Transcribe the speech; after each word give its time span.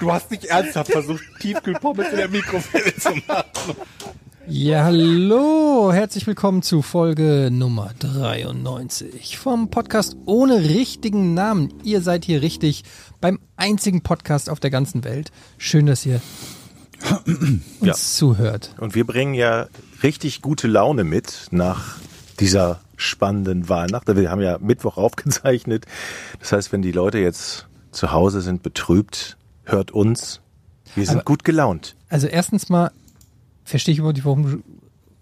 Du 0.00 0.12
hast 0.12 0.30
nicht 0.30 0.44
ernsthaft 0.46 0.90
versucht, 0.92 1.22
Tiefkühlpommes 1.40 2.08
in 2.10 2.16
der 2.16 2.28
Mikrowelle 2.28 2.94
zu 2.96 3.10
machen. 3.26 3.76
Ja, 4.46 4.84
hallo, 4.84 5.90
herzlich 5.92 6.26
willkommen 6.26 6.62
zu 6.62 6.82
Folge 6.82 7.48
Nummer 7.50 7.90
93 7.98 9.38
vom 9.38 9.70
Podcast 9.70 10.16
ohne 10.26 10.60
richtigen 10.60 11.32
Namen. 11.34 11.72
Ihr 11.82 12.02
seid 12.02 12.24
hier 12.24 12.42
richtig 12.42 12.84
beim 13.20 13.38
einzigen 13.56 14.02
Podcast 14.02 14.50
auf 14.50 14.60
der 14.60 14.70
ganzen 14.70 15.04
Welt. 15.04 15.30
Schön, 15.56 15.86
dass 15.86 16.04
ihr 16.04 16.20
uns 17.16 17.62
Ja. 17.80 17.94
zuhört. 17.94 18.74
Und 18.78 18.94
wir 18.94 19.06
bringen 19.06 19.34
ja 19.34 19.68
richtig 20.02 20.42
gute 20.42 20.66
Laune 20.66 21.04
mit 21.04 21.48
nach 21.50 21.96
dieser 22.40 22.80
spannenden 22.96 23.68
Wahlnacht. 23.68 24.14
Wir 24.14 24.30
haben 24.30 24.42
ja 24.42 24.58
Mittwoch 24.58 24.96
aufgezeichnet. 24.98 25.86
Das 26.40 26.52
heißt, 26.52 26.72
wenn 26.72 26.82
die 26.82 26.92
Leute 26.92 27.18
jetzt 27.18 27.66
zu 27.92 28.12
Hause 28.12 28.42
sind, 28.42 28.62
betrübt, 28.62 29.36
hört 29.64 29.90
uns. 29.90 30.40
Wir 30.94 31.06
sind 31.06 31.16
Aber- 31.16 31.24
gut 31.24 31.44
gelaunt. 31.44 31.96
Also 32.08 32.26
erstens 32.26 32.68
mal 32.68 32.90
verstehe 33.64 33.92
ich 33.92 33.98
überhaupt 33.98 34.16
nicht, 34.16 34.24
warum 34.26 34.42
du 34.50 34.62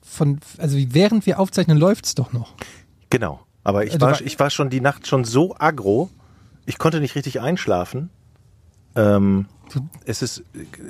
von, 0.03 0.41
also 0.59 0.77
während 0.79 1.25
wir 1.27 1.39
aufzeichnen, 1.41 1.79
läuft's 1.79 2.15
doch 2.15 2.33
noch. 2.33 2.55
Genau. 3.11 3.41
Aber 3.65 3.85
ich 3.85 3.93
Also 3.93 4.07
war, 4.07 4.13
wa- 4.21 4.25
ich 4.25 4.39
war 4.39 4.51
schon 4.51 4.69
die 4.71 4.81
Nacht 4.81 5.07
schon 5.07 5.25
so 5.25 5.55
aggro, 5.59 6.11
ich 6.67 6.79
konnte 6.79 7.01
nicht 7.01 7.15
richtig 7.15 7.41
einschlafen. 7.41 8.11
Ähm, 8.95 9.47
es 10.05 10.21
ist, 10.21 10.43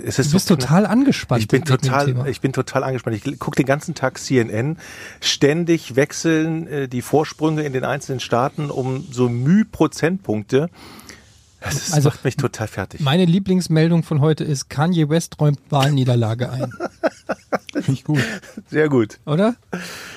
es 0.05 0.19
ist 0.19 0.31
Du 0.31 0.33
bist 0.35 0.49
so 0.49 0.57
total 0.57 0.87
angespannt. 0.87 1.41
Ich 1.41 1.47
bin 1.49 1.65
total, 1.65 2.27
ich 2.27 2.41
bin 2.41 2.53
total 2.53 2.83
angespannt. 2.83 3.17
Ich 3.25 3.39
gucke 3.39 3.55
den 3.57 3.67
ganzen 3.67 3.95
Tag 3.95 4.19
CNN. 4.19 4.77
Ständig 5.21 5.95
wechseln 5.95 6.67
äh, 6.67 6.89
die 6.89 7.01
Vorsprünge 7.01 7.63
in 7.63 7.73
den 7.73 7.85
einzelnen 7.85 8.19
Staaten 8.19 8.71
um 8.71 9.07
so 9.09 9.29
Müh 9.29 9.65
Prozentpunkte. 9.65 10.69
Das 11.63 11.75
ist, 11.75 11.95
Also, 11.95 12.09
macht 12.09 12.25
mich 12.25 12.37
total 12.37 12.69
fertig. 12.69 13.01
Meine 13.01 13.25
Lieblingsmeldung 13.25 14.03
von 14.03 14.21
heute 14.21 14.45
ist, 14.45 14.69
Kanye 14.69 15.09
West 15.09 15.41
räumt 15.41 15.61
Wahlniederlage 15.71 16.51
ein. 16.51 16.73
Finde 17.73 17.93
ich 17.93 18.05
gut. 18.05 18.21
Sehr 18.71 18.89
gut. 18.89 19.19
oder? 19.27 19.57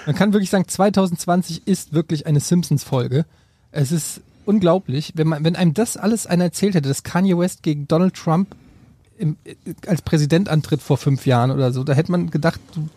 Man 0.05 0.15
kann 0.15 0.33
wirklich 0.33 0.49
sagen, 0.49 0.67
2020 0.67 1.67
ist 1.67 1.93
wirklich 1.93 2.27
eine 2.27 2.39
Simpsons-Folge. 2.39 3.25
Es 3.71 3.91
ist 3.91 4.21
unglaublich, 4.45 5.13
wenn 5.15 5.27
man, 5.27 5.43
wenn 5.43 5.55
einem 5.55 5.73
das 5.73 5.97
alles 5.97 6.27
einer 6.27 6.45
erzählt 6.45 6.75
hätte, 6.75 6.87
dass 6.87 7.03
Kanye 7.03 7.37
West 7.37 7.63
gegen 7.63 7.87
Donald 7.87 8.13
Trump 8.15 8.55
im, 9.17 9.37
als 9.87 10.01
Präsident 10.01 10.49
antritt 10.49 10.81
vor 10.81 10.97
fünf 10.97 11.25
Jahren 11.25 11.51
oder 11.51 11.71
so, 11.71 11.83
da 11.83 11.93
hätte 11.93 12.11
man 12.11 12.29
gedacht, 12.29 12.59
du, 12.73 12.87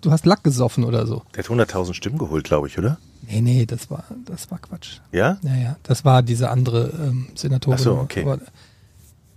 du 0.00 0.10
hast 0.10 0.26
Lack 0.26 0.42
gesoffen 0.44 0.84
oder 0.84 1.06
so. 1.06 1.22
Der 1.34 1.44
hat 1.44 1.50
100.000 1.50 1.94
Stimmen 1.94 2.18
geholt, 2.18 2.44
glaube 2.44 2.66
ich, 2.68 2.78
oder? 2.78 2.98
Nee, 3.22 3.40
nee, 3.40 3.66
das 3.66 3.90
war, 3.90 4.04
das 4.24 4.50
war 4.50 4.58
Quatsch. 4.58 5.00
Ja? 5.12 5.38
Naja, 5.42 5.76
das 5.82 6.04
war 6.04 6.22
diese 6.22 6.50
andere 6.50 6.92
ähm, 6.98 7.28
Senatorin. 7.34 7.78
Ach 7.78 7.82
so, 7.82 7.98
okay. 7.98 8.22
Aber, 8.22 8.38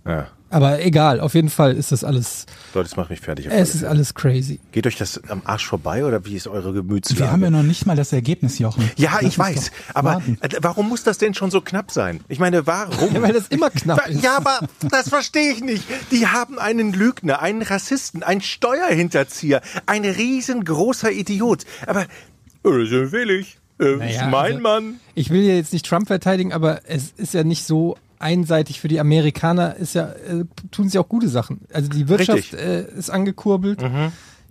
Ja. 0.06 0.28
Aber 0.52 0.80
egal, 0.84 1.18
auf 1.20 1.34
jeden 1.34 1.48
Fall 1.48 1.72
ist 1.74 1.90
das 1.92 2.04
alles, 2.04 2.46
Leute, 2.74 2.88
das 2.88 2.96
macht 2.96 3.10
mich 3.10 3.20
fertig. 3.20 3.46
es 3.50 3.74
ist 3.74 3.84
alles 3.84 4.14
crazy. 4.14 4.60
Geht 4.72 4.86
euch 4.86 4.96
das 4.96 5.20
am 5.28 5.42
Arsch 5.44 5.66
vorbei 5.66 6.04
oder 6.04 6.24
wie 6.24 6.34
ist 6.36 6.46
eure 6.46 6.72
Gemütslage? 6.72 7.20
Wir 7.20 7.30
haben 7.32 7.42
ja 7.42 7.50
noch 7.50 7.62
nicht 7.62 7.86
mal 7.86 7.96
das 7.96 8.12
Ergebnis, 8.12 8.58
Jochen. 8.58 8.88
Ja, 8.96 9.10
Lass 9.14 9.22
ich 9.22 9.38
weiß. 9.38 9.70
Aber 9.94 10.14
warten. 10.14 10.38
äh, 10.40 10.48
warum 10.60 10.88
muss 10.88 11.02
das 11.02 11.18
denn 11.18 11.34
schon 11.34 11.50
so 11.50 11.60
knapp 11.60 11.90
sein? 11.90 12.20
Ich 12.28 12.38
meine, 12.38 12.66
warum? 12.66 13.14
Ja, 13.14 13.22
weil 13.22 13.32
das 13.32 13.48
immer 13.48 13.70
knapp 13.70 14.08
ist. 14.08 14.22
Ja, 14.22 14.36
aber 14.36 14.60
das 14.90 15.08
verstehe 15.08 15.52
ich 15.52 15.60
nicht. 15.60 15.84
Die 16.10 16.26
haben 16.26 16.58
einen 16.58 16.92
Lügner, 16.92 17.42
einen 17.42 17.62
Rassisten, 17.62 18.22
einen 18.22 18.40
Steuerhinterzieher, 18.40 19.62
ein 19.86 20.04
riesengroßer 20.04 21.10
Idiot. 21.12 21.64
Aber 21.86 22.02
äh, 22.02 22.86
sind 22.86 23.12
willig. 23.12 23.58
Äh, 23.80 23.96
Naja, 23.96 24.24
ist 24.26 24.30
mein 24.30 24.52
also- 24.52 24.60
Mann. 24.60 25.00
Ich 25.14 25.30
will 25.30 25.42
ja 25.42 25.54
jetzt 25.54 25.72
nicht 25.72 25.86
Trump 25.86 26.06
verteidigen, 26.06 26.52
aber 26.52 26.80
es 26.86 27.10
ist 27.16 27.34
ja 27.34 27.44
nicht 27.44 27.64
so 27.66 27.96
einseitig 28.22 28.80
für 28.80 28.88
die 28.88 29.00
Amerikaner, 29.00 29.76
ist 29.76 29.94
ja, 29.94 30.08
äh, 30.08 30.44
tun 30.70 30.88
sie 30.88 30.98
auch 30.98 31.08
gute 31.08 31.28
Sachen. 31.28 31.60
Also 31.72 31.88
die 31.88 32.08
Wirtschaft. 32.08 32.52
Mhm. 32.52 32.58
äh, 32.58 32.82
ist 32.82 33.10
angekurbelt. 33.10 33.82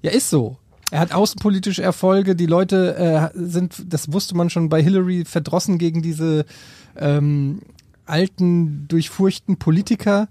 Ja, 0.02 0.12
ist 0.12 0.30
so. 0.30 0.58
Er 0.92 1.00
hat 1.00 1.14
außenpolitische 1.14 1.82
Erfolge, 1.82 2.36
die 2.36 2.48
Leute 2.48 2.96
äh, 2.98 3.30
sind, 3.34 3.94
das 3.94 4.12
wusste 4.12 4.36
man 4.36 4.50
schon 4.50 4.68
bei 4.68 4.84
Hillary, 4.84 5.24
verdrossen 5.24 5.78
gegen 5.78 6.02
diese 6.02 6.46
ähm, 6.98 7.62
alten, 8.06 8.90
durchfurchten 8.90 9.58
Politiker. 9.58 10.28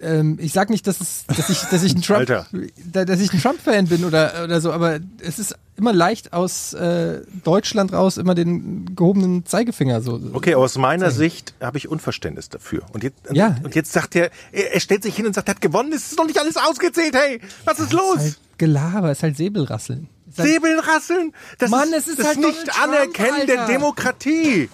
Ähm, 0.00 0.38
ich 0.40 0.52
sag 0.52 0.68
nicht, 0.70 0.86
dass, 0.86 1.00
es, 1.00 1.24
dass 1.26 1.48
ich, 1.48 1.60
dass 1.62 1.82
ich 1.82 1.94
ein 1.94 2.02
Trump, 2.02 2.26
dass 2.26 3.20
ich 3.20 3.32
ein 3.32 3.40
Trump-Fan 3.40 3.86
bin 3.88 4.04
oder, 4.04 4.44
oder 4.44 4.60
so, 4.60 4.72
aber 4.72 4.98
es 5.20 5.38
ist 5.38 5.54
immer 5.76 5.92
leicht 5.92 6.32
aus 6.32 6.72
äh, 6.74 7.20
Deutschland 7.44 7.92
raus 7.92 8.16
immer 8.16 8.34
den 8.34 8.94
gehobenen 8.94 9.44
Zeigefinger 9.46 10.00
so. 10.00 10.20
Okay, 10.32 10.54
aus 10.54 10.76
meiner 10.78 11.10
Sicht 11.10 11.54
habe 11.60 11.78
ich 11.78 11.88
Unverständnis 11.88 12.48
dafür. 12.48 12.82
Und 12.92 13.04
jetzt, 13.04 13.18
Ja. 13.32 13.56
und 13.62 13.74
jetzt 13.74 13.92
sagt 13.92 14.16
er, 14.16 14.30
er, 14.52 14.80
stellt 14.80 15.02
sich 15.02 15.16
hin 15.16 15.26
und 15.26 15.34
sagt, 15.34 15.48
er 15.48 15.54
hat 15.54 15.60
gewonnen, 15.60 15.92
es 15.92 16.10
ist 16.12 16.18
noch 16.18 16.26
nicht 16.26 16.38
alles 16.40 16.56
ausgezählt, 16.56 17.14
hey, 17.14 17.40
was 17.64 17.78
ist 17.78 17.92
los? 17.92 18.16
Ist 18.16 18.22
halt 18.22 18.38
Gelaber, 18.58 19.12
ist 19.12 19.22
halt 19.22 19.36
Säbelrasseln. 19.36 20.08
Halt, 20.36 20.48
Säbeln 20.50 20.78
rasseln? 20.80 21.32
Das 21.58 21.70
Mann, 21.70 21.88
ist, 21.90 22.00
es 22.00 22.08
ist 22.08 22.18
das 22.20 22.26
halt 22.28 22.38
nicht 22.38 22.66
Trump, 22.66 22.82
Anerkennen 22.82 23.46
der 23.46 23.60
Alter. 23.62 23.72
Demokratie. 23.72 24.68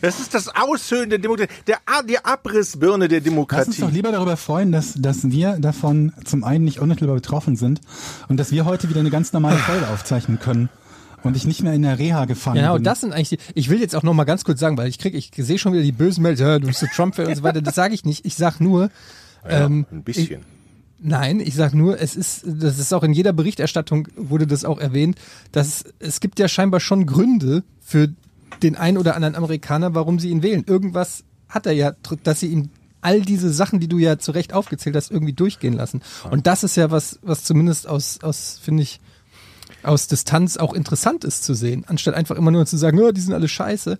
Das 0.00 0.20
ist 0.20 0.34
das 0.34 0.48
Aushöhlen 0.48 1.10
der 1.10 1.18
Demokratie, 1.18 1.52
der, 1.66 1.78
die 2.08 2.18
Abrissbirne 2.24 3.08
der 3.08 3.18
Lass 3.18 3.26
uns 3.26 3.34
Demokratie. 3.34 3.80
doch 3.80 3.90
lieber 3.90 4.12
darüber 4.12 4.36
freuen, 4.36 4.72
dass, 4.72 4.94
dass 4.94 5.30
wir 5.30 5.58
davon 5.58 6.12
zum 6.24 6.44
einen 6.44 6.64
nicht 6.64 6.78
unmittelbar 6.80 7.16
betroffen 7.16 7.56
sind 7.56 7.80
und 8.28 8.36
dass 8.38 8.50
wir 8.52 8.64
heute 8.64 8.88
wieder 8.88 9.00
eine 9.00 9.10
ganz 9.10 9.32
normale 9.32 9.58
Folge 9.58 9.88
aufzeichnen 9.88 10.38
können 10.38 10.68
und 11.24 11.36
ich 11.36 11.46
nicht 11.46 11.62
mehr 11.62 11.72
in 11.72 11.82
der 11.82 11.98
Reha 11.98 12.26
gefangen 12.26 12.56
Genau, 12.60 12.74
bin. 12.74 12.84
das 12.84 13.00
sind 13.00 13.12
eigentlich 13.12 13.30
die, 13.30 13.38
ich 13.54 13.68
will 13.70 13.80
jetzt 13.80 13.96
auch 13.96 14.04
noch 14.04 14.14
mal 14.14 14.24
ganz 14.24 14.44
kurz 14.44 14.60
sagen, 14.60 14.76
weil 14.78 14.88
ich 14.88 14.98
krieg, 14.98 15.14
ich 15.14 15.32
sehe 15.36 15.58
schon 15.58 15.72
wieder 15.72 15.82
die 15.82 15.92
bösen 15.92 16.22
Meldungen, 16.22 16.50
ja, 16.52 16.58
du 16.60 16.68
bist 16.68 16.78
so 16.80 16.86
Trump-Fan 16.94 17.26
und 17.26 17.34
so 17.36 17.42
weiter, 17.42 17.60
das 17.60 17.74
sage 17.74 17.94
ich 17.94 18.04
nicht. 18.04 18.24
Ich 18.24 18.36
sag 18.36 18.60
nur, 18.60 18.90
ja, 19.44 19.66
ähm, 19.66 19.86
ein 19.90 20.02
bisschen. 20.04 20.42
Nein, 21.00 21.38
ich 21.40 21.54
sag 21.54 21.74
nur, 21.74 22.00
es 22.00 22.16
ist, 22.16 22.42
das 22.44 22.78
ist 22.80 22.92
auch 22.92 23.04
in 23.04 23.12
jeder 23.12 23.32
Berichterstattung 23.32 24.08
wurde 24.16 24.48
das 24.48 24.64
auch 24.64 24.78
erwähnt, 24.78 25.16
dass 25.52 25.84
es 26.00 26.18
gibt 26.18 26.40
ja 26.40 26.48
scheinbar 26.48 26.80
schon 26.80 27.06
Gründe 27.06 27.62
für 27.80 28.08
den 28.62 28.76
einen 28.76 28.98
oder 28.98 29.14
anderen 29.14 29.34
Amerikaner, 29.34 29.94
warum 29.94 30.18
sie 30.18 30.30
ihn 30.30 30.42
wählen. 30.42 30.64
Irgendwas 30.66 31.24
hat 31.48 31.66
er 31.66 31.72
ja, 31.72 31.92
dass 32.22 32.40
sie 32.40 32.48
ihn 32.48 32.70
all 33.00 33.20
diese 33.20 33.52
Sachen, 33.52 33.80
die 33.80 33.88
du 33.88 33.98
ja 33.98 34.18
zu 34.18 34.32
Recht 34.32 34.52
aufgezählt 34.52 34.96
hast, 34.96 35.10
irgendwie 35.10 35.32
durchgehen 35.32 35.74
lassen. 35.74 36.02
Und 36.30 36.46
das 36.46 36.64
ist 36.64 36.76
ja 36.76 36.90
was, 36.90 37.18
was 37.22 37.44
zumindest 37.44 37.86
aus, 37.86 38.18
aus 38.22 38.58
finde 38.62 38.82
ich, 38.82 39.00
aus 39.82 40.08
Distanz 40.08 40.56
auch 40.56 40.74
interessant 40.74 41.24
ist 41.24 41.44
zu 41.44 41.54
sehen, 41.54 41.84
anstatt 41.86 42.14
einfach 42.14 42.36
immer 42.36 42.50
nur 42.50 42.66
zu 42.66 42.76
sagen, 42.76 42.98
oh, 43.00 43.12
die 43.12 43.20
sind 43.20 43.34
alle 43.34 43.48
scheiße, 43.48 43.96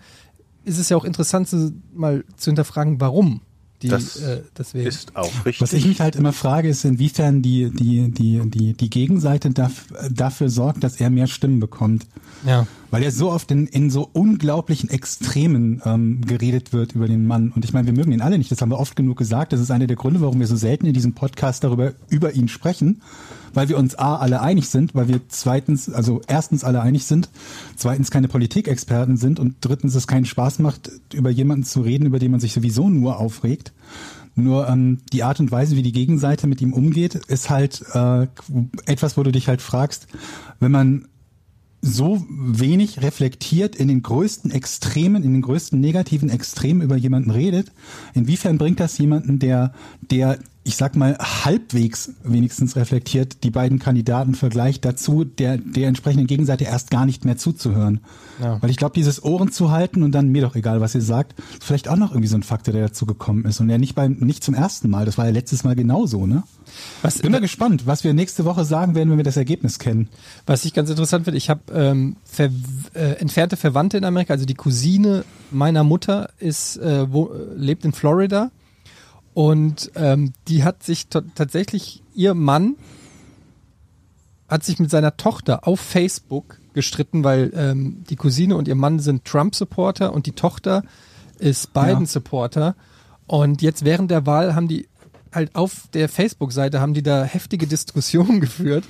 ist 0.65 0.79
es 0.79 0.89
ja 0.89 0.97
auch 0.97 1.05
interessant 1.05 1.49
mal 1.95 2.25
zu 2.37 2.51
hinterfragen, 2.51 3.01
warum 3.01 3.41
die 3.83 3.89
Das 3.89 4.17
äh, 4.17 4.43
das 4.55 4.75
wählen. 4.75 4.87
Ist 4.87 5.17
auch 5.17 5.31
richtig. 5.45 5.61
Was 5.61 5.73
ich 5.73 5.87
mich 5.87 6.01
halt 6.01 6.17
immer 6.17 6.33
frage, 6.33 6.69
ist, 6.69 6.85
inwiefern 6.85 7.43
die, 7.43 7.71
die, 7.71 8.11
die, 8.11 8.41
die, 8.51 8.73
die 8.75 8.91
Gegenseite 8.91 9.51
daf, 9.51 9.87
dafür 10.11 10.49
sorgt, 10.49 10.83
dass 10.85 11.01
er 11.01 11.11
mehr 11.11 11.27
Stimmen 11.27 11.61
bekommt. 11.61 12.07
ja. 12.45 12.67
Weil 12.91 13.03
er 13.03 13.13
so 13.13 13.31
oft 13.31 13.51
in, 13.51 13.67
in 13.67 13.91
so 13.91 14.09
unglaublichen 14.15 14.89
Extremen 14.89 15.83
ähm, 15.85 16.23
geredet 16.23 16.73
wird 16.73 16.95
über 16.95 17.07
den 17.07 17.27
Mann. 17.27 17.53
Und 17.55 17.65
ich 17.67 17.75
meine, 17.75 17.87
wir 17.87 17.93
mögen 17.93 18.13
ihn 18.13 18.23
alle 18.23 18.39
nicht, 18.39 18.51
das 18.51 18.63
haben 18.63 18.71
wir 18.71 18.79
oft 18.81 18.97
genug 18.97 19.19
gesagt. 19.19 19.53
Das 19.53 19.61
ist 19.61 19.71
einer 19.71 19.87
der 19.87 19.97
Gründe, 19.97 20.23
warum 20.23 20.41
wir 20.41 20.47
so 20.47 20.57
selten 20.57 20.87
in 20.87 20.95
diesem 20.95 21.13
Podcast 21.13 21.65
darüber 21.65 21.93
über 22.09 22.33
ihn 22.33 22.49
sprechen. 22.49 23.03
Weil 23.59 23.69
wir 23.69 23.77
uns 23.77 23.97
A, 23.97 24.15
alle 24.15 24.41
einig 24.41 24.69
sind, 24.69 24.95
weil 24.95 25.09
wir 25.09 25.21
zweitens, 25.27 25.91
also 25.91 26.21
erstens 26.29 26.63
alle 26.63 26.81
einig 26.81 27.07
sind, 27.07 27.29
zweitens 27.75 28.13
keine 28.13 28.29
Politikexperten 28.29 29.17
sind 29.17 29.41
und 29.41 29.57
drittens 29.63 29.97
es 29.97 30.07
keinen 30.07 30.27
Spaß 30.27 30.61
macht, 30.61 30.93
über 31.13 31.31
jemanden 31.31 31.65
zu 31.65 31.81
reden, 31.81 32.07
über 32.07 32.21
den 32.21 32.31
man 32.31 32.39
sich 32.39 32.53
sowieso 32.53 32.89
nur 32.89 33.19
aufregt. 33.19 33.73
Nur 34.37 34.69
ähm, 34.69 34.99
die 35.13 35.25
Art 35.25 35.41
und 35.41 35.51
Weise, 35.51 35.75
wie 35.75 35.83
die 35.83 35.91
Gegenseite 35.91 36.47
mit 36.47 36.61
ihm 36.61 36.73
umgeht, 36.73 37.17
ist 37.17 37.51
halt 37.51 37.85
äh, 37.95 38.29
etwas, 38.87 39.17
wo 39.17 39.25
du 39.25 39.33
dich 39.33 39.49
halt 39.49 39.61
fragst, 39.61 40.07
wenn 40.61 40.71
man 40.71 41.09
so 41.83 42.25
wenig 42.31 43.03
reflektiert 43.03 43.75
in 43.75 43.89
den 43.89 44.05
größten 44.05 44.53
Extremen, 44.53 45.25
in 45.25 45.33
den 45.33 45.43
größten 45.43 45.81
negativen 45.81 46.31
Extremen 46.31 46.83
über 46.83 46.95
jemanden 46.95 47.33
redet, 47.33 47.73
inwiefern 48.15 48.57
bringt 48.57 48.79
das 48.79 48.99
jemanden, 48.99 49.41
der, 49.41 49.73
der 50.13 50.39
ich 50.69 50.77
sag 50.77 50.97
mal, 50.97 51.17
halbwegs 51.19 52.13
wenigstens 52.23 52.77
reflektiert 52.77 53.43
die 53.43 53.51
beiden 53.51 53.79
Kandidaten 53.79 54.35
vergleicht 54.35 54.85
dazu, 54.85 55.25
der, 55.25 55.57
der 55.57 55.89
entsprechenden 55.89 56.27
Gegenseite 56.27 56.65
erst 56.65 56.91
gar 56.91 57.07
nicht 57.07 57.25
mehr 57.25 57.39
zuzuhören. 57.39 58.01
Ja. 58.39 58.61
Weil 58.61 58.69
ich 58.69 58.77
glaube, 58.77 58.93
dieses 58.95 59.25
Ohren 59.25 59.51
zu 59.51 59.71
halten 59.71 60.03
und 60.03 60.13
dann 60.13 60.29
mir 60.29 60.43
doch 60.43 60.57
egal, 60.57 60.83
was 60.83 60.95
ihr 60.95 61.01
sagt, 61.01 61.41
ist 61.53 61.65
vielleicht 61.65 61.89
auch 61.89 61.97
noch 61.97 62.11
irgendwie 62.11 62.29
so 62.29 62.37
ein 62.37 62.43
Faktor, 62.43 62.75
der 62.75 62.89
dazu 62.89 63.07
gekommen 63.07 63.47
ist. 63.47 63.61
Und 63.61 63.71
ja 63.71 63.79
nicht 63.79 63.95
beim, 63.95 64.19
nicht 64.21 64.45
zum 64.45 64.53
ersten 64.53 64.91
Mal. 64.91 65.07
Das 65.07 65.17
war 65.17 65.25
ja 65.25 65.31
letztes 65.31 65.65
Mal 65.65 65.75
genauso, 65.75 66.27
ne? 66.27 66.43
Was, 67.01 67.19
Bin 67.23 67.33
mal 67.33 67.41
gespannt, 67.41 67.87
was 67.87 68.05
wir 68.05 68.13
nächste 68.13 68.45
Woche 68.45 68.67
sagen 68.67 68.95
werden, 68.95 69.09
wenn 69.09 69.17
wir 69.17 69.25
das 69.25 69.39
Ergebnis 69.39 69.79
kennen. 69.79 70.09
Was 70.45 70.67
ich 70.67 70.75
ganz 70.75 70.91
interessant 70.91 71.25
finde, 71.25 71.39
ich 71.39 71.49
habe 71.49 71.63
ähm, 71.73 72.17
ver 72.25 72.51
äh, 72.93 73.13
entfernte 73.15 73.57
Verwandte 73.57 73.97
in 73.97 74.05
Amerika, 74.05 74.35
also 74.35 74.45
die 74.45 74.55
Cousine 74.55 75.25
meiner 75.51 75.83
Mutter 75.83 76.29
ist 76.39 76.77
äh, 76.77 77.11
wo, 77.11 77.29
äh, 77.33 77.55
lebt 77.57 77.87
in 77.87 77.93
Florida 77.93 78.51
und 79.39 79.93
ähm, 79.95 80.33
die 80.49 80.65
hat 80.65 80.83
sich 80.83 81.07
tatsächlich 81.07 82.03
ihr 82.13 82.35
Mann 82.35 82.75
hat 84.49 84.65
sich 84.65 84.81
mit 84.81 84.91
seiner 84.91 85.17
Tochter 85.17 85.69
auf 85.69 85.79
Facebook 85.79 86.59
gestritten, 86.73 87.23
weil 87.23 87.53
ähm, 87.55 88.03
die 88.11 88.17
Cousine 88.17 88.57
und 88.57 88.67
ihr 88.67 88.75
Mann 88.75 88.99
sind 88.99 89.25
Trump-Supporter 89.25 90.13
und 90.13 90.27
die 90.27 90.33
Tochter 90.33 90.83
ist 91.39 91.73
Biden-Supporter. 91.73 92.75
Und 93.29 93.63
jetzt 93.63 93.85
während 93.85 94.11
der 94.11 94.27
Wahl 94.27 94.57
haben 94.57 94.67
die 94.67 94.89
halt 95.33 95.55
auf 95.55 95.87
der 95.95 96.09
Facebook-Seite 96.09 96.81
haben 96.81 96.95
die 96.95 97.05
da 97.05 97.23
heftige 97.23 97.69
Diskussionen 97.69 98.41
geführt. 98.41 98.83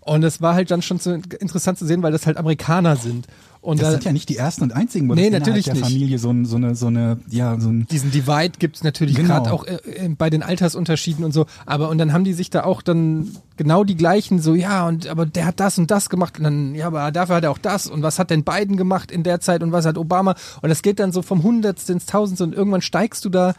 Und 0.00 0.24
es 0.24 0.42
war 0.42 0.54
halt 0.54 0.72
dann 0.72 0.82
schon 0.82 0.98
so 0.98 1.12
interessant 1.12 1.78
zu 1.78 1.86
sehen, 1.86 2.02
weil 2.02 2.10
das 2.10 2.26
halt 2.26 2.38
Amerikaner 2.38 2.96
sind. 2.96 3.28
Und 3.62 3.80
Das 3.80 3.86
da, 3.86 3.92
sind 3.92 4.04
ja 4.04 4.12
nicht 4.12 4.28
die 4.28 4.36
ersten 4.36 4.64
und 4.64 4.72
einzigen, 4.72 5.08
wo 5.08 5.14
Nee, 5.14 5.30
das 5.30 5.38
natürlich 5.38 5.68
innerhalb 5.68 5.82
der 5.82 5.88
nicht. 5.88 5.98
Familie 6.00 6.18
so, 6.18 6.30
ein, 6.30 6.44
so 6.44 6.56
eine, 6.56 6.74
so 6.74 6.88
eine, 6.88 7.18
ja, 7.30 7.58
so 7.60 7.68
ein 7.68 7.86
diesen 7.86 8.10
Divide 8.10 8.58
gibt 8.58 8.74
es 8.74 8.82
natürlich 8.82 9.14
Genau. 9.14 9.34
gerade 9.36 9.52
auch 9.52 9.64
äh, 9.64 9.76
äh, 9.86 10.08
bei 10.08 10.30
den 10.30 10.42
Altersunterschieden 10.42 11.24
und 11.24 11.30
so. 11.30 11.46
Aber 11.64 11.88
und 11.88 11.98
dann 11.98 12.12
haben 12.12 12.24
die 12.24 12.32
sich 12.32 12.50
da 12.50 12.64
auch 12.64 12.82
dann 12.82 13.30
genau 13.56 13.84
die 13.84 13.94
gleichen 13.96 14.40
so, 14.40 14.56
ja, 14.56 14.88
und 14.88 15.06
aber 15.06 15.26
der 15.26 15.46
hat 15.46 15.60
das 15.60 15.78
und 15.78 15.92
das 15.92 16.10
gemacht 16.10 16.38
und 16.38 16.44
dann, 16.44 16.74
ja, 16.74 16.88
aber 16.88 17.12
dafür 17.12 17.36
hat 17.36 17.44
er 17.44 17.52
auch 17.52 17.58
das 17.58 17.86
und 17.86 18.02
was 18.02 18.18
hat 18.18 18.30
denn 18.30 18.42
Biden 18.42 18.76
gemacht 18.76 19.12
in 19.12 19.22
der 19.22 19.38
Zeit 19.40 19.62
und 19.62 19.70
was 19.70 19.86
hat 19.86 19.96
Obama? 19.96 20.34
Und 20.60 20.68
das 20.68 20.82
geht 20.82 20.98
dann 20.98 21.12
so 21.12 21.22
vom 21.22 21.44
Hundertste 21.44 21.92
ins 21.92 22.06
Tausendste 22.06 22.42
und 22.42 22.54
irgendwann 22.54 22.82
steigst 22.82 23.24
du 23.24 23.28
da, 23.28 23.54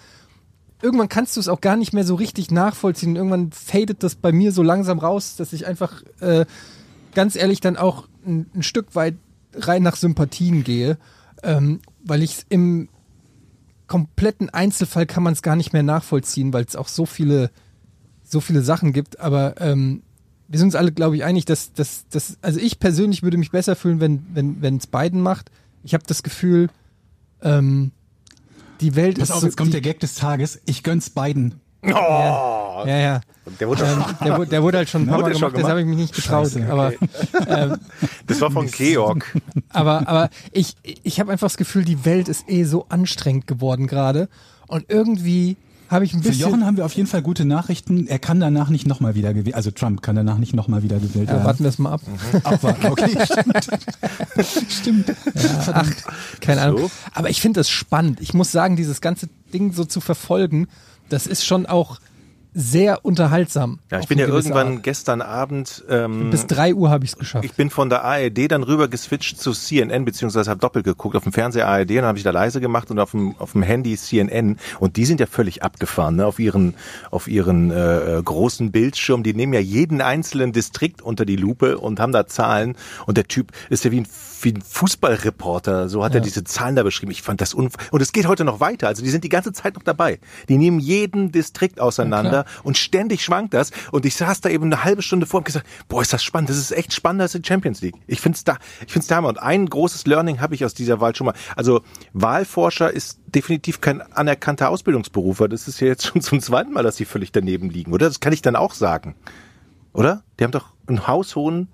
irgendwann 0.81 1.07
kannst 1.07 1.37
du 1.37 1.39
es 1.39 1.47
auch 1.47 1.61
gar 1.61 1.77
nicht 1.77 1.93
mehr 1.93 2.03
so 2.03 2.15
richtig 2.15 2.51
nachvollziehen. 2.51 3.15
Irgendwann 3.15 3.53
fadet 3.53 4.03
das 4.03 4.15
bei 4.15 4.33
mir 4.33 4.51
so 4.51 4.63
langsam 4.63 4.99
raus, 4.99 5.37
dass 5.37 5.53
ich 5.53 5.65
einfach 5.65 6.03
äh, 6.19 6.45
ganz 7.15 7.37
ehrlich 7.37 7.61
dann 7.61 7.77
auch 7.77 8.09
ein, 8.27 8.47
ein 8.53 8.63
Stück 8.63 8.95
weit 8.95 9.15
rein 9.55 9.83
nach 9.83 9.95
Sympathien 9.95 10.63
gehe, 10.63 10.97
ähm, 11.43 11.79
weil 12.03 12.23
ich 12.23 12.45
im 12.49 12.89
kompletten 13.87 14.49
Einzelfall 14.49 15.05
kann 15.05 15.23
man 15.23 15.33
es 15.33 15.41
gar 15.41 15.55
nicht 15.55 15.73
mehr 15.73 15.83
nachvollziehen, 15.83 16.53
weil 16.53 16.63
es 16.63 16.75
auch 16.75 16.87
so 16.87 17.05
viele, 17.05 17.51
so 18.23 18.39
viele 18.39 18.61
Sachen 18.61 18.93
gibt. 18.93 19.19
Aber 19.19 19.61
ähm, 19.61 20.03
wir 20.47 20.59
sind 20.59 20.67
uns 20.67 20.75
alle, 20.75 20.91
glaube 20.91 21.15
ich, 21.15 21.23
einig, 21.23 21.45
dass, 21.45 21.73
dass, 21.73 22.07
dass, 22.09 22.37
also 22.41 22.59
ich 22.59 22.79
persönlich 22.79 23.23
würde 23.23 23.37
mich 23.37 23.51
besser 23.51 23.75
fühlen, 23.75 23.99
wenn 23.99 24.25
wenn 24.33 24.61
wenn 24.61 24.77
es 24.77 24.87
Biden 24.87 25.21
macht. 25.21 25.51
Ich 25.83 25.93
habe 25.93 26.03
das 26.07 26.23
Gefühl, 26.23 26.69
ähm, 27.41 27.91
die 28.81 28.95
Welt 28.95 29.17
Pass 29.19 29.29
ist 29.29 29.35
auf, 29.35 29.41
so, 29.41 29.47
jetzt 29.47 29.57
kommt 29.57 29.73
der 29.73 29.81
Gag 29.81 29.99
des 29.99 30.15
Tages. 30.15 30.59
Ich 30.65 30.83
gönn's 30.83 31.09
beiden. 31.09 31.55
Oh, 31.85 32.83
ja, 32.85 32.97
ja. 32.97 33.21
der 33.59 33.67
wurde 33.67 33.83
Ähm, 33.83 34.03
der, 34.23 34.37
wurde- 34.37 34.49
der 34.49 34.63
wurde 34.63 34.77
halt 34.77 34.89
schon 34.89 35.03
ein 35.03 35.07
paar 35.07 35.19
Mal 35.21 35.33
gemacht, 35.33 35.53
das 35.57 35.63
habe 35.65 35.81
ich 35.81 35.85
mich 35.85 35.97
nicht 35.97 36.15
getraut. 36.15 36.45
Scheiße, 36.51 36.65
Aber 36.71 36.93
ähm, 37.47 37.77
das 38.27 38.39
war 38.41 38.51
von 38.51 38.67
Georg. 38.67 39.35
aber, 39.69 40.07
aber 40.07 40.29
ich, 40.51 40.75
ich 41.03 41.19
habe 41.19 41.31
einfach 41.31 41.47
das 41.47 41.57
Gefühl, 41.57 41.83
die 41.85 42.05
Welt 42.05 42.29
ist 42.29 42.49
eh 42.49 42.63
so 42.63 42.85
anstrengend 42.89 43.47
geworden 43.47 43.87
gerade. 43.87 44.29
Und 44.67 44.85
irgendwie 44.89 45.57
habe 45.89 46.05
ich 46.05 46.13
ein 46.13 46.23
Für 46.23 46.29
bisschen. 46.29 46.49
Jochen 46.49 46.65
haben 46.65 46.77
wir 46.77 46.85
auf 46.85 46.93
jeden 46.93 47.07
Fall 47.07 47.21
gute 47.21 47.45
Nachrichten. 47.45 48.07
Er 48.07 48.17
kann 48.17 48.39
danach 48.39 48.69
nicht 48.69 48.87
nochmal 48.87 49.13
wieder 49.13 49.33
gewählt, 49.33 49.53
also 49.55 49.69
Trump 49.69 50.01
kann 50.01 50.15
danach 50.15 50.37
nicht 50.39 50.55
nochmal 50.55 50.81
wieder 50.81 50.97
gewählt 50.97 51.27
ja, 51.27 51.33
werden. 51.35 51.45
warten 51.45 51.63
wir 51.63 51.69
es 51.69 51.77
mal 51.77 51.91
ab. 51.91 52.01
Abwarten, 52.43 52.87
okay, 52.87 53.17
stimmt. 53.27 54.69
stimmt. 54.69 55.13
Ach, 55.73 55.91
keine 56.41 56.61
Ahnung. 56.61 56.77
So. 56.79 56.91
Aber 57.13 57.29
ich 57.29 57.41
finde 57.41 57.59
das 57.59 57.69
spannend. 57.69 58.21
Ich 58.21 58.33
muss 58.33 58.51
sagen, 58.51 58.75
dieses 58.75 59.01
ganze 59.01 59.27
Ding 59.53 59.73
so 59.73 59.85
zu 59.85 60.01
verfolgen, 60.01 60.67
das 61.13 61.27
ist 61.27 61.45
schon 61.45 61.67
auch 61.67 61.99
sehr 62.53 63.03
unterhaltsam. 63.03 63.79
Ja, 63.91 63.99
ich 63.99 64.07
bin 64.07 64.19
ja 64.19 64.27
irgendwann 64.27 64.75
Art. 64.75 64.83
gestern 64.83 65.21
Abend 65.21 65.83
ähm, 65.89 66.29
Bis 66.29 66.45
drei 66.45 66.73
Uhr 66.73 66.89
habe 66.89 67.03
ich 67.03 67.11
es 67.11 67.17
geschafft. 67.17 67.45
Ich 67.45 67.53
bin 67.53 67.69
von 67.69 67.89
der 67.89 68.03
ARD 68.03 68.51
dann 68.51 68.63
rüber 68.63 68.87
geswitcht 68.87 69.39
zu 69.39 69.53
CNN, 69.53 70.05
beziehungsweise 70.05 70.49
habe 70.49 70.59
doppelt 70.59 70.85
geguckt. 70.85 71.15
Auf 71.15 71.23
dem 71.23 71.33
Fernseher 71.33 71.67
ARD, 71.67 71.97
dann 71.97 72.05
habe 72.05 72.17
ich 72.17 72.23
da 72.23 72.31
leise 72.31 72.61
gemacht 72.61 72.91
und 72.91 72.99
auf 72.99 73.11
dem, 73.11 73.35
auf 73.39 73.53
dem 73.53 73.63
Handy 73.63 73.97
CNN. 73.97 74.57
Und 74.79 74.97
die 74.97 75.05
sind 75.05 75.19
ja 75.19 75.25
völlig 75.25 75.63
abgefahren, 75.63 76.17
ne? 76.17 76.25
auf 76.27 76.39
ihren, 76.39 76.75
auf 77.09 77.27
ihren 77.27 77.71
äh, 77.71 78.21
großen 78.23 78.71
Bildschirm. 78.71 79.23
Die 79.23 79.33
nehmen 79.33 79.53
ja 79.53 79.59
jeden 79.59 80.01
einzelnen 80.01 80.51
Distrikt 80.51 81.01
unter 81.01 81.25
die 81.25 81.37
Lupe 81.37 81.79
und 81.79 81.99
haben 81.99 82.11
da 82.11 82.27
Zahlen. 82.27 82.75
Und 83.07 83.17
der 83.17 83.27
Typ 83.27 83.51
ist 83.69 83.83
ja 83.83 83.91
wie 83.91 84.01
ein, 84.01 84.07
wie 84.41 84.53
ein 84.53 84.61
Fußballreporter. 84.61 85.89
So 85.89 86.03
hat 86.03 86.13
er 86.13 86.21
diese 86.21 86.43
Zahlen 86.43 86.75
da 86.75 86.83
beschrieben. 86.83 87.11
Ich 87.11 87.23
fand 87.23 87.41
das 87.41 87.55
unf 87.55 87.73
Und 87.89 88.01
es 88.01 88.11
geht 88.11 88.27
heute 88.27 88.43
noch 88.43 88.59
weiter. 88.59 88.87
Also 88.87 89.01
die 89.01 89.09
sind 89.09 89.23
die 89.23 89.29
ganze 89.29 89.53
Zeit 89.53 89.75
noch 89.75 89.83
dabei. 89.83 90.19
Die 90.49 90.57
nehmen 90.57 90.79
jeden 90.79 91.31
Distrikt 91.31 91.79
auseinander 91.79 92.42
und 92.63 92.77
ständig 92.77 93.23
schwankt 93.23 93.53
das. 93.53 93.71
Und 93.91 94.05
ich 94.05 94.15
saß 94.15 94.41
da 94.41 94.49
eben 94.49 94.65
eine 94.65 94.83
halbe 94.83 95.01
Stunde 95.01 95.25
vor 95.25 95.39
und 95.39 95.43
gesagt, 95.45 95.67
boah, 95.87 96.01
ist 96.01 96.13
das 96.13 96.23
spannend. 96.23 96.49
Das 96.49 96.57
ist 96.57 96.71
echt 96.71 96.93
spannender 96.93 97.23
als 97.23 97.33
die 97.33 97.41
Champions 97.45 97.81
League. 97.81 97.95
Ich 98.07 98.21
find's 98.21 98.43
da, 98.43 98.57
ich 98.85 98.91
find's 98.91 99.07
da 99.07 99.15
Hammer. 99.17 99.29
Und 99.29 99.39
ein 99.39 99.65
großes 99.67 100.05
Learning 100.05 100.39
habe 100.41 100.55
ich 100.55 100.63
aus 100.65 100.73
dieser 100.73 100.99
Wahl 101.01 101.15
schon 101.15 101.25
mal. 101.25 101.33
Also 101.55 101.81
Wahlforscher 102.13 102.91
ist 102.91 103.19
definitiv 103.27 103.81
kein 103.81 104.01
anerkannter 104.01 104.69
Ausbildungsberuf. 104.69 105.43
Das 105.49 105.67
ist 105.67 105.79
ja 105.79 105.87
jetzt 105.87 106.05
schon 106.05 106.21
zum 106.21 106.39
zweiten 106.39 106.71
Mal, 106.73 106.83
dass 106.83 106.95
sie 106.97 107.05
völlig 107.05 107.31
daneben 107.31 107.69
liegen, 107.69 107.91
oder? 107.93 108.07
Das 108.07 108.19
kann 108.19 108.33
ich 108.33 108.41
dann 108.41 108.55
auch 108.55 108.73
sagen. 108.73 109.15
Oder? 109.93 110.23
Die 110.39 110.43
haben 110.43 110.51
doch 110.51 110.67
einen 110.87 111.07
haushohen 111.07 111.67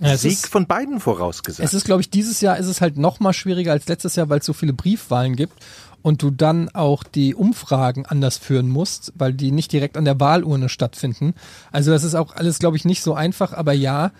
Ja, 0.00 0.16
Sieg 0.16 0.32
ist- 0.32 0.46
von 0.48 0.66
beiden 0.66 1.00
vorausgesagt. 1.00 1.66
Es 1.66 1.74
ist, 1.74 1.84
glaube 1.86 2.00
ich, 2.02 2.10
dieses 2.10 2.40
Jahr 2.40 2.56
ist 2.58 2.66
es 2.66 2.80
halt 2.80 2.96
noch 2.98 3.20
mal 3.20 3.32
schwieriger 3.32 3.72
als 3.72 3.88
letztes 3.88 4.16
Jahr, 4.16 4.28
weil 4.28 4.40
es 4.40 4.46
so 4.46 4.52
viele 4.52 4.72
Briefwahlen 4.72 5.36
gibt 5.36 5.54
und 6.06 6.22
du 6.22 6.30
dann 6.30 6.68
auch 6.68 7.02
die 7.02 7.34
Umfragen 7.34 8.06
anders 8.06 8.38
führen 8.38 8.68
musst, 8.68 9.12
weil 9.16 9.32
die 9.32 9.50
nicht 9.50 9.72
direkt 9.72 9.96
an 9.96 10.04
der 10.04 10.20
Wahlurne 10.20 10.68
stattfinden. 10.68 11.34
Also 11.72 11.90
das 11.90 12.04
ist 12.04 12.14
auch 12.14 12.36
alles, 12.36 12.60
glaube 12.60 12.76
ich, 12.76 12.84
nicht 12.84 13.02
so 13.02 13.14
einfach, 13.14 13.52
aber 13.52 13.72
ja, 13.72 14.12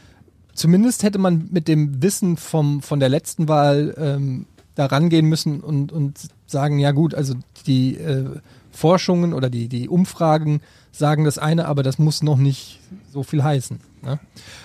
zumindest 0.53 1.05
hätte 1.05 1.21
man 1.21 1.47
mit 1.53 1.69
dem 1.69 2.03
Wissen 2.03 2.39
vom, 2.39 2.83
von 2.83 2.99
der 2.99 3.09
letzten 3.09 3.47
Wahl 3.47 3.95
ähm, 3.99 4.47
da 4.75 4.87
rangehen 4.87 5.27
müssen 5.27 5.61
und, 5.61 5.93
und 5.93 6.19
sagen, 6.49 6.81
ja 6.81 6.91
gut, 6.91 7.15
also 7.15 7.35
die 7.69 7.97
äh, 7.97 8.31
Forschungen 8.73 9.33
oder 9.33 9.49
die, 9.49 9.69
die 9.69 9.89
Umfragen 9.89 10.63
sagen 10.91 11.23
das 11.23 11.39
eine, 11.39 11.67
aber 11.67 11.85
das 11.85 12.01
muss 12.01 12.21
noch 12.21 12.37
nicht 12.37 12.81
so 13.13 13.23
viel 13.23 13.45
heißen. 13.45 13.79
Ne? 14.03 14.19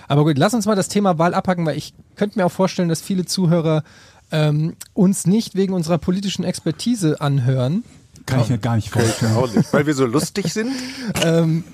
Aber 0.08 0.24
gut, 0.24 0.38
lass 0.38 0.54
uns 0.54 0.66
mal 0.66 0.74
das 0.74 0.88
Thema 0.88 1.18
Wahl 1.18 1.34
abhacken, 1.34 1.66
weil 1.66 1.78
ich 1.78 1.94
könnte 2.16 2.40
mir 2.40 2.46
auch 2.46 2.52
vorstellen, 2.52 2.88
dass 2.88 3.00
viele 3.00 3.26
Zuhörer 3.26 3.84
ähm, 4.32 4.74
uns 4.94 5.26
nicht 5.26 5.54
wegen 5.54 5.74
unserer 5.74 5.98
politischen 5.98 6.44
Expertise 6.44 7.20
anhören 7.20 7.84
Kann 8.26 8.40
ich 8.40 8.48
mir 8.48 8.58
gar 8.58 8.76
nicht 8.76 8.90
vorstellen. 8.90 9.34
Nicht, 9.54 9.72
weil 9.72 9.86
wir 9.86 9.94
so 9.94 10.06
lustig 10.06 10.52
sind. 10.52 10.72
ähm, 11.24 11.64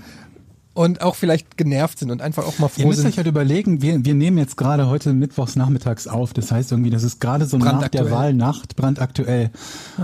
und 0.78 1.02
auch 1.02 1.16
vielleicht 1.16 1.56
genervt 1.56 1.98
sind 1.98 2.12
und 2.12 2.22
einfach 2.22 2.46
auch 2.46 2.60
mal 2.60 2.66
Ihr 2.76 2.82
froh 2.82 2.88
müsst 2.88 3.00
sind. 3.00 3.10
euch 3.10 3.16
halt 3.16 3.26
überlegen, 3.26 3.82
wir, 3.82 4.04
wir 4.04 4.14
nehmen 4.14 4.38
jetzt 4.38 4.56
gerade 4.56 4.86
heute 4.86 5.12
mittwochs 5.12 5.56
nachmittags 5.56 6.06
auf. 6.06 6.32
Das 6.34 6.52
heißt 6.52 6.70
irgendwie, 6.70 6.90
das 6.90 7.02
ist 7.02 7.20
gerade 7.20 7.46
so 7.46 7.58
nach 7.58 7.88
der 7.88 8.12
Wahlnacht 8.12 8.76
brandaktuell. 8.76 9.50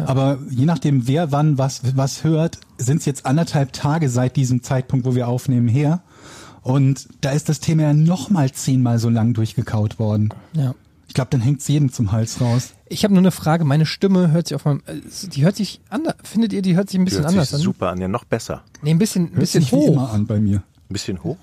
Aber 0.05 0.39
je 0.51 0.65
nachdem, 0.65 1.07
wer 1.07 1.31
wann 1.31 1.59
was, 1.59 1.83
was 1.95 2.25
hört, 2.25 2.59
sind 2.77 2.99
es 2.99 3.05
jetzt 3.05 3.25
anderthalb 3.25 3.73
Tage 3.73 4.09
seit 4.09 4.35
diesem 4.35 4.65
Zeitpunkt, 4.65 5.07
wo 5.07 5.15
wir 5.15 5.29
aufnehmen, 5.29 5.69
her. 5.69 6.03
Und 6.63 7.09
da 7.21 7.31
ist 7.31 7.49
das 7.49 7.61
Thema 7.61 7.83
ja 7.83 7.95
nochmal 7.95 8.51
zehnmal 8.51 8.99
so 8.99 9.11
lang 9.11 9.33
durchgekaut 9.33 10.01
worden. 10.01 10.31
Ja. 10.55 10.75
Ich 11.15 11.17
glaube, 11.17 11.31
dann 11.31 11.43
hängt's 11.43 11.69
jedem 11.69 11.93
zum 11.93 12.11
Hals 12.11 12.41
raus. 12.41 12.73
Ich 12.89 13.05
habe 13.05 13.15
nur 13.15 13.21
eine 13.21 13.31
Frage. 13.31 13.65
Meine 13.65 13.87
Stimme 13.87 14.33
hört 14.33 14.49
sich 14.49 14.57
auf 14.57 14.65
meinem, 14.65 14.83
äh, 14.87 14.95
die 15.29 15.45
hört 15.45 15.55
sich 15.55 15.81
anders. 15.89 16.17
Findet 16.25 16.53
ihr, 16.53 16.61
die 16.61 16.75
hört 16.75 16.91
sich 16.91 16.99
ein 16.99 17.05
bisschen 17.05 17.21
Hört 17.21 17.29
anders 17.31 17.51
sich 17.51 17.55
an? 17.59 17.63
super 17.63 17.91
an, 17.91 18.01
ja 18.01 18.09
noch 18.09 18.25
besser. 18.25 18.65
Nee, 18.83 18.91
ein 18.91 18.99
bisschen, 18.99 19.27
ein 19.27 19.31
Hört 19.31 19.39
bisschen 19.39 19.61
sich 19.63 19.71
wie 19.71 19.77
hoch. 19.77 19.93
immer 19.93 20.11
an 20.11 20.27
bei 20.27 20.41
mir. 20.41 20.57
Ein 20.57 20.93
bisschen 20.93 21.23
hoch. 21.23 21.37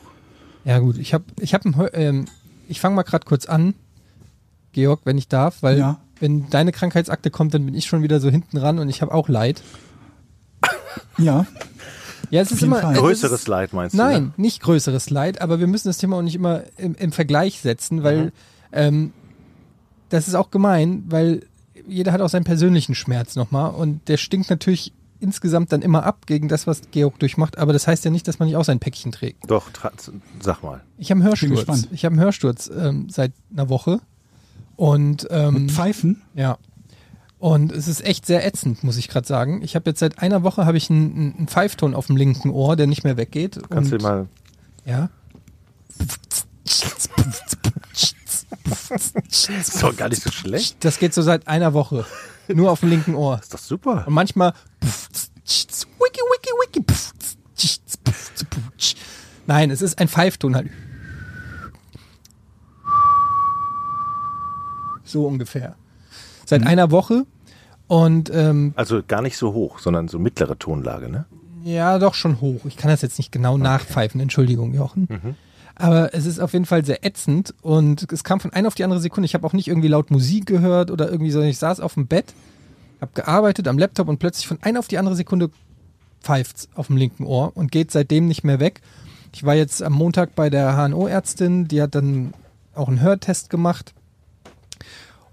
Ja 0.65 0.79
gut, 0.79 0.97
ich 0.97 1.13
habe, 1.13 1.23
ich 1.39 1.53
habe, 1.53 1.69
ähm, 1.93 2.25
ich 2.67 2.81
fange 2.81 2.95
mal 2.97 3.03
gerade 3.03 3.23
kurz 3.25 3.45
an, 3.45 3.73
Georg, 4.73 4.99
wenn 5.05 5.17
ich 5.17 5.29
darf, 5.29 5.63
weil 5.63 5.77
Ja. 5.79 6.01
wenn 6.19 6.49
deine 6.49 6.73
Krankheitsakte 6.73 7.31
kommt, 7.31 7.53
dann 7.53 7.65
bin 7.65 7.73
ich 7.73 7.85
schon 7.85 8.03
wieder 8.03 8.19
so 8.19 8.29
hinten 8.29 8.57
ran 8.57 8.77
und 8.77 8.89
ich 8.89 9.01
habe 9.01 9.13
auch 9.13 9.29
Leid. 9.29 9.63
Ja, 11.17 11.45
Ja, 12.29 12.41
es 12.41 12.51
ist 12.51 12.61
immer 12.61 12.81
Fall. 12.81 12.93
es 12.93 12.99
Größeres 12.99 13.39
ist, 13.43 13.47
Leid 13.47 13.71
meinst 13.71 13.93
du? 13.93 13.97
Nein, 13.99 14.23
Ne? 14.23 14.33
nicht 14.35 14.61
größeres 14.61 15.09
Leid, 15.09 15.39
aber 15.39 15.61
wir 15.61 15.67
müssen 15.67 15.87
das 15.87 15.97
Thema 15.97 16.17
auch 16.17 16.21
nicht 16.21 16.35
immer 16.35 16.63
im, 16.77 16.93
im 16.95 17.13
Vergleich 17.13 17.61
setzen, 17.61 18.03
weil 18.03 18.25
Mhm. 18.25 18.31
ähm, 18.73 19.13
das 20.11 20.27
ist 20.27 20.35
auch 20.35 20.51
gemein, 20.51 21.03
weil 21.07 21.41
jeder 21.87 22.11
hat 22.11 22.21
auch 22.21 22.29
seinen 22.29 22.43
persönlichen 22.43 22.93
Schmerz 22.95 23.35
nochmal 23.35 23.71
und 23.71 24.07
der 24.07 24.17
stinkt 24.17 24.49
natürlich 24.51 24.93
insgesamt 25.19 25.71
dann 25.71 25.81
immer 25.81 26.03
ab 26.03 26.25
gegen 26.25 26.47
das, 26.47 26.67
was 26.67 26.81
Georg 26.91 27.19
durchmacht, 27.19 27.57
aber 27.57 27.73
das 27.73 27.87
heißt 27.87 28.05
ja 28.05 28.11
nicht, 28.11 28.27
dass 28.27 28.39
man 28.39 28.47
nicht 28.47 28.57
auch 28.57 28.63
sein 28.65 28.79
Päckchen 28.79 29.11
trägt. 29.11 29.49
Doch, 29.49 29.71
tra- 29.71 29.91
sag 30.39 30.63
mal. 30.63 30.81
Ich 30.97 31.11
habe 31.11 31.21
einen 31.21 31.27
Hörsturz. 31.29 31.87
Ich 31.91 32.05
habe 32.05 32.13
einen 32.13 32.21
Hörsturz 32.23 32.69
ähm, 32.75 33.07
seit 33.09 33.31
einer 33.51 33.69
Woche 33.69 33.99
und 34.75 35.27
ähm, 35.31 35.69
Pfeifen. 35.69 36.21
ja. 36.35 36.57
Und 37.39 37.71
es 37.71 37.87
ist 37.87 38.05
echt 38.05 38.27
sehr 38.27 38.45
ätzend, 38.45 38.83
muss 38.83 38.97
ich 38.97 39.07
gerade 39.07 39.27
sagen. 39.27 39.63
Ich 39.63 39.75
habe 39.75 39.89
jetzt 39.89 39.99
seit 39.99 40.19
einer 40.19 40.43
Woche 40.43 40.67
habe 40.67 40.77
ich 40.77 40.91
einen, 40.91 41.33
einen 41.39 41.47
Pfeifton 41.47 41.95
auf 41.95 42.05
dem 42.05 42.15
linken 42.15 42.51
Ohr, 42.51 42.75
der 42.75 42.85
nicht 42.85 43.03
mehr 43.03 43.17
weggeht. 43.17 43.59
Kannst 43.71 43.91
du 43.91 43.97
mal. 43.97 44.27
ja. 44.85 45.09
Ist 49.29 49.81
doch 49.81 49.95
gar 49.95 50.09
nicht 50.09 50.21
so 50.21 50.31
schlecht. 50.31 50.83
Das 50.83 50.99
geht 50.99 51.13
so 51.13 51.21
seit 51.21 51.47
einer 51.47 51.73
Woche. 51.73 52.05
Nur 52.47 52.71
auf 52.71 52.81
dem 52.81 52.89
linken 52.89 53.15
Ohr. 53.15 53.39
Ist 53.41 53.53
doch 53.53 53.59
super. 53.59 54.03
Und 54.07 54.13
manchmal 54.13 54.53
wiki 54.81 56.21
wiki 56.31 56.81
wiki 56.81 57.75
Nein, 59.47 59.71
es 59.71 59.81
ist 59.81 59.99
ein 59.99 60.07
Pfeifton 60.07 60.55
halt. 60.55 60.69
So 65.03 65.25
ungefähr. 65.25 65.75
Seit 66.45 66.65
einer 66.65 66.91
Woche. 66.91 67.25
Und 67.87 68.29
ähm, 68.33 68.73
Also 68.75 69.01
gar 69.05 69.21
nicht 69.21 69.37
so 69.37 69.53
hoch, 69.53 69.79
sondern 69.79 70.07
so 70.07 70.19
mittlere 70.19 70.57
Tonlage, 70.57 71.09
ne? 71.09 71.25
ja, 71.63 71.99
doch 71.99 72.15
schon 72.15 72.41
hoch. 72.41 72.61
Ich 72.65 72.75
kann 72.77 72.89
das 72.89 73.01
jetzt 73.03 73.17
nicht 73.19 73.31
genau 73.31 73.57
nachpfeifen, 73.57 74.19
Entschuldigung, 74.19 74.73
Jochen. 74.73 75.35
Aber 75.81 76.13
es 76.13 76.27
ist 76.27 76.39
auf 76.39 76.53
jeden 76.53 76.65
Fall 76.65 76.85
sehr 76.85 77.03
ätzend 77.03 77.55
und 77.63 78.11
es 78.11 78.23
kam 78.23 78.39
von 78.39 78.53
einer 78.53 78.67
auf 78.67 78.75
die 78.75 78.83
andere 78.83 78.99
Sekunde. 78.99 79.25
Ich 79.25 79.33
habe 79.33 79.47
auch 79.47 79.53
nicht 79.53 79.67
irgendwie 79.67 79.87
laut 79.87 80.11
Musik 80.11 80.45
gehört 80.45 80.91
oder 80.91 81.09
irgendwie, 81.09 81.31
sondern 81.31 81.49
ich 81.49 81.57
saß 81.57 81.79
auf 81.79 81.95
dem 81.95 82.05
Bett, 82.05 82.35
habe 83.01 83.11
gearbeitet 83.15 83.67
am 83.67 83.79
Laptop 83.79 84.07
und 84.07 84.19
plötzlich 84.19 84.45
von 84.45 84.59
einer 84.61 84.77
auf 84.77 84.87
die 84.87 84.99
andere 84.99 85.15
Sekunde 85.15 85.49
pfeift's 86.21 86.69
auf 86.75 86.85
dem 86.85 86.97
linken 86.97 87.25
Ohr 87.25 87.51
und 87.55 87.71
geht 87.71 87.89
seitdem 87.89 88.27
nicht 88.27 88.43
mehr 88.43 88.59
weg. 88.59 88.81
Ich 89.33 89.43
war 89.43 89.55
jetzt 89.55 89.81
am 89.81 89.93
Montag 89.93 90.35
bei 90.35 90.51
der 90.51 90.75
HNO-Ärztin, 90.77 91.67
die 91.67 91.81
hat 91.81 91.95
dann 91.95 92.35
auch 92.75 92.87
einen 92.87 93.01
Hörtest 93.01 93.49
gemacht 93.49 93.95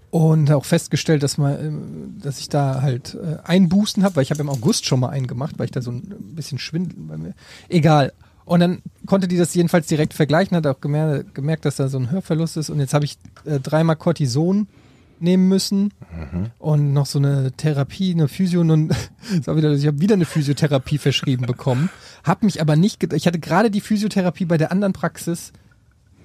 und 0.09 0.51
auch 0.51 0.65
festgestellt, 0.65 1.21
dass 1.21 1.37
man, 1.37 1.53
äh, 1.53 2.23
dass 2.23 2.39
ich 2.39 2.49
da 2.49 2.81
halt 2.81 3.13
äh, 3.13 3.37
Einbußen 3.43 4.03
habe, 4.03 4.15
weil 4.15 4.23
ich 4.23 4.31
habe 4.31 4.41
im 4.41 4.49
August 4.49 4.87
schon 4.87 4.99
mal 4.99 5.09
einen 5.09 5.27
gemacht, 5.27 5.59
weil 5.59 5.65
ich 5.65 5.71
da 5.71 5.83
so 5.83 5.91
ein 5.91 6.33
bisschen 6.33 6.57
Schwindel 6.57 6.97
bei 6.97 7.17
mir. 7.17 7.35
Egal. 7.67 8.13
Und 8.49 8.61
dann 8.61 8.81
konnte 9.05 9.27
die 9.27 9.37
das 9.37 9.53
jedenfalls 9.53 9.85
direkt 9.85 10.15
vergleichen, 10.15 10.57
hat 10.57 10.65
auch 10.65 10.81
gemerkt, 10.81 11.35
gemerkt 11.35 11.65
dass 11.65 11.75
da 11.75 11.87
so 11.87 11.99
ein 11.99 12.09
Hörverlust 12.09 12.57
ist. 12.57 12.71
Und 12.71 12.79
jetzt 12.79 12.95
habe 12.95 13.05
ich 13.05 13.19
äh, 13.45 13.59
dreimal 13.59 13.95
Cortison 13.95 14.67
nehmen 15.19 15.47
müssen 15.47 15.93
und 16.57 16.91
noch 16.91 17.05
so 17.05 17.19
eine 17.19 17.51
Therapie, 17.51 18.11
eine 18.11 18.27
Physio 18.27 18.61
und 18.61 18.89
wieder, 19.45 19.71
ich 19.73 19.85
habe 19.85 20.01
wieder 20.01 20.15
eine 20.15 20.25
Physiotherapie 20.25 20.97
verschrieben 20.97 21.45
bekommen, 21.45 21.91
habe 22.23 22.45
mich 22.47 22.59
aber 22.59 22.75
nicht, 22.75 23.13
ich 23.13 23.27
hatte 23.27 23.37
gerade 23.37 23.69
die 23.69 23.81
Physiotherapie 23.81 24.45
bei 24.45 24.57
der 24.57 24.71
anderen 24.71 24.93
Praxis 24.93 25.53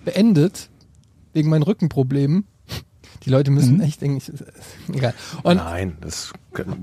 beendet 0.07 0.71
wegen 1.35 1.51
meinen 1.51 1.63
Rückenproblemen. 1.63 2.47
Die 3.25 3.31
Leute 3.31 3.51
müssen 3.51 3.83
echt 3.83 4.01
denken, 4.01 4.17
ich, 4.17 4.33
egal. 4.97 5.13
Und 5.43 5.57
Nein, 5.57 5.99
das 6.01 6.33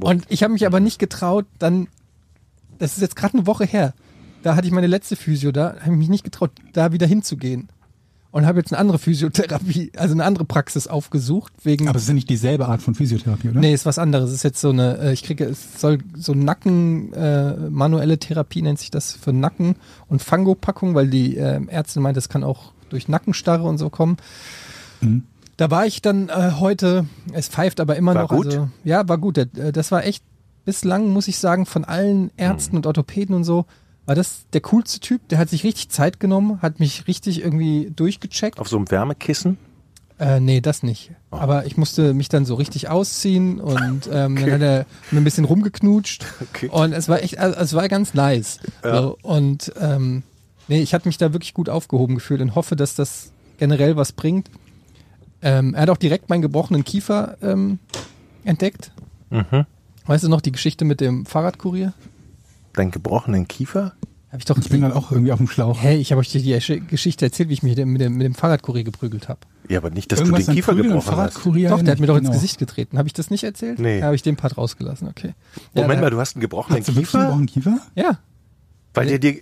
und 0.01 0.23
ich 0.29 0.43
habe 0.43 0.53
mich 0.53 0.67
aber 0.67 0.79
nicht 0.79 0.99
getraut, 0.99 1.47
dann, 1.57 1.87
das 2.77 2.93
ist 2.93 3.01
jetzt 3.01 3.15
gerade 3.15 3.39
eine 3.39 3.47
Woche 3.47 3.65
her, 3.65 3.95
da 4.43 4.55
hatte 4.55 4.67
ich 4.67 4.73
meine 4.73 4.87
letzte 4.87 5.15
Physio 5.15 5.51
da, 5.51 5.75
habe 5.81 5.91
ich 5.93 5.97
mich 5.97 6.09
nicht 6.09 6.23
getraut, 6.23 6.51
da 6.73 6.91
wieder 6.91 7.07
hinzugehen. 7.07 7.69
Und 8.33 8.45
habe 8.45 8.59
jetzt 8.59 8.71
eine 8.71 8.79
andere 8.79 8.97
Physiotherapie, 8.97 9.91
also 9.97 10.13
eine 10.13 10.23
andere 10.23 10.45
Praxis 10.45 10.87
aufgesucht, 10.87 11.51
wegen. 11.63 11.89
Aber 11.89 11.97
es 11.97 12.03
ist 12.03 12.07
ja 12.07 12.13
nicht 12.13 12.29
dieselbe 12.29 12.65
Art 12.65 12.81
von 12.81 12.95
Physiotherapie, 12.95 13.49
oder? 13.49 13.59
nee, 13.59 13.73
ist 13.73 13.85
was 13.85 13.99
anderes. 13.99 14.29
Es 14.29 14.37
ist 14.37 14.43
jetzt 14.43 14.61
so 14.61 14.69
eine, 14.69 14.97
äh, 14.99 15.11
ich 15.11 15.23
kriege, 15.23 15.43
es 15.43 15.81
soll 15.81 15.97
so 16.15 16.33
Nacken, 16.33 17.11
äh, 17.11 17.57
manuelle 17.69 18.19
Therapie 18.19 18.61
nennt 18.61 18.79
sich 18.79 18.89
das 18.89 19.11
für 19.11 19.33
Nacken 19.33 19.75
und 20.07 20.21
Fangopackung, 20.21 20.95
weil 20.95 21.09
die 21.09 21.35
äh, 21.35 21.59
Ärztin 21.67 22.01
meint, 22.03 22.15
das 22.15 22.29
kann 22.29 22.45
auch 22.45 22.71
durch 22.89 23.09
Nackenstarre 23.09 23.63
und 23.67 23.77
so 23.77 23.89
kommen. 23.89 24.15
Mhm. 25.01 25.23
Da 25.57 25.69
war 25.69 25.85
ich 25.85 26.01
dann 26.01 26.29
äh, 26.29 26.51
heute, 26.57 27.05
es 27.33 27.49
pfeift 27.49 27.81
aber 27.81 27.97
immer 27.97 28.15
War 28.15 28.21
noch. 28.23 28.29
gut? 28.29 28.45
Also, 28.45 28.69
ja, 28.85 29.09
war 29.09 29.17
gut. 29.17 29.39
Äh, 29.39 29.73
Das 29.73 29.91
war 29.91 30.05
echt 30.05 30.23
bislang, 30.63 31.09
muss 31.09 31.27
ich 31.27 31.37
sagen, 31.37 31.65
von 31.65 31.83
allen 31.83 32.31
Ärzten 32.37 32.77
und 32.77 32.87
Orthopäden 32.87 33.35
und 33.35 33.43
so, 33.43 33.65
war 34.05 34.15
das 34.15 34.45
der 34.53 34.61
coolste 34.61 34.99
Typ. 34.99 35.27
Der 35.29 35.37
hat 35.37 35.49
sich 35.49 35.63
richtig 35.63 35.89
Zeit 35.89 36.19
genommen, 36.19 36.61
hat 36.61 36.79
mich 36.79 37.07
richtig 37.07 37.41
irgendwie 37.43 37.91
durchgecheckt. 37.95 38.59
auf 38.59 38.67
so 38.67 38.77
einem 38.77 38.89
Wärmekissen. 38.89 39.57
Äh, 40.19 40.39
nee, 40.39 40.61
das 40.61 40.83
nicht. 40.83 41.11
Aber 41.31 41.65
ich 41.65 41.77
musste 41.77 42.13
mich 42.13 42.29
dann 42.29 42.45
so 42.45 42.53
richtig 42.53 42.89
ausziehen 42.89 43.59
und 43.59 44.07
ähm, 44.11 44.35
dann 44.35 44.51
hat 44.51 44.61
er 44.61 44.85
mir 45.09 45.19
ein 45.19 45.23
bisschen 45.23 45.45
rumgeknutscht. 45.45 46.25
Okay. 46.41 46.69
Und 46.69 46.93
es 46.93 47.09
war 47.09 47.23
echt, 47.23 47.39
also, 47.39 47.59
es 47.59 47.73
war 47.73 47.89
ganz 47.89 48.13
nice. 48.13 48.59
Ja. 48.83 49.01
So, 49.01 49.17
und 49.23 49.73
ähm, 49.79 50.21
nee, 50.67 50.81
ich 50.81 50.93
hatte 50.93 51.07
mich 51.07 51.17
da 51.17 51.33
wirklich 51.33 51.55
gut 51.55 51.69
aufgehoben 51.69 52.15
gefühlt 52.15 52.41
und 52.41 52.53
hoffe, 52.53 52.75
dass 52.75 52.93
das 52.93 53.31
generell 53.57 53.95
was 53.95 54.11
bringt. 54.11 54.51
Ähm, 55.41 55.73
er 55.73 55.83
hat 55.83 55.89
auch 55.89 55.97
direkt 55.97 56.29
meinen 56.29 56.43
gebrochenen 56.43 56.83
Kiefer 56.83 57.37
ähm, 57.41 57.79
entdeckt. 58.43 58.91
Mhm. 59.31 59.65
Weißt 60.05 60.23
du 60.23 60.29
noch 60.29 60.41
die 60.41 60.51
Geschichte 60.51 60.85
mit 60.85 61.01
dem 61.01 61.25
Fahrradkurier? 61.25 61.93
Deinen 62.73 62.91
gebrochenen 62.91 63.47
Kiefer? 63.47 63.93
Hab 64.31 64.39
ich 64.39 64.45
doch. 64.45 64.57
Ich 64.57 64.69
bin 64.69 64.81
dann 64.81 64.93
auch 64.93 65.11
irgendwie 65.11 65.31
auf 65.33 65.39
dem 65.39 65.47
Schlauch. 65.47 65.77
hey, 65.81 65.97
ich 65.97 66.11
habe 66.11 66.19
euch 66.21 66.29
die, 66.29 66.41
die 66.41 66.55
Gesch- 66.55 66.87
Geschichte 66.87 67.25
erzählt, 67.25 67.49
wie 67.49 67.53
ich 67.53 67.63
mich 67.63 67.71
mit 67.77 67.77
dem, 67.99 68.13
mit 68.13 68.25
dem, 68.25 68.33
Fahrradkurier 68.33 68.85
geprügelt 68.85 69.27
habe. 69.27 69.41
Ja, 69.67 69.79
aber 69.79 69.89
nicht, 69.89 70.09
dass 70.11 70.19
Irgendwas 70.19 70.45
du 70.45 70.51
den 70.51 70.55
Kiefer 70.55 70.73
gebrochen 70.75 70.95
hast. 70.95 71.05
Fahrradkurier 71.05 71.69
Doch, 71.69 71.81
der 71.81 71.91
hat 71.91 71.99
mir 71.99 72.07
doch 72.07 72.15
ins 72.15 72.27
genau. 72.27 72.33
Gesicht 72.39 72.57
getreten. 72.57 72.97
Habe 72.97 73.07
ich 73.07 73.13
das 73.13 73.29
nicht 73.29 73.43
erzählt? 73.43 73.79
Nee. 73.79 73.99
Da 73.99 74.05
habe 74.05 74.15
ich 74.15 74.21
den 74.23 74.37
Part 74.37 74.57
rausgelassen, 74.57 75.09
okay. 75.09 75.33
Ja, 75.73 75.81
Moment 75.81 76.01
mal, 76.01 76.09
du 76.09 76.19
hast 76.19 76.35
einen 76.35 76.41
gebrochenen 76.41 76.79
Hast 76.79 76.87
du 76.87 76.95
wirklich 76.95 77.13
einen 77.13 77.23
Kiefer? 77.23 77.25
gebrochenen 77.25 77.47
Kiefer? 77.47 77.79
Ja, 77.95 78.19
Weil 78.93 79.07
der 79.07 79.19
dir. 79.19 79.41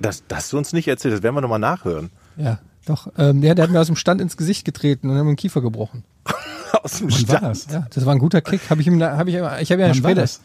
Das, 0.00 0.22
das 0.28 0.38
hast 0.38 0.52
du 0.52 0.58
uns 0.58 0.72
nicht 0.74 0.86
erzählt, 0.88 1.14
das 1.14 1.22
werden 1.22 1.34
wir 1.34 1.40
nochmal 1.40 1.58
nachhören. 1.58 2.10
ja, 2.36 2.58
doch. 2.84 3.08
Ähm, 3.18 3.40
der, 3.40 3.54
der 3.54 3.64
hat 3.64 3.70
mir 3.70 3.80
aus 3.80 3.86
dem 3.88 3.96
Stand 3.96 4.20
ins 4.20 4.36
Gesicht 4.36 4.64
getreten 4.64 5.08
und 5.10 5.16
hat 5.16 5.24
mir 5.24 5.30
den 5.32 5.36
Kiefer 5.36 5.60
gebrochen. 5.62 6.04
Aus 6.84 6.98
dem 6.98 7.10
Stand. 7.10 7.42
das? 7.42 7.66
Ja, 7.72 7.86
das 7.92 8.04
war 8.06 8.14
ein 8.14 8.18
guter 8.18 8.40
Kick. 8.42 8.60
Habe 8.70 8.80
ich 8.82 8.86
ihm, 8.86 9.02
hab 9.02 9.26
ich, 9.26 9.34
ich 9.34 9.40
habe 9.40 9.80
ja 9.80 9.94
später 9.94 10.16
das? 10.20 10.40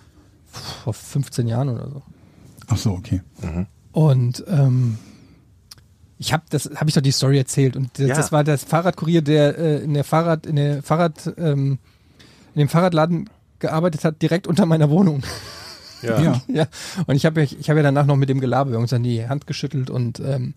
Vor 0.54 0.94
15 0.94 1.48
Jahren 1.48 1.70
oder 1.70 1.90
so. 1.90 2.02
Ach 2.68 2.78
so, 2.78 2.92
okay. 2.92 3.22
Und 3.92 4.44
ähm, 4.48 4.98
ich 6.18 6.32
habe 6.34 6.44
das, 6.50 6.70
habe 6.76 6.90
ich 6.90 6.96
doch 6.96 7.02
die 7.02 7.12
Story 7.12 7.38
erzählt 7.38 7.76
und 7.76 7.90
das, 8.00 8.08
Ja. 8.08 8.16
das 8.16 8.32
war 8.32 8.44
das 8.44 8.64
Fahrradkurier, 8.64 9.22
der 9.22 9.58
äh, 9.58 9.84
in 9.84 9.94
der 9.94 10.04
Fahrrad, 10.04 10.46
in 10.46 10.56
der 10.56 10.82
Fahrrad, 10.84 11.34
ähm, 11.38 11.80
in 12.56 12.60
dem 12.60 12.70
Fahrradladen 12.70 13.30
gearbeitet 13.60 14.04
hat, 14.06 14.22
direkt 14.22 14.48
unter 14.48 14.66
meiner 14.66 14.90
Wohnung. 14.90 15.24
Ja. 15.24 15.30
Ja. 16.22 16.42
ja. 16.50 16.66
Und 17.08 17.16
ich 17.16 17.26
habe 17.26 17.42
ja, 17.44 17.48
ich 17.58 17.70
habe 17.70 17.80
ja 17.80 17.84
danach 17.84 18.06
noch 18.06 18.18
mit 18.18 18.28
dem 18.28 18.42
Gelaber 18.42 18.72
wir 18.72 18.76
haben 18.76 18.82
uns 18.82 18.90
dann 18.92 19.04
die 19.04 19.26
Hand 19.26 19.48
geschüttelt 19.48 19.90
und 19.90 20.20
ähm, 20.20 20.54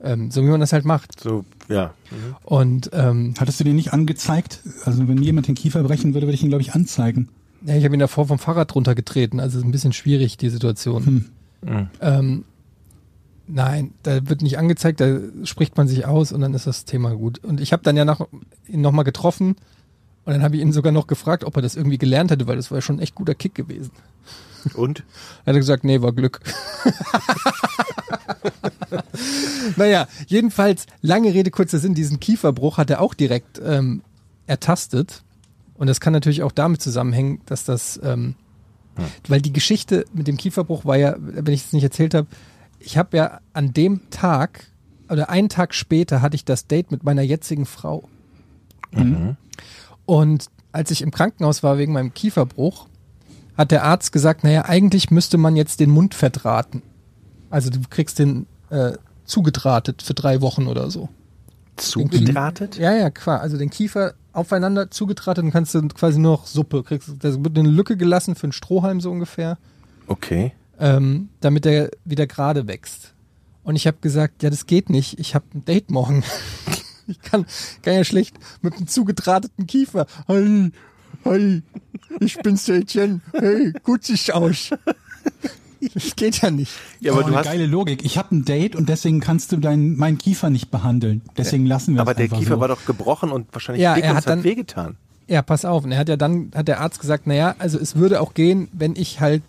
ähm, 0.00 0.32
so 0.32 0.42
wie 0.42 0.48
man 0.48 0.58
das 0.58 0.72
halt 0.72 0.84
macht. 0.84 1.20
So, 1.20 1.44
ja. 1.68 1.94
Mhm. 2.10 2.36
Und 2.42 2.90
ähm, 2.92 3.34
Hattest 3.38 3.60
du 3.60 3.64
den 3.64 3.76
nicht 3.76 3.92
angezeigt? 3.92 4.58
Also 4.84 5.06
wenn 5.06 5.22
jemand 5.22 5.46
den 5.46 5.54
Kiefer 5.54 5.84
brechen 5.84 6.14
würde, 6.14 6.26
würde 6.26 6.34
ich 6.34 6.42
ihn, 6.42 6.48
glaube 6.48 6.62
ich, 6.62 6.74
anzeigen. 6.74 7.28
Ja, 7.64 7.76
ich 7.76 7.84
habe 7.84 7.94
ihn 7.94 8.00
davor 8.00 8.26
vom 8.26 8.38
Fahrrad 8.38 8.74
runtergetreten, 8.74 9.40
also 9.40 9.58
ist 9.58 9.64
ein 9.64 9.70
bisschen 9.70 9.92
schwierig, 9.92 10.36
die 10.36 10.50
Situation. 10.50 11.30
Ähm, 12.00 12.44
nein, 13.46 13.92
da 14.02 14.28
wird 14.28 14.42
nicht 14.42 14.58
angezeigt, 14.58 15.00
da 15.00 15.18
spricht 15.44 15.76
man 15.76 15.86
sich 15.86 16.06
aus 16.06 16.32
und 16.32 16.40
dann 16.40 16.54
ist 16.54 16.66
das 16.66 16.84
Thema 16.84 17.14
gut. 17.14 17.38
Und 17.44 17.60
ich 17.60 17.72
habe 17.72 17.82
dann 17.82 17.96
ja 17.96 18.04
nach, 18.04 18.20
ihn 18.66 18.80
nochmal 18.80 19.04
getroffen 19.04 19.56
und 20.24 20.32
dann 20.32 20.42
habe 20.42 20.56
ich 20.56 20.62
ihn 20.62 20.72
sogar 20.72 20.92
noch 20.92 21.06
gefragt, 21.06 21.44
ob 21.44 21.56
er 21.56 21.62
das 21.62 21.76
irgendwie 21.76 21.98
gelernt 21.98 22.30
hätte, 22.30 22.46
weil 22.46 22.56
das 22.56 22.70
war 22.70 22.78
ja 22.78 22.82
schon 22.82 22.96
ein 22.96 23.02
echt 23.02 23.14
guter 23.14 23.34
Kick 23.34 23.54
gewesen. 23.54 23.92
Und? 24.74 25.04
Er 25.44 25.52
hat 25.52 25.60
gesagt, 25.60 25.84
nee, 25.84 26.02
war 26.02 26.12
Glück. 26.12 26.40
naja, 29.76 30.06
jedenfalls, 30.26 30.86
lange 31.00 31.34
Rede, 31.34 31.50
kurzer 31.50 31.78
Sinn, 31.78 31.94
diesen 31.94 32.20
Kieferbruch 32.20 32.78
hat 32.78 32.90
er 32.90 33.00
auch 33.00 33.14
direkt 33.14 33.60
ähm, 33.64 34.02
ertastet. 34.46 35.22
Und 35.82 35.88
das 35.88 35.98
kann 35.98 36.12
natürlich 36.12 36.44
auch 36.44 36.52
damit 36.52 36.80
zusammenhängen, 36.80 37.40
dass 37.44 37.64
das, 37.64 37.98
ähm, 38.04 38.36
weil 39.26 39.42
die 39.42 39.52
Geschichte 39.52 40.04
mit 40.12 40.28
dem 40.28 40.36
Kieferbruch 40.36 40.84
war 40.84 40.96
ja, 40.96 41.16
wenn 41.18 41.52
ich 41.52 41.64
es 41.64 41.72
nicht 41.72 41.82
erzählt 41.82 42.14
habe, 42.14 42.28
ich 42.78 42.96
habe 42.96 43.16
ja 43.16 43.40
an 43.52 43.72
dem 43.72 44.08
Tag 44.10 44.68
oder 45.10 45.28
einen 45.28 45.48
Tag 45.48 45.74
später 45.74 46.22
hatte 46.22 46.36
ich 46.36 46.44
das 46.44 46.68
Date 46.68 46.92
mit 46.92 47.02
meiner 47.02 47.22
jetzigen 47.22 47.66
Frau. 47.66 48.08
Und 50.06 50.46
als 50.70 50.92
ich 50.92 51.02
im 51.02 51.10
Krankenhaus 51.10 51.64
war 51.64 51.78
wegen 51.78 51.94
meinem 51.94 52.14
Kieferbruch, 52.14 52.86
hat 53.58 53.72
der 53.72 53.82
Arzt 53.82 54.12
gesagt, 54.12 54.44
naja, 54.44 54.66
eigentlich 54.66 55.10
müsste 55.10 55.36
man 55.36 55.56
jetzt 55.56 55.80
den 55.80 55.90
Mund 55.90 56.14
verdrahten. 56.14 56.82
Also 57.50 57.70
du 57.70 57.80
kriegst 57.90 58.20
den 58.20 58.46
äh, 58.70 58.92
zugedrahtet 59.24 60.02
für 60.02 60.14
drei 60.14 60.42
Wochen 60.42 60.68
oder 60.68 60.92
so. 60.92 61.08
Zugedrahtet? 61.74 62.78
Ja, 62.78 62.92
ja, 62.94 63.10
klar. 63.10 63.40
Also 63.40 63.58
den 63.58 63.70
Kiefer 63.70 64.14
aufeinander 64.32 64.90
zugedrahtet 64.90 65.44
und 65.44 65.50
kannst 65.50 65.74
du 65.74 65.86
quasi 65.88 66.18
nur 66.18 66.32
noch 66.32 66.46
Suppe. 66.46 66.82
Kriegst, 66.82 67.08
da 67.20 67.44
wird 67.44 67.58
eine 67.58 67.68
Lücke 67.68 67.96
gelassen 67.96 68.34
für 68.34 68.44
einen 68.44 68.52
Strohhalm 68.52 69.00
so 69.00 69.10
ungefähr, 69.10 69.58
Okay. 70.06 70.52
ähm, 70.78 71.28
damit 71.40 71.64
der 71.64 71.90
wieder 72.04 72.26
gerade 72.26 72.66
wächst. 72.66 73.14
Und 73.64 73.76
ich 73.76 73.86
habe 73.86 73.98
gesagt, 74.00 74.42
ja, 74.42 74.50
das 74.50 74.66
geht 74.66 74.90
nicht. 74.90 75.18
Ich 75.20 75.34
habe 75.34 75.44
ein 75.54 75.64
Date 75.64 75.90
morgen. 75.90 76.24
ich 77.06 77.20
kann, 77.20 77.46
kann 77.82 77.94
ja 77.94 78.04
schlecht 78.04 78.36
mit 78.60 78.74
einem 78.74 78.86
zugedrahteten 78.88 79.66
Kiefer. 79.66 80.06
Hey, 80.26 80.72
hey, 81.22 81.62
ich 82.20 82.36
bin's 82.38 82.64
der 82.64 82.76
Etienne. 82.76 83.20
Hey, 83.32 83.72
gut 83.84 84.04
sich 84.04 84.34
aus. 84.34 84.70
Das 85.94 86.14
geht 86.16 86.40
ja 86.42 86.50
nicht. 86.50 86.72
Ja, 87.00 87.12
aber 87.12 87.20
oh, 87.20 87.22
du 87.24 87.28
eine 87.28 87.36
hast. 87.38 87.46
geile 87.46 87.66
Logik. 87.66 88.04
Ich 88.04 88.16
habe 88.18 88.34
ein 88.36 88.44
Date 88.44 88.76
und 88.76 88.88
deswegen 88.88 89.20
kannst 89.20 89.50
du 89.52 89.56
deinen 89.56 89.96
meinen 89.96 90.18
Kiefer 90.18 90.48
nicht 90.50 90.70
behandeln. 90.70 91.22
Deswegen 91.36 91.66
lassen 91.66 91.94
wir 91.94 92.00
Aber 92.02 92.12
es 92.12 92.16
der 92.16 92.24
einfach 92.24 92.38
Kiefer 92.38 92.54
so. 92.54 92.60
war 92.60 92.68
doch 92.68 92.84
gebrochen 92.86 93.30
und 93.32 93.48
wahrscheinlich 93.52 93.82
Ja, 93.82 93.94
dick 93.94 94.04
er 94.04 94.10
und 94.10 94.16
hat 94.16 94.24
es 94.24 94.26
hat 94.26 94.36
dann- 94.38 94.44
wehgetan. 94.44 94.96
Ja, 95.28 95.40
pass 95.42 95.64
auf. 95.64 95.84
Und 95.84 95.92
er 95.92 95.98
hat 95.98 96.08
ja 96.08 96.16
dann, 96.16 96.50
hat 96.54 96.68
der 96.68 96.80
Arzt 96.80 97.00
gesagt, 97.00 97.26
naja, 97.26 97.54
also 97.58 97.78
es 97.78 97.96
würde 97.96 98.20
auch 98.20 98.34
gehen, 98.34 98.68
wenn 98.72 98.96
ich 98.96 99.20
halt 99.20 99.42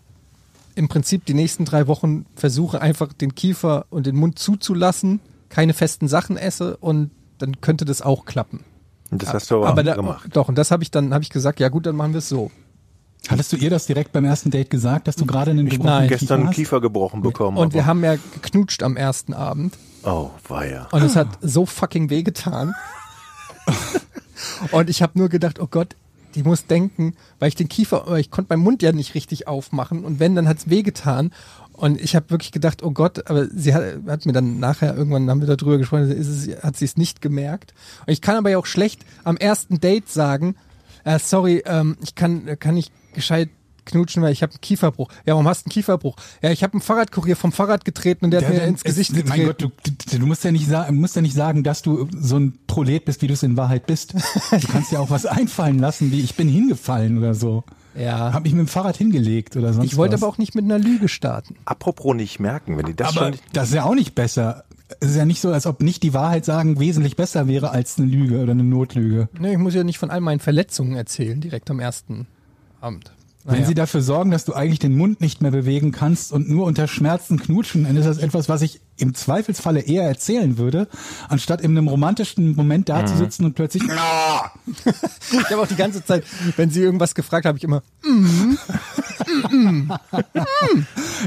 im 0.75 0.87
Prinzip 0.87 1.25
die 1.25 1.33
nächsten 1.33 1.65
drei 1.65 1.87
Wochen 1.87 2.25
versuche, 2.35 2.81
einfach 2.81 3.11
den 3.13 3.35
Kiefer 3.35 3.85
und 3.89 4.05
den 4.07 4.15
Mund 4.15 4.39
zuzulassen, 4.39 5.19
keine 5.49 5.73
festen 5.73 6.07
Sachen 6.07 6.37
esse 6.37 6.77
und 6.77 7.11
dann 7.37 7.59
könnte 7.61 7.85
das 7.85 8.01
auch 8.01 8.25
klappen. 8.25 8.61
Und 9.11 9.21
das 9.21 9.33
hast 9.33 9.51
du 9.51 9.57
aber, 9.57 9.67
aber 9.67 9.83
da, 9.83 9.93
gemacht. 9.95 10.29
Doch, 10.33 10.47
und 10.49 10.57
das 10.57 10.71
habe 10.71 10.81
ich 10.83 10.89
dann, 10.89 11.13
habe 11.13 11.23
ich 11.23 11.29
gesagt, 11.29 11.59
ja 11.59 11.69
gut, 11.69 11.85
dann 11.85 11.95
machen 11.95 12.13
wir 12.13 12.19
es 12.19 12.29
so. 12.29 12.49
Hattest 13.29 13.53
du 13.53 13.57
ihr 13.57 13.69
das 13.69 13.85
direkt 13.85 14.11
beim 14.11 14.25
ersten 14.25 14.51
Date 14.51 14.69
gesagt, 14.69 15.07
dass 15.07 15.15
du 15.15 15.25
gerade 15.25 15.51
einen 15.51 15.67
Ich 15.67 15.73
gebrochenen 15.73 15.99
Nein. 16.01 16.09
gestern 16.09 16.41
einen? 16.41 16.51
Kiefer 16.51 16.81
gebrochen 16.81 17.21
bekommen. 17.21 17.57
Und 17.57 17.73
wir 17.73 17.81
aber- 17.81 17.87
haben 17.87 18.03
ja 18.03 18.15
geknutscht 18.15 18.83
am 18.83 18.97
ersten 18.97 19.33
Abend. 19.33 19.75
Oh, 20.03 20.29
weia. 20.47 20.87
Und 20.91 21.03
es 21.03 21.15
hat 21.15 21.29
so 21.41 21.65
fucking 21.65 22.09
wehgetan. 22.09 22.73
und 24.71 24.89
ich 24.89 25.01
habe 25.01 25.17
nur 25.17 25.29
gedacht, 25.29 25.59
oh 25.59 25.67
Gott, 25.69 25.95
die 26.35 26.43
muss 26.43 26.65
denken, 26.65 27.15
weil 27.39 27.47
ich 27.49 27.55
den 27.55 27.69
Kiefer, 27.69 28.17
ich 28.17 28.31
konnte 28.31 28.51
meinen 28.53 28.63
Mund 28.63 28.81
ja 28.81 28.91
nicht 28.91 29.13
richtig 29.15 29.47
aufmachen 29.47 30.03
und 30.03 30.19
wenn, 30.19 30.35
dann 30.35 30.47
hat's 30.47 30.69
wehgetan. 30.69 31.31
Und 31.73 31.99
ich 32.01 32.15
habe 32.15 32.29
wirklich 32.29 32.51
gedacht, 32.51 32.83
oh 32.83 32.91
Gott, 32.91 33.29
aber 33.29 33.47
sie 33.47 33.73
hat, 33.73 33.83
hat 34.07 34.25
mir 34.25 34.33
dann 34.33 34.59
nachher, 34.59 34.95
irgendwann 34.95 35.29
haben 35.29 35.41
wir 35.41 35.55
darüber 35.55 35.77
gesprochen, 35.77 36.11
ist 36.11 36.27
es, 36.27 36.63
hat 36.63 36.75
sie 36.77 36.85
es 36.85 36.97
nicht 36.97 37.21
gemerkt. 37.21 37.73
Und 38.05 38.13
ich 38.13 38.21
kann 38.21 38.35
aber 38.35 38.49
ja 38.49 38.57
auch 38.57 38.65
schlecht 38.65 39.05
am 39.23 39.37
ersten 39.37 39.79
Date 39.79 40.09
sagen, 40.09 40.55
äh, 41.03 41.19
sorry, 41.19 41.63
ähm, 41.65 41.97
ich 42.01 42.15
kann, 42.15 42.57
kann 42.59 42.75
nicht 42.75 42.91
gescheit 43.13 43.49
knutschen, 43.85 44.23
weil 44.23 44.31
ich 44.31 44.41
habe 44.41 44.53
einen 44.53 44.61
Kieferbruch. 44.61 45.09
Ja, 45.25 45.33
warum 45.33 45.45
hast 45.45 45.63
du 45.63 45.67
einen 45.67 45.73
Kieferbruch? 45.73 46.15
Ja, 46.41 46.51
ich 46.51 46.63
habe 46.63 46.71
einen 46.73 46.81
Fahrradkurier 46.81 47.35
vom 47.35 47.51
Fahrrad 47.51 47.83
getreten 47.83 48.23
und 48.23 48.31
der, 48.31 48.39
Der 48.39 48.49
hat 48.49 48.55
mir 48.55 48.63
ins 48.63 48.83
Gesicht 48.83 49.09
es, 49.09 49.15
getreten. 49.17 49.37
Mein 49.37 49.45
Gott, 49.47 49.61
du, 49.61 49.71
du, 50.11 50.19
du 50.19 50.25
musst 50.25 50.43
ja 50.45 50.51
nicht 50.53 50.67
sagen, 50.67 50.95
musst 51.01 51.17
ja 51.17 51.21
nicht 51.21 51.35
sagen, 51.35 51.63
dass 51.63 51.81
du 51.81 52.07
so 52.17 52.37
ein 52.37 52.57
Prolet 52.65 53.03
bist, 53.03 53.21
wie 53.21 53.27
du 53.27 53.33
es 53.33 53.43
in 53.43 53.57
Wahrheit 53.57 53.85
bist. 53.85 54.13
Du 54.13 54.67
kannst 54.71 54.93
ja 54.93 54.99
auch 54.99 55.09
was 55.09 55.25
einfallen 55.25 55.79
lassen, 55.79 56.11
wie 56.11 56.21
ich 56.21 56.35
bin 56.35 56.47
hingefallen 56.47 57.17
oder 57.17 57.33
so. 57.33 57.65
ja. 57.93 58.31
Hab 58.31 58.43
mich 58.43 58.53
mit 58.53 58.61
dem 58.61 58.67
Fahrrad 58.69 58.95
hingelegt 58.95 59.57
oder 59.57 59.73
sonst 59.73 59.87
Ich 59.87 59.97
wollte 59.97 60.13
was. 60.13 60.23
aber 60.23 60.31
auch 60.31 60.37
nicht 60.37 60.55
mit 60.55 60.63
einer 60.63 60.79
Lüge 60.79 61.09
starten. 61.09 61.55
Apropos 61.65 62.15
nicht 62.15 62.39
merken, 62.39 62.77
wenn 62.77 62.85
die 62.85 62.95
das 62.95 63.17
aber 63.17 63.33
schon. 63.33 63.39
das 63.51 63.67
ist 63.67 63.75
ja 63.75 63.83
auch 63.83 63.95
nicht 63.95 64.15
besser. 64.15 64.63
Es 64.99 65.11
ist 65.11 65.15
ja 65.15 65.25
nicht 65.25 65.41
so, 65.41 65.51
als 65.51 65.65
ob 65.65 65.81
nicht 65.81 66.03
die 66.03 66.13
Wahrheit 66.13 66.45
sagen 66.45 66.79
wesentlich 66.79 67.15
besser 67.15 67.47
wäre 67.47 67.71
als 67.71 67.97
eine 67.97 68.07
Lüge 68.07 68.41
oder 68.41 68.51
eine 68.51 68.63
Notlüge. 68.63 69.29
Nee, 69.39 69.53
ich 69.53 69.57
muss 69.57 69.73
ja 69.73 69.83
nicht 69.83 69.97
von 69.97 70.09
all 70.09 70.21
meinen 70.21 70.39
Verletzungen 70.39 70.95
erzählen, 70.95 71.39
direkt 71.39 71.69
am 71.71 71.79
ersten 71.79 72.27
Abend. 72.81 73.11
Wenn 73.45 73.55
Naja. 73.55 73.67
sie 73.67 73.73
dafür 73.73 74.01
sorgen, 74.01 74.31
dass 74.31 74.45
du 74.45 74.53
eigentlich 74.53 74.79
den 74.79 74.95
Mund 74.97 75.19
nicht 75.19 75.41
mehr 75.41 75.51
bewegen 75.51 75.91
kannst 75.91 76.31
und 76.31 76.49
nur 76.49 76.65
unter 76.65 76.87
Schmerzen 76.87 77.37
knutschen, 77.37 77.83
dann 77.83 77.97
ist 77.97 78.05
das 78.05 78.17
etwas, 78.17 78.47
was 78.47 78.61
ich 78.61 78.79
im 78.95 79.13
Zweifelsfalle 79.13 79.81
eher 79.81 80.03
erzählen 80.03 80.57
würde, 80.57 80.87
anstatt 81.27 81.59
in 81.59 81.71
einem 81.71 81.89
romantischen 81.89 82.55
Moment 82.55 82.87
da 82.87 83.05
zu 83.05 83.17
sitzen 83.17 83.43
und 83.43 83.53
plötzlich 83.53 83.83
ich 83.83 83.89
habe 83.91 85.61
auch 85.61 85.67
die 85.67 85.75
ganze 85.75 86.05
Zeit, 86.05 86.23
wenn 86.55 86.69
sie 86.69 86.79
irgendwas 86.81 87.15
gefragt 87.15 87.45
habe, 87.45 87.57
ich 87.57 87.65
immer, 87.65 87.83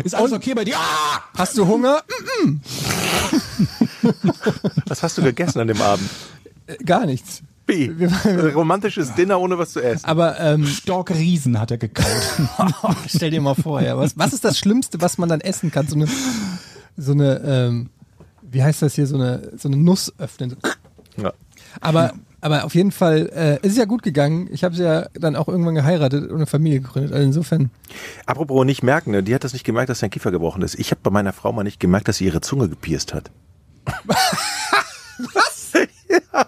ist 0.04 0.14
alles 0.14 0.32
okay 0.32 0.54
bei 0.54 0.64
dir? 0.64 0.76
Ah! 0.76 1.20
hast 1.37 1.58
du 1.58 1.66
Hunger? 1.66 2.02
Was 4.87 5.02
hast 5.02 5.18
du 5.18 5.23
gegessen 5.23 5.61
an 5.61 5.68
dem 5.68 5.80
Abend? 5.82 6.08
Äh, 6.66 6.76
Gar 6.85 7.06
nichts. 7.06 7.42
B. 7.66 7.90
Romantisches 8.54 9.14
Dinner 9.14 9.40
ohne 9.40 9.58
was 9.58 9.73
zu 9.73 9.80
essen. 9.80 10.04
Aber 10.04 10.38
ähm, 10.40 10.66
Stork 10.66 11.11
Riesen 11.11 11.58
hat 11.61 11.70
er 11.70 11.78
gekaut. 11.78 12.06
stell 13.08 13.30
dir 13.30 13.40
mal 13.40 13.54
vor, 13.54 13.82
ja, 13.82 13.96
was, 13.99 14.16
was 14.16 14.32
ist 14.32 14.44
das 14.44 14.58
Schlimmste, 14.58 15.00
was 15.00 15.18
man 15.18 15.28
dann 15.28 15.40
essen 15.40 15.70
kann? 15.70 15.88
So 15.88 15.96
eine, 15.96 16.08
so 16.96 17.12
eine 17.12 17.40
ähm, 17.44 17.90
wie 18.56 18.62
heißt 18.62 18.82
das 18.82 18.94
hier, 18.94 19.06
so 19.06 19.16
eine, 19.16 19.52
so 19.56 19.68
eine 19.68 19.76
Nuss 19.76 20.12
öffnen. 20.18 20.50
So. 20.50 21.23
Ja. 21.23 21.32
Aber, 21.80 22.12
aber 22.40 22.64
auf 22.64 22.75
jeden 22.75 22.92
Fall 22.92 23.28
äh, 23.35 23.58
es 23.62 23.73
ist 23.73 23.78
ja 23.78 23.85
gut 23.85 24.02
gegangen. 24.02 24.49
Ich 24.50 24.64
habe 24.64 24.75
sie 24.75 24.85
ja 24.85 25.08
dann 25.14 25.37
auch 25.37 25.49
irgendwann 25.49 25.75
geheiratet 25.75 26.30
und 26.30 26.37
eine 26.37 26.46
Familie 26.46 26.80
gegründet. 26.80 27.12
Also 27.12 27.25
insofern, 27.25 27.70
Apropos 28.25 28.64
nicht 28.64 28.82
merken, 28.82 29.11
ne? 29.11 29.23
die 29.23 29.35
hat 29.35 29.44
das 29.44 29.52
nicht 29.52 29.64
gemerkt, 29.64 29.90
dass 29.90 29.99
sein 29.99 30.11
Kiefer 30.11 30.30
gebrochen 30.30 30.62
ist. 30.62 30.78
Ich 30.78 30.90
habe 30.90 31.00
bei 31.02 31.11
meiner 31.11 31.32
Frau 31.32 31.52
mal 31.52 31.64
nicht 31.64 31.80
gemerkt, 31.80 32.08
dass 32.08 32.18
sie 32.18 32.25
ihre 32.25 32.40
Zunge 32.40 32.68
gepierst 32.68 33.12
hat. 33.14 33.30
Was? 35.35 35.73
ja. 36.08 36.46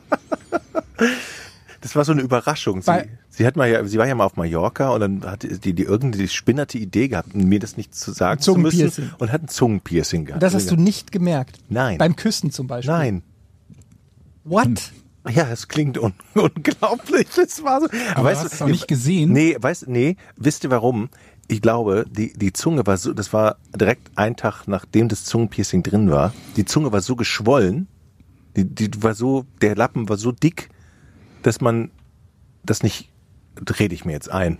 Das 1.80 1.94
war 1.94 2.04
so 2.04 2.12
eine 2.12 2.22
Überraschung. 2.22 2.82
Sie, 2.82 2.92
sie 3.28 3.46
hat 3.46 3.56
mal 3.56 3.86
sie 3.86 3.98
war 3.98 4.06
ja 4.06 4.14
mal 4.14 4.24
auf 4.24 4.36
Mallorca 4.36 4.90
und 4.90 5.00
dann 5.00 5.24
hat 5.24 5.44
die, 5.64 5.72
die 5.74 5.84
irgendeine 5.84 6.26
spinnerte 6.26 6.78
Idee 6.78 7.08
gehabt, 7.08 7.34
mir 7.34 7.60
das 7.60 7.76
nicht 7.76 7.94
zu 7.94 8.12
sagen 8.12 8.40
zu 8.40 8.56
müssen 8.56 9.12
und 9.18 9.30
hat 9.30 9.42
ein 9.42 9.48
Zungenpiercing 9.48 10.24
gehabt. 10.24 10.42
das 10.42 10.54
hast 10.54 10.70
du 10.70 10.76
nicht 10.76 11.12
gemerkt. 11.12 11.58
Nein. 11.68 11.98
Beim 11.98 12.16
Küssen 12.16 12.50
zum 12.50 12.66
Beispiel. 12.66 12.92
Nein. 12.92 13.22
What? 14.44 14.92
Ja, 15.28 15.48
es 15.50 15.68
klingt 15.68 15.98
un 15.98 16.14
unglaublich. 16.34 17.28
Es 17.36 17.62
war 17.62 17.80
so. 17.80 17.88
Aber 18.14 18.32
du 18.32 18.38
hast 18.38 18.52
es 18.52 18.62
auch 18.62 18.66
nicht 18.66 18.88
gesehen? 18.88 19.32
Nee, 19.32 19.56
weißt, 19.60 19.88
nee, 19.88 20.16
wisst 20.36 20.64
ihr 20.64 20.70
warum? 20.70 21.10
Ich 21.48 21.62
glaube, 21.62 22.06
die, 22.10 22.32
die 22.34 22.52
Zunge 22.52 22.86
war 22.86 22.96
so, 22.96 23.12
das 23.12 23.32
war 23.32 23.56
direkt 23.74 24.10
ein 24.16 24.36
Tag, 24.36 24.66
nachdem 24.66 25.08
das 25.08 25.24
Zungenpiercing 25.24 25.82
drin 25.82 26.10
war. 26.10 26.34
Die 26.56 26.64
Zunge 26.64 26.92
war 26.92 27.00
so 27.00 27.16
geschwollen, 27.16 27.88
die, 28.56 28.64
die 28.64 29.02
war 29.02 29.14
so, 29.14 29.46
der 29.62 29.74
Lappen 29.76 30.08
war 30.08 30.18
so 30.18 30.32
dick, 30.32 30.68
dass 31.48 31.62
man 31.62 31.90
das 32.62 32.82
nicht, 32.82 33.10
rede 33.80 33.94
ich 33.94 34.04
mir 34.04 34.12
jetzt 34.12 34.30
ein. 34.30 34.58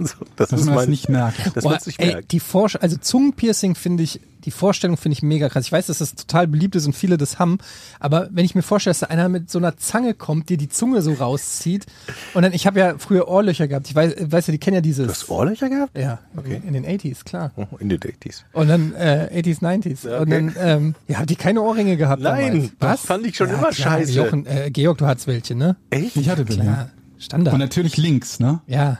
So, 0.06 0.14
das 0.36 0.48
Dass 0.48 0.52
muss 0.52 0.66
man 0.66 0.74
das 0.76 0.84
man 0.84 0.90
nicht 0.90 1.08
merkt. 1.08 1.56
Dass 1.56 1.64
es 1.64 1.86
nicht 1.86 2.00
ey, 2.00 2.12
merkt. 2.12 2.32
die 2.32 2.40
Vorsch 2.40 2.76
also 2.80 2.96
Zungenpiercing 2.96 3.74
finde 3.74 4.02
ich, 4.02 4.20
die 4.44 4.50
Vorstellung 4.50 4.96
finde 4.96 5.12
ich 5.14 5.22
mega 5.22 5.50
krass. 5.50 5.66
Ich 5.66 5.72
weiß, 5.72 5.88
dass 5.88 5.98
das 5.98 6.14
total 6.14 6.46
beliebt 6.46 6.74
ist 6.74 6.86
und 6.86 6.94
viele 6.94 7.18
das 7.18 7.38
haben, 7.38 7.58
aber 7.98 8.28
wenn 8.32 8.46
ich 8.46 8.54
mir 8.54 8.62
vorstelle, 8.62 8.92
dass 8.92 9.00
da 9.00 9.06
einer 9.08 9.28
mit 9.28 9.50
so 9.50 9.58
einer 9.58 9.76
Zange 9.76 10.14
kommt, 10.14 10.48
dir 10.48 10.56
die 10.56 10.70
Zunge 10.70 11.02
so 11.02 11.12
rauszieht 11.12 11.84
und 12.32 12.42
dann, 12.42 12.54
ich 12.54 12.66
habe 12.66 12.78
ja 12.80 12.94
früher 12.96 13.28
Ohrlöcher 13.28 13.68
gehabt. 13.68 13.88
Ich 13.88 13.94
weiß, 13.94 14.14
weißt 14.32 14.48
du, 14.48 14.52
die 14.52 14.58
kennen 14.58 14.76
ja 14.76 14.80
dieses. 14.80 15.04
Du 15.06 15.12
hast 15.12 15.28
Ohrlöcher 15.28 15.68
gehabt? 15.68 15.98
ja, 15.98 16.18
Okay. 16.36 16.62
in 16.66 16.72
den 16.72 16.86
80s, 16.86 17.24
klar. 17.24 17.52
Oh, 17.56 17.66
In 17.78 17.90
den 17.90 18.00
80s. 18.00 18.44
Und 18.54 18.68
dann 18.68 18.94
äh, 18.94 19.28
80s, 19.34 19.60
90s. 19.60 20.08
Ja, 20.08 20.16
Und 20.20 20.32
okay. 20.32 20.52
dann, 20.54 20.54
ähm, 20.58 20.94
ja, 21.08 21.18
habt 21.18 21.30
ihr 21.30 21.36
keine 21.36 21.60
Ohrringe 21.60 21.98
gehabt 21.98 22.22
Nein, 22.22 22.52
damals? 22.52 22.70
das 22.78 23.00
fand 23.02 23.26
ich 23.26 23.36
schon 23.36 23.48
ja, 23.48 23.54
immer 23.58 23.68
klar, 23.68 23.98
scheiße. 23.98 24.12
Jochen, 24.12 24.46
äh, 24.46 24.70
Georg, 24.70 24.96
du 24.96 25.06
hattest 25.06 25.26
welche, 25.26 25.54
ne? 25.54 25.76
Echt? 25.90 26.16
Ich 26.16 26.30
hatte. 26.30 26.46
Ja, 26.54 26.88
Standard. 27.18 27.52
Und 27.52 27.60
natürlich 27.60 27.98
links, 27.98 28.40
ne? 28.40 28.60
ja, 28.66 28.98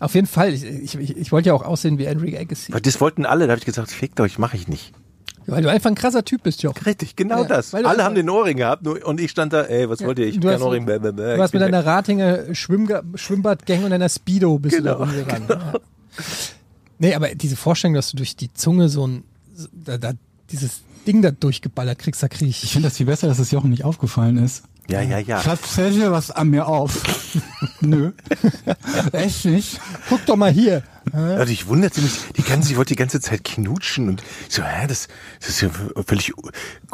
auf 0.00 0.14
jeden 0.14 0.26
Fall. 0.26 0.52
Ich, 0.52 0.64
ich, 0.64 1.16
ich, 1.16 1.32
wollte 1.32 1.48
ja 1.48 1.54
auch 1.54 1.62
aussehen 1.62 1.98
wie 1.98 2.04
Enrique 2.04 2.38
Agassi. 2.38 2.72
Weil 2.72 2.80
Das 2.80 3.00
wollten 3.00 3.24
alle, 3.26 3.46
da 3.46 3.52
habe 3.52 3.58
ich 3.60 3.64
gesagt, 3.66 3.90
fickt 3.90 4.20
euch, 4.20 4.38
mache 4.38 4.56
ich 4.56 4.68
nicht. 4.68 4.92
Weil 5.48 5.62
du 5.62 5.70
einfach 5.70 5.90
ein 5.90 5.94
krasser 5.94 6.24
Typ 6.24 6.42
bist, 6.42 6.62
Jochen. 6.64 6.82
Richtig, 6.84 7.14
genau 7.14 7.42
Ja, 7.42 7.48
das. 7.48 7.72
Alle 7.72 8.02
haben 8.02 8.16
den 8.16 8.28
Ohrring 8.28 8.56
gehabt 8.56 8.82
nur, 8.82 9.04
und 9.06 9.20
ich 9.20 9.30
stand 9.30 9.52
da, 9.52 9.62
ey, 9.62 9.88
was 9.88 10.02
wollt 10.02 10.18
ihr? 10.18 10.26
Ich 10.26 10.40
du 10.40 10.48
hab 10.48 10.54
hast- 10.54 10.60
keinen 10.60 10.66
Ohrring. 10.68 10.86
Bäh, 10.86 10.98
bäh, 10.98 11.12
bäh, 11.12 11.36
Du 11.36 11.42
hast 11.42 11.52
mit 11.52 11.62
deiner. 11.62 11.86
Ratinger 11.86 12.52
Schwimmga 12.54 13.02
Schwimmbadgang 13.14 13.84
und 13.84 13.90
deiner 13.90 14.08
Speedo 14.08 14.58
bist 14.58 14.76
Genau, 14.76 14.94
du 14.98 15.04
da 15.04 15.10
rumgerannt. 15.10 15.50
Ja. 15.50 15.72
Nee, 16.98 17.14
aber 17.14 17.34
diese 17.34 17.56
Vorstellung, 17.56 17.94
dass 17.94 18.10
du 18.10 18.16
durch 18.16 18.36
die 18.36 18.52
Zunge 18.54 18.88
so 18.88 19.06
ein, 19.06 19.24
da, 19.72 19.98
da, 19.98 20.12
dieses 20.50 20.80
Ding 21.06 21.20
da 21.22 21.30
durchgeballert 21.30 21.98
kriegst, 21.98 22.22
da 22.22 22.28
krieg 22.28 22.48
Ich 22.48 22.64
ich. 22.64 22.72
finde 22.72 22.88
das 22.88 22.96
viel 22.96 23.04
besser, 23.06 23.26
dass 23.28 23.38
es 23.38 23.50
Jochen 23.50 23.68
nicht 23.70 23.84
aufgefallen 23.84 24.38
ist. 24.38 24.64
Ja, 24.88 25.00
ja, 25.02 25.18
ja. 25.18 25.42
Schatz, 25.42 25.74
fällt 25.74 25.94
dir 25.94 26.12
was 26.12 26.30
an 26.30 26.50
mir 26.50 26.66
auf? 26.66 27.02
Nö. 27.80 28.12
Echt 29.12 29.44
nicht? 29.44 29.80
Guck 30.08 30.24
doch 30.26 30.36
mal 30.36 30.50
hier. 30.50 30.82
Also 31.12 31.52
ich 31.52 31.66
wunderte 31.68 32.00
mich, 32.00 32.12
die 32.36 32.42
ganze, 32.42 32.70
ich 32.70 32.76
wollte 32.76 32.94
die 32.94 32.98
ganze 32.98 33.20
Zeit 33.20 33.44
knutschen 33.44 34.08
und 34.08 34.22
ich 34.48 34.54
so, 34.54 34.62
hä, 34.62 34.86
das, 34.86 35.08
das 35.40 35.50
ist 35.50 35.60
ja 35.60 35.70
völlig 36.06 36.32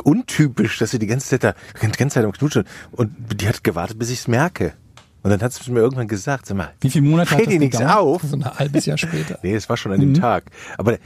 untypisch, 0.03 0.79
dass 0.79 0.91
sie 0.91 0.99
die 0.99 1.07
ganze 1.07 1.29
Zeit 1.29 1.45
da, 1.45 1.55
die 1.83 1.97
ganze 1.97 2.15
Zeit 2.15 2.25
am 2.25 2.33
Knutschen 2.33 2.65
und 2.93 3.13
die 3.41 3.49
hat 3.49 3.65
gewartet, 3.65 3.99
bis 3.99 4.11
ich 4.11 4.21
es 4.21 4.29
merke. 4.29 4.75
Und 5.23 5.31
dann 5.31 5.41
hat 5.41 5.53
sie 5.53 5.71
mir 5.71 5.81
irgendwann 5.81 6.09
gesagt, 6.09 6.47
sag 6.47 6.57
mal, 6.57 6.73
Wie 6.81 6.91
viele 6.91 7.05
Monate 7.05 7.31
hat 7.31 7.37
fällt 7.37 7.47
das 7.47 7.53
dir 7.53 7.59
nichts 7.61 7.81
auf? 7.81 8.23
So 8.23 8.37
ein 8.37 8.45
halbes 8.45 8.87
Jahr 8.87 8.99
später. 8.99 9.39
Nee, 9.43 9.55
es 9.55 9.69
war 9.69 9.77
schon 9.77 9.93
an 9.93 10.01
dem 10.01 10.15
Tag. 10.15 10.45
Aber 10.79 10.99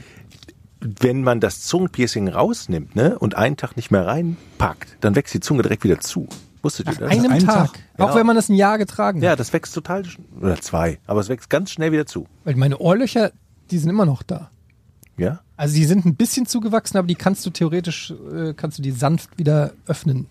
wenn 0.79 1.21
man 1.23 1.39
das 1.39 1.61
Zungenpiercing 1.61 2.27
rausnimmt, 2.27 2.95
ne, 2.95 3.17
und 3.17 3.35
einen 3.35 3.57
Tag 3.57 3.75
nicht 3.75 3.91
mehr 3.91 4.05
reinpackt, 4.05 4.97
dann 5.01 5.15
wächst 5.15 5.33
die 5.33 5.39
Zunge 5.39 5.61
direkt 5.61 5.83
wieder 5.83 5.99
zu. 5.99 6.27
Wusstet 6.67 6.87
ihr 6.87 6.95
das? 6.95 7.09
Einem 7.09 7.31
einen 7.31 7.45
Tag. 7.45 7.73
Tag. 7.73 7.79
Auch 7.97 8.09
Ja. 8.09 8.15
wenn 8.15 8.25
man 8.25 8.35
das 8.35 8.49
ein 8.49 8.55
Jahr 8.55 8.77
getragen 8.77 9.21
Ja, 9.21 9.31
hat. 9.31 9.39
das 9.39 9.53
wächst 9.53 9.73
total, 9.73 10.03
oder 10.41 10.59
zwei, 10.59 10.99
aber 11.07 11.21
es 11.21 11.29
wächst 11.29 11.49
ganz 11.49 11.71
schnell 11.71 11.91
wieder 11.93 12.05
zu. 12.05 12.27
Weil 12.43 12.55
meine 12.55 12.77
Ohrlöcher, 12.79 13.31
die 13.71 13.77
sind 13.77 13.89
immer 13.89 14.05
noch 14.05 14.21
da. 14.23 14.51
Ja? 15.17 15.39
Also 15.55 15.75
die 15.75 15.85
sind 15.85 16.05
ein 16.05 16.15
bisschen 16.15 16.45
zugewachsen, 16.45 16.97
aber 16.97 17.07
die 17.07 17.15
kannst 17.15 17.45
du 17.45 17.49
theoretisch, 17.49 18.13
äh, 18.33 18.53
kannst 18.53 18.77
du 18.77 18.81
die 18.83 18.91
sanft 18.91 19.37
wieder 19.37 19.71
öffnen. 19.87 20.27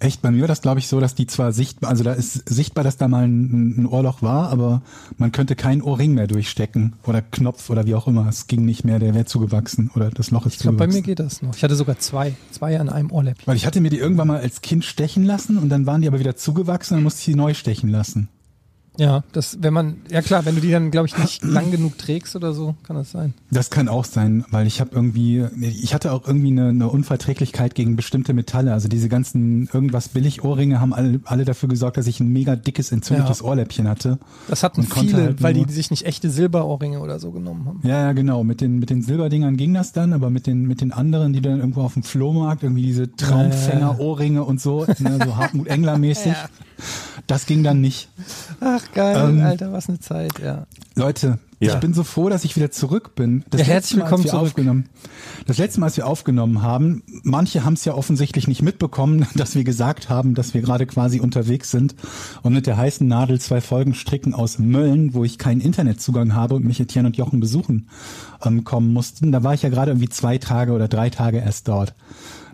Echt, 0.00 0.22
bei 0.22 0.30
mir 0.30 0.40
war 0.40 0.48
das 0.48 0.62
glaube 0.62 0.80
ich 0.80 0.88
so, 0.88 0.98
dass 0.98 1.14
die 1.14 1.26
zwar 1.26 1.52
sichtbar, 1.52 1.90
also 1.90 2.02
da 2.02 2.12
ist 2.12 2.48
sichtbar, 2.48 2.82
dass 2.84 2.96
da 2.96 3.06
mal 3.06 3.24
ein, 3.24 3.82
ein 3.82 3.86
Ohrloch 3.86 4.22
war, 4.22 4.50
aber 4.50 4.82
man 5.18 5.30
könnte 5.30 5.54
keinen 5.56 5.82
Ohrring 5.82 6.14
mehr 6.14 6.26
durchstecken 6.26 6.94
oder 7.06 7.22
Knopf 7.22 7.68
oder 7.70 7.86
wie 7.86 7.94
auch 7.94 8.08
immer. 8.08 8.26
Es 8.28 8.46
ging 8.46 8.64
nicht 8.64 8.84
mehr, 8.84 8.98
der 8.98 9.14
wäre 9.14 9.26
zugewachsen 9.26 9.90
oder 9.94 10.10
das 10.10 10.30
Loch 10.30 10.46
ist 10.46 10.54
Ich 10.54 10.58
glaube, 10.60 10.78
bei 10.78 10.86
zugewachsen. 10.86 11.02
mir 11.02 11.06
geht 11.06 11.20
das 11.20 11.42
noch. 11.42 11.54
Ich 11.54 11.62
hatte 11.62 11.76
sogar 11.76 11.98
zwei. 11.98 12.34
Zwei 12.50 12.80
an 12.80 12.88
einem 12.88 13.12
Ohrläppchen. 13.12 13.46
Weil 13.46 13.56
ich 13.56 13.66
hatte 13.66 13.80
mir 13.80 13.90
die 13.90 13.98
irgendwann 13.98 14.28
mal 14.28 14.40
als 14.40 14.62
Kind 14.62 14.84
stechen 14.84 15.24
lassen 15.24 15.58
und 15.58 15.68
dann 15.68 15.86
waren 15.86 16.00
die 16.00 16.08
aber 16.08 16.18
wieder 16.18 16.34
zugewachsen 16.34 16.94
und 16.94 16.98
dann 16.98 17.04
musste 17.04 17.20
ich 17.20 17.26
die 17.26 17.34
neu 17.34 17.54
stechen 17.54 17.90
lassen. 17.90 18.28
Ja, 18.98 19.24
das, 19.32 19.58
wenn 19.62 19.72
man, 19.72 19.96
ja 20.10 20.20
klar, 20.20 20.44
wenn 20.44 20.54
du 20.54 20.60
die 20.60 20.70
dann, 20.70 20.90
glaube 20.90 21.06
ich, 21.06 21.16
nicht 21.16 21.42
lang 21.42 21.70
genug 21.70 21.96
trägst 21.96 22.36
oder 22.36 22.52
so, 22.52 22.74
kann 22.82 22.94
das 22.96 23.10
sein. 23.10 23.32
Das 23.50 23.70
kann 23.70 23.88
auch 23.88 24.04
sein, 24.04 24.44
weil 24.50 24.66
ich 24.66 24.80
habe 24.80 24.90
irgendwie, 24.92 25.46
ich 25.60 25.94
hatte 25.94 26.12
auch 26.12 26.26
irgendwie 26.26 26.50
eine, 26.50 26.68
eine 26.68 26.88
Unverträglichkeit 26.88 27.74
gegen 27.74 27.96
bestimmte 27.96 28.34
Metalle. 28.34 28.72
Also 28.74 28.88
diese 28.88 29.08
ganzen 29.08 29.68
irgendwas 29.72 30.08
Billig-Ohrringe 30.10 30.78
haben 30.80 30.92
alle, 30.92 31.20
alle 31.24 31.46
dafür 31.46 31.70
gesorgt, 31.70 31.96
dass 31.96 32.06
ich 32.06 32.20
ein 32.20 32.28
mega 32.28 32.54
dickes, 32.54 32.92
entzündetes 32.92 33.40
Ja. 33.40 33.46
Ohrläppchen 33.46 33.88
hatte. 33.88 34.18
Das 34.48 34.62
hatten 34.62 34.82
viele, 34.82 35.22
halt 35.22 35.42
weil 35.42 35.54
die 35.54 35.72
sich 35.72 35.90
nicht 35.90 36.04
echte 36.04 36.28
Silberohrringe 36.28 37.00
oder 37.00 37.18
so 37.18 37.32
genommen 37.32 37.64
haben. 37.66 37.80
Ja, 37.84 38.02
ja, 38.02 38.12
genau. 38.12 38.44
Mit 38.44 38.60
den, 38.60 38.78
mit 38.78 38.90
den 38.90 39.00
Silberdingern 39.02 39.56
ging 39.56 39.72
das 39.72 39.92
dann, 39.92 40.12
aber 40.12 40.28
mit 40.28 40.46
den, 40.46 40.66
mit 40.66 40.82
den 40.82 40.92
anderen, 40.92 41.32
die 41.32 41.40
dann 41.40 41.60
irgendwo 41.60 41.80
auf 41.80 41.94
dem 41.94 42.02
Flohmarkt, 42.02 42.62
irgendwie 42.62 42.82
diese 42.82 43.10
Traumfänger-Ohrringe 43.16 44.44
und 44.44 44.60
so, 44.60 44.84
ne, 44.98 45.18
so 45.24 45.36
Hartmut 45.36 45.68
Engler-mäßig, 45.68 46.32
Ja. 46.42 46.48
Das 47.26 47.46
ging 47.46 47.62
dann 47.62 47.80
nicht. 47.80 48.08
Ach 48.60 48.82
geil, 48.94 49.16
Ähm, 49.18 49.40
Alter, 49.42 49.72
was 49.72 49.88
eine 49.88 50.00
Zeit, 50.00 50.32
ja. 50.44 50.66
Leute, 50.94 51.38
Ja. 51.60 51.74
ich 51.74 51.80
bin 51.80 51.94
so 51.94 52.02
froh, 52.04 52.28
dass 52.28 52.44
ich 52.44 52.56
wieder 52.56 52.70
zurück 52.70 53.14
bin. 53.14 53.44
Das 53.50 53.62
Ja, 53.62 53.68
herzlich 53.68 53.98
Mal, 53.98 54.02
als 54.04 54.10
willkommen 54.10 54.24
wir 54.24 54.30
zurück. 54.30 54.42
Aufgenommen, 54.48 54.88
das 55.46 55.58
letzte 55.58 55.80
Mal, 55.80 55.86
als 55.86 55.96
wir 55.96 56.06
aufgenommen 56.06 56.62
haben, 56.62 57.02
manche 57.22 57.64
haben 57.64 57.74
es 57.74 57.84
ja 57.84 57.94
offensichtlich 57.94 58.48
nicht 58.48 58.62
mitbekommen, 58.62 59.26
dass 59.34 59.54
wir 59.54 59.64
gesagt 59.64 60.08
haben, 60.10 60.34
dass 60.34 60.52
wir 60.54 60.60
gerade 60.60 60.86
quasi 60.86 61.20
unterwegs 61.20 61.70
sind 61.70 61.94
und 62.42 62.52
mit 62.52 62.66
der 62.66 62.76
heißen 62.76 63.06
Nadel 63.06 63.40
zwei 63.40 63.60
Folgen 63.60 63.94
stricken 63.94 64.34
aus 64.34 64.58
Mölln, 64.58 65.14
wo 65.14 65.24
ich 65.24 65.38
keinen 65.38 65.60
Internetzugang 65.60 66.34
habe 66.34 66.54
und 66.56 66.64
mich 66.64 66.80
Etienne 66.80 67.08
und 67.08 67.16
Jochen 67.16 67.40
besuchen 67.40 67.88
ähm, 68.44 68.64
kommen 68.64 68.92
mussten. 68.92 69.32
Da 69.32 69.42
war 69.42 69.54
ich 69.54 69.62
ja 69.62 69.68
gerade 69.70 69.92
irgendwie 69.92 70.08
zwei 70.10 70.38
Tage 70.38 70.72
oder 70.72 70.88
drei 70.88 71.08
Tage 71.10 71.38
erst 71.38 71.68
dort. 71.68 71.94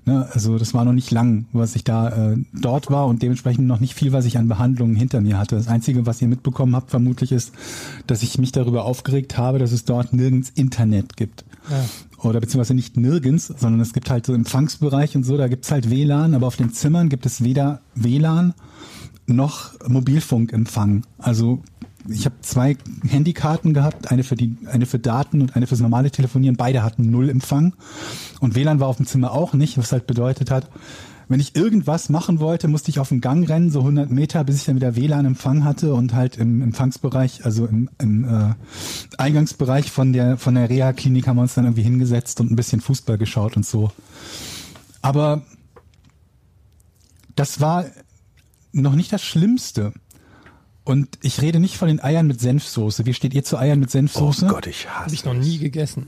Ne, 0.09 0.27
also 0.33 0.57
das 0.57 0.73
war 0.73 0.87
noch 0.87 0.95
nicht 0.95 1.11
lang, 1.11 1.45
was 1.53 1.77
ich 1.77 1.85
da 1.85 2.33
äh, 2.33 2.37
dort 2.55 2.91
war 2.91 3.07
und 3.07 3.21
dementsprechend 3.21 3.67
noch 3.67 3.79
nicht 3.79 3.93
viel, 3.93 4.11
was 4.13 4.25
ich 4.25 4.39
an 4.39 4.49
Behandlungen 4.49 4.97
hinter 4.97 5.21
mir 5.21 5.37
hatte. 5.37 5.57
Das 5.57 5.69
Einzige, 5.69 6.07
was 6.07 6.23
ihr 6.23 6.29
mitbekommen 6.29 6.75
habt, 6.75 6.89
vermutlich 6.89 7.31
ist, 7.31 7.53
dass 8.07 8.23
ich 8.23 8.39
mich 8.39 8.51
darüber 8.53 8.87
aufgeregt 8.87 9.37
habe, 9.37 9.59
dass 9.59 9.71
es 9.71 9.85
dort 9.85 10.15
nirgends 10.15 10.49
Internet 10.55 11.19
gibt. 11.19 11.45
Ja. 11.71 11.85
Oder 12.27 12.41
beziehungsweise 12.41 12.73
nicht 12.73 12.97
nirgends, 12.97 13.49
sondern 13.49 13.81
es 13.81 13.93
gibt 13.93 14.09
halt 14.09 14.25
so 14.25 14.33
Empfangsbereich 14.33 15.15
und 15.15 15.25
so, 15.25 15.37
da 15.37 15.47
gibt's 15.47 15.71
halt 15.71 15.91
WLAN, 15.91 16.35
aber 16.35 16.47
auf 16.47 16.57
den 16.57 16.73
Zimmern 16.73 17.11
gibt 17.11 17.27
es 17.27 17.45
weder 17.45 17.83
WLAN 17.95 18.55
noch 19.27 19.75
Mobilfunkempfang. 19.87 21.03
Also 21.19 21.63
ich 22.07 22.25
habe 22.25 22.37
zwei 22.43 22.77
Handykarten 23.07 23.75
gehabt, 23.75 24.11
eine 24.11 24.23
für 24.23 24.37
die, 24.37 24.57
eine 24.71 24.87
für 24.87 24.99
Daten 24.99 25.41
und 25.41 25.57
eine 25.57 25.67
fürs 25.67 25.81
normale 25.81 26.11
Telefonieren. 26.11 26.57
Beide 26.57 26.83
hatten 26.83 27.11
null 27.11 27.29
Empfang 27.29 27.75
und 28.41 28.55
WLAN 28.55 28.81
war 28.81 28.89
auf 28.89 28.99
dem 28.99 29.07
Zimmer 29.07 29.33
auch 29.33 29.53
nicht, 29.53 29.79
was 29.79 29.93
halt 29.93 30.07
bedeutet 30.07 30.51
hat, 30.51 30.71
wenn 31.29 31.41
ich 31.41 31.55
irgendwas 31.55 32.09
machen 32.09 32.41
wollte, 32.41 32.69
musste 32.69 32.91
ich 32.91 32.99
auf 32.99 33.11
den 33.11 33.21
Gang 33.21 33.47
rennen, 33.49 33.71
so 33.71 33.81
100 33.81 34.11
Meter, 34.11 34.45
bis 34.45 34.57
ich 34.57 34.65
dann 34.65 34.77
wieder 34.77 34.97
WLAN-Empfang 34.97 35.63
hatte 35.63 35.93
und 35.93 36.15
halt 36.15 36.39
im 36.39 36.63
Empfangsbereich, 36.63 37.45
also 37.45 37.67
im, 37.67 37.91
im 37.99 38.25
äh, 38.25 38.55
Eingangsbereich 39.19 39.91
von 39.91 40.15
der 40.15 40.39
von 40.39 40.55
der 40.55 40.71
Reha-Klinik 40.71 41.27
haben 41.27 41.37
wir 41.37 41.43
uns 41.43 41.55
dann 41.55 41.67
irgendwie 41.67 41.83
hingesetzt 41.83 42.41
und 42.41 42.51
ein 42.51 42.57
bisschen 42.57 42.81
Fußball 42.81 43.19
geschaut 43.19 43.59
und 43.59 43.67
so. 43.67 43.93
Aber 45.03 45.43
das 47.37 47.61
war 47.61 47.85
noch 48.73 48.95
nicht 48.95 49.13
das 49.13 49.23
Schlimmste. 49.23 49.93
Und 50.89 51.19
ich 51.21 51.43
rede 51.43 51.61
nicht 51.61 51.77
von 51.77 51.89
den 51.89 52.03
Eiern 52.03 52.27
mit 52.27 52.41
Senfsoße. 52.41 53.05
Wie 53.05 53.13
steht 53.13 53.35
ihr 53.35 53.45
zu 53.45 53.59
Eiern 53.59 53.79
mit 53.79 53.91
Oh 53.91 53.93
Senfsoße? 53.93 54.47
Gott, 54.47 54.67
ich 54.67 54.89
hasse 54.89 55.05
Habe 55.05 55.15
ich 55.15 55.25
noch 55.27 55.35
nie 55.35 55.59
gegessen. 55.59 56.07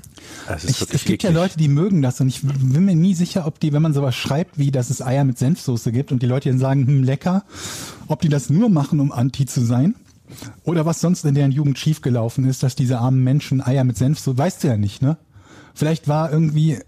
Das 0.49 0.65
ist 0.65 0.71
Ich, 0.71 0.81
wirklich 0.81 1.03
es 1.03 1.07
gibt 1.07 1.23
ja 1.23 1.29
eklig. 1.29 1.43
Leute, 1.43 1.59
die 1.59 1.69
mögen 1.69 2.01
das 2.01 2.19
und 2.23 2.29
ich 2.29 2.41
bin 2.41 2.87
mir 2.87 2.95
nie 2.95 3.13
sicher, 3.13 3.47
ob 3.47 3.61
die, 3.61 3.75
wenn 3.75 3.83
man 3.83 3.93
sowas 3.93 4.17
schreibt, 4.17 4.57
wie 4.57 4.71
dass 4.71 4.89
es 4.89 5.03
Eier 5.03 5.25
mit 5.25 5.37
Senfsoße 5.37 5.93
gibt 5.93 6.13
und 6.13 6.23
die 6.23 6.27
Leute 6.27 6.49
dann 6.49 6.59
sagen, 6.59 6.87
hm, 6.87 7.05
lecker, 7.05 7.45
ob 8.07 8.23
die 8.23 8.31
das 8.31 8.49
nur 8.49 8.71
machen, 8.71 9.01
um 9.01 9.13
anti 9.13 9.45
zu 9.45 9.63
sein 9.63 9.97
oder 10.65 10.87
was 10.87 11.03
sonst 11.03 11.27
in 11.27 11.35
deren 11.35 11.53
Jugend 11.53 11.79
schiefgelaufen 11.79 12.47
ist, 12.47 12.63
dass 12.63 12.75
diese 12.75 13.01
armen 13.01 13.23
Menschen 13.23 13.61
Eier 13.61 13.85
mit 13.85 13.99
Senfsoße, 13.99 14.39
weißt 14.39 14.65
du 14.65 14.69
ja 14.69 14.79
nicht, 14.79 15.03
ne? 15.03 15.19
Vielleicht 15.75 16.09
war 16.09 16.33
irgendwie 16.33 16.79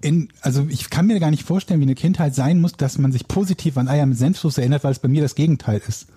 in, 0.00 0.30
also 0.40 0.66
ich 0.68 0.90
kann 0.90 1.06
mir 1.06 1.20
gar 1.20 1.30
nicht 1.30 1.44
vorstellen, 1.44 1.78
wie 1.78 1.84
eine 1.84 1.94
Kindheit 1.94 2.34
sein 2.34 2.60
muss, 2.60 2.72
dass 2.72 2.98
man 2.98 3.12
sich 3.12 3.28
positiv 3.28 3.78
an 3.78 3.86
Eier 3.86 4.06
mit 4.06 4.18
Senfsoße 4.18 4.60
erinnert, 4.60 4.82
weil 4.82 4.90
es 4.90 4.98
bei 4.98 5.08
mir 5.08 5.22
das 5.22 5.36
Gegenteil 5.36 5.80
ist. 5.86 6.08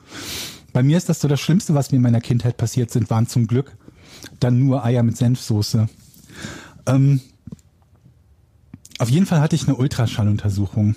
Bei 0.74 0.84
mir 0.84 0.98
ist 0.98 1.10
das 1.10 1.20
so 1.20 1.28
das 1.28 1.40
Schlimmste, 1.40 1.74
was 1.74 1.92
mir 1.92 1.98
in 1.98 2.02
meiner 2.02 2.22
Kindheit 2.22 2.58
passiert 2.58 2.92
sind, 2.92 3.10
waren 3.10 3.28
zum 3.28 3.48
Glück 3.48 3.76
dann 4.40 4.60
nur 4.60 4.84
Eier 4.86 5.04
mit 5.04 5.18
Senfsoße. 5.18 5.88
Ähm, 6.86 7.22
auf 9.00 9.10
jeden 9.10 9.26
Fall 9.26 9.42
hatte 9.42 9.56
ich 9.56 9.68
eine 9.68 9.76
Ultraschalluntersuchung. 9.76 10.96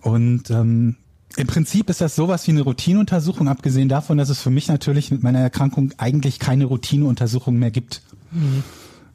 Und 0.00 0.50
ähm, 0.50 0.96
im 1.36 1.46
Prinzip 1.46 1.88
ist 1.90 2.00
das 2.00 2.14
sowas 2.16 2.46
wie 2.46 2.52
eine 2.52 2.62
Routineuntersuchung, 2.62 3.48
abgesehen 3.48 3.88
davon, 3.88 4.18
dass 4.18 4.28
es 4.28 4.40
für 4.40 4.50
mich 4.50 4.68
natürlich 4.68 5.10
mit 5.10 5.22
meiner 5.22 5.40
Erkrankung 5.40 5.92
eigentlich 5.98 6.38
keine 6.38 6.64
Routineuntersuchung 6.66 7.56
mehr 7.58 7.70
gibt. 7.70 8.02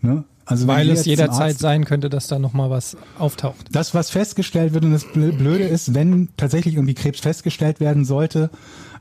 Ne? 0.02 0.24
Also 0.46 0.68
Weil 0.68 0.90
es 0.90 1.06
jederzeit 1.06 1.50
Arzt- 1.52 1.60
sein 1.60 1.86
könnte, 1.86 2.10
dass 2.10 2.28
da 2.28 2.40
nochmal 2.40 2.70
was 2.70 2.98
auftaucht. 3.20 3.68
das, 3.72 3.94
was 3.94 4.10
festgestellt 4.10 4.74
wird 4.74 4.84
und 4.84 4.92
das 4.92 5.06
Blö- 5.06 5.32
Blöde 5.32 5.66
ist, 5.66 5.94
wenn 5.94 6.30
tatsächlich 6.38 6.76
irgendwie 6.76 6.96
Krebs 6.96 7.20
festgestellt 7.20 7.80
werden 7.80 8.04
sollte, 8.04 8.50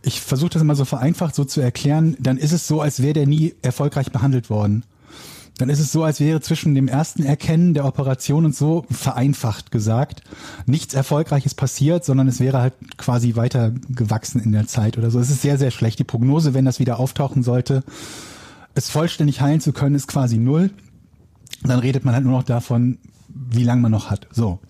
ich 0.03 0.21
versuche 0.21 0.51
das 0.51 0.63
immer 0.63 0.75
so 0.75 0.85
vereinfacht 0.85 1.35
so 1.35 1.45
zu 1.45 1.61
erklären, 1.61 2.17
dann 2.21 2.39
ist 2.39 2.53
es 2.53 2.67
so, 2.67 2.81
als 2.81 3.03
wäre 3.03 3.15
der 3.15 3.27
nie 3.27 3.55
erfolgreich 3.63 4.13
behandelt 4.13 4.51
worden. 4.51 4.85
Dann 5.59 5.71
ist 5.71 5.81
es 5.81 5.91
so, 5.91 6.05
als 6.05 6.21
wäre 6.21 6.41
zwischen 6.41 6.77
dem 6.77 6.87
ersten 6.87 7.25
Erkennen 7.25 7.75
der 7.75 7.85
Operation 7.85 8.45
und 8.45 8.55
so, 8.55 8.87
vereinfacht 8.91 9.73
gesagt, 9.73 10.23
nichts 10.67 10.95
Erfolgreiches 10.95 11.55
passiert, 11.55 12.05
sondern 12.05 12.29
es 12.29 12.39
wäre 12.39 12.61
halt 12.61 12.75
quasi 12.97 13.35
weiter 13.35 13.73
gewachsen 13.89 14.41
in 14.41 14.53
der 14.53 14.69
Zeit 14.69 14.97
oder 14.97 15.11
so. 15.11 15.19
Es 15.19 15.31
ist 15.31 15.43
sehr, 15.43 15.59
sehr 15.59 15.73
schlecht. 15.73 15.99
Die 15.99 16.05
Prognose, 16.05 16.55
wenn 16.55 16.65
das 16.65 16.79
wieder 16.79 17.01
auftauchen 17.01 17.43
sollte, 17.43 17.83
es 18.75 18.89
vollständig 18.89 19.41
heilen 19.41 19.61
zu 19.61 19.73
können, 19.73 19.97
ist 19.97 20.07
quasi 20.07 20.39
null. 20.39 20.71
Dann 21.65 21.81
redet 21.81 22.05
man 22.05 22.15
halt 22.15 22.25
nur 22.25 22.35
noch 22.35 22.45
davon, 22.45 22.99
wie 23.29 23.65
lange 23.65 23.83
man 23.83 23.91
noch 23.91 24.11
hat. 24.11 24.29
So. 24.31 24.61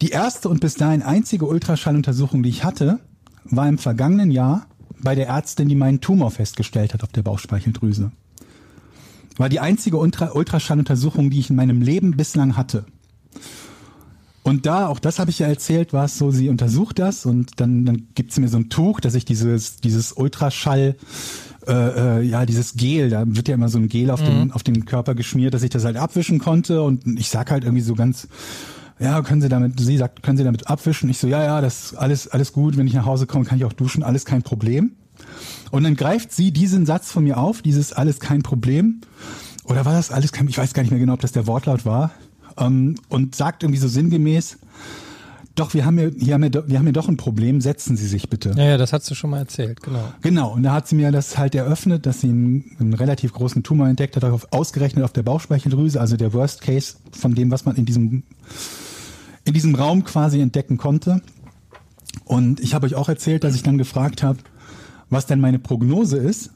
Die 0.00 0.08
erste 0.08 0.48
und 0.48 0.60
bis 0.60 0.74
dahin 0.74 1.02
einzige 1.02 1.44
Ultraschalluntersuchung, 1.44 2.42
die 2.42 2.48
ich 2.48 2.64
hatte, 2.64 2.98
war 3.44 3.68
im 3.68 3.78
vergangenen 3.78 4.30
Jahr 4.30 4.66
bei 5.02 5.14
der 5.14 5.28
Ärztin, 5.28 5.68
die 5.68 5.74
meinen 5.74 6.00
Tumor 6.00 6.30
festgestellt 6.30 6.94
hat 6.94 7.02
auf 7.02 7.10
der 7.10 7.22
Bauchspeicheldrüse. 7.22 8.12
War 9.36 9.48
die 9.48 9.60
einzige 9.60 9.98
Ultra 9.98 10.32
Ultraschalluntersuchung, 10.32 11.30
die 11.30 11.40
ich 11.40 11.50
in 11.50 11.56
meinem 11.56 11.82
Leben 11.82 12.16
bislang 12.16 12.56
hatte. 12.56 12.84
Und 14.44 14.66
da, 14.66 14.88
auch 14.88 14.98
das 14.98 15.18
habe 15.18 15.30
ich 15.30 15.38
ja 15.38 15.46
erzählt, 15.46 15.92
war 15.92 16.06
es 16.06 16.18
so, 16.18 16.32
sie 16.32 16.48
untersucht 16.48 16.98
das 16.98 17.26
und 17.26 17.60
dann, 17.60 17.84
dann 17.84 18.08
gibt 18.14 18.32
sie 18.32 18.40
mir 18.40 18.48
so 18.48 18.58
ein 18.58 18.70
Tuch, 18.70 18.98
dass 18.98 19.14
ich 19.14 19.24
dieses, 19.24 19.76
dieses 19.76 20.12
Ultraschall, 20.12 20.96
äh, 21.66 21.72
äh, 21.72 22.22
ja, 22.22 22.44
dieses 22.44 22.74
Gel, 22.74 23.08
da 23.08 23.22
wird 23.24 23.46
ja 23.46 23.54
immer 23.54 23.68
so 23.68 23.78
ein 23.78 23.88
Gel 23.88 24.10
auf, 24.10 24.20
den, 24.20 24.50
auf 24.50 24.64
den 24.64 24.84
Körper 24.84 25.14
geschmiert, 25.14 25.54
dass 25.54 25.62
ich 25.62 25.70
das 25.70 25.84
halt 25.84 25.96
abwischen 25.96 26.40
konnte 26.40 26.82
und 26.82 27.06
ich 27.18 27.28
sag 27.28 27.52
halt 27.52 27.62
irgendwie 27.62 27.84
so 27.84 27.94
ganz, 27.94 28.26
ja, 29.02 29.22
können 29.22 29.40
Sie 29.40 29.48
damit, 29.48 29.80
sie 29.80 29.96
sagt, 29.96 30.22
können 30.22 30.36
Sie 30.36 30.44
damit 30.44 30.68
abwischen? 30.68 31.10
Ich 31.10 31.18
so, 31.18 31.26
ja, 31.26 31.42
ja, 31.42 31.60
das 31.60 31.86
ist 31.86 31.94
alles, 31.94 32.28
alles 32.28 32.52
gut, 32.52 32.76
wenn 32.76 32.86
ich 32.86 32.94
nach 32.94 33.06
Hause 33.06 33.26
komme, 33.26 33.44
kann 33.44 33.58
ich 33.58 33.64
auch 33.64 33.72
duschen, 33.72 34.02
alles 34.02 34.24
kein 34.24 34.42
Problem. 34.42 34.92
Und 35.70 35.84
dann 35.84 35.96
greift 35.96 36.32
sie 36.32 36.52
diesen 36.52 36.86
Satz 36.86 37.10
von 37.10 37.24
mir 37.24 37.38
auf, 37.38 37.62
dieses 37.62 37.92
alles 37.92 38.20
kein 38.20 38.42
Problem. 38.42 39.00
Oder 39.64 39.84
war 39.84 39.94
das 39.94 40.10
alles 40.10 40.32
kein, 40.32 40.48
ich 40.48 40.58
weiß 40.58 40.74
gar 40.74 40.82
nicht 40.82 40.90
mehr 40.90 41.00
genau, 41.00 41.14
ob 41.14 41.20
das 41.20 41.32
der 41.32 41.46
Wortlaut 41.46 41.84
war. 41.84 42.12
Ähm, 42.58 42.96
und 43.08 43.34
sagt 43.34 43.62
irgendwie 43.62 43.80
so 43.80 43.88
sinngemäß, 43.88 44.58
doch, 45.54 45.74
wir 45.74 45.84
haben 45.84 45.98
ja, 45.98 46.08
hier 46.18 46.34
haben 46.34 46.42
wir, 46.42 46.68
wir 46.68 46.78
haben 46.78 46.86
ja 46.86 46.92
doch 46.92 47.08
ein 47.08 47.16
Problem, 47.16 47.60
setzen 47.60 47.96
Sie 47.96 48.06
sich 48.06 48.30
bitte. 48.30 48.54
Ja, 48.56 48.64
ja, 48.64 48.76
das 48.78 48.92
hast 48.92 49.10
du 49.10 49.14
schon 49.14 49.30
mal 49.30 49.38
erzählt, 49.38 49.82
genau. 49.82 50.12
Genau, 50.22 50.52
und 50.54 50.62
da 50.62 50.72
hat 50.72 50.88
sie 50.88 50.94
mir 50.94 51.12
das 51.12 51.36
halt 51.36 51.54
eröffnet, 51.54 52.06
dass 52.06 52.22
sie 52.22 52.28
einen, 52.28 52.76
einen 52.78 52.94
relativ 52.94 53.32
großen 53.34 53.62
Tumor 53.62 53.88
entdeckt 53.88 54.16
hat, 54.16 54.24
auf, 54.24 54.46
ausgerechnet 54.50 55.04
auf 55.04 55.12
der 55.12 55.22
Bauchspeicheldrüse, 55.22 56.00
also 56.00 56.16
der 56.16 56.32
Worst 56.32 56.62
Case 56.62 56.96
von 57.10 57.34
dem, 57.34 57.50
was 57.50 57.66
man 57.66 57.76
in 57.76 57.84
diesem, 57.84 58.22
in 59.44 59.54
diesem 59.54 59.74
Raum 59.74 60.04
quasi 60.04 60.40
entdecken 60.40 60.76
konnte. 60.78 61.22
Und 62.24 62.60
ich 62.60 62.74
habe 62.74 62.86
euch 62.86 62.94
auch 62.94 63.08
erzählt, 63.08 63.44
dass 63.44 63.54
ich 63.54 63.62
dann 63.62 63.78
gefragt 63.78 64.22
habe, 64.22 64.38
was 65.10 65.26
denn 65.26 65.40
meine 65.40 65.58
Prognose 65.58 66.16
ist. 66.16 66.50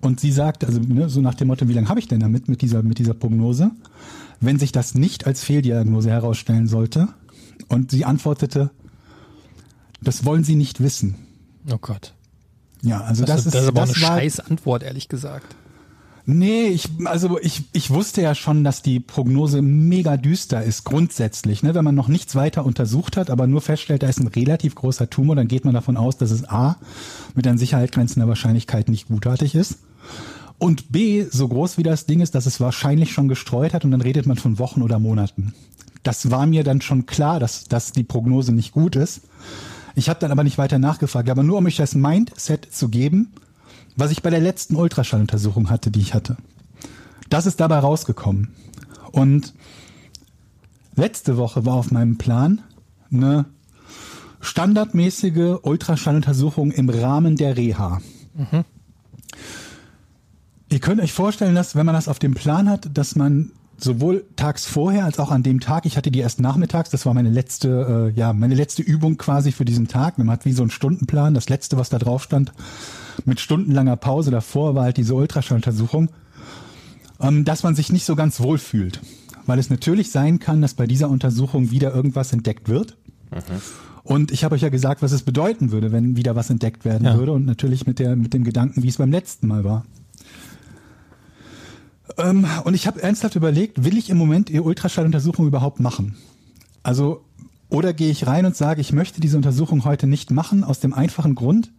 Und 0.00 0.20
sie 0.20 0.32
sagt, 0.32 0.64
also 0.64 0.80
ne, 0.80 1.08
so 1.08 1.20
nach 1.20 1.34
dem 1.34 1.48
Motto, 1.48 1.68
wie 1.68 1.72
lange 1.72 1.88
habe 1.88 2.00
ich 2.00 2.08
denn 2.08 2.20
damit 2.20 2.48
mit 2.48 2.60
dieser, 2.60 2.82
mit 2.82 2.98
dieser 2.98 3.14
Prognose, 3.14 3.70
wenn 4.40 4.58
sich 4.58 4.72
das 4.72 4.94
nicht 4.94 5.26
als 5.26 5.44
Fehldiagnose 5.44 6.10
herausstellen 6.10 6.66
sollte. 6.66 7.08
Und 7.68 7.90
sie 7.92 8.04
antwortete, 8.04 8.70
das 10.02 10.24
wollen 10.24 10.44
Sie 10.44 10.56
nicht 10.56 10.82
wissen. 10.82 11.14
Oh 11.70 11.78
Gott. 11.80 12.14
Ja, 12.82 13.02
also 13.02 13.24
Das, 13.24 13.36
das, 13.36 13.46
ist 13.46 13.54
das 13.54 13.62
ist 13.62 13.68
aber 13.68 13.82
eine 13.82 13.92
das 13.92 14.02
war, 14.02 14.08
scheiß 14.18 14.40
Antwort, 14.40 14.82
ehrlich 14.82 15.08
gesagt. 15.08 15.54
Nee, 16.24 16.68
ich, 16.68 16.88
also 17.04 17.38
ich, 17.40 17.64
ich 17.72 17.90
wusste 17.90 18.22
ja 18.22 18.34
schon, 18.34 18.62
dass 18.62 18.82
die 18.82 19.00
Prognose 19.00 19.60
mega 19.60 20.16
düster 20.16 20.62
ist, 20.62 20.84
grundsätzlich. 20.84 21.64
Ne? 21.64 21.74
Wenn 21.74 21.84
man 21.84 21.96
noch 21.96 22.06
nichts 22.06 22.36
weiter 22.36 22.64
untersucht 22.64 23.16
hat, 23.16 23.28
aber 23.28 23.48
nur 23.48 23.60
feststellt, 23.60 24.04
da 24.04 24.08
ist 24.08 24.20
ein 24.20 24.28
relativ 24.28 24.76
großer 24.76 25.10
Tumor, 25.10 25.34
dann 25.34 25.48
geht 25.48 25.64
man 25.64 25.74
davon 25.74 25.96
aus, 25.96 26.16
dass 26.16 26.30
es 26.30 26.48
A, 26.48 26.76
mit 27.34 27.46
an 27.46 27.58
Sicherheit 27.58 27.90
grenzender 27.90 28.28
Wahrscheinlichkeit 28.28 28.88
nicht 28.88 29.08
gutartig 29.08 29.56
ist. 29.56 29.78
Und 30.58 30.92
B, 30.92 31.26
so 31.28 31.48
groß 31.48 31.76
wie 31.76 31.82
das 31.82 32.06
Ding 32.06 32.20
ist, 32.20 32.36
dass 32.36 32.46
es 32.46 32.60
wahrscheinlich 32.60 33.12
schon 33.12 33.26
gestreut 33.26 33.74
hat 33.74 33.84
und 33.84 33.90
dann 33.90 34.00
redet 34.00 34.26
man 34.26 34.36
von 34.36 34.60
Wochen 34.60 34.82
oder 34.82 35.00
Monaten. 35.00 35.54
Das 36.04 36.30
war 36.30 36.46
mir 36.46 36.62
dann 36.62 36.80
schon 36.80 37.06
klar, 37.06 37.40
dass, 37.40 37.64
dass 37.64 37.90
die 37.90 38.04
Prognose 38.04 38.52
nicht 38.52 38.70
gut 38.70 38.94
ist. 38.94 39.22
Ich 39.96 40.08
habe 40.08 40.20
dann 40.20 40.30
aber 40.30 40.44
nicht 40.44 40.58
weiter 40.58 40.78
nachgefragt, 40.78 41.28
aber 41.30 41.42
nur 41.42 41.58
um 41.58 41.66
euch 41.66 41.76
das 41.76 41.96
Mindset 41.96 42.72
zu 42.72 42.88
geben, 42.88 43.32
was 43.96 44.10
ich 44.10 44.22
bei 44.22 44.30
der 44.30 44.40
letzten 44.40 44.76
Ultraschalluntersuchung 44.76 45.70
hatte, 45.70 45.90
die 45.90 46.00
ich 46.00 46.14
hatte. 46.14 46.36
Das 47.28 47.46
ist 47.46 47.60
dabei 47.60 47.78
rausgekommen. 47.78 48.54
Und 49.10 49.54
letzte 50.96 51.36
Woche 51.36 51.64
war 51.64 51.74
auf 51.74 51.90
meinem 51.90 52.18
Plan 52.18 52.62
eine 53.12 53.46
standardmäßige 54.40 55.58
Ultraschalluntersuchung 55.62 56.72
im 56.72 56.88
Rahmen 56.88 57.36
der 57.36 57.56
Reha. 57.56 58.00
Ihr 60.70 60.80
könnt 60.80 61.00
euch 61.00 61.12
vorstellen, 61.12 61.54
dass 61.54 61.76
wenn 61.76 61.86
man 61.86 61.94
das 61.94 62.08
auf 62.08 62.18
dem 62.18 62.34
Plan 62.34 62.68
hat, 62.68 62.96
dass 62.96 63.14
man 63.14 63.52
sowohl 63.78 64.24
tags 64.36 64.64
vorher 64.64 65.04
als 65.04 65.18
auch 65.18 65.30
an 65.30 65.42
dem 65.42 65.60
Tag, 65.60 65.86
ich 65.86 65.96
hatte 65.96 66.10
die 66.10 66.20
erst 66.20 66.40
nachmittags, 66.40 66.90
das 66.90 67.04
war 67.04 67.14
meine 67.14 67.30
letzte, 67.30 68.12
äh, 68.14 68.18
ja, 68.18 68.32
meine 68.32 68.54
letzte 68.54 68.82
Übung 68.82 69.16
quasi 69.16 69.52
für 69.52 69.64
diesen 69.64 69.88
Tag. 69.88 70.18
Man 70.18 70.30
hat 70.30 70.44
wie 70.44 70.52
so 70.52 70.62
einen 70.62 70.70
Stundenplan, 70.70 71.34
das 71.34 71.48
letzte, 71.48 71.76
was 71.76 71.90
da 71.90 71.98
drauf 71.98 72.22
stand, 72.22 72.52
mit 73.24 73.40
stundenlanger 73.40 73.96
Pause 73.96 74.30
davor 74.30 74.74
war 74.74 74.84
halt 74.84 74.96
diese 74.96 75.14
Ultraschalluntersuchung, 75.14 76.10
ähm, 77.20 77.44
dass 77.44 77.62
man 77.62 77.74
sich 77.74 77.92
nicht 77.92 78.04
so 78.04 78.16
ganz 78.16 78.40
wohl 78.40 78.58
fühlt. 78.58 79.00
Weil 79.46 79.58
es 79.58 79.70
natürlich 79.70 80.10
sein 80.10 80.38
kann, 80.38 80.62
dass 80.62 80.74
bei 80.74 80.86
dieser 80.86 81.08
Untersuchung 81.10 81.70
wieder 81.70 81.92
irgendwas 81.94 82.32
entdeckt 82.32 82.68
wird. 82.68 82.96
Und 84.04 84.30
ich 84.30 84.44
habe 84.44 84.54
euch 84.54 84.62
ja 84.62 84.68
gesagt, 84.68 85.02
was 85.02 85.12
es 85.12 85.22
bedeuten 85.22 85.72
würde, 85.72 85.90
wenn 85.92 86.16
wieder 86.16 86.36
was 86.36 86.50
entdeckt 86.50 86.84
werden 86.84 87.04
Ja. 87.06 87.16
würde. 87.18 87.32
Und 87.32 87.44
natürlich 87.46 87.86
mit, 87.86 87.98
der, 87.98 88.14
mit 88.16 88.34
dem 88.34 88.44
Gedanken, 88.44 88.82
wie 88.82 88.88
es 88.88 88.98
beim 88.98 89.10
letzten 89.10 89.46
Mal 89.48 89.64
war. 89.64 89.84
Ähm, 92.18 92.46
und 92.64 92.74
ich 92.74 92.86
habe 92.86 93.02
ernsthaft 93.02 93.36
überlegt, 93.36 93.84
will 93.84 93.96
ich 93.96 94.10
im 94.10 94.18
Moment 94.18 94.48
die 94.48 94.60
Ultraschalluntersuchung 94.60 95.46
überhaupt 95.46 95.80
machen? 95.80 96.16
Also, 96.82 97.24
oder 97.72 97.94
gehe 97.94 98.10
ich 98.10 98.26
rein 98.26 98.44
und 98.44 98.54
sage, 98.54 98.82
ich 98.82 98.92
möchte 98.92 99.22
diese 99.22 99.38
Untersuchung 99.38 99.86
heute 99.86 100.06
nicht 100.06 100.30
machen, 100.30 100.62
aus 100.62 100.80
dem 100.80 100.92
einfachen 100.92 101.34
Grund, 101.34 101.70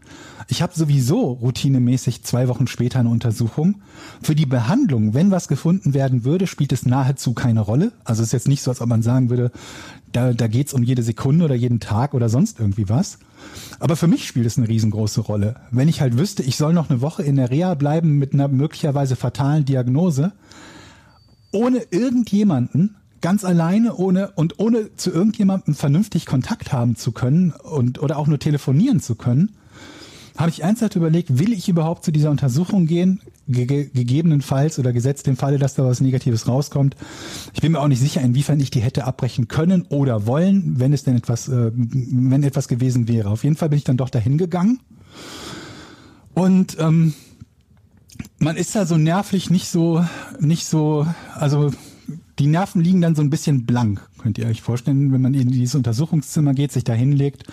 ich 0.47 0.63
habe 0.63 0.73
sowieso 0.75 1.33
routinemäßig 1.33 2.23
zwei 2.23 2.47
Wochen 2.47 2.65
später 2.65 2.99
eine 2.99 3.09
Untersuchung. 3.09 3.75
Für 4.21 4.33
die 4.33 4.47
Behandlung, 4.47 5.13
wenn 5.13 5.29
was 5.29 5.47
gefunden 5.47 5.93
werden 5.93 6.25
würde, 6.25 6.47
spielt 6.47 6.73
es 6.73 6.87
nahezu 6.87 7.33
keine 7.33 7.61
Rolle. 7.61 7.91
Also 8.03 8.23
es 8.23 8.29
ist 8.29 8.33
jetzt 8.33 8.47
nicht 8.47 8.63
so, 8.63 8.71
als 8.71 8.81
ob 8.81 8.89
man 8.89 9.03
sagen 9.03 9.29
würde, 9.29 9.51
da, 10.11 10.33
da 10.33 10.47
geht's 10.47 10.73
um 10.73 10.81
jede 10.81 11.03
Sekunde 11.03 11.45
oder 11.45 11.55
jeden 11.55 11.79
Tag 11.79 12.15
oder 12.15 12.27
sonst 12.27 12.59
irgendwie 12.59 12.89
was. 12.89 13.19
Aber 13.79 13.95
für 13.95 14.07
mich 14.07 14.27
spielt 14.27 14.47
es 14.47 14.57
eine 14.57 14.67
riesengroße 14.67 15.21
Rolle. 15.21 15.57
Wenn 15.69 15.87
ich 15.87 16.01
halt 16.01 16.17
wüsste, 16.17 16.41
ich 16.41 16.57
soll 16.57 16.73
noch 16.73 16.89
eine 16.89 17.01
Woche 17.01 17.21
in 17.21 17.35
der 17.35 17.51
Reha 17.51 17.75
bleiben 17.75 18.17
mit 18.17 18.33
einer 18.33 18.47
möglicherweise 18.47 19.15
fatalen 19.15 19.63
Diagnose, 19.63 20.33
ohne 21.51 21.83
irgendjemanden, 21.91 22.95
ganz 23.23 23.43
alleine 23.43 23.95
ohne 23.95 24.31
und 24.35 24.59
ohne 24.59 24.95
zu 24.97 25.09
irgendjemandem 25.09 25.73
vernünftig 25.73 26.25
Kontakt 26.27 26.71
haben 26.73 26.95
zu 26.97 27.13
können 27.13 27.51
und 27.51 28.03
oder 28.03 28.17
auch 28.19 28.27
nur 28.27 28.37
telefonieren 28.37 28.99
zu 28.99 29.15
können, 29.15 29.55
habe 30.37 30.49
ich 30.49 30.61
ernsthaft 30.61 30.95
überlegt, 30.95 31.39
will 31.39 31.53
ich 31.53 31.69
überhaupt 31.69 32.03
zu 32.03 32.11
dieser 32.11 32.31
Untersuchung 32.31 32.85
gehen, 32.85 33.21
ge 33.47 33.65
ge- 33.65 33.89
gegebenenfalls 33.93 34.77
oder 34.77 34.91
gesetzt 34.91 35.27
im 35.27 35.37
Falle, 35.37 35.57
dass 35.57 35.75
da 35.75 35.85
was 35.85 36.01
Negatives 36.01 36.47
rauskommt. 36.47 36.95
Ich 37.53 37.61
bin 37.61 37.71
mir 37.71 37.79
auch 37.79 37.87
nicht 37.87 38.01
sicher, 38.01 38.19
inwiefern 38.21 38.59
ich 38.59 38.71
die 38.71 38.81
hätte 38.81 39.05
abbrechen 39.05 39.47
können 39.47 39.83
oder 39.89 40.25
wollen, 40.27 40.79
wenn 40.79 40.91
es 40.91 41.03
denn 41.03 41.15
etwas, 41.15 41.47
äh, 41.47 41.71
wenn 41.73 42.43
etwas 42.43 42.67
gewesen 42.67 43.07
wäre. 43.07 43.29
Auf 43.29 43.43
jeden 43.43 43.55
Fall 43.55 43.69
bin 43.69 43.77
ich 43.77 43.85
dann 43.85 43.97
doch 43.97 44.09
dahin 44.09 44.37
gegangen 44.37 44.79
und 46.33 46.77
ähm, 46.79 47.13
man 48.39 48.57
ist 48.57 48.75
da 48.75 48.85
so 48.85 48.97
nervlich 48.97 49.49
nicht 49.49 49.69
so, 49.69 50.03
nicht 50.39 50.65
so, 50.65 51.07
also 51.35 51.71
die 52.39 52.47
Nerven 52.47 52.81
liegen 52.81 53.01
dann 53.01 53.15
so 53.15 53.21
ein 53.21 53.29
bisschen 53.29 53.65
blank, 53.65 54.01
könnt 54.17 54.37
ihr 54.37 54.47
euch 54.47 54.61
vorstellen, 54.61 55.11
wenn 55.13 55.21
man 55.21 55.33
in 55.33 55.49
dieses 55.49 55.75
Untersuchungszimmer 55.75 56.53
geht, 56.53 56.71
sich 56.71 56.83
da 56.83 56.93
hinlegt 56.93 57.43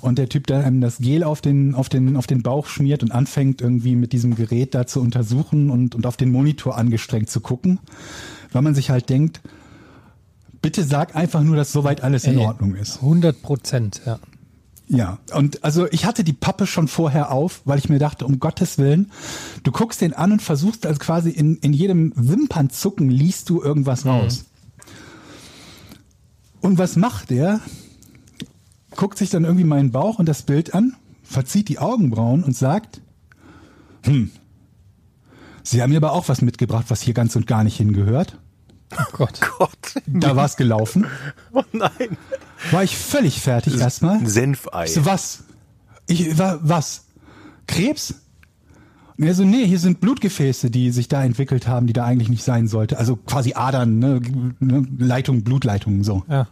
und 0.00 0.18
der 0.18 0.28
Typ 0.28 0.46
da 0.46 0.60
einem 0.60 0.80
das 0.80 0.98
Gel 0.98 1.24
auf 1.24 1.40
den, 1.40 1.74
auf 1.74 1.88
den, 1.88 2.16
auf 2.16 2.26
den 2.26 2.42
Bauch 2.42 2.66
schmiert 2.66 3.02
und 3.02 3.12
anfängt 3.12 3.60
irgendwie 3.60 3.96
mit 3.96 4.12
diesem 4.12 4.34
Gerät 4.34 4.74
da 4.74 4.86
zu 4.86 5.00
untersuchen 5.00 5.70
und, 5.70 5.94
und 5.94 6.06
auf 6.06 6.16
den 6.16 6.30
Monitor 6.30 6.78
angestrengt 6.78 7.28
zu 7.28 7.40
gucken, 7.40 7.80
weil 8.52 8.62
man 8.62 8.74
sich 8.74 8.90
halt 8.90 9.10
denkt, 9.10 9.40
bitte 10.62 10.84
sag 10.84 11.14
einfach 11.14 11.42
nur, 11.42 11.56
dass 11.56 11.72
soweit 11.72 12.02
alles 12.02 12.24
in 12.24 12.38
Ey, 12.38 12.46
Ordnung 12.46 12.74
ist. 12.74 12.96
100 12.96 13.42
Prozent, 13.42 14.00
ja. 14.06 14.18
Ja, 14.86 15.18
und 15.34 15.64
also 15.64 15.86
ich 15.90 16.04
hatte 16.04 16.24
die 16.24 16.34
Pappe 16.34 16.66
schon 16.66 16.88
vorher 16.88 17.30
auf, 17.30 17.62
weil 17.64 17.78
ich 17.78 17.88
mir 17.88 17.98
dachte, 17.98 18.26
um 18.26 18.38
Gottes 18.38 18.76
Willen, 18.76 19.10
du 19.62 19.72
guckst 19.72 20.00
den 20.00 20.12
an 20.12 20.32
und 20.32 20.42
versuchst 20.42 20.84
also 20.86 20.98
quasi 20.98 21.30
in, 21.30 21.56
in 21.56 21.72
jedem 21.72 22.12
Wimpernzucken 22.16 23.08
liest 23.08 23.48
du 23.48 23.62
irgendwas 23.62 24.04
raus. 24.04 24.44
Und 26.60 26.78
was 26.78 26.96
macht 26.96 27.30
der? 27.30 27.60
Guckt 28.94 29.18
sich 29.18 29.30
dann 29.30 29.44
irgendwie 29.44 29.64
meinen 29.64 29.90
Bauch 29.90 30.18
und 30.18 30.26
das 30.26 30.42
Bild 30.42 30.74
an, 30.74 30.96
verzieht 31.22 31.68
die 31.68 31.78
Augenbrauen 31.78 32.44
und 32.44 32.56
sagt, 32.56 33.00
hm, 34.02 34.30
Sie 35.66 35.80
haben 35.80 35.90
mir 35.90 35.96
aber 35.96 36.12
auch 36.12 36.28
was 36.28 36.42
mitgebracht, 36.42 36.84
was 36.88 37.00
hier 37.00 37.14
ganz 37.14 37.34
und 37.36 37.46
gar 37.46 37.64
nicht 37.64 37.78
hingehört. 37.78 38.38
Oh 38.92 39.04
Gott. 39.12 39.40
Gott. 39.58 40.02
Da 40.06 40.36
war's 40.36 40.56
gelaufen. 40.56 41.06
Oh 41.52 41.62
nein. 41.72 42.16
War 42.70 42.84
ich 42.84 42.96
völlig 42.96 43.40
fertig 43.40 43.78
erstmal. 43.78 44.26
Senfei. 44.26 44.84
Ich 44.84 44.94
so, 44.94 45.04
was? 45.04 45.44
Ich, 46.06 46.38
wa, 46.38 46.58
was? 46.62 47.06
Krebs? 47.66 48.14
Und 49.16 49.26
er 49.26 49.34
so, 49.34 49.44
nee, 49.44 49.66
hier 49.66 49.78
sind 49.78 50.00
Blutgefäße, 50.00 50.70
die 50.70 50.90
sich 50.90 51.08
da 51.08 51.22
entwickelt 51.24 51.68
haben, 51.68 51.86
die 51.86 51.92
da 51.92 52.04
eigentlich 52.04 52.28
nicht 52.28 52.42
sein 52.42 52.66
sollte. 52.66 52.98
Also 52.98 53.16
quasi 53.16 53.54
Adern, 53.54 53.98
ne, 53.98 54.20
ne 54.58 54.84
Leitungen, 54.98 55.44
Blutleitungen, 55.44 56.02
so. 56.02 56.24
Ja. 56.28 56.48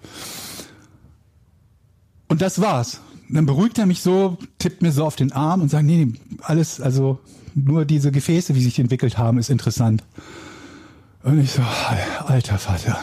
Und 2.29 2.41
das 2.41 2.61
war's. 2.61 3.01
Und 3.29 3.35
dann 3.35 3.47
beruhigt 3.47 3.79
er 3.79 3.87
mich 3.87 4.01
so, 4.01 4.39
tippt 4.59 4.81
mir 4.81 4.93
so 4.93 5.05
auf 5.05 5.17
den 5.17 5.33
Arm 5.33 5.61
und 5.61 5.71
sagt, 5.71 5.85
nee, 5.85 6.05
nee, 6.05 6.13
alles, 6.43 6.81
also 6.81 7.19
nur 7.55 7.85
diese 7.85 8.13
Gefäße, 8.13 8.55
wie 8.55 8.63
sich 8.63 8.75
die 8.75 8.83
entwickelt 8.83 9.19
haben, 9.19 9.39
ist 9.39 9.51
interessant. 9.51 10.05
Und 11.25 11.41
ich 11.41 11.53
so, 11.53 11.63
alter 12.27 12.59
Vater. 12.59 12.99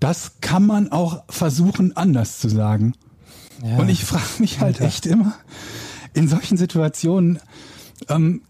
Das 0.00 0.40
kann 0.40 0.64
man 0.64 0.92
auch 0.92 1.24
versuchen, 1.28 1.96
anders 1.96 2.38
zu 2.38 2.48
sagen. 2.48 2.94
Ja. 3.64 3.78
Und 3.78 3.88
ich 3.88 4.04
frage 4.04 4.24
mich 4.38 4.60
halt 4.60 4.80
echt 4.80 5.06
immer, 5.06 5.34
in 6.14 6.28
solchen 6.28 6.56
Situationen, 6.56 7.40
ähm, 8.08 8.42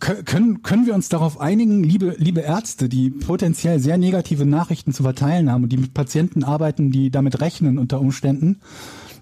kö- 0.00 0.24
können, 0.24 0.62
können 0.64 0.86
wir 0.86 0.94
uns 0.94 1.08
darauf 1.08 1.40
einigen, 1.40 1.84
liebe, 1.84 2.16
liebe 2.18 2.40
Ärzte, 2.40 2.88
die 2.88 3.10
potenziell 3.10 3.78
sehr 3.78 3.96
negative 3.96 4.44
Nachrichten 4.44 4.92
zu 4.92 5.04
verteilen 5.04 5.50
haben 5.50 5.62
und 5.62 5.68
die 5.68 5.76
mit 5.76 5.94
Patienten 5.94 6.42
arbeiten, 6.42 6.90
die 6.90 7.10
damit 7.10 7.40
rechnen 7.40 7.78
unter 7.78 8.00
Umständen, 8.00 8.58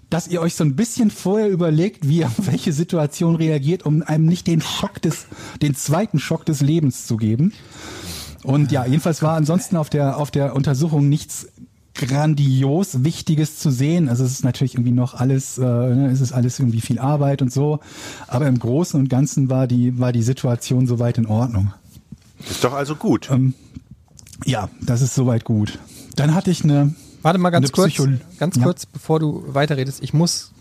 dass 0.09 0.27
ihr 0.27 0.41
euch 0.41 0.55
so 0.55 0.63
ein 0.63 0.75
bisschen 0.75 1.11
vorher 1.11 1.49
überlegt, 1.49 2.07
wie 2.07 2.19
ihr 2.19 2.27
auf 2.27 2.47
welche 2.47 2.73
Situation 2.73 3.35
reagiert, 3.35 3.85
um 3.85 4.01
einem 4.01 4.25
nicht 4.25 4.47
den 4.47 4.61
Schock 4.61 4.99
des, 5.01 5.27
den 5.61 5.75
zweiten 5.75 6.17
Schock 6.17 6.45
des 6.45 6.61
Lebens 6.61 7.05
zu 7.05 7.17
geben. 7.17 7.53
Und 8.47 8.71
ja, 8.71 8.85
jedenfalls 8.85 9.21
war 9.21 9.35
ansonsten 9.35 9.75
auf 9.75 9.89
der, 9.89 10.17
auf 10.17 10.31
der 10.31 10.55
Untersuchung 10.55 11.09
nichts 11.09 11.47
grandios 11.95 13.03
Wichtiges 13.03 13.59
zu 13.59 13.71
sehen. 13.71 14.07
Also 14.07 14.23
es 14.23 14.31
ist 14.31 14.43
natürlich 14.45 14.75
irgendwie 14.75 14.91
noch 14.91 15.15
alles, 15.15 15.57
äh, 15.57 15.61
ne, 15.63 16.09
es 16.11 16.21
ist 16.21 16.31
alles 16.31 16.57
irgendwie 16.59 16.79
viel 16.79 16.97
Arbeit 16.97 17.41
und 17.41 17.51
so. 17.51 17.79
Aber 18.27 18.47
im 18.47 18.57
Großen 18.57 18.97
und 18.99 19.09
Ganzen 19.09 19.49
war 19.49 19.67
die, 19.67 19.99
war 19.99 20.13
die 20.13 20.23
Situation 20.23 20.87
soweit 20.87 21.17
in 21.17 21.25
Ordnung. 21.25 21.73
Ist 22.49 22.63
doch 22.63 22.73
also 22.73 22.95
gut. 22.95 23.29
Ähm, 23.31 23.53
ja, 24.45 24.69
das 24.81 25.01
ist 25.01 25.13
soweit 25.15 25.43
gut. 25.43 25.79
Dann 26.15 26.33
hatte 26.33 26.49
ich 26.51 26.63
eine, 26.63 26.95
Warte 27.23 27.39
mal 27.39 27.49
ganz 27.49 27.71
kurz, 27.73 28.01
ganz 28.39 28.55
Ja. 28.55 28.63
kurz, 28.63 28.85
bevor 28.85 29.19
du 29.19 29.43
weiterredest. 29.47 30.01
Ich 30.01 30.13
muss 30.13 30.53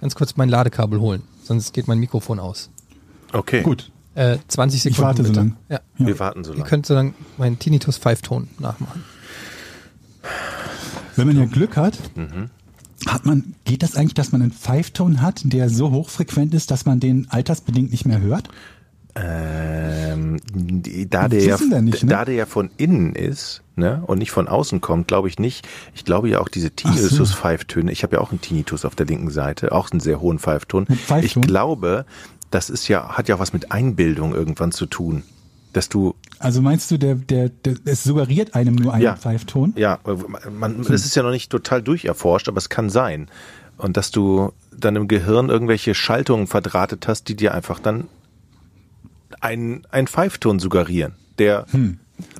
ganz 0.00 0.14
kurz 0.14 0.36
mein 0.36 0.48
Ladekabel 0.48 1.00
holen, 1.00 1.22
sonst 1.42 1.72
geht 1.72 1.88
mein 1.88 1.98
Mikrofon 1.98 2.38
aus. 2.38 2.70
Okay. 3.32 3.62
gut, 3.62 3.90
Äh, 4.14 4.38
20 4.48 4.82
Sekunden. 4.82 5.02
warte 5.02 5.22
so 5.22 5.28
bitte. 5.28 5.40
lang. 5.40 5.56
Ja. 5.68 5.80
Wir 5.98 6.18
warten 6.18 6.44
so 6.44 6.52
Ihr 6.52 6.58
lange. 6.58 6.68
könnt 6.70 6.86
so 6.86 6.94
lange 6.94 7.14
meinen 7.36 7.58
Tinnitus 7.58 7.98
Pfeifton 7.98 8.48
nachmachen. 8.58 9.02
wenn 11.16 11.26
man 11.26 11.36
ja 11.38 11.44
Glück 11.46 11.76
hat, 11.76 11.98
Mhm. 12.14 12.50
hat 13.06 13.26
man, 13.26 13.54
geht 13.64 13.82
das 13.82 13.96
eigentlich, 13.96 14.14
dass 14.14 14.32
man 14.32 14.42
einen 14.42 14.52
Pfeifton 14.52 15.20
hat, 15.20 15.42
der 15.44 15.68
so 15.68 15.90
hochfrequent 15.90 16.54
ist, 16.54 16.70
dass 16.70 16.86
man 16.86 17.00
den 17.00 17.26
altersbedingt 17.30 17.90
nicht 17.90 18.04
mehr 18.06 18.20
hört? 18.20 18.48
Ähm, 19.16 20.38
da 21.08 21.28
der 21.28 21.44
ja, 21.44 21.56
nicht, 21.80 22.02
ne? 22.02 22.10
da 22.10 22.24
der 22.24 22.34
ja 22.34 22.46
von 22.46 22.70
innen 22.78 23.14
ist, 23.14 23.62
ne, 23.76 24.02
und 24.08 24.18
nicht 24.18 24.32
von 24.32 24.48
außen 24.48 24.80
kommt, 24.80 25.06
glaube 25.06 25.28
ich 25.28 25.38
nicht. 25.38 25.68
Ich 25.94 26.04
glaube 26.04 26.28
ja 26.28 26.40
auch 26.40 26.48
diese 26.48 26.72
Tinnitus-Pfeiftöne. 26.72 27.92
Ich 27.92 28.02
habe 28.02 28.16
ja 28.16 28.20
auch 28.22 28.32
einen 28.32 28.40
Tinnitus 28.40 28.84
auf 28.84 28.96
der 28.96 29.06
linken 29.06 29.30
Seite, 29.30 29.70
auch 29.70 29.92
einen 29.92 30.00
sehr 30.00 30.20
hohen 30.20 30.40
Pfeifton. 30.40 30.86
Pfeifton? 30.86 31.24
Ich 31.42 31.46
glaube, 31.46 32.06
das 32.54 32.70
ist 32.70 32.88
ja, 32.88 33.16
hat 33.16 33.28
ja 33.28 33.34
auch 33.36 33.40
was 33.40 33.52
mit 33.52 33.72
Einbildung 33.72 34.34
irgendwann 34.34 34.72
zu 34.72 34.86
tun. 34.86 35.22
Dass 35.72 35.88
du, 35.88 36.14
Also 36.38 36.62
meinst 36.62 36.90
du, 36.92 36.98
der, 36.98 37.16
der, 37.16 37.48
der 37.48 37.74
es 37.84 38.04
suggeriert 38.04 38.54
einem 38.54 38.76
nur 38.76 38.92
einen 38.94 39.02
Ja. 39.02 39.16
Pfeifton? 39.16 39.72
ja, 39.76 39.98
man, 40.56 40.82
das 40.84 41.04
ist 41.04 41.16
ja 41.16 41.22
noch 41.24 41.32
nicht 41.32 41.50
total 41.50 41.82
durcherforscht, 41.82 42.48
aber 42.48 42.58
es 42.58 42.68
kann 42.68 42.90
sein. 42.90 43.28
Und 43.76 43.96
dass 43.96 44.12
du 44.12 44.52
dann 44.76 44.94
im 44.94 45.08
Gehirn 45.08 45.48
irgendwelche 45.48 45.94
Schaltungen 45.94 46.46
verdrahtet 46.46 47.08
hast, 47.08 47.28
die 47.28 47.34
dir 47.34 47.54
einfach 47.54 47.80
dann 47.80 48.06
einen, 49.40 49.84
einen 49.90 50.06
Pfeifton 50.06 50.58
suggerieren, 50.60 51.14
der 51.38 51.66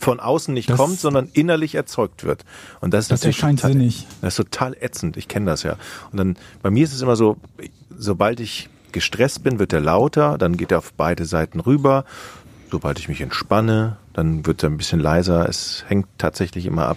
von 0.01 0.21
außen 0.21 0.55
nicht 0.55 0.71
Das- 0.71 0.77
kommt, 0.77 1.01
sondern 1.01 1.29
innerlich 1.33 1.75
erzeugt 1.75 2.23
wird. 2.23 2.45
Und 2.81 2.95
das 2.95 3.07
ist 3.07 3.11
Das 3.11 3.21
natürlich 3.23 3.37
erscheint 3.39 3.59
total, 3.61 3.73
sinnig. 3.73 4.07
Das 4.21 4.35
ist 4.35 4.37
total 4.37 4.77
ätzend. 4.81 5.17
Ich 5.17 5.27
kenne 5.27 5.47
das 5.47 5.65
ja. 5.65 5.77
Und 6.13 6.19
dann 6.19 6.37
bei 6.63 6.71
mir 6.71 6.85
ist 6.85 6.93
es 6.95 7.03
immer 7.03 7.17
so, 7.17 7.37
sobald 7.97 8.39
ich 8.39 8.69
gestresst 8.95 9.43
bin, 9.45 9.59
wird 9.59 9.75
er 9.75 9.81
lauter, 9.81 10.39
dann 10.39 10.57
geht 10.57 10.73
er 10.73 10.79
auf 10.79 10.95
beide 10.95 11.27
Seiten 11.27 11.61
rüber. 11.61 12.05
Sobald 12.71 12.99
ich 12.99 13.09
mich 13.09 13.21
entspanne, 13.21 13.99
dann 14.15 14.47
wird 14.47 14.63
er 14.63 14.71
ein 14.71 14.79
bisschen 14.79 15.01
leiser. 15.01 15.47
Es 15.49 15.85
hängt 15.87 16.07
tatsächlich 16.17 16.65
immer 16.67 16.87
ab, 16.89 16.97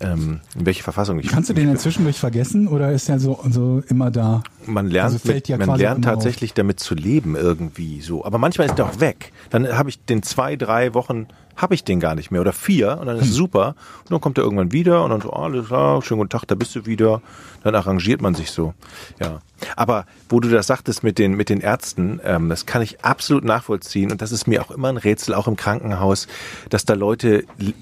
ähm, 0.00 0.40
in 0.58 0.66
welche 0.66 0.82
Verfassung 0.82 1.18
ich 1.18 1.28
Kannst 1.28 1.50
du 1.50 1.54
den 1.54 1.68
inzwischen 1.68 2.04
durch 2.04 2.18
vergessen 2.18 2.68
oder 2.68 2.92
ist 2.92 3.08
er 3.08 3.18
so, 3.18 3.40
so 3.50 3.82
immer 3.88 4.10
da? 4.10 4.42
man 4.66 4.86
lernt, 4.86 5.14
Also 5.14 5.28
mit, 5.32 5.48
ja 5.48 5.56
man 5.58 5.78
lernt 5.78 6.04
immer 6.04 6.12
auf. 6.12 6.22
tatsächlich 6.22 6.54
damit 6.54 6.80
zu 6.80 6.94
leben 6.94 7.34
irgendwie 7.34 8.00
so. 8.02 8.24
Aber 8.24 8.38
manchmal 8.38 8.66
ist 8.68 8.76
der 8.78 8.84
auch 8.86 9.00
weg. 9.00 9.32
Dann 9.50 9.66
habe 9.76 9.88
ich 9.88 10.04
den 10.04 10.22
zwei, 10.22 10.56
drei 10.56 10.94
Wochen 10.94 11.26
habe 11.56 11.74
ich 11.74 11.84
den 11.84 12.00
gar 12.00 12.14
nicht 12.14 12.30
mehr 12.30 12.40
oder 12.40 12.54
vier 12.54 12.96
und 12.98 13.06
dann 13.06 13.16
Hm. 13.16 13.22
ist 13.24 13.34
super. 13.34 13.74
Und 14.04 14.10
dann 14.12 14.20
kommt 14.20 14.38
er 14.38 14.44
irgendwann 14.44 14.72
wieder 14.72 15.04
und 15.04 15.10
dann 15.10 15.20
so, 15.20 15.30
alles 15.30 15.66
klar, 15.66 16.00
schönen 16.02 16.20
guten 16.20 16.30
Tag, 16.30 16.44
da 16.46 16.54
bist 16.54 16.74
du 16.76 16.86
wieder. 16.86 17.20
Dann 17.64 17.74
arrangiert 17.74 18.22
man 18.22 18.34
sich 18.34 18.50
so. 18.50 18.72
Ja. 19.20 19.40
Aber 19.76 20.06
wo 20.28 20.40
du 20.40 20.48
das 20.48 20.66
sagtest 20.66 21.02
mit 21.02 21.18
den, 21.18 21.34
mit 21.34 21.48
den 21.48 21.60
Ärzten, 21.60 22.20
ähm, 22.24 22.48
das 22.48 22.66
kann 22.66 22.82
ich 22.82 23.04
absolut 23.04 23.44
nachvollziehen 23.44 24.10
und 24.10 24.22
das 24.22 24.32
ist 24.32 24.46
mir 24.46 24.62
auch 24.62 24.70
immer 24.70 24.88
ein 24.88 24.96
Rätsel, 24.96 25.34
auch 25.34 25.48
im 25.48 25.56
Krankenhaus, 25.56 26.26
dass 26.68 26.84
da 26.84 26.94
Leute 26.94 27.44
li- 27.58 27.74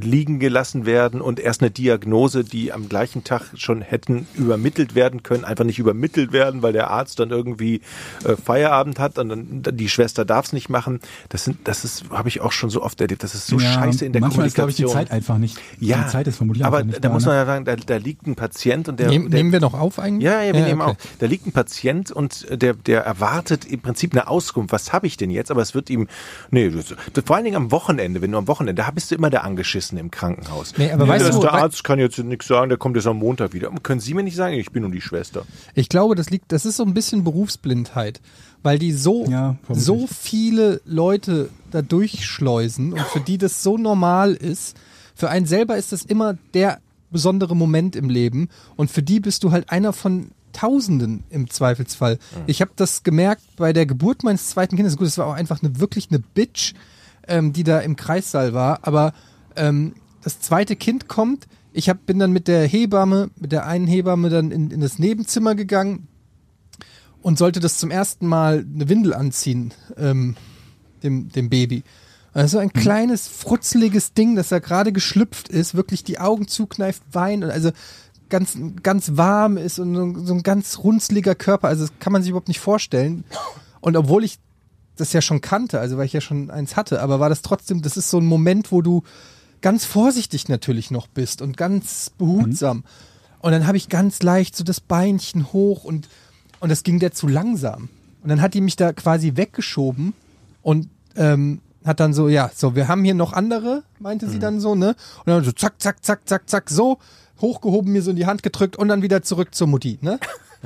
liegen 0.00 0.38
gelassen 0.38 0.86
werden 0.86 1.20
und 1.20 1.40
erst 1.40 1.60
eine 1.62 1.70
Diagnose, 1.70 2.44
die 2.44 2.72
am 2.72 2.88
gleichen 2.88 3.24
Tag 3.24 3.42
schon 3.56 3.82
hätten 3.82 4.26
übermittelt 4.34 4.94
werden 4.94 5.22
können, 5.22 5.44
einfach 5.44 5.64
nicht 5.64 5.78
übermittelt 5.78 6.32
werden, 6.32 6.62
weil 6.62 6.72
der 6.72 6.90
Arzt 6.90 7.18
dann 7.20 7.30
irgendwie 7.30 7.80
äh, 8.24 8.36
Feierabend 8.36 8.98
hat 8.98 9.18
und 9.18 9.28
dann 9.28 9.62
dann 9.62 9.76
die 9.76 9.88
Schwester 9.88 10.24
darf 10.24 10.46
es 10.46 10.52
nicht 10.52 10.68
machen. 10.68 11.00
Das 11.28 11.44
sind, 11.44 11.58
das 11.64 11.84
ist, 11.84 12.04
habe 12.10 12.28
ich 12.28 12.40
auch 12.40 12.52
schon 12.52 12.70
so 12.70 12.82
oft 12.82 13.00
erlebt. 13.00 13.22
Das 13.22 13.34
ist 13.34 13.46
so 13.46 13.58
Ja, 13.58 13.72
scheiße 13.72 14.04
in 14.04 14.12
der 14.12 14.20
manchmal 14.20 14.46
ist, 14.46 14.54
glaube 14.54 14.70
ich, 14.70 14.76
Kommunikation. 14.76 15.04
die 15.04 15.08
Zeit 15.08 15.16
einfach 15.16 15.38
nicht. 15.38 15.58
ja, 15.80 16.02
die 16.04 16.10
Zeit 16.10 16.26
ist 16.26 16.36
vermutlich 16.36 16.64
aber 16.64 16.82
nicht 16.82 16.96
da 16.98 17.08
da, 17.08 17.14
muss 17.14 17.22
ne? 17.24 17.28
man 17.28 17.36
ja 17.36 17.46
sagen, 17.46 17.64
da, 17.64 17.76
da 17.76 17.96
liegt 17.96 18.26
ein 18.26 18.34
Patient 18.34 18.88
und 18.88 19.00
der, 19.00 19.08
Nehm, 19.08 19.30
der 19.30 19.38
nehmen 19.40 19.52
wir 19.52 19.60
noch 19.60 19.74
auf 19.74 19.98
eigentlich? 19.98 20.24
ja, 20.24 20.42
ja, 20.42 20.52
wir 20.54 20.62
nehmen 20.62 20.80
okay. 20.80 20.87
Auch. 20.90 20.96
Da 21.18 21.26
liegt 21.26 21.46
ein 21.46 21.52
Patient 21.52 22.10
und 22.10 22.46
der, 22.50 22.74
der 22.74 23.02
erwartet 23.02 23.64
im 23.64 23.80
Prinzip 23.80 24.12
eine 24.12 24.28
Auskunft. 24.28 24.72
Was 24.72 24.92
habe 24.92 25.06
ich 25.06 25.16
denn 25.16 25.30
jetzt? 25.30 25.50
Aber 25.50 25.62
es 25.62 25.74
wird 25.74 25.90
ihm, 25.90 26.08
nee, 26.50 26.70
das, 26.70 26.94
das, 27.12 27.24
vor 27.24 27.36
allen 27.36 27.44
Dingen 27.44 27.56
am 27.56 27.70
Wochenende, 27.70 28.22
wenn 28.22 28.32
du 28.32 28.38
am 28.38 28.48
Wochenende, 28.48 28.82
da 28.82 28.90
bist 28.90 29.10
du 29.10 29.14
immer 29.14 29.30
der 29.30 29.44
Angeschissene 29.44 30.00
im 30.00 30.10
Krankenhaus. 30.10 30.74
Nee, 30.76 30.90
aber 30.90 31.08
weißt 31.08 31.26
das 31.26 31.36
du, 31.36 31.42
der 31.42 31.52
Arzt 31.52 31.84
kann 31.84 31.98
jetzt 31.98 32.18
nichts 32.18 32.46
sagen, 32.46 32.68
der 32.68 32.78
kommt 32.78 32.96
jetzt 32.96 33.06
am 33.06 33.18
Montag 33.18 33.52
wieder. 33.52 33.70
Können 33.82 34.00
Sie 34.00 34.14
mir 34.14 34.22
nicht 34.22 34.36
sagen, 34.36 34.54
ich 34.54 34.70
bin 34.70 34.82
nur 34.82 34.90
die 34.90 35.00
Schwester. 35.00 35.44
Ich 35.74 35.88
glaube, 35.88 36.14
das 36.14 36.30
liegt, 36.30 36.52
das 36.52 36.64
ist 36.64 36.76
so 36.76 36.84
ein 36.84 36.94
bisschen 36.94 37.24
Berufsblindheit, 37.24 38.20
weil 38.62 38.78
die 38.78 38.92
so, 38.92 39.26
Ja, 39.28 39.56
so 39.68 40.06
viele 40.06 40.80
Leute 40.84 41.50
da 41.70 41.82
durchschleusen 41.82 42.92
und 42.92 43.02
für 43.02 43.20
die 43.20 43.38
das 43.38 43.62
so 43.62 43.76
normal 43.76 44.34
ist. 44.34 44.76
Für 45.14 45.30
einen 45.30 45.46
selber 45.46 45.76
ist 45.76 45.92
das 45.92 46.04
immer 46.04 46.38
der 46.54 46.78
besondere 47.10 47.56
Moment 47.56 47.96
im 47.96 48.10
Leben 48.10 48.48
und 48.76 48.90
für 48.90 49.02
die 49.02 49.20
bist 49.20 49.44
du 49.44 49.50
halt 49.50 49.70
einer 49.70 49.92
von 49.92 50.30
Tausenden 50.52 51.24
im 51.30 51.50
Zweifelsfall. 51.50 52.18
Ich 52.46 52.60
habe 52.60 52.72
das 52.76 53.02
gemerkt 53.02 53.42
bei 53.56 53.72
der 53.72 53.86
Geburt 53.86 54.24
meines 54.24 54.48
zweiten 54.48 54.76
Kindes. 54.76 54.96
Gut, 54.96 55.06
es 55.06 55.18
war 55.18 55.26
auch 55.26 55.34
einfach 55.34 55.62
eine 55.62 55.80
wirklich 55.80 56.08
eine 56.10 56.18
Bitch, 56.18 56.74
ähm, 57.26 57.52
die 57.52 57.64
da 57.64 57.80
im 57.80 57.96
Kreissaal 57.96 58.54
war, 58.54 58.80
aber 58.82 59.12
ähm, 59.56 59.94
das 60.22 60.40
zweite 60.40 60.76
Kind 60.76 61.08
kommt. 61.08 61.46
Ich 61.72 61.88
hab, 61.88 62.06
bin 62.06 62.18
dann 62.18 62.32
mit 62.32 62.48
der 62.48 62.66
Hebamme, 62.66 63.30
mit 63.38 63.52
der 63.52 63.66
einen 63.66 63.86
Hebamme 63.86 64.30
dann 64.30 64.50
in, 64.50 64.70
in 64.70 64.80
das 64.80 64.98
Nebenzimmer 64.98 65.54
gegangen 65.54 66.08
und 67.22 67.38
sollte 67.38 67.60
das 67.60 67.78
zum 67.78 67.90
ersten 67.90 68.26
Mal 68.26 68.64
eine 68.74 68.88
Windel 68.88 69.14
anziehen, 69.14 69.74
ähm, 69.96 70.36
dem, 71.02 71.28
dem 71.30 71.50
Baby. 71.50 71.84
Also 72.32 72.58
ein 72.58 72.72
kleines, 72.72 73.26
frutzeliges 73.26 74.12
Ding, 74.12 74.36
das 74.36 74.50
da 74.50 74.58
gerade 74.58 74.92
geschlüpft 74.92 75.48
ist, 75.48 75.74
wirklich 75.74 76.04
die 76.04 76.20
Augen 76.20 76.46
zukneift, 76.46 77.02
weint 77.10 77.42
und 77.42 77.50
also 77.50 77.70
ganz, 78.28 78.58
ganz 78.82 79.16
warm 79.16 79.56
ist 79.56 79.78
und 79.78 79.94
so, 79.94 80.24
so 80.24 80.34
ein 80.34 80.42
ganz 80.42 80.78
runzliger 80.78 81.34
Körper. 81.34 81.68
Also 81.68 81.86
das 81.86 81.98
kann 81.98 82.12
man 82.12 82.22
sich 82.22 82.30
überhaupt 82.30 82.48
nicht 82.48 82.60
vorstellen. 82.60 83.24
Und 83.80 83.96
obwohl 83.96 84.24
ich 84.24 84.38
das 84.96 85.12
ja 85.12 85.20
schon 85.20 85.40
kannte, 85.40 85.80
also 85.80 85.96
weil 85.96 86.06
ich 86.06 86.12
ja 86.12 86.20
schon 86.20 86.50
eins 86.50 86.76
hatte, 86.76 87.00
aber 87.00 87.20
war 87.20 87.28
das 87.28 87.42
trotzdem, 87.42 87.82
das 87.82 87.96
ist 87.96 88.10
so 88.10 88.18
ein 88.18 88.26
Moment, 88.26 88.72
wo 88.72 88.82
du 88.82 89.02
ganz 89.60 89.84
vorsichtig 89.84 90.48
natürlich 90.48 90.90
noch 90.90 91.06
bist 91.06 91.42
und 91.42 91.56
ganz 91.56 92.10
behutsam. 92.10 92.84
Und 93.40 93.52
dann 93.52 93.66
habe 93.66 93.76
ich 93.76 93.88
ganz 93.88 94.22
leicht 94.22 94.56
so 94.56 94.64
das 94.64 94.80
Beinchen 94.80 95.52
hoch 95.52 95.84
und, 95.84 96.08
und 96.60 96.70
das 96.70 96.82
ging 96.82 96.98
der 96.98 97.12
zu 97.12 97.28
langsam. 97.28 97.88
Und 98.22 98.28
dann 98.28 98.42
hat 98.42 98.54
die 98.54 98.60
mich 98.60 98.76
da 98.76 98.92
quasi 98.92 99.36
weggeschoben 99.36 100.12
und 100.62 100.88
ähm, 101.16 101.60
hat 101.84 102.00
dann 102.00 102.12
so, 102.12 102.28
ja, 102.28 102.50
so, 102.54 102.74
wir 102.74 102.88
haben 102.88 103.04
hier 103.04 103.14
noch 103.14 103.32
andere, 103.32 103.84
meinte 104.00 104.28
sie 104.28 104.38
dann 104.38 104.60
so, 104.60 104.74
ne? 104.74 104.96
Und 105.20 105.26
dann 105.26 105.44
so 105.44 105.52
zack, 105.52 105.80
zack, 105.80 106.04
zack, 106.04 106.28
zack, 106.28 106.48
zack, 106.48 106.70
so, 106.70 106.98
hochgehoben, 107.40 107.92
mir 107.92 108.02
so 108.02 108.10
in 108.10 108.16
die 108.16 108.26
Hand 108.26 108.42
gedrückt 108.42 108.76
und 108.76 108.88
dann 108.88 109.02
wieder 109.02 109.22
zurück 109.22 109.54
zur 109.54 109.66
Mutti, 109.66 109.98
ne? 110.00 110.18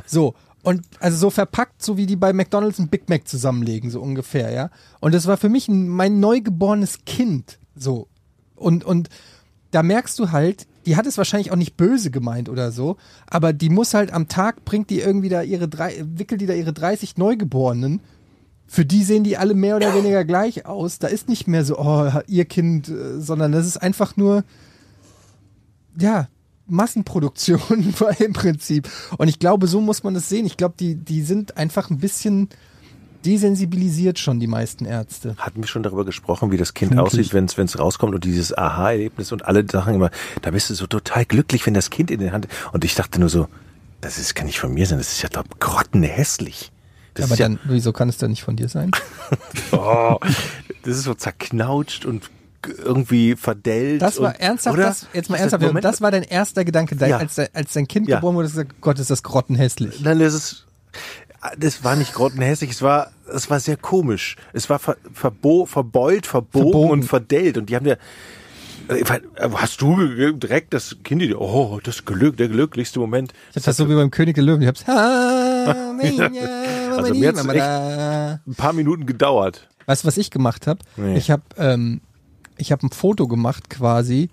So. 0.07 0.35
Und 0.63 0.83
also 1.01 1.17
so 1.17 1.31
verpackt, 1.31 1.83
so 1.83 1.97
wie 1.97 2.07
die 2.07 2.17
bei 2.17 2.33
McDonalds 2.33 2.79
ein 2.79 2.89
Big 2.89 3.09
Mac 3.09 3.27
zusammenlegen, 3.27 3.91
so 3.91 4.01
ungefähr, 4.01 4.53
ja. 4.53 4.71
Und 5.01 5.13
das 5.13 5.27
war 5.27 5.37
für 5.37 5.49
mich 5.49 5.69
ein, 5.69 5.89
mein 5.89 6.21
neugeborenes 6.21 7.05
Kind, 7.05 7.59
so. 7.75 8.07
Und, 8.55 8.85
und 8.85 9.09
da 9.73 9.83
merkst 9.83 10.19
du 10.19 10.31
halt, 10.31 10.69
die 10.87 10.97
hat 10.97 11.07
es 11.07 11.19
wahrscheinlich 11.19 11.51
auch 11.51 11.57
nicht 11.57 11.77
böse 11.77 12.11
gemeint 12.11 12.49
oder 12.49 12.71
so, 12.71 12.97
aber 13.27 13.53
die 13.53 13.71
muss 13.71 13.95
halt 13.95 14.13
am 14.13 14.29
Tag, 14.29 14.65
bringt 14.65 14.91
die 14.91 15.01
irgendwie 15.01 15.29
da 15.29 15.43
ihre 15.43 15.69
drei, 15.69 16.05
wickelt 16.05 16.41
die 16.41 16.47
da 16.47 16.55
ihre 16.55 16.73
30 16.73 17.17
Neugeborenen. 17.17 18.01
Für 18.67 18.85
die 18.85 19.03
sehen 19.03 19.25
die 19.25 19.37
alle 19.37 19.55
mehr 19.55 19.77
oder 19.77 19.95
weniger 19.95 20.25
gleich 20.25 20.65
aus. 20.65 20.99
Da 20.99 21.09
ist 21.09 21.29
nicht 21.29 21.47
mehr 21.47 21.65
so, 21.65 21.79
oh, 21.79 22.11
ihr 22.27 22.47
Kind, 22.47 22.89
äh, 22.89 23.21
sondern 23.21 23.53
das 23.53 23.67
ist 23.67 23.77
einfach 23.77 24.17
nur, 24.17 24.45
ja, 25.99 26.29
Massenproduktion 26.67 27.93
im 28.19 28.33
Prinzip. 28.33 28.89
Und 29.19 29.29
ich 29.29 29.39
glaube, 29.39 29.67
so 29.67 29.81
muss 29.81 30.03
man 30.03 30.15
das 30.15 30.29
sehen. 30.29 30.47
Ich 30.47 30.57
glaube, 30.57 30.75
die, 30.79 30.95
die 30.95 31.23
sind 31.23 31.57
einfach 31.57 31.91
ein 31.91 31.99
bisschen 31.99 32.49
desensibilisiert 33.25 34.19
schon, 34.19 34.41
die 34.41 34.47
meisten 34.47 34.85
Ärzte. 34.85 35.37
Hatten 35.39 35.63
wir 35.63 35.69
schon 35.69 35.83
darüber 35.83 36.05
gesprochen, 36.05 36.51
wie 36.51 36.57
das 36.57 36.75
Kind 36.75 36.93
Vermutlich. 36.93 37.33
aussieht, 37.33 37.57
wenn 37.57 37.65
es 37.65 37.79
rauskommt 37.79 38.15
und 38.15 38.25
dieses 38.25 38.57
Aha-Erlebnis 38.57 39.33
und 39.33 39.45
alle 39.45 39.65
sagen 39.71 39.95
immer, 39.95 40.11
da 40.43 40.51
bist 40.51 40.71
du 40.71 40.75
so 40.75 40.87
total 40.87 41.25
glücklich, 41.25 41.65
wenn 41.67 41.75
das 41.75 41.91
Kind 41.91 42.11
in 42.11 42.21
der 42.21 42.33
Hand 42.33 42.49
und 42.73 42.85
ich 42.85 42.95
dachte 42.95 43.21
nur 43.21 43.29
so, 43.29 43.49
das 44.01 44.19
ist, 44.19 44.35
kann 44.35 44.47
nicht 44.47 44.59
von 44.59 44.75
mir 44.75 44.87
sein, 44.87 44.99
das 44.99 45.13
ist 45.13 45.23
ja 45.23 45.29
doch 45.29 45.45
grottenhässlich. 45.61 46.73
Das 47.15 47.27
Aber 47.27 47.35
ist 47.35 47.39
ja, 47.39 47.49
dann, 47.49 47.61
wieso 47.65 47.93
kann 47.93 48.09
es 48.09 48.17
dann 48.17 48.31
nicht 48.31 48.43
von 48.43 48.57
dir 48.57 48.69
sein? 48.69 48.91
oh, 49.73 50.17
das 50.83 50.97
ist 50.97 51.05
so 51.05 51.15
zerknautscht 51.15 52.05
und 52.05 52.31
irgendwie 52.67 53.37
verdellt. 53.37 54.03
Das 54.03 54.21
war 54.21 54.31
und, 54.35 54.41
ernsthaft, 54.41 54.77
oder? 54.77 54.87
das, 54.87 55.07
jetzt 55.13 55.31
mal 55.31 55.37
ernsthaft, 55.37 55.63
Moment, 55.65 55.85
das 55.85 56.01
war 56.01 56.11
dein 56.11 56.23
erster 56.23 56.65
Gedanke, 56.65 56.97
dein, 56.97 57.11
Ja. 57.11 57.17
als, 57.19 57.39
als 57.39 57.73
dein 57.73 57.87
Kind 57.89 58.09
Ja. 58.09 58.17
geboren 58.17 58.35
wurde, 58.37 58.47
hast 58.49 58.57
du 58.57 58.63
gesagt, 58.65 58.81
Gott, 58.81 58.99
ist 58.99 59.11
das 59.11 59.23
grottenhässlich. 59.23 60.01
Nein, 60.01 60.19
das 60.19 60.35
ist, 60.35 60.67
das 61.59 61.85
war 61.85 61.97
nicht 61.97 62.13
grottenhässlich, 62.15 62.71
es 62.71 62.83
war, 62.83 63.11
es 63.33 63.51
war 63.51 63.61
sehr 63.61 63.77
komisch. 63.77 64.37
Es 64.53 64.69
war 64.71 64.79
ver, 64.79 64.97
verbo, 65.13 65.67
verbeult, 65.67 66.27
verbogen, 66.27 66.63
Verbogen. 66.71 66.91
und 66.91 67.03
verdellt 67.05 67.59
und 67.59 67.69
die 67.71 67.77
haben 67.77 67.87
ja, 67.87 67.97
hast 69.55 69.81
du 69.81 70.33
direkt 70.33 70.75
das 70.75 70.97
Kind, 71.05 71.23
oh, 71.37 71.81
das 71.83 72.05
Glück, 72.05 72.37
der 72.37 72.49
glücklichste 72.49 72.99
Moment. 72.99 73.33
Ich 73.51 73.57
hab 73.57 73.63
das 73.65 73.77
so 73.77 73.89
wie 73.89 73.95
beim 73.95 74.11
König 74.11 74.35
der 74.35 74.45
Löwen, 74.45 74.63
ich 74.63 74.69
hab's, 74.69 74.85
Also 74.89 75.93
mir 77.15 77.29
hat's 77.29 77.45
echt- 77.47 77.63
ein 78.47 78.55
paar 78.57 78.73
Minuten 78.73 79.07
gedauert. 79.07 79.69
Weißt 79.87 80.05
du, 80.05 80.09
was 80.09 80.17
ich 80.17 80.31
gemacht 80.31 80.67
habe? 80.67 80.81
Nee. 80.97 81.17
Ich 81.17 81.31
habe 81.31 81.43
ähm, 81.57 82.01
ich 82.63 82.73
hab 82.73 82.83
ein 82.83 82.91
Foto 82.91 83.29
gemacht 83.29 83.69
quasi 83.69 84.31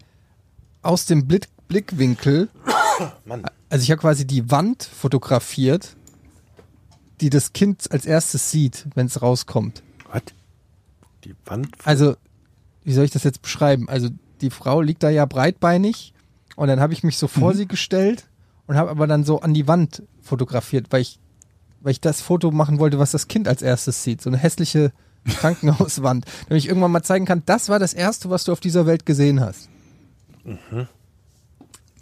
aus 0.81 1.05
dem 1.05 1.27
Blick 1.27 1.47
Blickwinkel. 1.67 2.49
Mann. 3.25 3.43
Also 3.69 3.83
ich 3.83 3.91
habe 3.91 4.01
quasi 4.01 4.25
die 4.25 4.49
Wand 4.49 4.83
fotografiert, 4.83 5.95
die 7.21 7.29
das 7.29 7.53
Kind 7.53 7.91
als 7.91 8.05
erstes 8.05 8.49
sieht, 8.49 8.87
wenn 8.95 9.05
es 9.05 9.21
rauskommt. 9.21 9.83
Was? 10.11 10.23
Die 11.23 11.35
Wand? 11.45 11.69
Also, 11.83 12.15
wie 12.83 12.93
soll 12.93 13.05
ich 13.05 13.11
das 13.11 13.23
jetzt 13.23 13.41
beschreiben? 13.41 13.87
Also 13.87 14.09
die 14.41 14.49
Frau 14.49 14.81
liegt 14.81 15.03
da 15.03 15.09
ja 15.09 15.25
breitbeinig 15.25 16.13
und 16.55 16.67
dann 16.67 16.79
habe 16.79 16.93
ich 16.93 17.03
mich 17.03 17.17
so 17.17 17.27
vor 17.27 17.53
sie 17.53 17.67
gestellt 17.67 18.25
und 18.65 18.75
habe 18.75 18.89
aber 18.89 19.05
dann 19.05 19.23
so 19.23 19.41
an 19.41 19.53
die 19.53 19.67
Wand 19.67 20.03
fotografiert, 20.21 20.87
weil 20.89 21.01
ich, 21.01 21.19
weil 21.81 21.91
ich 21.91 22.01
das 22.01 22.21
Foto 22.21 22.51
machen 22.51 22.79
wollte, 22.79 22.99
was 22.99 23.11
das 23.11 23.27
Kind 23.27 23.47
als 23.47 23.61
erstes 23.61 24.03
sieht. 24.03 24.21
So 24.21 24.29
eine 24.29 24.37
hässliche 24.37 24.91
Krankenhauswand. 25.37 26.25
Damit 26.47 26.63
ich 26.63 26.69
irgendwann 26.69 26.91
mal 26.91 27.03
zeigen 27.03 27.25
kann, 27.25 27.43
das 27.45 27.69
war 27.69 27.79
das 27.79 27.93
Erste, 27.93 28.29
was 28.29 28.43
du 28.43 28.51
auf 28.51 28.59
dieser 28.59 28.85
Welt 28.85 29.05
gesehen 29.05 29.39
hast. 29.39 29.69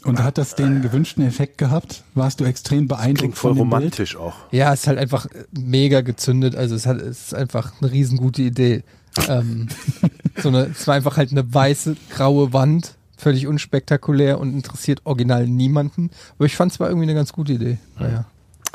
Und 0.04 0.24
hat 0.24 0.38
das 0.38 0.56
den 0.56 0.82
gewünschten 0.82 1.26
Effekt 1.26 1.58
gehabt? 1.58 2.04
Warst 2.14 2.40
du 2.40 2.46
extrem 2.46 2.88
beeindruckt 2.88 3.20
Klingt 3.20 3.38
voll 3.38 3.52
von 3.52 3.58
dem 3.58 3.70
Bild? 3.70 3.82
romantisch 3.82 4.16
auch. 4.16 4.36
Ja, 4.52 4.74
es 4.74 4.82
ist 4.82 4.88
halt 4.88 5.00
einfach 5.00 5.28
mega 5.52 6.02
gezündet. 6.02 6.56
Also 6.56 6.76
es, 6.76 6.86
hat, 6.86 7.02
es 7.02 7.28
ist 7.28 7.34
einfach 7.34 7.74
eine 7.82 7.92
riesengute 7.92 8.42
Idee. 8.42 8.84
Ähm, 9.28 9.68
so 10.42 10.50
eine, 10.50 10.68
es 10.68 10.88
war 10.88 10.96
einfach 10.96 11.18
halt 11.18 11.32
eine 11.32 11.54
weiße, 11.54 11.98
graue 12.10 12.54
Wand, 12.54 12.96
völlig 13.18 13.48
unspektakulär 13.48 14.40
und 14.40 14.54
interessiert 14.54 15.02
original 15.04 15.48
niemanden. 15.48 16.12
Aber 16.38 16.46
ich 16.46 16.56
fand 16.56 16.72
es 16.72 16.80
war 16.80 16.88
irgendwie 16.88 17.06
eine 17.06 17.16
ganz 17.16 17.34
gute 17.34 17.54
Idee. 17.54 17.80
Naja. 18.00 18.26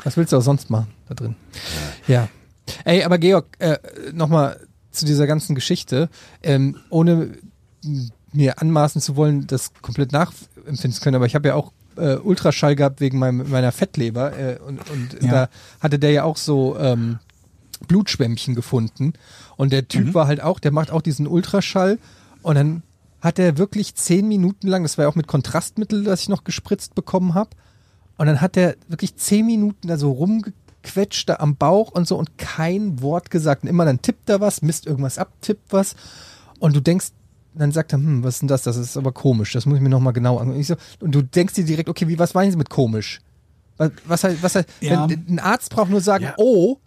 Was 0.03 0.17
willst 0.17 0.33
du 0.33 0.37
auch 0.37 0.41
sonst 0.41 0.69
machen 0.69 0.87
da 1.07 1.15
drin? 1.15 1.35
Ja. 2.07 2.27
Ey, 2.85 3.03
aber 3.03 3.17
Georg, 3.17 3.47
äh, 3.59 3.77
nochmal 4.13 4.59
zu 4.91 5.05
dieser 5.05 5.27
ganzen 5.27 5.55
Geschichte. 5.55 6.09
Ähm, 6.41 6.77
ohne 6.89 7.31
mir 8.31 8.59
anmaßen 8.61 9.01
zu 9.01 9.15
wollen, 9.15 9.45
das 9.47 9.71
komplett 9.81 10.11
nachempfinden 10.11 10.91
zu 10.91 11.01
können, 11.01 11.15
aber 11.15 11.25
ich 11.25 11.35
habe 11.35 11.49
ja 11.49 11.55
auch 11.55 11.71
äh, 11.97 12.15
Ultraschall 12.15 12.75
gehabt 12.75 13.01
wegen 13.01 13.19
meinem, 13.19 13.49
meiner 13.49 13.71
Fettleber 13.71 14.37
äh, 14.37 14.59
und, 14.59 14.79
und 14.89 15.21
Ja. 15.21 15.31
da 15.31 15.49
hatte 15.79 15.99
der 15.99 16.11
ja 16.11 16.23
auch 16.23 16.37
so 16.37 16.77
ähm, 16.79 17.19
Blutschwämmchen 17.87 18.55
gefunden 18.55 19.13
und 19.57 19.73
der 19.73 19.87
Typ 19.87 20.13
war 20.13 20.25
halt 20.27 20.41
auch, 20.41 20.59
der 20.59 20.71
macht 20.71 20.89
auch 20.89 21.01
diesen 21.01 21.27
Ultraschall 21.27 21.99
und 22.41 22.55
dann 22.55 22.81
hat 23.21 23.37
er 23.39 23.57
wirklich 23.57 23.95
zehn 23.95 24.27
Minuten 24.27 24.67
lang, 24.67 24.83
das 24.83 24.97
war 24.97 25.03
ja 25.05 25.09
auch 25.09 25.15
mit 25.15 25.27
Kontrastmittel, 25.27 26.03
das 26.03 26.21
ich 26.21 26.29
noch 26.29 26.43
gespritzt 26.43 26.95
bekommen 26.95 27.33
habe, 27.35 27.51
und 28.17 28.25
dann 28.27 28.41
hat 28.41 28.57
er 28.57 28.75
wirklich 28.87 29.15
zehn 29.17 29.45
Minuten 29.45 29.87
da 29.87 29.97
so 29.97 30.11
rumgequetscht 30.83 31.29
da 31.29 31.35
am 31.37 31.55
Bauch 31.55 31.91
und 31.91 32.07
so 32.07 32.17
und 32.17 32.37
kein 32.37 33.01
Wort 33.01 33.29
gesagt. 33.31 33.63
Und 33.63 33.69
immer 33.69 33.85
dann 33.85 34.01
tippt 34.01 34.29
er 34.29 34.39
was, 34.41 34.61
misst 34.61 34.85
irgendwas 34.85 35.17
ab, 35.17 35.31
tippt 35.41 35.71
was. 35.73 35.95
Und 36.59 36.75
du 36.75 36.81
denkst, 36.81 37.07
dann 37.55 37.71
sagt 37.71 37.93
er, 37.93 37.99
hm, 37.99 38.23
was 38.23 38.35
ist 38.35 38.39
denn 38.41 38.47
das? 38.47 38.63
Das 38.63 38.77
ist 38.77 38.97
aber 38.97 39.11
komisch. 39.11 39.53
Das 39.53 39.65
muss 39.65 39.75
ich 39.77 39.81
mir 39.81 39.89
nochmal 39.89 40.13
genau 40.13 40.37
angucken. 40.37 40.59
Ich 40.59 40.67
so, 40.67 40.75
und 40.99 41.13
du 41.13 41.21
denkst 41.21 41.53
dir 41.53 41.65
direkt, 41.65 41.89
okay, 41.89 42.07
wie, 42.07 42.17
was 42.19 42.33
meinen 42.33 42.51
Sie 42.51 42.57
mit 42.57 42.69
komisch? 42.69 43.21
Was, 43.77 43.91
was, 44.05 44.23
heißt- 44.23 44.37
was, 44.41 44.55
heißt- 44.55 44.65
Ja. 44.81 45.09
wenn, 45.09 45.25
ein 45.29 45.39
Arzt 45.39 45.69
braucht 45.71 45.89
nur 45.89 46.01
sagen, 46.01 46.25
Ja. 46.25 46.33
oh, 46.37 46.77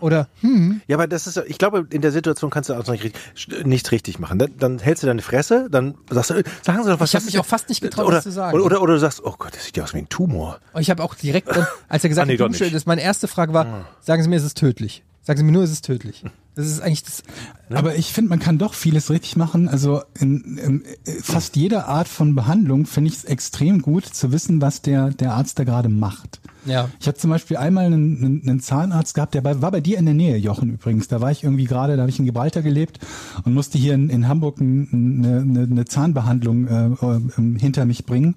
oder 0.00 0.28
hm, 0.40 0.80
Ja, 0.86 0.96
aber 0.96 1.06
das 1.06 1.26
ist, 1.26 1.36
ich 1.46 1.58
glaube, 1.58 1.86
in 1.90 2.02
der 2.02 2.12
Situation 2.12 2.50
kannst 2.50 2.68
du 2.70 2.74
auch 2.74 2.86
nicht 2.86 3.04
richtig, 3.04 3.64
nichts 3.66 3.92
richtig 3.92 4.18
machen. 4.18 4.38
Dann, 4.38 4.52
dann 4.58 4.78
hältst 4.78 5.02
du 5.02 5.06
deine 5.06 5.22
Fresse, 5.22 5.68
dann 5.70 5.94
sagst 6.10 6.30
du, 6.30 6.42
sagen 6.62 6.84
Sie 6.84 6.90
doch 6.90 7.00
was. 7.00 7.10
Ich 7.10 7.14
hab 7.14 7.22
das 7.22 7.26
mich 7.26 7.38
auch 7.38 7.46
fast 7.46 7.68
nicht 7.68 7.80
getraut, 7.80 8.06
oder, 8.06 8.16
das 8.16 8.24
zu 8.24 8.30
sagen. 8.32 8.54
Oder, 8.56 8.64
oder, 8.66 8.82
oder 8.82 8.94
du 8.94 9.00
sagst, 9.00 9.22
oh 9.24 9.34
Gott, 9.38 9.54
das 9.54 9.64
sieht 9.64 9.76
ja 9.76 9.84
aus 9.84 9.94
wie 9.94 9.98
ein 9.98 10.08
Tumor. 10.08 10.58
Und 10.72 10.82
ich 10.82 10.90
habe 10.90 11.02
auch 11.02 11.14
direkt, 11.14 11.48
als 11.88 12.04
er 12.04 12.08
gesagt 12.08 12.24
Ah, 12.24 12.26
nee, 12.26 12.32
hat, 12.34 12.38
Blumenstille, 12.38 12.68
nicht. 12.68 12.76
das 12.76 12.86
meine 12.86 13.02
erste 13.02 13.28
Frage 13.28 13.52
war, 13.52 13.86
sagen 14.00 14.22
Sie 14.22 14.28
mir, 14.28 14.36
ist 14.36 14.44
es 14.44 14.54
tödlich? 14.54 15.02
Sagen 15.26 15.38
Sie 15.38 15.44
mir 15.44 15.52
nur, 15.52 15.64
ist 15.64 15.70
es 15.72 15.82
tödlich? 15.82 16.22
Das 16.54 16.66
ist 16.66 16.80
eigentlich 16.80 17.02
das, 17.02 17.22
Aber 17.68 17.96
ich 17.96 18.12
finde, 18.12 18.30
man 18.30 18.38
kann 18.38 18.56
doch 18.56 18.72
vieles 18.72 19.10
richtig 19.10 19.36
machen. 19.36 19.68
Also 19.68 20.02
in, 20.18 20.56
in 20.56 20.84
äh, 21.04 21.20
fast 21.20 21.54
jeder 21.54 21.86
Art 21.86 22.08
von 22.08 22.34
Behandlung 22.34 22.86
finde 22.86 23.10
ich 23.10 23.16
es 23.16 23.24
extrem 23.24 23.82
gut 23.82 24.06
zu 24.06 24.32
wissen, 24.32 24.62
was 24.62 24.80
der, 24.80 25.10
der 25.10 25.34
Arzt 25.34 25.58
da 25.58 25.64
gerade 25.64 25.90
macht. 25.90 26.40
ja. 26.64 26.88
Ich 26.98 27.06
hatte 27.06 27.18
zum 27.18 27.28
Beispiel 27.28 27.58
einmal 27.58 27.84
einen, 27.86 28.24
einen, 28.24 28.48
einen 28.48 28.60
Zahnarzt 28.60 29.14
gehabt, 29.14 29.34
der 29.34 29.42
bei, 29.42 29.60
war 29.60 29.70
bei 29.70 29.82
dir 29.82 29.98
in 29.98 30.06
der 30.06 30.14
Nähe, 30.14 30.38
Jochen 30.38 30.70
übrigens. 30.72 31.08
Da 31.08 31.20
war 31.20 31.30
ich 31.30 31.44
irgendwie 31.44 31.64
gerade, 31.64 31.96
da 31.96 32.02
habe 32.02 32.10
ich 32.10 32.18
in 32.18 32.24
Gibraltar 32.24 32.62
gelebt 32.62 33.00
und 33.44 33.52
musste 33.52 33.76
hier 33.76 33.92
in, 33.92 34.08
in 34.08 34.26
Hamburg 34.26 34.58
ein, 34.60 34.88
eine, 34.92 35.40
eine, 35.40 35.62
eine 35.64 35.84
Zahnbehandlung 35.84 36.68
äh, 36.68 36.86
äh, 36.86 37.58
hinter 37.58 37.84
mich 37.84 38.06
bringen. 38.06 38.36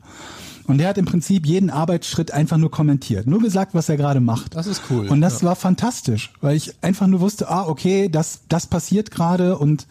Und 0.70 0.78
der 0.78 0.90
hat 0.90 1.00
im 1.00 1.06
Prinzip 1.06 1.48
jeden 1.48 1.72
Arbeitsschritt 1.72 2.30
einfach 2.30 2.58
nur 2.58 2.70
kommentiert, 2.70 3.26
nur 3.26 3.42
gesagt, 3.42 3.74
was 3.74 3.90
er 3.90 3.98
gerade 3.98 4.20
macht. 4.20 4.56
Das 4.56 4.68
ist 4.68 4.84
cool, 4.92 5.08
Und 5.08 5.20
das 5.20 5.44
war 5.44 5.56
fantastisch, 5.56 6.32
weil 6.42 6.56
ich 6.56 6.76
einfach 6.84 7.08
nur 7.08 7.22
wusste, 7.22 7.50
ah, 7.50 7.66
okay, 7.66 8.08
das, 8.08 8.42
das 8.50 8.68
passiert 8.68 9.10
gerade. 9.10 9.58
Und 9.58 9.88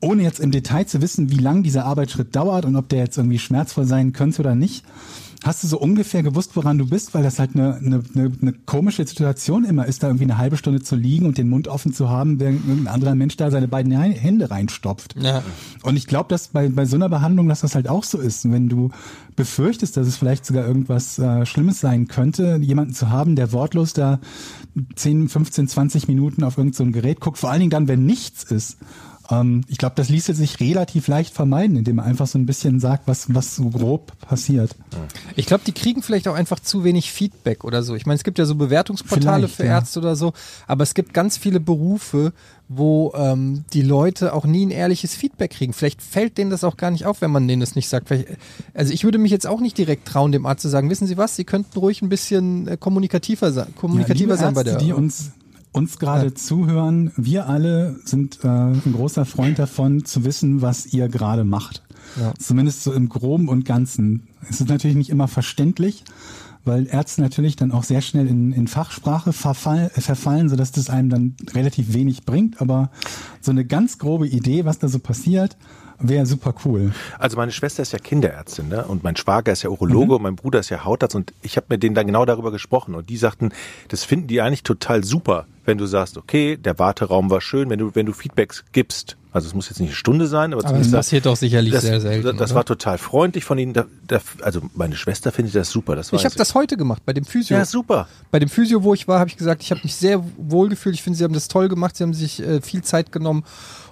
ohne 0.00 0.22
jetzt 0.22 0.40
im 0.40 0.50
Detail 0.50 0.86
zu 0.86 1.02
wissen, 1.02 1.30
wie 1.30 1.36
lang 1.36 1.62
dieser 1.62 1.84
Arbeitsschritt 1.84 2.34
dauert 2.34 2.64
und 2.64 2.74
ob 2.74 2.88
der 2.88 3.00
jetzt 3.00 3.18
irgendwie 3.18 3.38
schmerzvoll 3.38 3.84
sein 3.84 4.14
könnte 4.14 4.40
oder 4.40 4.54
nicht, 4.54 4.86
hast 5.44 5.62
du 5.62 5.68
so 5.68 5.78
ungefähr 5.78 6.22
gewusst, 6.22 6.52
woran 6.54 6.78
du 6.78 6.86
bist, 6.86 7.14
weil 7.14 7.22
das 7.22 7.38
halt 7.38 7.50
eine, 7.54 7.76
eine, 7.76 8.02
eine, 8.14 8.52
komische 8.64 9.06
Situation 9.06 9.64
immer 9.64 9.84
ist, 9.86 10.02
da 10.02 10.08
irgendwie 10.08 10.24
eine 10.24 10.38
halbe 10.38 10.56
Stunde 10.56 10.82
zu 10.82 10.96
liegen 10.96 11.26
und 11.26 11.36
den 11.36 11.50
Mund 11.50 11.68
offen 11.68 11.92
zu 11.92 12.08
haben, 12.08 12.40
während 12.40 12.66
irgendein 12.66 12.92
anderer 12.92 13.14
Mensch 13.14 13.36
da 13.36 13.50
seine 13.50 13.68
beiden 13.68 13.92
Hände 13.92 14.50
reinstopft. 14.50 15.16
Ja. 15.20 15.42
Und 15.82 15.96
ich 15.96 16.06
glaube, 16.06 16.28
dass 16.30 16.48
bei, 16.48 16.68
bei 16.68 16.86
so 16.86 16.96
einer 16.96 17.10
Behandlung, 17.10 17.48
dass 17.48 17.60
das 17.60 17.74
halt 17.74 17.88
auch 17.88 18.04
so 18.04 18.18
ist. 18.18 18.46
Und 18.46 18.52
wenn 18.52 18.68
du 18.68 18.90
befürchtest, 19.36 19.96
dass 19.96 20.06
es 20.06 20.16
vielleicht 20.16 20.46
sogar 20.46 20.66
irgendwas 20.66 21.18
äh, 21.18 21.44
Schlimmes 21.44 21.80
sein 21.80 22.08
könnte, 22.08 22.58
jemanden 22.62 22.94
zu 22.94 23.10
haben, 23.10 23.36
der 23.36 23.52
wortlos 23.52 23.92
da 23.92 24.20
10, 24.96 25.28
15, 25.28 25.68
20 25.68 26.08
Minuten 26.08 26.42
auf 26.42 26.56
irgendein 26.56 26.76
so 26.76 26.84
ein 26.84 26.92
Gerät 26.92 27.20
guckt, 27.20 27.38
vor 27.38 27.50
allen 27.50 27.60
Dingen 27.60 27.70
dann, 27.70 27.88
wenn 27.88 28.06
nichts 28.06 28.44
ist. 28.44 28.78
Ähm, 29.30 29.62
ich 29.68 29.78
glaube, 29.78 29.94
das 29.96 30.08
ließe 30.08 30.34
sich 30.34 30.60
relativ 30.60 31.08
leicht 31.08 31.34
vermeiden, 31.34 31.76
indem 31.76 31.96
man 31.96 32.04
einfach 32.04 32.26
so 32.26 32.38
ein 32.38 32.46
bisschen 32.46 32.80
sagt, 32.80 33.06
was, 33.06 33.34
was 33.34 33.56
so 33.56 33.70
grob 33.70 34.18
passiert. 34.20 34.74
Ich 35.36 35.46
glaube, 35.46 35.64
die 35.66 35.72
kriegen 35.72 36.02
vielleicht 36.02 36.28
auch 36.28 36.34
einfach 36.34 36.60
zu 36.60 36.84
wenig 36.84 37.10
Feedback 37.10 37.64
oder 37.64 37.82
so. 37.82 37.94
Ich 37.94 38.06
meine, 38.06 38.16
es 38.16 38.24
gibt 38.24 38.38
ja 38.38 38.44
so 38.44 38.54
Bewertungsportale 38.54 39.48
Vielleicht, 39.48 39.56
für 39.56 39.64
ja. 39.64 39.78
Ärzte 39.78 40.00
oder 40.00 40.16
so, 40.16 40.32
aber 40.66 40.82
es 40.82 40.94
gibt 40.94 41.14
ganz 41.14 41.38
viele 41.38 41.60
Berufe, 41.60 42.32
wo 42.68 43.12
ähm, 43.14 43.64
die 43.72 43.82
Leute 43.82 44.32
auch 44.32 44.46
nie 44.46 44.64
ein 44.66 44.70
ehrliches 44.70 45.14
Feedback 45.14 45.52
kriegen. 45.52 45.72
Vielleicht 45.72 46.02
fällt 46.02 46.38
denen 46.38 46.50
das 46.50 46.64
auch 46.64 46.76
gar 46.76 46.90
nicht 46.90 47.04
auf, 47.04 47.20
wenn 47.20 47.30
man 47.30 47.46
denen 47.46 47.60
das 47.60 47.74
nicht 47.74 47.88
sagt. 47.88 48.08
Vielleicht, 48.08 48.28
also 48.72 48.92
ich 48.92 49.04
würde 49.04 49.18
mich 49.18 49.30
jetzt 49.30 49.46
auch 49.46 49.60
nicht 49.60 49.76
direkt 49.76 50.08
trauen, 50.08 50.32
dem 50.32 50.46
Arzt 50.46 50.62
zu 50.62 50.68
sagen, 50.68 50.88
wissen 50.90 51.06
Sie 51.06 51.16
was, 51.16 51.36
Sie 51.36 51.44
könnten 51.44 51.78
ruhig 51.78 52.02
ein 52.02 52.08
bisschen 52.08 52.66
äh, 52.68 52.76
kommunikativer 52.76 53.52
sein, 53.52 53.74
kommunikativer 53.76 54.34
ja, 54.34 54.40
sein 54.40 54.54
bei 54.54 54.64
der. 54.64 54.76
die 54.76 54.92
uns 54.92 55.32
uns 55.74 55.98
gerade 55.98 56.34
zuhören, 56.34 57.10
wir 57.16 57.48
alle 57.48 57.96
sind 58.04 58.38
äh, 58.44 58.48
ein 58.48 58.92
großer 58.94 59.24
Freund 59.24 59.58
davon, 59.58 60.04
zu 60.04 60.24
wissen, 60.24 60.62
was 60.62 60.86
ihr 60.86 61.08
gerade 61.08 61.44
macht. 61.44 61.82
Ja. 62.20 62.32
Zumindest 62.38 62.84
so 62.84 62.92
im 62.92 63.08
Groben 63.08 63.48
und 63.48 63.64
Ganzen. 63.64 64.28
Es 64.48 64.60
ist 64.60 64.68
natürlich 64.68 64.96
nicht 64.96 65.10
immer 65.10 65.26
verständlich, 65.26 66.04
weil 66.64 66.86
Ärzte 66.86 67.22
natürlich 67.22 67.56
dann 67.56 67.72
auch 67.72 67.82
sehr 67.82 68.02
schnell 68.02 68.28
in, 68.28 68.52
in 68.52 68.68
Fachsprache 68.68 69.32
verfall, 69.32 69.90
äh, 69.96 70.00
verfallen, 70.00 70.48
sodass 70.48 70.70
das 70.70 70.90
einem 70.90 71.10
dann 71.10 71.36
relativ 71.52 71.92
wenig 71.92 72.24
bringt. 72.24 72.60
Aber 72.60 72.90
so 73.40 73.50
eine 73.50 73.64
ganz 73.64 73.98
grobe 73.98 74.28
Idee, 74.28 74.64
was 74.64 74.78
da 74.78 74.86
so 74.86 75.00
passiert, 75.00 75.56
wäre 75.98 76.24
super 76.24 76.54
cool. 76.64 76.92
Also 77.18 77.36
meine 77.36 77.50
Schwester 77.50 77.82
ist 77.82 77.92
ja 77.92 77.98
Kinderärztin, 77.98 78.68
ne? 78.68 78.84
Und 78.84 79.02
mein 79.02 79.16
Schwager 79.16 79.52
ist 79.52 79.62
ja 79.62 79.70
Urologe 79.70 80.16
und 80.16 80.22
mein 80.22 80.36
Bruder 80.36 80.60
ist 80.60 80.68
ja 80.68 80.84
Hautarzt 80.84 81.16
und 81.16 81.34
ich 81.42 81.56
habe 81.56 81.66
mit 81.70 81.82
denen 81.82 81.96
dann 81.96 82.06
genau 82.06 82.24
darüber 82.24 82.52
gesprochen 82.52 82.94
und 82.94 83.08
die 83.08 83.16
sagten, 83.16 83.50
das 83.88 84.04
finden 84.04 84.28
die 84.28 84.40
eigentlich 84.40 84.62
total 84.62 85.02
super, 85.02 85.46
wenn 85.64 85.78
du 85.78 85.86
sagst, 85.86 86.16
okay, 86.16 86.56
der 86.56 86.78
Warteraum 86.78 87.30
war 87.30 87.40
schön, 87.40 87.70
wenn 87.70 87.78
du 87.78 87.94
wenn 87.94 88.06
du 88.06 88.12
Feedbacks 88.12 88.64
gibst. 88.72 89.16
Also 89.32 89.48
es 89.48 89.54
muss 89.54 89.68
jetzt 89.68 89.80
nicht 89.80 89.88
eine 89.88 89.96
Stunde 89.96 90.28
sein, 90.28 90.52
aber, 90.52 90.60
aber 90.60 90.62
das 90.62 90.68
zumindest 90.70 90.94
passiert 90.94 91.26
doch 91.26 91.36
sicherlich 91.36 91.72
das, 91.72 91.82
sehr 91.82 92.00
selten. 92.00 92.24
Das, 92.24 92.36
das 92.36 92.50
oder? 92.50 92.56
war 92.56 92.64
total 92.64 92.98
freundlich 92.98 93.44
von 93.44 93.58
ihnen. 93.58 93.72
Da, 93.72 93.86
da, 94.06 94.20
also 94.42 94.60
meine 94.74 94.94
Schwester 94.94 95.32
findet 95.32 95.56
das 95.56 95.70
super. 95.70 95.96
Das 95.96 96.12
ich 96.12 96.24
habe 96.24 96.36
das 96.36 96.54
heute 96.54 96.76
gemacht 96.76 97.02
bei 97.04 97.12
dem 97.12 97.24
Physio. 97.24 97.56
Ja, 97.56 97.64
super. 97.64 98.06
Bei 98.30 98.38
dem 98.38 98.48
Physio, 98.48 98.84
wo 98.84 98.94
ich 98.94 99.08
war, 99.08 99.18
habe 99.18 99.28
ich 99.28 99.36
gesagt, 99.36 99.62
ich 99.64 99.72
habe 99.72 99.80
mich 99.82 99.96
sehr 99.96 100.22
wohl 100.36 100.68
gefühlt. 100.68 100.94
Ich 100.94 101.02
finde, 101.02 101.18
sie 101.18 101.24
haben 101.24 101.34
das 101.34 101.48
toll 101.48 101.68
gemacht. 101.68 101.96
Sie 101.96 102.04
haben 102.04 102.14
sich 102.14 102.40
äh, 102.40 102.60
viel 102.60 102.82
Zeit 102.82 103.10
genommen 103.10 103.42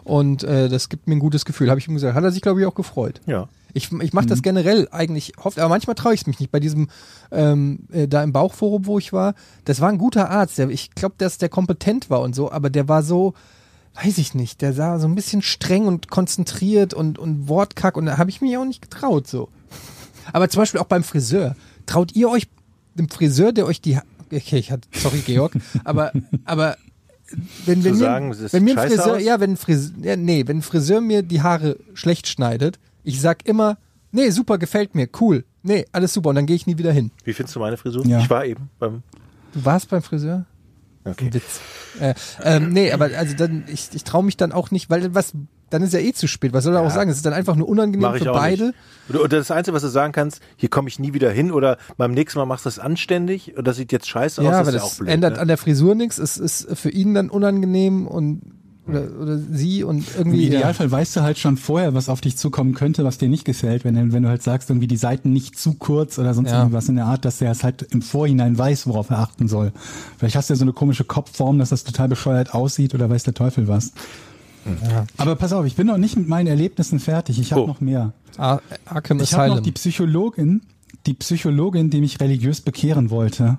und 0.04 0.44
äh, 0.44 0.68
das 0.68 0.88
gibt 0.88 1.08
mir 1.08 1.16
ein 1.16 1.20
gutes 1.20 1.44
Gefühl. 1.44 1.70
Habe 1.70 1.80
ich 1.80 1.88
ihm 1.88 1.94
gesagt. 1.94 2.14
Hat 2.14 2.22
er 2.22 2.30
sich, 2.30 2.42
glaube 2.42 2.60
ich, 2.60 2.66
auch 2.66 2.76
gefreut. 2.76 3.20
Ja. 3.26 3.48
Ich, 3.74 3.90
ich 3.92 4.12
mache 4.12 4.26
das 4.26 4.42
generell 4.42 4.88
eigentlich 4.90 5.38
oft, 5.38 5.58
aber 5.58 5.68
manchmal 5.70 5.94
traue 5.94 6.14
ich 6.14 6.26
mich 6.26 6.38
nicht. 6.40 6.50
Bei 6.52 6.60
diesem 6.60 6.88
ähm, 7.30 7.80
äh, 7.92 8.06
da 8.08 8.22
im 8.22 8.32
Bauchforum, 8.32 8.86
wo 8.86 8.98
ich 8.98 9.12
war, 9.12 9.34
das 9.64 9.80
war 9.80 9.88
ein 9.88 9.98
guter 9.98 10.30
Arzt. 10.30 10.58
Der, 10.58 10.68
ich 10.70 10.90
glaube, 10.94 11.14
dass 11.18 11.38
der 11.38 11.48
kompetent 11.48 12.10
war 12.10 12.20
und 12.20 12.34
so, 12.34 12.50
aber 12.52 12.68
der 12.70 12.88
war 12.88 13.02
so, 13.02 13.34
weiß 14.02 14.18
ich 14.18 14.34
nicht, 14.34 14.60
der 14.62 14.72
sah 14.72 14.98
so 14.98 15.06
ein 15.08 15.14
bisschen 15.14 15.42
streng 15.42 15.86
und 15.86 16.10
konzentriert 16.10 16.92
und, 16.94 17.18
und 17.18 17.48
wortkack 17.48 17.96
und 17.96 18.06
da 18.06 18.18
habe 18.18 18.30
ich 18.30 18.40
mich 18.40 18.56
auch 18.58 18.64
nicht 18.64 18.82
getraut 18.82 19.26
so. 19.26 19.48
Aber 20.32 20.48
zum 20.48 20.60
Beispiel 20.62 20.80
auch 20.80 20.84
beim 20.86 21.02
Friseur. 21.02 21.56
Traut 21.86 22.14
ihr 22.14 22.28
euch 22.30 22.48
dem 22.94 23.08
Friseur, 23.08 23.52
der 23.52 23.66
euch 23.66 23.80
die 23.80 23.96
Ha- 23.96 24.04
Okay, 24.30 24.58
ich 24.58 24.70
hatte, 24.72 24.88
sorry, 24.94 25.18
Georg, 25.26 25.52
aber, 25.84 26.12
aber 26.46 26.76
wenn, 27.66 27.84
wenn, 27.84 27.92
mir, 27.92 27.98
sagen, 27.98 28.30
es 28.32 28.52
wenn 28.52 28.64
mir 28.64 28.78
ein 28.78 28.88
Friseur, 28.88 29.16
aus? 29.16 29.22
ja, 29.22 29.40
wenn 29.40 29.52
ein 29.52 29.56
Friseur, 29.58 29.92
ja, 30.02 30.16
nee, 30.16 30.46
wenn 30.46 30.58
ein 30.58 30.62
Friseur 30.62 31.00
mir 31.02 31.22
die 31.22 31.42
Haare 31.42 31.76
schlecht 31.94 32.28
schneidet, 32.28 32.78
ich 33.04 33.20
sag 33.20 33.46
immer, 33.46 33.78
nee, 34.10 34.30
super, 34.30 34.58
gefällt 34.58 34.94
mir, 34.94 35.08
cool, 35.20 35.44
nee, 35.62 35.86
alles 35.92 36.12
super 36.12 36.30
und 36.30 36.36
dann 36.36 36.46
gehe 36.46 36.56
ich 36.56 36.66
nie 36.66 36.78
wieder 36.78 36.92
hin. 36.92 37.10
Wie 37.24 37.32
findest 37.32 37.56
du 37.56 37.60
meine 37.60 37.76
Frisur? 37.76 38.04
Ja. 38.06 38.20
Ich 38.20 38.30
war 38.30 38.44
eben 38.44 38.70
beim 38.78 39.02
Du 39.54 39.64
warst 39.64 39.90
beim 39.90 40.02
Friseur? 40.02 40.46
Okay. 41.04 41.26
Ein 41.26 41.34
Witz. 41.34 41.60
Äh, 42.00 42.14
ähm, 42.42 42.70
nee, 42.72 42.92
aber 42.92 43.10
also 43.16 43.34
dann, 43.36 43.64
ich, 43.66 43.88
ich 43.92 44.04
traue 44.04 44.22
mich 44.24 44.36
dann 44.36 44.52
auch 44.52 44.70
nicht, 44.70 44.88
weil 44.88 45.14
was, 45.14 45.32
dann 45.68 45.82
ist 45.82 45.92
ja 45.92 45.98
eh 46.00 46.12
zu 46.12 46.28
spät. 46.28 46.52
Was 46.52 46.64
soll 46.64 46.74
er 46.74 46.80
auch 46.80 46.90
sagen? 46.90 47.10
Es 47.10 47.16
ist 47.16 47.26
dann 47.26 47.32
einfach 47.32 47.56
nur 47.56 47.68
unangenehm 47.68 48.14
für 48.14 48.30
auch 48.32 48.36
beide. 48.38 48.72
nicht. 49.08 49.18
Und 49.18 49.32
das 49.32 49.50
Einzige, 49.50 49.74
was 49.74 49.82
du 49.82 49.88
sagen 49.88 50.12
kannst, 50.12 50.40
hier 50.56 50.68
komme 50.68 50.88
ich 50.88 50.98
nie 50.98 51.12
wieder 51.12 51.30
hin 51.30 51.50
oder 51.50 51.76
beim 51.96 52.12
nächsten 52.12 52.38
Mal 52.38 52.46
machst 52.46 52.64
du 52.64 52.68
das 52.68 52.78
anständig 52.78 53.56
und 53.56 53.66
das 53.66 53.76
sieht 53.76 53.90
jetzt 53.90 54.08
scheiße 54.08 54.42
Ja, 54.42 54.50
aus. 54.50 54.54
aber 54.56 54.68
ist 54.68 54.74
das 54.74 54.82
ja 54.82 54.88
auch 54.88 54.94
blöd, 54.96 55.08
ändert 55.10 55.34
ne? 55.34 55.40
an 55.40 55.48
der 55.48 55.58
Frisur 55.58 55.94
nichts. 55.94 56.18
Es 56.18 56.36
ist 56.36 56.68
für 56.78 56.90
ihn 56.90 57.14
dann 57.14 57.30
unangenehm 57.30 58.06
und 58.06 58.42
oder, 58.88 59.04
oder 59.20 59.38
sie 59.38 59.84
und 59.84 59.98
Im 60.16 60.18
irgendwie. 60.18 60.42
Ja. 60.48 60.58
Idealfall 60.58 60.90
weißt 60.90 61.14
du 61.16 61.22
halt 61.22 61.38
schon 61.38 61.56
vorher, 61.56 61.94
was 61.94 62.08
auf 62.08 62.20
dich 62.20 62.36
zukommen 62.36 62.74
könnte, 62.74 63.04
was 63.04 63.16
dir 63.18 63.28
nicht 63.28 63.44
gefällt, 63.44 63.84
wenn, 63.84 63.94
du- 63.94 64.12
wenn 64.12 64.22
du 64.24 64.28
halt 64.28 64.42
sagst, 64.42 64.70
irgendwie 64.70 64.88
die 64.88 64.96
Seiten 64.96 65.32
nicht 65.32 65.56
zu 65.58 65.74
kurz 65.74 66.18
oder 66.18 66.34
sonst 66.34 66.50
Ja. 66.50 66.58
irgendwas 66.58 66.88
in 66.88 66.96
der 66.96 67.06
Art, 67.06 67.24
dass 67.24 67.40
er 67.40 67.52
es 67.52 67.62
halt 67.62 67.82
im 67.92 68.02
Vorhinein 68.02 68.58
weiß, 68.58 68.86
worauf 68.88 69.10
er 69.10 69.20
achten 69.20 69.46
soll. 69.48 69.72
Vielleicht 70.18 70.34
hast 70.36 70.50
du 70.50 70.54
ja 70.54 70.58
so 70.58 70.64
eine 70.64 70.72
komische 70.72 71.04
Kopfform, 71.04 71.58
dass 71.58 71.68
das 71.70 71.84
total 71.84 72.08
bescheuert 72.08 72.54
aussieht 72.54 72.94
oder 72.94 73.08
weiß 73.08 73.22
der 73.22 73.34
Teufel 73.34 73.68
was. 73.68 73.92
Aber 75.16 75.34
pass 75.36 75.52
auf, 75.52 75.66
ich 75.66 75.74
bin 75.76 75.86
noch 75.88 75.98
nicht 75.98 76.16
mit 76.16 76.28
meinen 76.28 76.46
Erlebnissen 76.46 77.00
fertig. 77.00 77.38
Ich 77.40 77.52
habe 77.52 77.62
Oh. 77.62 77.66
noch 77.66 77.80
mehr. 77.80 78.12
Ar 78.36 78.62
Arkham 78.84 79.20
Ich 79.20 79.34
habe 79.34 79.48
noch 79.48 79.60
die 79.60 79.72
Psychologin, 79.72 80.62
die 81.06 81.14
Psychologin, 81.14 81.90
die 81.90 82.00
mich 82.00 82.20
religiös 82.20 82.60
bekehren 82.60 83.10
wollte. 83.10 83.58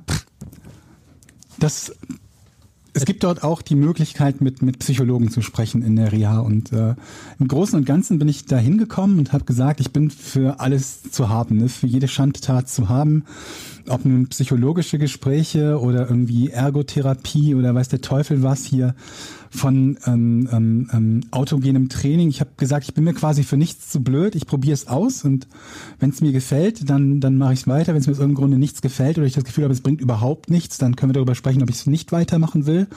Das 1.60 1.94
es 2.94 3.06
gibt 3.06 3.24
dort 3.24 3.44
auch 3.44 3.64
die 3.64 3.76
Möglichkeit, 3.76 4.40
mit, 4.40 4.62
mit 4.62 4.80
Psychologen 4.80 5.32
zu 5.32 5.42
sprechen 5.42 5.82
in 5.82 5.96
der 5.96 6.12
Reha. 6.12 6.40
Und 6.40 6.72
äh, 6.72 6.94
im 7.40 7.48
Großen 7.48 7.78
und 7.78 7.86
Ganzen 7.86 8.20
bin 8.20 8.28
ich 8.28 8.46
da 8.46 8.58
hingekommen 8.58 9.18
und 9.18 9.34
habe 9.34 9.46
gesagt, 9.46 9.80
ich 9.80 9.92
bin 9.92 10.12
für 10.12 10.60
alles 10.60 11.02
zu 11.12 11.28
haben, 11.28 11.58
ne? 11.58 11.70
für 11.70 11.88
jede 11.88 12.08
Schandtat 12.08 12.70
zu 12.70 12.90
haben. 12.90 13.26
Ob 13.90 14.06
nun 14.06 14.28
psychologische 14.28 15.00
Gespräche 15.00 15.80
oder 15.80 16.08
irgendwie 16.08 16.50
Ergotherapie 16.50 17.56
oder 17.56 17.74
weiß 17.74 17.90
der 17.90 18.02
Teufel 18.02 18.44
was 18.44 18.64
hier 18.64 18.94
von 19.56 19.98
ähm, 20.08 20.50
ähm, 20.52 20.90
ähm, 20.92 21.22
autogenem 21.32 21.88
Training. 21.90 22.30
Ich 22.30 22.40
habe 22.40 22.50
gesagt, 22.58 22.86
ich 22.86 22.94
bin 22.94 23.04
mir 23.04 23.14
quasi 23.14 23.44
für 23.44 23.56
nichts 23.58 23.90
zu 23.90 24.04
blöd. 24.04 24.36
Ich 24.36 24.48
probiere 24.48 24.74
es 24.74 24.88
aus 24.88 25.24
und 25.24 25.48
wenn 26.00 26.10
es 26.10 26.22
mir 26.22 26.32
gefällt, 26.32 26.90
dann 26.90 27.20
dann 27.20 27.38
mache 27.38 27.54
ich 27.54 27.60
es 27.62 27.68
weiter. 27.68 27.94
Wenn 27.94 28.02
es 28.02 28.08
mir 28.08 28.14
aus 28.14 28.20
irgendeinem 28.20 28.42
Grunde 28.42 28.58
nichts 28.58 28.82
gefällt 28.82 29.18
oder 29.18 29.28
ich 29.28 29.34
das 29.34 29.44
Gefühl 29.44 29.66
habe, 29.66 29.74
es 29.74 29.82
bringt 29.82 30.02
überhaupt 30.02 30.50
nichts, 30.50 30.78
dann 30.80 30.96
können 30.96 31.12
wir 31.12 31.14
darüber 31.14 31.36
sprechen, 31.36 31.62
ob 31.62 31.70
ich 31.70 31.76
es 31.76 31.86
nicht 31.86 32.12
weitermachen 32.12 32.66
will. 32.66 32.88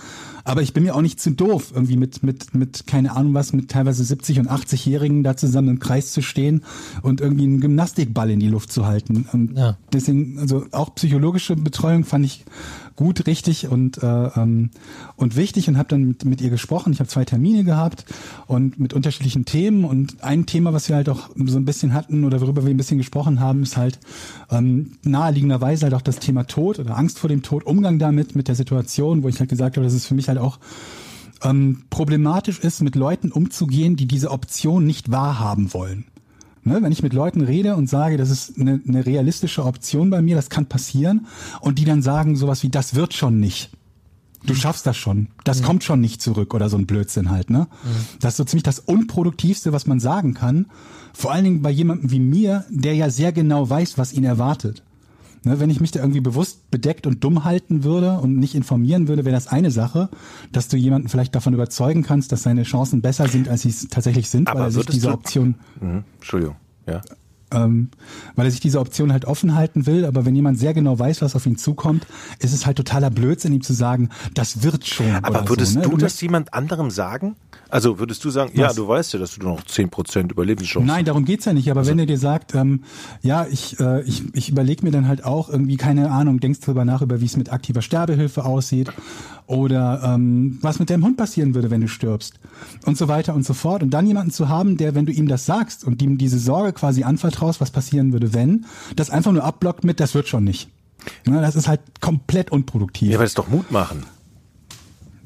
Aber 0.44 0.62
ich 0.62 0.72
bin 0.72 0.84
mir 0.84 0.94
auch 0.94 1.02
nicht 1.02 1.20
zu 1.20 1.30
doof, 1.30 1.72
irgendwie 1.74 1.96
mit 1.96 2.22
mit 2.22 2.54
mit 2.54 2.86
keine 2.86 3.14
Ahnung 3.14 3.34
was 3.34 3.52
mit 3.52 3.70
teilweise 3.70 4.02
70 4.04 4.40
und 4.40 4.50
80-Jährigen 4.50 5.22
da 5.24 5.36
zusammen 5.36 5.68
im 5.68 5.78
Kreis 5.78 6.12
zu 6.12 6.22
stehen 6.22 6.62
und 7.02 7.20
irgendwie 7.20 7.44
einen 7.44 7.60
Gymnastikball 7.60 8.30
in 8.30 8.40
die 8.40 8.48
Luft 8.48 8.72
zu 8.72 8.86
halten. 8.86 9.26
Und 9.32 9.56
Ja. 9.58 9.76
deswegen 9.92 10.38
also 10.38 10.64
auch 10.72 10.94
psychologische 10.94 11.54
Betreuung 11.56 12.04
fand 12.04 12.24
ich 12.24 12.44
gut, 12.96 13.26
richtig 13.26 13.68
und 13.68 14.02
äh, 14.02 14.06
ähm, 14.06 14.70
und 15.16 15.36
wichtig 15.36 15.68
und 15.68 15.78
habe 15.78 15.88
dann 15.88 16.04
mit, 16.04 16.24
mit 16.24 16.40
ihr 16.40 16.50
gesprochen. 16.50 16.92
Ich 16.92 16.98
habe 16.98 17.08
zwei 17.08 17.24
Termine 17.24 17.64
gehabt 17.64 18.04
und 18.46 18.80
mit 18.80 18.94
unterschiedlichen 18.94 19.44
Themen 19.44 19.84
und 19.84 20.22
ein 20.22 20.46
Thema, 20.46 20.72
was 20.72 20.88
wir 20.88 20.96
halt 20.96 21.08
auch 21.08 21.30
so 21.36 21.58
ein 21.58 21.64
bisschen 21.64 21.94
hatten 21.94 22.24
oder 22.24 22.40
worüber 22.40 22.64
wir 22.64 22.70
ein 22.70 22.76
bisschen 22.76 22.98
gesprochen 22.98 23.40
haben, 23.40 23.62
ist 23.62 23.76
halt 23.76 23.98
ähm, 24.50 24.92
naheliegenderweise 25.02 25.84
halt 25.84 25.94
auch 25.94 26.02
das 26.02 26.18
Thema 26.18 26.44
Tod 26.44 26.78
oder 26.78 26.96
Angst 26.96 27.18
vor 27.18 27.28
dem 27.28 27.42
Tod, 27.42 27.64
Umgang 27.64 27.98
damit, 27.98 28.34
mit 28.34 28.48
der 28.48 28.54
Situation, 28.54 29.22
wo 29.22 29.28
ich 29.28 29.38
halt 29.38 29.50
gesagt 29.50 29.76
habe, 29.76 29.84
dass 29.84 29.94
es 29.94 30.06
für 30.06 30.14
mich 30.14 30.28
halt 30.28 30.38
auch 30.38 30.58
ähm, 31.42 31.82
problematisch 31.90 32.58
ist, 32.58 32.82
mit 32.82 32.94
Leuten 32.94 33.30
umzugehen, 33.30 33.96
die 33.96 34.06
diese 34.06 34.30
Option 34.30 34.86
nicht 34.86 35.10
wahrhaben 35.10 35.72
wollen. 35.74 36.04
Ne, 36.66 36.82
wenn 36.82 36.90
ich 36.90 37.00
mit 37.00 37.12
Leuten 37.12 37.42
rede 37.42 37.76
und 37.76 37.88
sage, 37.88 38.16
das 38.16 38.28
ist 38.28 38.58
eine, 38.58 38.80
eine 38.88 39.06
realistische 39.06 39.64
Option 39.64 40.10
bei 40.10 40.20
mir, 40.20 40.34
das 40.34 40.50
kann 40.50 40.66
passieren, 40.66 41.28
und 41.60 41.78
die 41.78 41.84
dann 41.84 42.02
sagen 42.02 42.34
sowas 42.34 42.64
wie, 42.64 42.70
das 42.70 42.96
wird 42.96 43.14
schon 43.14 43.38
nicht. 43.38 43.70
Du 44.46 44.54
schaffst 44.54 44.84
das 44.84 44.96
schon. 44.96 45.28
Das 45.44 45.62
kommt 45.62 45.84
schon 45.84 46.00
nicht 46.00 46.20
zurück 46.20 46.54
oder 46.54 46.68
so 46.68 46.76
ein 46.76 46.86
Blödsinn 46.86 47.30
halt, 47.30 47.50
ne? 47.50 47.68
Das 48.18 48.32
ist 48.32 48.36
so 48.38 48.44
ziemlich 48.44 48.64
das 48.64 48.80
Unproduktivste, 48.80 49.72
was 49.72 49.86
man 49.86 50.00
sagen 50.00 50.34
kann. 50.34 50.66
Vor 51.14 51.30
allen 51.30 51.44
Dingen 51.44 51.62
bei 51.62 51.70
jemandem 51.70 52.10
wie 52.10 52.18
mir, 52.18 52.64
der 52.68 52.94
ja 52.94 53.10
sehr 53.10 53.30
genau 53.30 53.70
weiß, 53.70 53.96
was 53.96 54.12
ihn 54.12 54.24
erwartet. 54.24 54.82
Ne, 55.46 55.60
wenn 55.60 55.70
ich 55.70 55.80
mich 55.80 55.92
da 55.92 56.00
irgendwie 56.00 56.20
bewusst 56.20 56.72
bedeckt 56.72 57.06
und 57.06 57.22
dumm 57.22 57.44
halten 57.44 57.84
würde 57.84 58.18
und 58.18 58.36
nicht 58.36 58.56
informieren 58.56 59.06
würde, 59.06 59.24
wäre 59.24 59.32
das 59.36 59.46
eine 59.46 59.70
Sache, 59.70 60.08
dass 60.50 60.66
du 60.66 60.76
jemanden 60.76 61.08
vielleicht 61.08 61.36
davon 61.36 61.54
überzeugen 61.54 62.02
kannst, 62.02 62.32
dass 62.32 62.42
seine 62.42 62.64
Chancen 62.64 63.00
besser 63.00 63.28
sind, 63.28 63.48
als 63.48 63.62
sie 63.62 63.68
es 63.68 63.86
tatsächlich 63.86 64.28
sind, 64.28 64.48
Aber 64.48 64.58
weil 64.58 64.66
er 64.66 64.70
sich 64.72 64.86
diese 64.86 65.06
du- 65.06 65.12
Option 65.14 65.54
Mhm. 65.80 66.02
Entschuldigung. 66.16 66.56
Ja. 66.88 67.00
Ähm, 67.52 67.90
weil 68.34 68.46
er 68.46 68.50
sich 68.50 68.60
diese 68.60 68.80
Option 68.80 69.12
halt 69.12 69.24
offen 69.24 69.54
halten 69.54 69.86
will. 69.86 70.04
Aber 70.04 70.24
wenn 70.24 70.34
jemand 70.34 70.58
sehr 70.58 70.74
genau 70.74 70.98
weiß, 70.98 71.22
was 71.22 71.36
auf 71.36 71.46
ihn 71.46 71.56
zukommt, 71.56 72.06
ist 72.40 72.52
es 72.52 72.66
halt 72.66 72.76
totaler 72.76 73.10
Blödsinn, 73.10 73.52
ihm 73.52 73.62
zu 73.62 73.72
sagen, 73.72 74.10
das 74.34 74.62
wird 74.62 74.86
schon. 74.86 75.14
Aber 75.22 75.48
würdest 75.48 75.74
so, 75.74 75.80
ne? 75.80 75.88
du 75.88 75.96
das 75.96 76.20
jemand 76.20 76.54
anderem 76.54 76.90
sagen? 76.90 77.36
Also 77.68 77.98
würdest 77.98 78.24
du 78.24 78.30
sagen, 78.30 78.52
ja, 78.54 78.72
du 78.72 78.86
weißt 78.86 79.12
ja, 79.14 79.18
dass 79.18 79.36
du 79.36 79.46
noch 79.46 79.62
10% 79.62 80.30
Überlebenschancen 80.30 80.86
Nein, 80.86 81.04
darum 81.04 81.24
geht's 81.24 81.46
ja 81.46 81.52
nicht. 81.52 81.70
Aber 81.70 81.86
wenn 81.86 81.98
er 81.98 82.06
dir 82.06 82.18
sagt, 82.18 82.54
ähm, 82.54 82.84
ja, 83.22 83.46
ich, 83.50 83.80
äh, 83.80 84.02
ich, 84.02 84.22
ich 84.34 84.48
überlege 84.48 84.84
mir 84.84 84.92
dann 84.92 85.08
halt 85.08 85.24
auch 85.24 85.48
irgendwie, 85.48 85.76
keine 85.76 86.10
Ahnung, 86.10 86.38
denkst 86.38 86.60
drüber 86.60 86.84
nach, 86.84 87.02
über 87.02 87.20
wie 87.20 87.24
es 87.24 87.36
mit 87.36 87.52
aktiver 87.52 87.82
Sterbehilfe 87.82 88.44
aussieht 88.44 88.92
oder 89.46 90.00
ähm, 90.04 90.58
was 90.60 90.78
mit 90.78 90.90
deinem 90.90 91.04
Hund 91.04 91.16
passieren 91.16 91.54
würde, 91.54 91.70
wenn 91.70 91.80
du 91.80 91.88
stirbst 91.88 92.38
und 92.84 92.96
so 92.96 93.08
weiter 93.08 93.34
und 93.34 93.44
so 93.44 93.54
fort. 93.54 93.82
Und 93.82 93.90
dann 93.90 94.06
jemanden 94.06 94.30
zu 94.30 94.48
haben, 94.48 94.76
der, 94.76 94.94
wenn 94.94 95.06
du 95.06 95.12
ihm 95.12 95.28
das 95.28 95.46
sagst 95.46 95.84
und 95.84 96.02
ihm 96.02 96.18
diese 96.18 96.38
Sorge 96.38 96.72
quasi 96.72 97.04
anvertraust, 97.36 97.60
was 97.60 97.70
passieren 97.70 98.12
würde, 98.12 98.34
wenn, 98.34 98.66
das 98.96 99.10
einfach 99.10 99.32
nur 99.32 99.44
abblockt 99.44 99.84
mit, 99.84 100.00
das 100.00 100.14
wird 100.14 100.28
schon 100.28 100.44
nicht. 100.44 100.68
Ne, 101.26 101.40
das 101.40 101.54
ist 101.54 101.68
halt 101.68 101.80
komplett 102.00 102.50
unproduktiv. 102.50 103.10
Ja, 103.10 103.16
aber 103.16 103.24
das 103.24 103.30
ist 103.30 103.38
doch 103.38 103.48
Mut 103.48 103.70
machen. 103.70 104.04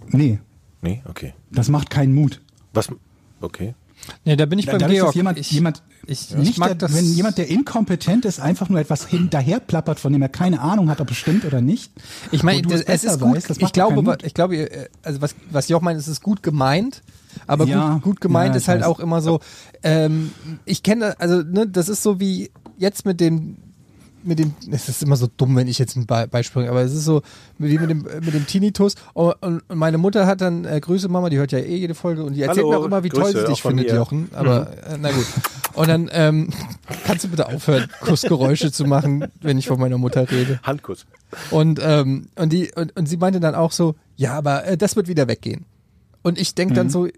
nee, 0.09 0.39
Nee, 0.83 1.03
okay. 1.09 1.35
das 1.51 1.69
macht 1.69 1.91
keinen 1.91 2.15
Mut. 2.15 2.41
Was? 2.73 2.89
Okay. 3.41 3.75
Nee, 4.25 4.37
da 4.37 4.47
bin 4.47 4.59
ich 4.59 4.65
beim 4.65 4.79
Dadurch, 4.79 4.97
Georg. 4.97 5.09
dass 5.09 5.15
jemand, 5.15 5.39
ich, 5.39 5.51
jemand 5.51 5.83
ich, 6.07 6.35
nicht 6.35 6.53
ich 6.53 6.59
mag 6.59 6.69
der, 6.69 6.75
das. 6.77 6.95
wenn 6.95 7.05
jemand, 7.05 7.37
der 7.37 7.49
inkompetent 7.49 8.25
ist, 8.25 8.41
einfach 8.41 8.71
nur 8.71 8.81
etwas 8.81 9.07
hinterherplappert, 9.07 10.01
von 10.01 10.11
dem 10.11 10.23
er 10.23 10.31
keine 10.31 10.61
Ahnung 10.63 10.89
hat, 10.89 11.03
ob 11.03 11.11
es 11.11 11.19
stimmt 11.19 11.45
oder 11.45 11.61
nicht. 11.61 11.93
Ich 12.33 12.43
meine, 12.43 12.67
es 12.67 13.05
ist 13.05 13.21
gut. 13.21 13.37
weißt, 13.37 13.51
das 13.51 13.59
ich 13.59 13.73
glaube, 13.73 14.17
ich 14.23 14.33
glaube, 14.33 14.57
äh, 14.57 14.89
also 15.03 15.21
was 15.21 15.35
was 15.51 15.69
Joch 15.69 15.83
meint, 15.83 16.01
es 16.01 16.09
ist 16.09 16.23
gut 16.23 16.43
gemeint, 16.43 17.03
aber 17.47 17.65
Ja, 17.67 17.95
gut, 17.95 18.03
gut 18.03 18.21
gemeint 18.21 18.55
ja, 18.55 18.59
ist 18.59 18.69
halt 18.69 18.81
weiß. 18.81 18.89
auch 18.89 19.01
immer 19.01 19.23
so. 19.23 19.41
Ähm, 19.83 20.33
ich 20.65 20.83
kenne, 20.83 21.19
also 21.21 21.43
ne, 21.43 21.67
das 21.67 21.89
ist 21.89 22.03
so 22.03 22.21
wie 22.21 22.51
jetzt 22.79 23.05
mit 23.07 23.21
dem 23.21 23.57
mit 24.23 24.39
dem, 24.39 24.55
es 24.71 24.89
ist 24.89 25.03
immer 25.03 25.17
so 25.17 25.29
dumm, 25.37 25.57
wenn 25.57 25.69
ich 25.69 25.79
jetzt 25.79 25.97
ein 25.97 26.07
Be 26.07 26.29
Beispiel 26.31 26.63
bringe, 26.63 26.71
aber 26.71 26.83
es 26.83 26.93
ist 26.95 27.05
so 27.05 27.23
wie 27.59 27.79
mit 27.79 27.89
dem, 27.91 28.03
mit 28.03 28.35
dem 28.35 28.47
Tinnitus. 28.47 28.95
Und, 29.15 29.35
und 29.41 29.63
und 29.69 29.79
meine 29.79 29.99
Mutter 29.99 30.27
hat 30.27 30.41
dann, 30.41 30.65
äh, 30.65 30.81
Grüße 30.81 31.09
Mama, 31.09 31.31
die 31.31 31.39
hört 31.39 31.53
ja 31.53 31.59
eh 31.59 31.77
jede 31.77 31.95
Folge 31.95 32.23
und 32.25 32.35
die 32.35 32.43
erzählt 32.43 32.67
Hallo, 32.67 32.71
mir 32.71 32.79
auch 32.79 32.85
immer, 32.85 33.05
wie 33.05 33.09
toll 33.09 33.23
Grüße, 33.23 33.39
sie 33.39 33.45
auch 33.45 33.49
dich 33.49 33.63
von 33.63 33.71
findet, 33.71 33.93
mir. 33.93 33.97
Jochen. 33.97 34.29
Aber 34.35 34.71
äh, 34.87 34.99
na 35.01 35.11
gut. 35.11 35.27
Und 35.75 35.89
dann 35.89 36.11
ähm, 36.13 36.51
kannst 37.07 37.25
du 37.25 37.29
bitte 37.29 37.47
aufhören, 37.49 37.89
Kussgeräusche 38.01 38.73
zu 38.73 38.85
machen, 38.85 39.27
wenn 39.41 39.57
ich 39.57 39.67
von 39.67 39.79
meiner 39.79 39.99
Mutter 39.99 40.31
rede. 40.31 40.61
Handkuss. 40.63 41.07
Und, 41.51 41.81
ähm, 41.83 42.29
und, 42.37 42.53
die, 42.53 42.73
und, 42.75 42.97
und 42.97 43.07
sie 43.07 43.17
meinte 43.17 43.41
dann 43.41 43.55
auch 43.55 43.73
so, 43.73 43.95
ja, 44.17 44.35
aber 44.35 44.67
äh, 44.67 44.77
das 44.77 44.97
wird 44.97 45.09
wieder 45.09 45.29
weggehen. 45.29 45.65
Und 46.23 46.39
ich 46.39 46.55
denk 46.55 46.75
dann 46.75 46.91
so, 46.91 47.09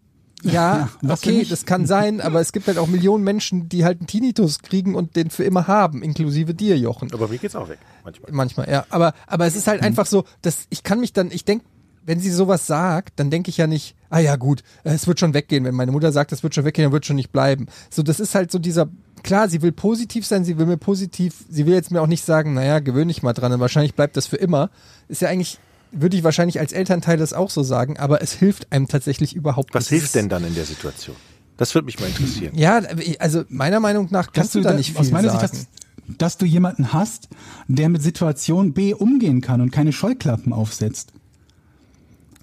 ja, 0.43 0.89
okay, 1.09 1.47
das 1.49 1.65
kann 1.67 1.87
sein, 1.87 2.21
aber 2.21 2.41
es 2.41 2.53
gibt 2.53 2.67
halt 2.67 2.79
auch 2.79 2.87
Millionen 2.87 3.25
Menschen, 3.25 3.69
die 3.69 3.85
halt 3.85 4.01
einen 4.01 4.07
Tinnitus 4.07 4.61
kriegen 4.61 4.95
und 4.95 5.17
den 5.17 5.31
für 5.31 5.45
immer 5.45 5.67
haben, 5.67 6.03
inklusive 6.03 6.55
dir, 6.55 6.79
Jochen. 6.79 7.13
Aber 7.13 7.29
mir 7.29 7.39
geht's 7.39 7.57
auch 7.57 7.69
weg. 7.69 7.79
Manchmal. 8.05 8.33
Manchmal, 8.33 8.71
ja. 8.71 8.85
Aber, 8.91 9.15
aber 9.27 9.47
es 9.47 9.57
ist 9.57 9.67
halt 9.67 9.83
einfach 9.83 10.07
so, 10.07 10.25
dass 10.43 10.67
ich 10.71 10.83
kann 10.83 11.01
mich 11.01 11.13
dann, 11.13 11.31
ich 11.31 11.45
denk, 11.45 11.63
wenn 12.05 12.21
sie 12.21 12.31
sowas 12.31 12.67
sagt, 12.67 13.21
dann 13.21 13.31
denke 13.31 13.51
ich 13.51 13.57
ja 13.57 13.67
nicht, 13.67 13.95
ah 14.11 14.19
ja 14.19 14.37
gut, 14.37 14.63
äh, 14.85 14.91
es 14.91 15.07
wird 15.07 15.21
schon 15.21 15.35
weggehen. 15.35 15.65
Wenn 15.65 15.75
meine 15.75 15.93
Mutter 15.93 16.13
sagt, 16.13 16.33
es 16.33 16.43
wird 16.43 16.55
schon 16.55 16.65
weggehen, 16.65 16.87
dann 16.87 16.93
wird 16.93 17.07
schon 17.07 17.17
nicht 17.17 17.33
bleiben. 17.33 17.67
So, 17.91 18.03
das 18.03 18.21
ist 18.21 18.35
halt 18.35 18.51
so 18.51 18.59
dieser, 18.59 18.89
klar, 19.23 19.49
sie 19.49 19.63
will 19.63 19.73
positiv 19.73 20.27
sein, 20.27 20.45
sie 20.45 20.59
will 20.59 20.67
mir 20.67 20.77
positiv, 20.77 21.45
sie 21.49 21.67
will 21.67 21.75
jetzt 21.75 21.91
mir 21.91 22.03
auch 22.03 22.07
nicht 22.07 22.25
sagen, 22.25 22.55
naja, 22.55 22.81
gewöhn 22.81 23.09
dich 23.09 23.23
mal 23.23 23.33
dran, 23.33 23.53
und 23.53 23.61
wahrscheinlich 23.61 23.95
bleibt 23.95 24.17
das 24.17 24.27
für 24.27 24.37
immer. 24.37 24.71
Ist 25.09 25.23
ja 25.23 25.29
eigentlich, 25.29 25.59
würde 25.93 26.17
ich 26.17 26.25
wahrscheinlich 26.25 26.59
als 26.59 26.73
Elternteil 26.73 27.17
das 27.19 27.33
auch 27.33 27.51
so 27.51 27.63
sagen, 27.63 27.99
aber 27.99 28.23
es 28.23 28.33
hilft 28.33 28.73
einem 28.73 28.89
tatsächlich 28.89 29.35
überhaupt 29.37 29.75
Was 29.75 29.85
nicht. 29.85 29.89
hilft 29.91 30.05
Es 30.05 30.09
ist- 30.11 30.15
denn 30.17 30.29
dann 30.29 30.45
in 30.45 30.55
der 30.55 30.65
Situation? 30.65 31.17
Das 31.59 31.75
würde 31.75 31.85
mich 31.87 32.01
mal 32.01 32.07
interessieren. 32.07 32.57
Ja, 32.57 32.81
also 33.19 33.45
meiner 33.49 33.79
Meinung 33.79 34.09
nach 34.11 34.33
kannst 34.33 34.55
du 34.55 34.61
da 34.63 34.73
nicht 34.73 34.93
viel 34.93 35.01
aus 35.01 35.11
meiner 35.11 35.31
sagen. 35.31 35.49
Sicht, 35.49 35.69
dass, 36.09 36.17
dass 36.19 36.37
du 36.39 36.47
jemanden 36.47 36.93
hast, 36.93 37.29
der 37.69 37.89
mit 37.91 38.03
Situation 38.03 38.73
B 38.73 38.95
umgehen 38.95 39.41
kann 39.43 39.61
und 39.61 39.71
keine 39.71 39.93
Scheuklappen 39.93 40.53
aufsetzt. 40.53 41.13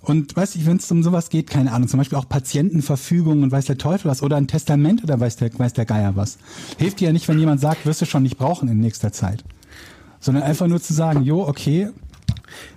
Und 0.01 0.35
weißt 0.35 0.55
du, 0.55 0.65
wenn 0.65 0.77
es 0.77 0.89
um 0.91 1.03
sowas 1.03 1.29
geht, 1.29 1.49
keine 1.49 1.71
Ahnung, 1.73 1.89
zum 1.89 1.97
Beispiel 1.97 2.17
auch 2.17 2.29
Patientenverfügung 2.29 3.43
und 3.43 3.51
weiß 3.51 3.65
der 3.65 3.77
Teufel 3.77 4.09
was 4.09 4.21
oder 4.23 4.37
ein 4.37 4.47
Testament 4.47 5.03
oder 5.03 5.19
weiß 5.19 5.35
der, 5.35 5.57
weiß 5.57 5.73
der 5.73 5.85
Geier 5.85 6.15
was. 6.15 6.37
Hilft 6.77 6.99
dir 7.01 7.07
ja 7.07 7.11
nicht, 7.13 7.27
wenn 7.27 7.37
jemand 7.39 7.59
sagt, 7.59 7.85
wirst 7.85 8.01
du 8.01 8.05
schon 8.05 8.23
nicht 8.23 8.37
brauchen 8.37 8.69
in 8.69 8.79
nächster 8.79 9.11
Zeit. 9.11 9.43
Sondern 10.21 10.43
einfach 10.43 10.67
nur 10.67 10.81
zu 10.81 10.93
sagen, 10.93 11.23
jo, 11.23 11.45
okay, 11.45 11.89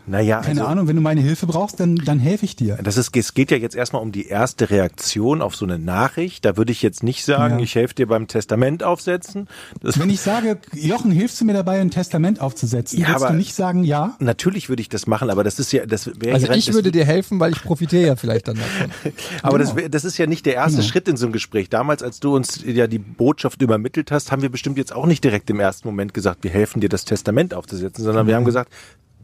Naja, 0.07 0.41
keine 0.41 0.61
also, 0.63 0.71
Ahnung, 0.73 0.89
wenn 0.89 0.97
du 0.97 1.03
meine 1.03 1.21
Hilfe 1.21 1.47
brauchst, 1.47 1.79
dann, 1.79 1.97
dann 1.97 2.19
helfe 2.19 2.45
ich 2.45 2.57
dir. 2.57 2.77
Das 2.83 2.97
ist, 2.97 3.17
es 3.17 3.35
geht 3.35 3.51
ja 3.51 3.57
jetzt 3.57 3.77
erstmal 3.77 4.03
um 4.03 4.11
die 4.11 4.27
erste 4.27 4.69
Reaktion 4.71 5.41
auf 5.41 5.55
so 5.55 5.65
eine 5.65 5.79
Nachricht. 5.79 6.45
Da 6.45 6.57
würde 6.57 6.73
ich 6.73 6.83
jetzt 6.83 7.03
nicht 7.03 7.25
sagen, 7.25 7.59
Ja. 7.59 7.65
ich 7.65 7.75
helfe 7.75 7.95
dir 7.95 8.07
beim 8.09 8.27
Testament 8.27 8.83
aufsetzen. 8.83 9.49
Das, 9.81 9.99
Wenn 10.01 10.11
ich 10.11 10.21
sage, 10.21 10.59
Jochen, 10.75 11.13
hilfst 11.13 11.41
du 11.41 11.45
mir 11.45 11.53
dabei, 11.55 11.81
ein 11.81 11.91
Testament 11.91 12.41
aufzusetzen, 12.41 12.99
Ja, 12.99 13.09
würdest 13.11 13.31
du 13.31 13.35
nicht 13.35 13.55
sagen, 13.55 13.85
ja? 13.85 14.17
natürlich 14.19 14.69
würde 14.69 14.83
ich 14.83 14.89
das 14.89 15.07
machen, 15.07 15.31
aber 15.31 15.45
das 15.45 15.59
ist 15.59 15.73
ja, 15.73 15.87
das 15.87 16.07
wäre 16.21 16.35
Also 16.35 16.51
ich 16.53 16.73
würde 16.73 16.91
dir 16.91 17.05
helfen, 17.05 17.39
weil 17.39 17.53
ich 17.53 17.63
profitiere 17.63 18.07
ja 18.07 18.17
vielleicht 18.17 18.49
dann 18.49 18.57
davon. 18.57 18.91
Aber 19.43 19.59
Genau. 19.59 19.71
das, 19.71 19.77
wär- 19.77 19.89
das 19.89 20.05
ist 20.05 20.19
ja 20.19 20.27
nicht 20.27 20.47
der 20.47 20.55
erste 20.55 20.79
Genau. 20.79 20.89
Schritt 20.89 21.09
in 21.09 21.17
so 21.17 21.27
einem 21.27 21.33
Gespräch. 21.33 21.69
Damals, 21.69 22.03
als 22.03 22.19
du 22.21 22.35
uns 22.35 22.61
ja 22.65 22.87
die 22.87 22.99
Botschaft 22.99 23.63
übermittelt 23.63 24.11
hast, 24.11 24.33
haben 24.33 24.43
wir 24.43 24.49
bestimmt 24.51 24.79
jetzt 24.79 24.93
auch 24.95 25.07
nicht 25.07 25.23
direkt 25.23 25.49
im 25.51 25.61
ersten 25.61 25.87
Moment 25.87 26.13
gesagt, 26.15 26.43
wir 26.45 26.51
helfen 26.51 26.81
dir, 26.81 26.89
das 26.89 27.05
Testament 27.05 27.55
aufzusetzen, 27.55 28.05
sondern 28.05 28.27
wir 28.27 28.35
haben 28.37 28.45
gesagt, 28.45 28.73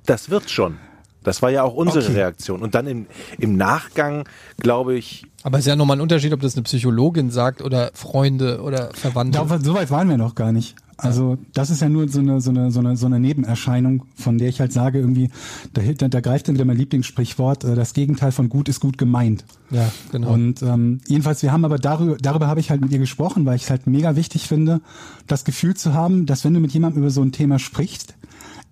das 0.08 0.30
wird 0.30 0.50
schon. 0.50 0.76
Das 1.24 1.42
war 1.42 1.50
ja 1.50 1.62
auch 1.62 1.74
unsere 1.74 2.04
Okay. 2.04 2.14
Reaktion. 2.14 2.62
Und 2.62 2.74
dann 2.74 2.86
im, 2.86 3.06
im 3.38 3.56
Nachgang, 3.56 4.24
glaube 4.58 4.96
ich, 4.96 5.26
Aber 5.42 5.58
es 5.58 5.64
ist 5.64 5.68
ja 5.68 5.76
nochmal 5.76 5.98
ein 5.98 6.00
Unterschied, 6.00 6.32
ob 6.32 6.40
das 6.40 6.54
eine 6.54 6.62
Psychologin 6.62 7.30
sagt 7.30 7.60
oder 7.60 7.90
Freunde 7.92 8.62
oder 8.62 8.90
Verwandte. 8.94 9.38
Da, 9.46 9.58
so 9.58 9.74
weit 9.74 9.90
waren 9.90 10.08
wir 10.08 10.16
noch 10.16 10.34
gar 10.34 10.52
nicht. 10.52 10.76
Also 10.96 11.36
das 11.54 11.70
ist 11.70 11.80
ja 11.82 11.88
nur 11.88 12.08
so 12.08 12.20
eine, 12.20 12.40
so 12.40 12.50
eine, 12.50 12.70
so 12.72 12.80
eine, 12.80 12.96
so 12.96 13.06
eine 13.06 13.20
Nebenerscheinung, 13.20 14.04
von 14.16 14.38
der 14.38 14.48
ich 14.48 14.58
halt 14.60 14.72
sage, 14.72 14.98
irgendwie, 14.98 15.30
da, 15.74 15.80
hilft- 15.82 16.02
da, 16.02 16.08
da 16.08 16.20
greift 16.20 16.48
dann 16.48 16.54
wieder 16.56 16.64
mein 16.64 16.76
Lieblingssprichwort, 16.76 17.62
äh, 17.64 17.74
das 17.76 17.92
Gegenteil 17.92 18.32
von 18.32 18.48
gut 18.48 18.68
ist 18.68 18.80
gut 18.80 18.96
gemeint. 18.98 19.44
ja, 19.70 19.88
genau. 20.10 20.32
Und 20.32 20.60
ähm, 20.62 21.00
jedenfalls, 21.06 21.42
wir 21.42 21.52
haben 21.52 21.64
aber 21.64 21.78
darüber, 21.78 22.16
darüber 22.16 22.46
habe 22.48 22.58
ich 22.58 22.70
halt 22.70 22.80
mit 22.80 22.90
ihr 22.90 22.98
gesprochen, 22.98 23.44
weil 23.46 23.54
ich 23.56 23.62
es 23.64 23.70
halt 23.70 23.86
mega 23.86 24.16
wichtig 24.16 24.48
finde, 24.48 24.80
das 25.28 25.44
Gefühl 25.44 25.76
zu 25.76 25.94
haben, 25.94 26.26
dass 26.26 26.44
wenn 26.44 26.54
du 26.54 26.58
mit 26.60 26.72
jemandem 26.72 27.02
über 27.02 27.10
so 27.10 27.22
ein 27.22 27.30
Thema 27.32 27.58
sprichst, 27.60 28.14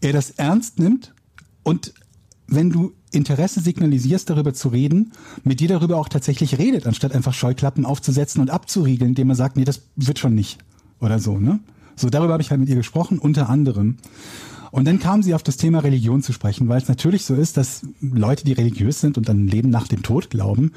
er 0.01 0.12
das 0.12 0.30
ernst 0.30 0.78
nimmt 0.80 1.12
und 1.66 1.94
wenn 2.46 2.70
du 2.70 2.92
Interesse 3.10 3.58
signalisierst, 3.58 4.30
darüber 4.30 4.54
zu 4.54 4.68
reden, 4.68 5.10
mit 5.42 5.58
dir 5.58 5.66
darüber 5.66 5.96
auch 5.96 6.08
tatsächlich 6.08 6.58
redet, 6.58 6.86
anstatt 6.86 7.12
einfach 7.12 7.34
Scheuklappen 7.34 7.84
aufzusetzen 7.84 8.40
und 8.40 8.50
abzuriegeln, 8.50 9.10
indem 9.10 9.26
man 9.26 9.36
sagt, 9.36 9.56
nee, 9.56 9.64
das 9.64 9.82
wird 9.96 10.20
schon 10.20 10.36
nicht. 10.36 10.58
Oder 11.00 11.18
so, 11.18 11.40
ne? 11.40 11.58
So, 11.96 12.08
darüber 12.08 12.34
habe 12.34 12.42
ich 12.42 12.52
halt 12.52 12.60
mit 12.60 12.68
ihr 12.68 12.76
gesprochen, 12.76 13.18
unter 13.18 13.48
anderem. 13.48 13.96
Und 14.70 14.84
dann 14.84 15.00
kam 15.00 15.24
sie 15.24 15.34
auf 15.34 15.42
das 15.42 15.56
Thema 15.56 15.80
Religion 15.80 16.22
zu 16.22 16.32
sprechen, 16.32 16.68
weil 16.68 16.80
es 16.80 16.86
natürlich 16.86 17.24
so 17.24 17.34
ist, 17.34 17.56
dass 17.56 17.84
Leute, 18.00 18.44
die 18.44 18.52
religiös 18.52 19.00
sind 19.00 19.18
und 19.18 19.28
an 19.28 19.48
Leben 19.48 19.70
nach 19.70 19.88
dem 19.88 20.04
Tod 20.04 20.30
glauben, 20.30 20.70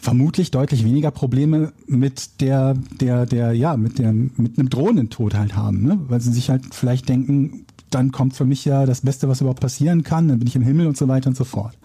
vermutlich 0.00 0.50
deutlich 0.50 0.84
weniger 0.84 1.12
Probleme 1.12 1.72
mit 1.86 2.40
der, 2.40 2.74
der, 3.00 3.24
der, 3.26 3.52
ja, 3.52 3.76
mit 3.76 4.00
der, 4.00 4.12
mit 4.12 4.58
einem 4.58 4.68
drohenden 4.68 5.10
Tod 5.10 5.34
halt 5.34 5.54
haben, 5.54 5.84
ne? 5.84 6.00
Weil 6.08 6.20
sie 6.20 6.32
sich 6.32 6.50
halt 6.50 6.74
vielleicht 6.74 7.08
denken, 7.08 7.66
dann 7.94 8.12
kommt 8.12 8.34
für 8.34 8.44
mich 8.44 8.64
ja 8.64 8.86
das 8.86 9.02
Beste, 9.02 9.28
was 9.28 9.40
überhaupt 9.40 9.60
passieren 9.60 10.02
kann, 10.02 10.28
dann 10.28 10.38
bin 10.38 10.48
ich 10.48 10.56
im 10.56 10.62
Himmel 10.62 10.86
und 10.86 10.96
so 10.96 11.08
weiter 11.08 11.28
und 11.28 11.36
so 11.36 11.44
fort. 11.44 11.76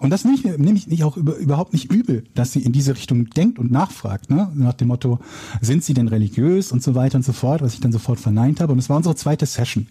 Und 0.00 0.10
das 0.10 0.24
nehme 0.24 0.36
ich 0.36 0.44
mir 0.44 0.58
nehme 0.58 0.78
ich 0.78 0.86
nicht 0.86 1.02
auch 1.02 1.16
über, 1.16 1.36
überhaupt 1.36 1.72
nicht 1.72 1.90
übel, 1.90 2.24
dass 2.34 2.52
sie 2.52 2.62
in 2.62 2.72
diese 2.72 2.94
Richtung 2.94 3.30
denkt 3.30 3.58
und 3.58 3.70
nachfragt, 3.70 4.30
ne? 4.30 4.50
nach 4.54 4.74
dem 4.74 4.88
Motto, 4.88 5.18
sind 5.60 5.82
sie 5.82 5.94
denn 5.94 6.08
religiös 6.08 6.70
und 6.70 6.82
so 6.82 6.94
weiter 6.94 7.16
und 7.16 7.24
so 7.24 7.32
fort, 7.32 7.62
was 7.62 7.74
ich 7.74 7.80
dann 7.80 7.92
sofort 7.92 8.20
verneint 8.20 8.60
habe. 8.60 8.72
Und 8.72 8.78
es 8.78 8.88
war 8.88 8.96
unsere 8.96 9.16
zweite 9.16 9.46
Session. 9.46 9.88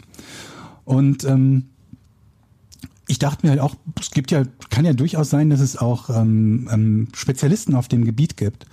Und 0.85 1.25
ähm, 1.25 1.65
ich 3.07 3.19
dachte 3.19 3.45
mir 3.45 3.51
halt 3.51 3.61
auch, 3.61 3.75
es 3.99 4.11
gibt 4.11 4.31
ja, 4.31 4.43
kann 4.69 4.85
ja 4.85 4.93
durchaus 4.93 5.29
sein, 5.29 5.49
dass 5.49 5.59
es 5.59 5.77
auch 5.77 6.09
ähm, 6.09 6.69
ähm, 6.71 7.07
Spezialisten 7.13 7.75
auf 7.75 7.87
dem 7.87 8.05
Gebiet 8.05 8.37
gibt. 8.37 8.65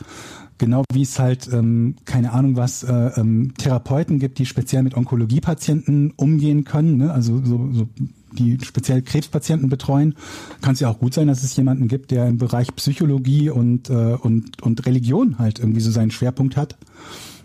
Genau 0.59 0.85
wie 0.93 1.03
es 1.03 1.19
halt, 1.19 1.49
ähm, 1.53 1.97
keine 2.05 2.33
Ahnung 2.33 2.57
was, 2.57 2.85
äh, 2.85 2.93
ähm, 3.17 3.55
Therapeuten 3.59 4.19
gibt, 4.19 4.39
die 4.39 4.47
speziell 4.47 4.83
mit 4.83 4.97
Onkologiepatienten 4.97 6.13
umgehen 6.17 6.65
können, 6.65 6.99
ne? 6.99 7.13
also 7.13 7.41
so, 7.45 7.71
so 7.73 7.89
die 8.33 8.59
speziell 8.63 9.03
Krebspatienten 9.03 9.69
betreuen, 9.69 10.15
kann 10.61 10.75
es 10.75 10.81
ja 10.81 10.89
auch 10.89 10.99
gut 10.99 11.15
sein, 11.15 11.29
dass 11.29 11.43
es 11.43 11.57
jemanden 11.57 11.89
gibt, 11.89 12.11
der 12.11 12.27
im 12.27 12.39
Bereich 12.39 12.75
Psychologie 12.77 13.51
und, 13.51 13.91
äh, 13.91 14.17
und, 14.21 14.63
und 14.63 14.87
Religion 14.87 15.39
halt 15.39 15.59
irgendwie 15.59 15.81
so 15.81 15.91
seinen 15.91 16.11
Schwerpunkt 16.11 16.57
hat 16.57 16.77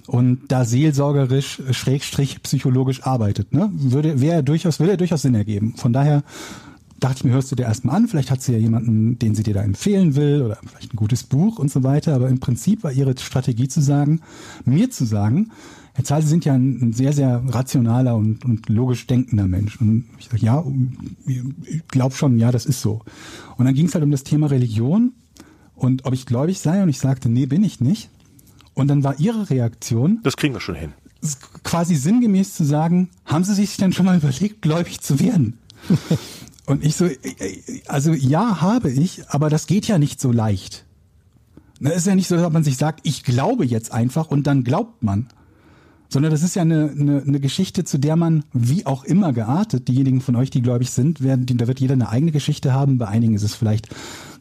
und 0.07 0.41
da 0.47 0.66
seelsorgerisch, 0.66 1.62
schrägstrich 1.72 2.41
psychologisch 2.41 3.03
arbeitet. 3.03 3.53
Ne? 3.53 3.70
Würde, 3.72 4.20
wäre 4.20 4.43
durchaus, 4.43 4.80
würde 4.80 4.97
durchaus 4.97 5.22
Sinn 5.22 5.36
ergeben. 5.36 5.76
Von 5.78 5.93
daher 5.93 6.24
dachte 7.00 7.18
ich 7.18 7.24
mir, 7.24 7.32
hörst 7.32 7.52
du 7.52 7.56
dir 7.56 7.64
erstmal 7.64 7.95
an, 7.95 8.08
vielleicht 8.08 8.32
hat 8.32 8.41
sie 8.41 8.54
ja 8.54 8.58
jemanden, 8.58 9.20
den 9.20 9.36
sie 9.36 9.43
dir 9.43 9.54
da 9.54 9.62
empfehlen 9.62 10.16
will 10.16 10.41
oder 10.41 10.58
vielleicht 10.66 10.93
ein 10.93 10.97
gutes 10.97 11.24
Buch 11.24 11.60
und 11.60 11.72
so 11.72 11.84
weiter, 11.84 12.16
aber 12.16 12.30
im 12.30 12.39
Prinzip 12.39 12.84
war 12.84 12.91
ihre 12.91 13.18
Strategie 13.18 13.68
zu 13.68 13.82
sagen, 13.82 14.22
mir 14.66 14.89
zu 14.91 15.06
sagen, 15.06 15.52
Herr 15.93 16.06
Zahl, 16.06 16.22
Sie 16.22 16.30
sind 16.30 16.45
ja 16.45 16.54
ein, 16.54 16.82
ein 16.82 16.93
sehr, 16.93 17.12
sehr 17.12 17.43
rationaler 17.45 18.16
und, 18.16 18.45
und, 18.45 18.70
logisch 18.70 19.06
denkender 19.06 19.47
Mensch. 19.47 19.82
Und 19.82 20.06
ich 20.18 20.30
sage, 20.30 20.45
ja, 20.45 20.64
ich 21.66 21.88
glaube 21.89 22.16
schon, 22.16 22.39
ja, 22.39 22.52
das 22.52 22.66
ist 22.66 22.82
so. 22.82 23.02
Und 23.58 23.66
dann 23.66 23.74
ging 23.74 23.88
es 23.88 23.95
halt 23.95 24.06
um 24.06 24.12
das 24.12 24.24
Thema 24.24 24.47
Religion 24.47 25.12
und 25.76 26.06
ob 26.06 26.14
ich 26.14 26.26
gläubig 26.26 26.60
sei 26.60 26.84
und 26.84 26.89
ich 26.89 27.00
sagte, 27.00 27.28
nee, 27.28 27.47
bin 27.47 27.64
ich 27.64 27.82
nicht. 27.82 28.10
Und 28.76 28.88
dann 28.88 29.04
war 29.04 29.20
ihre 29.20 29.50
Reaktion. 29.50 30.20
Das 30.24 30.38
kriegen 30.38 30.54
wir 30.54 30.62
schon 30.62 30.76
hin. 30.76 30.93
Quasi 31.64 31.95
sinngemäß 31.95 32.54
zu 32.54 32.64
sagen, 32.64 33.10
haben 33.26 33.43
Sie 33.43 33.54
sich 33.54 33.76
denn 33.76 33.91
schon 33.91 34.06
mal 34.06 34.18
überlegt, 34.18 34.62
gläubig 34.62 35.02
zu 35.02 35.20
werden? 35.20 35.58
Und 36.70 36.86
ich 36.86 36.95
so, 36.95 37.05
äh, 37.05 37.15
äh, 37.39 37.82
also 37.88 38.13
ja, 38.13 38.61
habe 38.61 38.91
ich, 38.91 39.28
aber 39.30 39.49
das 39.49 39.65
geht 39.65 39.88
ja 39.88 39.97
nicht 39.97 40.22
so 40.22 40.32
leicht. 40.32 40.86
Es 41.82 41.97
ist 41.97 42.07
ja 42.07 42.13
nicht 42.13 42.28
so, 42.28 42.36
dass 42.36 42.53
man 42.53 42.63
sich 42.63 42.78
sagt, 42.78 42.99
ich 43.07 43.24
glaube 43.24 43.65
jetzt 43.65 43.91
einfach 43.91 44.30
und 44.30 44.45
dann 44.45 44.63
glaubt 44.63 45.01
man. 45.01 45.30
Sondern 46.09 46.32
das 46.32 46.43
ist 46.43 46.55
ja 46.55 46.61
eine, 46.61 46.91
eine, 46.91 47.24
eine 47.24 47.39
Geschichte, 47.39 47.86
zu 47.86 47.97
der 47.97 48.15
man, 48.15 48.43
wie 48.53 48.86
auch 48.86 49.03
immer 49.03 49.34
geartet, 49.34 49.88
diejenigen 49.88 50.22
von 50.22 50.36
euch, 50.36 50.51
die 50.51 50.61
gläubig 50.61 50.91
sind, 50.91 51.22
werden, 51.22 51.45
da 51.47 51.65
wird 51.65 51.80
jeder 51.80 51.93
eine 51.93 52.09
eigene 52.09 52.32
Geschichte 52.32 52.72
haben. 52.72 52.99
Bei 52.99 53.07
einigen 53.07 53.34
ist 53.34 53.43
es 53.43 53.55
vielleicht 53.55 53.89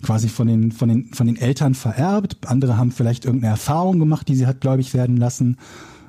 quasi 0.03 0.29
von 0.29 0.49
den, 0.49 0.71
von 0.73 0.91
den, 0.91 1.15
von 1.15 1.27
den 1.27 1.37
Eltern 1.37 1.75
vererbt. 1.75 2.47
Andere 2.47 2.77
haben 2.77 2.93
vielleicht 2.93 3.25
irgendeine 3.25 3.53
Erfahrung 3.53 3.99
gemacht, 3.99 4.29
die 4.29 4.35
sie 4.35 4.47
hat 4.47 4.61
gläubig 4.61 4.93
werden 4.93 5.17
lassen. 5.17 5.57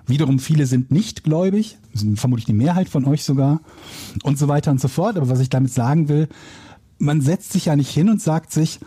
Wiederum 0.09 0.39
viele 0.39 0.65
sind 0.65 0.91
nicht 0.91 1.23
gläubig, 1.23 1.77
sind 1.93 2.19
vermutlich 2.19 2.45
die 2.45 2.53
Mehrheit 2.53 2.89
von 2.89 3.05
euch 3.05 3.23
sogar 3.23 3.61
und 4.23 4.37
so 4.37 4.47
weiter 4.47 4.71
und 4.71 4.81
so 4.81 4.87
fort. 4.87 5.17
Aber 5.17 5.29
was 5.29 5.39
ich 5.39 5.49
damit 5.49 5.71
sagen 5.71 6.09
will, 6.09 6.27
man 6.97 7.21
setzt 7.21 7.53
sich 7.53 7.65
ja 7.65 7.75
nicht 7.75 7.91
hin 7.91 8.09
und 8.09 8.21
sagt 8.21 8.51
sich, 8.51 8.79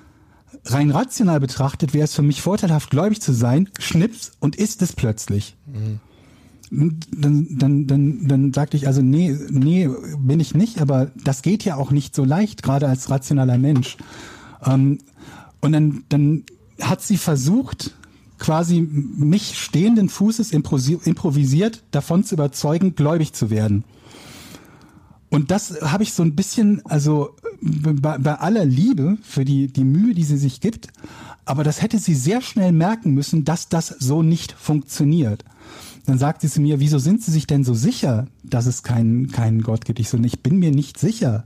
rein 0.66 0.90
rational 0.90 1.40
betrachtet 1.40 1.94
wäre 1.94 2.04
es 2.04 2.14
für 2.14 2.22
mich 2.22 2.42
vorteilhaft, 2.42 2.90
gläubig 2.90 3.20
zu 3.20 3.32
sein, 3.32 3.68
schnips 3.78 4.32
und 4.40 4.56
ist 4.56 4.82
es 4.82 4.92
plötzlich. 4.92 5.56
Mhm. 5.66 6.00
Dann, 7.10 7.46
dann, 7.50 7.86
dann, 7.86 8.28
dann 8.28 8.52
sagte 8.52 8.78
ich 8.78 8.86
also, 8.86 9.02
nee, 9.02 9.36
nee, 9.50 9.90
bin 10.18 10.40
ich 10.40 10.54
nicht, 10.54 10.80
aber 10.80 11.10
das 11.22 11.42
geht 11.42 11.64
ja 11.64 11.76
auch 11.76 11.90
nicht 11.90 12.14
so 12.14 12.24
leicht, 12.24 12.62
gerade 12.62 12.88
als 12.88 13.10
rationaler 13.10 13.58
Mensch. 13.58 13.98
Ähm, 14.64 14.98
und 15.60 15.72
dann, 15.72 16.04
dann 16.08 16.44
hat 16.80 17.02
sie 17.02 17.18
versucht, 17.18 17.94
quasi 18.42 18.80
mich 18.80 19.56
stehenden 19.56 20.08
Fußes 20.08 20.50
improvisiert 20.50 21.84
davon 21.92 22.24
zu 22.24 22.34
überzeugen, 22.34 22.96
gläubig 22.96 23.32
zu 23.34 23.50
werden. 23.50 23.84
Und 25.30 25.52
das 25.52 25.80
habe 25.80 26.02
ich 26.02 26.12
so 26.12 26.24
ein 26.24 26.34
bisschen, 26.34 26.84
also 26.84 27.36
bei, 27.60 28.18
bei, 28.18 28.34
aller 28.34 28.64
Liebe 28.64 29.16
für 29.22 29.44
die, 29.44 29.68
die 29.68 29.84
Mühe, 29.84 30.12
die 30.12 30.24
sie 30.24 30.36
sich 30.36 30.60
gibt, 30.60 30.88
aber 31.44 31.62
das 31.62 31.82
hätte 31.82 31.98
sie 31.98 32.16
sehr 32.16 32.40
schnell 32.40 32.72
merken 32.72 33.14
müssen, 33.14 33.44
dass 33.44 33.68
das 33.68 33.86
so 33.86 34.22
nicht 34.22 34.50
funktioniert. 34.50 35.44
Dann 36.04 36.18
sagt 36.18 36.40
sie 36.40 36.48
zu 36.48 36.60
mir, 36.60 36.80
wieso 36.80 36.98
sind 36.98 37.22
Sie 37.22 37.30
sich 37.30 37.46
denn 37.46 37.62
so 37.62 37.74
sicher, 37.74 38.26
dass 38.42 38.66
es 38.66 38.82
keinen, 38.82 39.30
keinen 39.30 39.62
Gott 39.62 39.84
gibt? 39.84 40.00
Ich 40.00 40.08
so, 40.08 40.18
ich 40.18 40.42
bin 40.42 40.58
mir 40.58 40.72
nicht 40.72 40.98
sicher. 40.98 41.44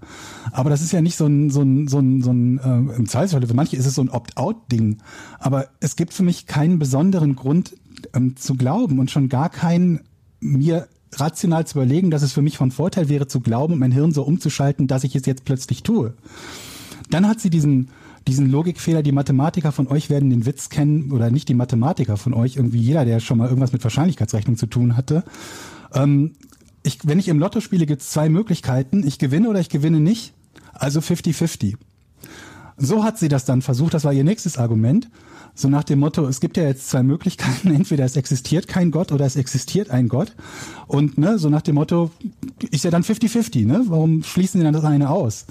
Aber 0.50 0.70
das 0.70 0.80
ist 0.80 0.92
ja 0.92 1.02
nicht 1.02 1.16
so 1.16 1.26
ein, 1.26 1.50
so 1.50 1.60
ein, 1.60 1.88
so 1.88 1.98
ein, 1.98 2.22
so 2.22 2.32
ein 2.32 2.58
äh, 2.58 2.96
im 2.96 3.06
Zweifelsfall, 3.06 3.46
für 3.46 3.54
manche 3.54 3.76
ist 3.76 3.84
es 3.84 3.94
so 3.94 4.02
ein 4.02 4.08
Opt-out-Ding. 4.08 4.98
Aber 5.38 5.66
es 5.80 5.96
gibt 5.96 6.14
für 6.14 6.22
mich 6.22 6.46
keinen 6.46 6.78
besonderen 6.78 7.36
Grund 7.36 7.76
ähm, 8.14 8.36
zu 8.36 8.54
glauben 8.54 8.98
und 8.98 9.10
schon 9.10 9.28
gar 9.28 9.50
keinen 9.50 10.00
mir 10.40 10.88
rational 11.12 11.66
zu 11.66 11.78
überlegen, 11.78 12.10
dass 12.10 12.22
es 12.22 12.32
für 12.32 12.42
mich 12.42 12.56
von 12.56 12.70
Vorteil 12.70 13.08
wäre, 13.08 13.26
zu 13.26 13.40
glauben 13.40 13.74
und 13.74 13.78
mein 13.78 13.92
Hirn 13.92 14.12
so 14.12 14.22
umzuschalten, 14.22 14.86
dass 14.86 15.04
ich 15.04 15.14
es 15.16 15.26
jetzt 15.26 15.44
plötzlich 15.44 15.82
tue. 15.82 16.14
Dann 17.10 17.28
hat 17.28 17.40
sie 17.40 17.50
diesen, 17.50 17.88
diesen 18.26 18.50
Logikfehler, 18.50 19.02
die 19.02 19.12
Mathematiker 19.12 19.72
von 19.72 19.86
euch 19.86 20.10
werden 20.10 20.30
den 20.30 20.46
Witz 20.46 20.68
kennen, 20.68 21.12
oder 21.12 21.30
nicht 21.30 21.48
die 21.48 21.54
Mathematiker 21.54 22.16
von 22.16 22.34
euch, 22.34 22.56
irgendwie 22.56 22.80
jeder, 22.80 23.04
der 23.04 23.20
schon 23.20 23.38
mal 23.38 23.48
irgendwas 23.48 23.72
mit 23.72 23.84
Wahrscheinlichkeitsrechnung 23.84 24.56
zu 24.56 24.66
tun 24.66 24.96
hatte. 24.96 25.24
Ähm, 25.94 26.32
ich, 26.82 27.00
wenn 27.04 27.18
ich 27.18 27.28
im 27.28 27.38
Lotto 27.38 27.60
spiele, 27.60 27.86
gibt 27.86 28.02
es 28.02 28.10
zwei 28.10 28.28
Möglichkeiten. 28.28 29.06
Ich 29.06 29.18
gewinne 29.18 29.48
oder 29.48 29.60
ich 29.60 29.68
gewinne 29.68 30.00
nicht. 30.00 30.34
Also 30.72 31.00
50-50. 31.00 31.74
So 32.76 33.04
hat 33.04 33.18
sie 33.18 33.28
das 33.28 33.44
dann 33.44 33.62
versucht, 33.62 33.94
das 33.94 34.04
war 34.04 34.12
ihr 34.12 34.24
nächstes 34.24 34.58
Argument. 34.58 35.08
So 35.54 35.68
nach 35.68 35.84
dem 35.84 36.00
Motto, 36.00 36.26
es 36.26 36.40
gibt 36.40 36.58
ja 36.58 36.64
jetzt 36.64 36.88
zwei 36.90 37.02
Möglichkeiten, 37.02 37.70
entweder 37.74 38.04
es 38.04 38.16
existiert 38.16 38.68
kein 38.68 38.90
Gott 38.90 39.10
oder 39.10 39.24
es 39.24 39.36
existiert 39.36 39.90
ein 39.90 40.08
Gott. 40.08 40.34
Und 40.86 41.16
ne, 41.16 41.38
so 41.38 41.48
nach 41.48 41.62
dem 41.62 41.76
Motto, 41.76 42.10
ist 42.70 42.84
ja 42.84 42.90
dann 42.90 43.02
50-50, 43.02 43.66
ne? 43.66 43.84
Warum 43.86 44.22
schließen 44.22 44.60
sie 44.60 44.64
dann 44.64 44.74
das 44.74 44.84
eine 44.84 45.10
aus? 45.10 45.46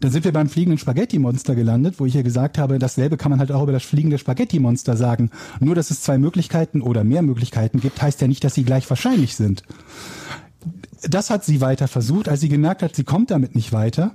Dann 0.00 0.10
sind 0.10 0.24
wir 0.24 0.32
beim 0.32 0.48
fliegenden 0.48 0.78
Spaghetti-Monster 0.78 1.54
gelandet, 1.54 1.96
wo 1.98 2.06
ich 2.06 2.14
ja 2.14 2.22
gesagt 2.22 2.58
habe, 2.58 2.78
dasselbe 2.78 3.16
kann 3.16 3.30
man 3.30 3.38
halt 3.38 3.52
auch 3.52 3.62
über 3.62 3.72
das 3.72 3.82
fliegende 3.82 4.18
Spaghetti-Monster 4.18 4.96
sagen. 4.96 5.30
Nur, 5.58 5.74
dass 5.74 5.90
es 5.90 6.02
zwei 6.02 6.18
Möglichkeiten 6.18 6.80
oder 6.80 7.04
mehr 7.04 7.22
Möglichkeiten 7.22 7.80
gibt, 7.80 8.00
heißt 8.00 8.20
ja 8.20 8.28
nicht, 8.28 8.44
dass 8.44 8.54
sie 8.54 8.64
gleich 8.64 8.88
wahrscheinlich 8.88 9.36
sind. 9.36 9.62
Das 11.08 11.30
hat 11.30 11.44
sie 11.44 11.60
weiter 11.60 11.88
versucht. 11.88 12.28
Als 12.28 12.40
sie 12.40 12.48
gemerkt 12.48 12.82
hat, 12.82 12.94
sie 12.94 13.04
kommt 13.04 13.30
damit 13.30 13.54
nicht 13.54 13.72
weiter, 13.72 14.12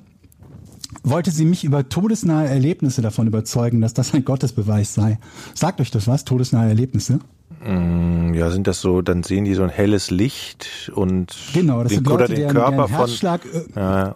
wollte 1.03 1.32
sie 1.32 1.45
mich 1.45 1.63
über 1.63 1.89
todesnahe 1.89 2.47
Erlebnisse 2.47 3.01
davon 3.01 3.28
überzeugen, 3.28 3.82
dass 3.82 3.93
das 3.93 4.13
ein 4.13 4.26
Gottesbeweis 4.26 4.93
sei. 4.93 5.19
Sagt 5.53 5.82
euch 5.82 5.91
das 5.91 6.07
was, 6.07 6.26
todesnahe 6.26 6.67
Erlebnisse? 6.67 7.19
Mm, 7.65 8.34
ja, 8.34 8.51
sind 8.51 8.67
das 8.67 8.82
so, 8.82 9.01
dann 9.01 9.23
sehen 9.23 9.45
die 9.45 9.55
so 9.55 9.63
ein 9.63 9.69
helles 9.69 10.11
Licht 10.11 10.91
und 10.93 11.36
genau, 11.53 11.82
das 11.84 11.89
den, 11.89 11.97
sind 11.97 12.07
Leute, 12.07 12.26
oder 12.26 12.36
den 12.36 12.47
Körper 12.49 12.88
von. 12.88 12.97
Herzschlag, 12.97 13.41
äh, 13.45 13.80
Ja, 13.80 14.13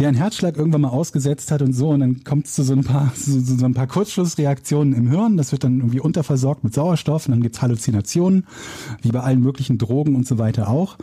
deren 0.00 0.14
Herzschlag 0.14 0.56
irgendwann 0.56 0.80
mal 0.80 0.88
ausgesetzt 0.88 1.50
hat 1.52 1.62
und 1.62 1.74
so 1.74 1.90
und 1.90 2.00
dann 2.00 2.24
kommt 2.24 2.46
es 2.46 2.54
zu 2.54 2.62
so 2.62 2.72
ein 2.72 2.82
paar 2.82 3.12
so, 3.16 3.38
so 3.38 3.64
ein 3.64 3.74
paar 3.74 3.86
Kurzschlussreaktionen 3.86 4.94
im 4.94 5.08
Hirn, 5.08 5.36
das 5.36 5.52
wird 5.52 5.64
dann 5.64 5.78
irgendwie 5.78 6.00
unterversorgt 6.00 6.64
mit 6.64 6.74
Sauerstoff 6.74 7.26
und 7.26 7.32
dann 7.32 7.42
gibt's 7.42 7.62
Halluzinationen, 7.62 8.46
wie 9.02 9.10
bei 9.10 9.20
allen 9.20 9.40
möglichen 9.40 9.78
Drogen 9.78 10.16
und 10.16 10.26
so 10.26 10.38
weiter 10.38 10.68
auch. 10.68 10.96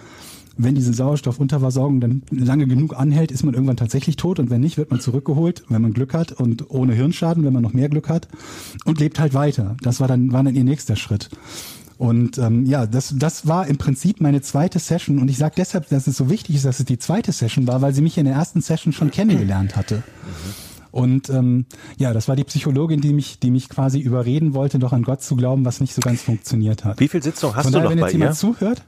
Wenn 0.60 0.74
diese 0.74 0.91
Sauerstoffunterversorgung 0.91 2.02
dann 2.02 2.24
lange 2.32 2.66
genug 2.66 3.00
anhält, 3.00 3.32
ist 3.32 3.43
man 3.43 3.54
irgendwann 3.54 3.78
tatsächlich 3.78 4.16
tot 4.16 4.39
und 4.39 4.50
wenn 4.50 4.62
nicht, 4.62 4.78
wird 4.78 4.89
man 4.89 5.00
zurückgeholt, 5.00 5.64
wenn 5.70 5.84
man 5.84 5.93
Glück 5.93 6.16
hat 6.16 6.32
und 6.32 6.72
ohne 6.72 6.93
Hirnschaden, 6.93 7.45
wenn 7.45 7.54
man 7.54 7.62
noch 7.62 7.74
mehr 7.74 7.89
Glück 7.89 8.10
hat 8.10 8.28
und 8.84 9.00
lebt 9.00 9.20
halt 9.20 9.36
weiter. 9.36 9.78
Das 9.84 10.00
war 10.00 10.08
dann 10.08 10.32
war 10.32 10.43
dann 10.43 10.56
ihr 10.56 10.64
nächster 10.64 10.95
Schritt. 10.95 11.30
Und 11.98 12.38
ähm, 12.38 12.66
ja, 12.66 12.86
das, 12.86 13.14
das 13.18 13.48
war 13.48 13.68
im 13.68 13.78
Prinzip 13.78 14.22
meine 14.22 14.41
zweite 14.41 14.78
Session. 14.80 15.20
Und 15.20 15.30
ich 15.30 15.38
sage 15.38 15.56
deshalb, 15.58 15.89
dass 15.89 16.06
es 16.08 16.18
so 16.18 16.30
wichtig 16.30 16.56
ist, 16.56 16.66
dass 16.66 16.80
es 16.80 16.86
die 16.86 17.00
zweite 17.00 17.32
Session 17.32 17.68
war, 17.68 17.82
weil 17.82 17.93
sie 17.93 18.02
mich 18.02 18.18
in 18.18 18.26
der 18.26 18.36
ersten 18.36 18.62
Session 18.62 18.93
schon 18.93 19.10
kennengelernt 19.10 19.76
hatte. 19.76 20.04
Und 20.98 21.30
ähm, 21.30 21.68
ja, 22.00 22.12
das 22.12 22.28
war 22.28 22.36
die 22.36 22.43
Psychologin, 22.43 23.02
die 23.02 23.14
mich, 23.14 23.38
die 23.38 23.52
mich 23.52 23.70
quasi 23.70 24.00
überreden 24.00 24.56
wollte, 24.56 24.80
doch 24.80 24.93
an 24.93 25.04
Gott 25.04 25.22
zu 25.22 25.36
glauben, 25.36 25.64
was 25.64 25.80
nicht 25.80 25.93
so 25.93 26.02
ganz 26.02 26.24
funktioniert 26.24 26.86
hat. 26.86 27.00
Wie 27.00 27.08
viel 27.08 27.22
Sitzung 27.22 27.56
hast 27.56 27.66
Von 27.66 27.72
du 27.72 27.78
daher, 27.78 27.84
noch 27.84 27.91
wenn 27.91 28.00
bei 28.00 28.08
jetzt 28.08 28.14
jemand 28.14 28.32
ihr? 28.32 28.36
zuhört, 28.36 28.84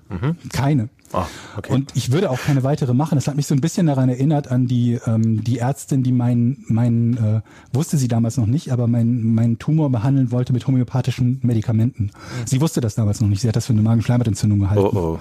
keine. 0.51 0.89
Ah, 1.14 1.28
okay. 1.55 1.72
Und 1.72 1.95
ich 1.95 2.12
würde 2.12 2.32
auch 2.32 2.39
keine 2.39 2.64
weitere 2.64 2.95
machen. 2.95 3.14
Das 3.14 3.28
hat 3.28 3.36
mich 3.36 3.45
so 3.45 3.53
ein 3.53 3.62
bisschen 3.62 3.86
daran 3.86 4.10
erinnert 4.10 4.47
an 4.47 4.66
die 4.66 4.99
ähm, 5.05 5.43
die 5.43 5.60
Ärztin, 5.60 6.01
die 6.01 6.12
meinen 6.12 6.64
meinen 6.68 7.18
äh, 7.18 7.41
wusste 7.74 7.97
sie 7.97 8.07
damals 8.07 8.38
noch 8.38 8.47
nicht, 8.47 8.72
aber 8.72 8.88
meinen 8.88 9.36
meinen 9.36 9.60
Tumor 9.60 9.91
behandeln 9.91 10.32
wollte 10.32 10.51
mit 10.51 10.66
homöopathischen 10.66 11.39
Medikamenten. 11.43 12.10
Sie 12.45 12.60
wusste 12.60 12.82
das 12.82 12.95
damals 12.95 13.22
noch 13.22 13.28
nicht. 13.28 13.41
Sie 13.41 13.47
hat 13.47 13.55
das 13.55 13.68
für 13.68 13.74
eine 13.74 13.84
Magenschleimhautentzündung 13.84 14.60
gehalten. 14.62 14.97
Oh, 14.97 14.97
oh. 14.97 15.20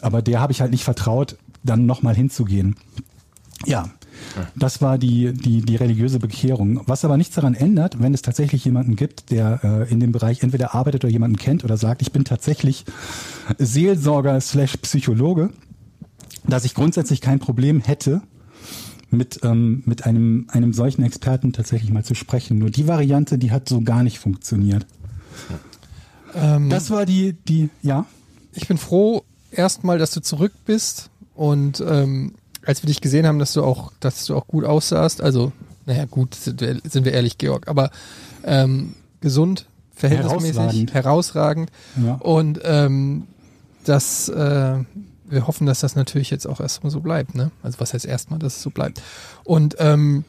Aber 0.00 0.22
der 0.22 0.40
habe 0.40 0.52
ich 0.52 0.62
halt 0.62 0.70
nicht 0.70 0.84
vertraut, 0.84 1.36
dann 1.64 1.84
nochmal 1.84 2.14
hinzugehen. 2.14 2.76
Ja. 3.66 3.90
Das 4.56 4.80
war 4.80 4.98
die, 4.98 5.32
die, 5.32 5.62
die 5.62 5.76
religiöse 5.76 6.18
Bekehrung. 6.18 6.82
Was 6.86 7.04
aber 7.04 7.16
nichts 7.16 7.34
daran 7.34 7.54
ändert, 7.54 8.00
wenn 8.00 8.14
es 8.14 8.22
tatsächlich 8.22 8.64
jemanden 8.64 8.96
gibt, 8.96 9.30
der 9.30 9.60
äh, 9.62 9.90
in 9.90 10.00
dem 10.00 10.12
Bereich 10.12 10.42
entweder 10.42 10.74
arbeitet 10.74 11.04
oder 11.04 11.12
jemanden 11.12 11.36
kennt 11.36 11.64
oder 11.64 11.76
sagt, 11.76 12.02
ich 12.02 12.12
bin 12.12 12.24
tatsächlich 12.24 12.84
Seelsorger 13.58 14.40
slash 14.40 14.76
Psychologe, 14.78 15.50
dass 16.46 16.64
ich 16.64 16.74
grundsätzlich 16.74 17.20
kein 17.20 17.38
Problem 17.38 17.80
hätte, 17.80 18.22
mit, 19.10 19.40
ähm, 19.42 19.82
mit 19.86 20.06
einem, 20.06 20.46
einem 20.48 20.72
solchen 20.72 21.02
Experten 21.02 21.52
tatsächlich 21.52 21.90
mal 21.90 22.04
zu 22.04 22.14
sprechen. 22.14 22.58
Nur 22.58 22.70
die 22.70 22.86
Variante, 22.86 23.38
die 23.38 23.50
hat 23.50 23.68
so 23.68 23.80
gar 23.80 24.02
nicht 24.02 24.18
funktioniert. 24.18 24.86
Ähm, 26.34 26.70
Das 26.70 26.90
war 26.90 27.06
die, 27.06 27.32
die, 27.32 27.70
ja. 27.82 28.06
ich 28.54 28.68
bin 28.68 28.78
froh 28.78 29.24
erstmal, 29.50 29.98
dass 29.98 30.12
du 30.12 30.20
zurück 30.20 30.52
bist 30.64 31.10
und 31.34 31.82
ähm, 31.86 32.34
als 32.70 32.82
wir 32.82 32.86
dich 32.88 33.00
gesehen 33.00 33.26
haben, 33.26 33.38
dass 33.40 33.52
du 33.52 33.62
auch, 33.64 33.92
dass 34.00 34.24
du 34.26 34.36
auch 34.36 34.46
gut 34.46 34.64
aussahst, 34.64 35.20
also 35.20 35.52
naja 35.86 36.04
gut, 36.04 36.34
sind 36.36 36.60
wir, 36.60 36.80
sind 36.88 37.04
wir 37.04 37.12
ehrlich, 37.12 37.36
Georg, 37.36 37.66
aber 37.68 37.90
ähm, 38.44 38.94
gesund, 39.20 39.66
verhältnismäßig, 39.94 40.54
Herausragend. 40.56 40.94
herausragend, 40.94 41.70
Ja. 42.04 42.14
und 42.14 42.60
ähm, 42.64 43.26
das, 43.84 44.28
äh, 44.28 44.78
wir 45.28 45.46
hoffen, 45.46 45.66
dass 45.66 45.80
das 45.80 45.96
natürlich 45.96 46.30
jetzt 46.30 46.46
auch 46.46 46.60
erstmal 46.60 46.90
so 46.92 47.00
bleibt, 47.00 47.34
ne? 47.34 47.50
Also 47.62 47.80
was 47.80 47.92
heißt 47.92 48.04
erstmal, 48.06 48.38
dass 48.38 48.56
es 48.56 48.62
so 48.62 48.70
bleibt. 48.70 49.02
Und 49.44 49.76
ähm, 49.78 50.24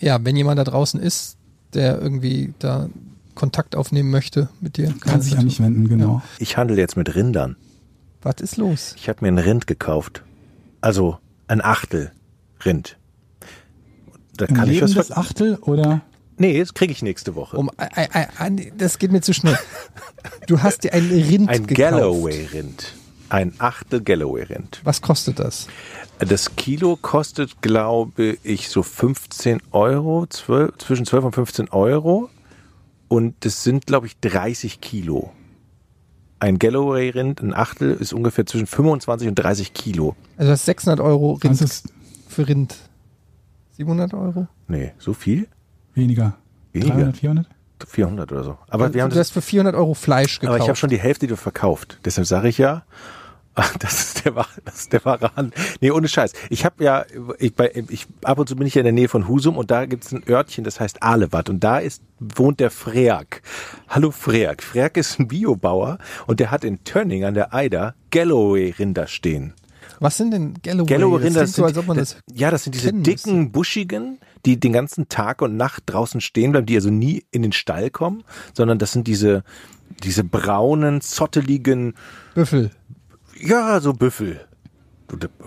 ja, 0.00 0.18
wenn 0.24 0.36
jemand 0.36 0.58
da 0.58 0.64
draußen 0.64 0.98
ist, 1.00 1.36
der 1.74 2.00
irgendwie 2.00 2.54
da 2.58 2.88
Kontakt 3.36 3.76
aufnehmen 3.76 4.10
möchte 4.10 4.48
mit 4.60 4.76
dir, 4.78 4.92
Kann 5.00 5.20
sich 5.22 5.38
an 5.38 5.44
mich 5.44 5.60
wenden, 5.60 5.88
genau. 5.88 6.22
Ich 6.38 6.56
handle 6.56 6.76
jetzt 6.76 6.96
mit 6.96 7.14
Rindern. 7.14 7.56
Was 8.22 8.36
ist 8.40 8.56
los? 8.56 8.94
Ich 8.96 9.08
habe 9.08 9.20
mir 9.22 9.28
ein 9.28 9.38
Rind 9.38 9.66
gekauft. 9.66 10.22
Also 10.80 11.18
ein 11.46 11.62
Achtel 11.62 12.12
Rind. 12.64 12.98
Da 14.36 14.46
Ein 14.46 14.54
kann 14.54 14.70
ich 14.70 14.80
was 14.82 14.94
ver 14.94 15.18
Achtel 15.18 15.56
oder? 15.56 16.02
Nee, 16.38 16.58
das 16.58 16.72
kriege 16.72 16.92
ich 16.92 17.02
nächste 17.02 17.34
Woche. 17.34 17.58
Um, 17.58 17.70
das 18.78 18.98
geht 18.98 19.12
mir 19.12 19.20
zu 19.20 19.34
schnell. 19.34 19.58
Du 20.46 20.62
hast 20.62 20.84
dir 20.84 20.94
ein 20.94 21.08
Rind 21.10 21.48
ein 21.50 21.66
gekauft. 21.66 21.92
Galloway-Rind. 21.92 22.94
Ein 23.28 23.54
Achtel 23.58 24.02
Galloway-Rind. 24.02 24.80
Was 24.84 25.02
kostet 25.02 25.38
das? 25.38 25.68
Das 26.18 26.56
Kilo 26.56 26.96
kostet, 26.96 27.60
glaube 27.62 28.38
ich, 28.42 28.70
so 28.70 28.82
15 28.82 29.60
Euro, 29.70 30.26
12, 30.26 30.78
zwischen 30.78 31.06
12 31.06 31.24
und 31.26 31.34
15 31.34 31.68
Euro. 31.70 32.30
Und 33.08 33.44
das 33.44 33.62
sind, 33.62 33.86
glaube 33.86 34.06
ich, 34.06 34.18
30 34.20 34.80
Kilo. 34.80 35.32
Ein 36.40 36.58
Galloway-Rind, 36.58 37.42
ein 37.42 37.54
Achtel, 37.54 37.92
ist 37.92 38.12
ungefähr 38.12 38.46
zwischen 38.46 38.66
25 38.66 39.28
und 39.28 39.34
30 39.34 39.74
Kilo. 39.74 40.16
Also 40.36 40.48
du 40.48 40.52
hast 40.52 40.64
600 40.64 41.00
Euro 41.00 41.32
Rind 41.34 41.44
Das 41.44 41.60
ist 41.60 41.92
für 42.28 42.48
Rind. 42.48 42.76
700 43.76 44.14
Euro? 44.14 44.48
Nee, 44.68 44.92
so 44.98 45.12
viel? 45.12 45.46
weniger. 45.94 46.34
Weniger. 46.72 46.94
300, 46.94 47.16
400? 47.16 47.46
400 47.86 48.32
oder 48.32 48.44
so. 48.44 48.58
Aber 48.68 48.92
wir 48.94 49.02
haben 49.02 49.10
du 49.10 49.16
das, 49.16 49.28
hast 49.28 49.32
für 49.32 49.42
400 49.42 49.74
Euro 49.74 49.94
Fleisch 49.94 50.38
gekauft. 50.40 50.54
aber 50.54 50.62
ich 50.64 50.68
habe 50.68 50.76
schon 50.76 50.90
die 50.90 50.98
Hälfte 50.98 51.34
verkauft. 51.36 51.98
Deshalb 52.04 52.26
sage 52.26 52.48
ich 52.48 52.58
ja, 52.58 52.82
das 53.80 54.00
ist 54.00 54.24
der, 54.24 54.32
das 54.64 54.80
ist 54.80 54.92
der 54.92 55.04
wahre. 55.04 55.30
Nee, 55.80 55.90
ohne 55.90 56.08
Scheiß. 56.08 56.32
Ich 56.50 56.64
habe 56.64 56.82
ja, 56.84 57.04
ich, 57.38 57.54
bei, 57.54 57.72
ich, 57.88 58.06
ab 58.22 58.38
und 58.38 58.48
zu 58.48 58.56
bin 58.56 58.66
ich 58.66 58.74
ja 58.74 58.80
in 58.80 58.84
der 58.84 58.92
Nähe 58.92 59.08
von 59.08 59.28
Husum 59.28 59.56
und 59.56 59.70
da 59.70 59.86
gibt's 59.86 60.12
ein 60.12 60.22
Örtchen, 60.28 60.64
das 60.64 60.78
heißt 60.78 61.02
Ahlewatt 61.02 61.48
und 61.48 61.62
da 61.64 61.78
ist, 61.78 62.02
wohnt 62.20 62.60
der 62.60 62.70
Freak. 62.70 63.42
Hallo 63.88 64.12
Freak. 64.12 64.62
Freak 64.62 64.96
ist 64.96 65.18
ein 65.18 65.28
Biobauer 65.28 65.98
und 66.26 66.40
der 66.40 66.50
hat 66.50 66.64
in 66.64 66.84
Tönning 66.84 67.24
an 67.24 67.34
der 67.34 67.52
Eider 67.52 67.94
Galloway-Rinder 68.10 69.06
stehen. 69.06 69.54
Was 69.98 70.16
sind 70.16 70.30
denn 70.30 70.54
Galloway? 70.62 70.86
Galloway-Rinder 70.86 71.40
das 71.40 71.54
klingt 71.54 71.56
so, 71.56 71.64
als 71.64 71.78
ob 71.78 71.86
man 71.86 71.96
das, 71.96 72.16
ja, 72.32 72.50
das 72.50 72.64
sind 72.64 72.74
diese 72.74 72.92
dicken, 72.92 73.52
buschigen, 73.52 74.18
die 74.46 74.58
den 74.58 74.72
ganzen 74.72 75.08
Tag 75.08 75.42
und 75.42 75.56
Nacht 75.56 75.82
draußen 75.86 76.20
stehen 76.20 76.52
bleiben, 76.52 76.66
die 76.66 76.76
also 76.76 76.90
nie 76.90 77.24
in 77.30 77.42
den 77.42 77.52
Stall 77.52 77.90
kommen, 77.90 78.22
sondern 78.54 78.78
das 78.78 78.92
sind 78.92 79.06
diese, 79.06 79.42
diese 80.02 80.24
braunen, 80.24 81.00
zotteligen, 81.00 81.94
Büffel. 82.34 82.70
Ja, 83.40 83.80
so 83.80 83.92
Büffel. 83.92 84.46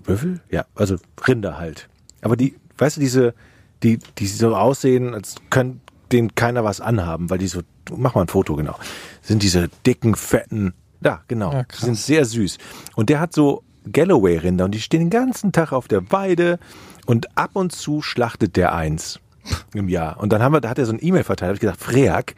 Büffel? 0.06 0.42
Ja, 0.50 0.66
also 0.76 0.98
Rinder 1.26 1.58
halt. 1.58 1.90
Aber 2.22 2.36
die, 2.36 2.56
weißt 2.78 2.98
du, 2.98 3.02
diese, 3.02 3.34
die, 3.82 4.00
die 4.18 4.28
so 4.28 4.56
aussehen, 4.56 5.14
als 5.14 5.36
könnte 5.50 5.80
denen 6.12 6.36
keiner 6.36 6.64
was 6.64 6.82
anhaben, 6.82 7.30
weil 7.30 7.38
die 7.38 7.48
so, 7.48 7.62
mach 7.96 8.16
mal 8.16 8.22
ein 8.22 8.28
Foto, 8.28 8.56
genau. 8.56 8.78
Sind 9.22 9.44
diese 9.44 9.70
dicken, 9.86 10.16
fetten, 10.16 10.74
da, 11.02 11.22
genau. 11.28 11.52
Ja, 11.54 11.66
sind 11.74 11.96
sehr 11.96 12.26
süß. 12.26 12.58
Und 12.96 13.10
der 13.10 13.20
hat 13.20 13.34
so 13.34 13.64
Galloway-Rinder 13.92 14.66
und 14.66 14.72
die 14.72 14.82
stehen 14.82 15.02
den 15.02 15.10
ganzen 15.10 15.52
Tag 15.52 15.72
auf 15.74 15.88
der 15.88 16.12
Weide 16.12 16.60
und 17.06 17.38
ab 17.38 17.52
und 17.54 17.72
zu 17.74 18.02
schlachtet 18.02 18.56
der 18.56 18.74
eins 18.74 19.20
im 19.74 19.90
Jahr. 19.90 20.20
Und 20.20 20.32
dann 20.32 20.42
haben 20.42 20.54
wir, 20.54 20.62
da 20.62 20.70
hat 20.70 20.80
er 20.80 20.86
so 20.86 20.94
einen 20.94 21.06
E-Mail-Verteiler, 21.06 21.50
hab 21.50 21.56
ich 21.56 21.62
gesagt, 21.62 21.82
Freak, 21.82 22.36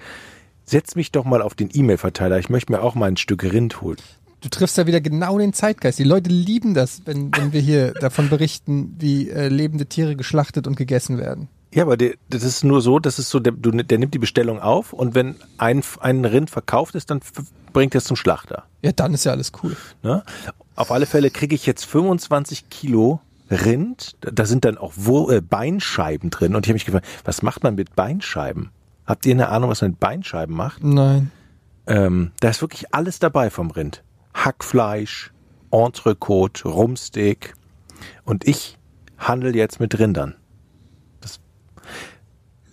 setz 0.63 0.95
mich 0.95 1.11
doch 1.11 1.25
mal 1.25 1.41
auf 1.41 1.53
den 1.53 1.69
E-Mail-Verteiler, 1.71 2.39
ich 2.39 2.49
möchte 2.49 2.71
mir 2.71 2.81
auch 2.81 2.95
mal 2.95 3.07
ein 3.07 3.17
Stück 3.17 3.43
Rind 3.43 3.81
holen. 3.81 3.97
Du 4.45 4.49
triffst 4.49 4.77
ja 4.77 4.85
wieder 4.85 5.01
genau 5.01 5.39
den 5.39 5.53
Zeitgeist. 5.53 5.97
Die 5.97 6.03
Leute 6.03 6.29
lieben 6.29 6.75
das, 6.75 7.01
wenn, 7.05 7.35
wenn 7.35 7.51
wir 7.51 7.61
hier 7.61 7.93
davon 7.93 8.29
berichten, 8.29 8.95
wie 8.99 9.27
äh, 9.31 9.47
lebende 9.47 9.87
Tiere 9.87 10.15
geschlachtet 10.15 10.67
und 10.67 10.75
gegessen 10.75 11.17
werden. 11.17 11.47
Ja, 11.73 11.81
aber 11.81 11.97
der, 11.97 12.13
das 12.29 12.43
ist 12.43 12.63
nur 12.63 12.79
so, 12.83 12.99
das 12.99 13.17
ist 13.17 13.31
so, 13.31 13.39
der, 13.39 13.53
du, 13.53 13.71
der 13.71 13.97
nimmt 13.97 14.13
die 14.13 14.19
Bestellung 14.19 14.59
auf 14.59 14.93
und 14.93 15.15
wenn 15.15 15.37
ein, 15.57 15.81
ein 15.99 16.25
Rind 16.25 16.51
verkauft 16.51 16.93
ist, 16.93 17.09
dann 17.09 17.21
bringt 17.73 17.95
er 17.95 17.97
es 17.97 18.03
zum 18.03 18.15
Schlachter. 18.15 18.65
Ja, 18.83 18.91
dann 18.91 19.15
ist 19.15 19.23
ja 19.23 19.31
alles 19.31 19.51
cool. 19.63 19.75
Ne? 20.03 20.23
Auf 20.75 20.91
alle 20.91 21.07
Fälle 21.07 21.31
kriege 21.31 21.55
ich 21.55 21.65
jetzt 21.65 21.83
25 21.85 22.69
Kilo 22.69 23.21
Rind. 23.49 24.15
Da 24.21 24.45
sind 24.45 24.63
dann 24.63 24.77
auch 24.77 24.93
Wur 24.95 25.33
äh, 25.33 25.41
Beinscheiben 25.41 26.29
drin. 26.29 26.53
Und 26.53 26.67
ich 26.67 26.69
habe 26.69 26.75
mich 26.75 26.85
gefragt, 26.85 27.07
was 27.23 27.41
macht 27.41 27.63
man 27.63 27.73
mit 27.73 27.95
Beinscheiben? 27.95 28.69
Habt 29.07 29.25
ihr 29.25 29.33
eine 29.33 29.49
Ahnung, 29.49 29.71
was 29.71 29.81
man 29.81 29.91
mit 29.91 29.99
Beinscheiben 29.99 30.55
macht? 30.55 30.83
Nein. 30.83 31.31
Ähm, 31.87 32.31
da 32.41 32.49
ist 32.49 32.61
wirklich 32.61 32.93
alles 32.93 33.17
dabei 33.17 33.49
vom 33.49 33.71
Rind. 33.71 34.03
Hackfleisch, 34.35 35.31
Entrecote, 35.71 36.67
Rumsteak. 36.67 37.55
Und 38.23 38.47
ich 38.47 38.77
handel 39.17 39.55
jetzt 39.55 39.79
mit 39.79 39.97
Rindern. 39.97 40.35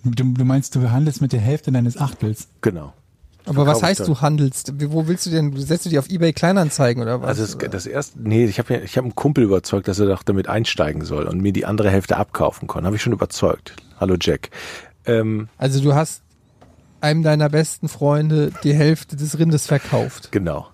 Du, 0.04 0.24
du 0.24 0.44
meinst, 0.44 0.74
du 0.74 0.90
handelst 0.90 1.20
mit 1.22 1.32
der 1.32 1.40
Hälfte 1.40 1.70
deines 1.70 1.96
Achtels. 1.96 2.48
Genau. 2.60 2.92
Aber 3.44 3.66
was 3.66 3.82
heißt, 3.82 4.06
du 4.06 4.20
handelst? 4.20 4.72
Wo 4.90 5.06
willst 5.08 5.26
du 5.26 5.30
denn? 5.30 5.56
Setzt 5.56 5.86
du 5.86 5.90
die 5.90 5.98
auf 5.98 6.08
Ebay 6.10 6.32
Kleinanzeigen 6.32 7.02
oder 7.02 7.22
was? 7.22 7.40
Also 7.40 7.58
das, 7.58 7.70
das 7.70 7.86
erste, 7.86 8.20
nee, 8.20 8.44
ich 8.44 8.58
habe 8.58 8.76
ich 8.76 8.96
hab 8.96 9.04
einen 9.04 9.14
Kumpel 9.14 9.44
überzeugt, 9.44 9.88
dass 9.88 9.98
er 9.98 10.06
doch 10.06 10.22
damit 10.22 10.48
einsteigen 10.48 11.04
soll 11.04 11.26
und 11.26 11.40
mir 11.40 11.52
die 11.52 11.66
andere 11.66 11.90
Hälfte 11.90 12.16
abkaufen 12.16 12.68
kann. 12.68 12.84
Habe 12.84 12.96
ich 12.96 13.02
schon 13.02 13.12
überzeugt. 13.12 13.76
Hallo 13.98 14.16
Jack. 14.20 14.50
Ähm, 15.06 15.48
also 15.58 15.80
du 15.80 15.94
hast 15.94 16.22
einem 17.00 17.22
deiner 17.22 17.48
besten 17.48 17.88
Freunde 17.88 18.52
die 18.62 18.74
Hälfte 18.74 19.16
des 19.16 19.38
Rindes 19.38 19.66
verkauft. 19.66 20.30
genau. 20.30 20.68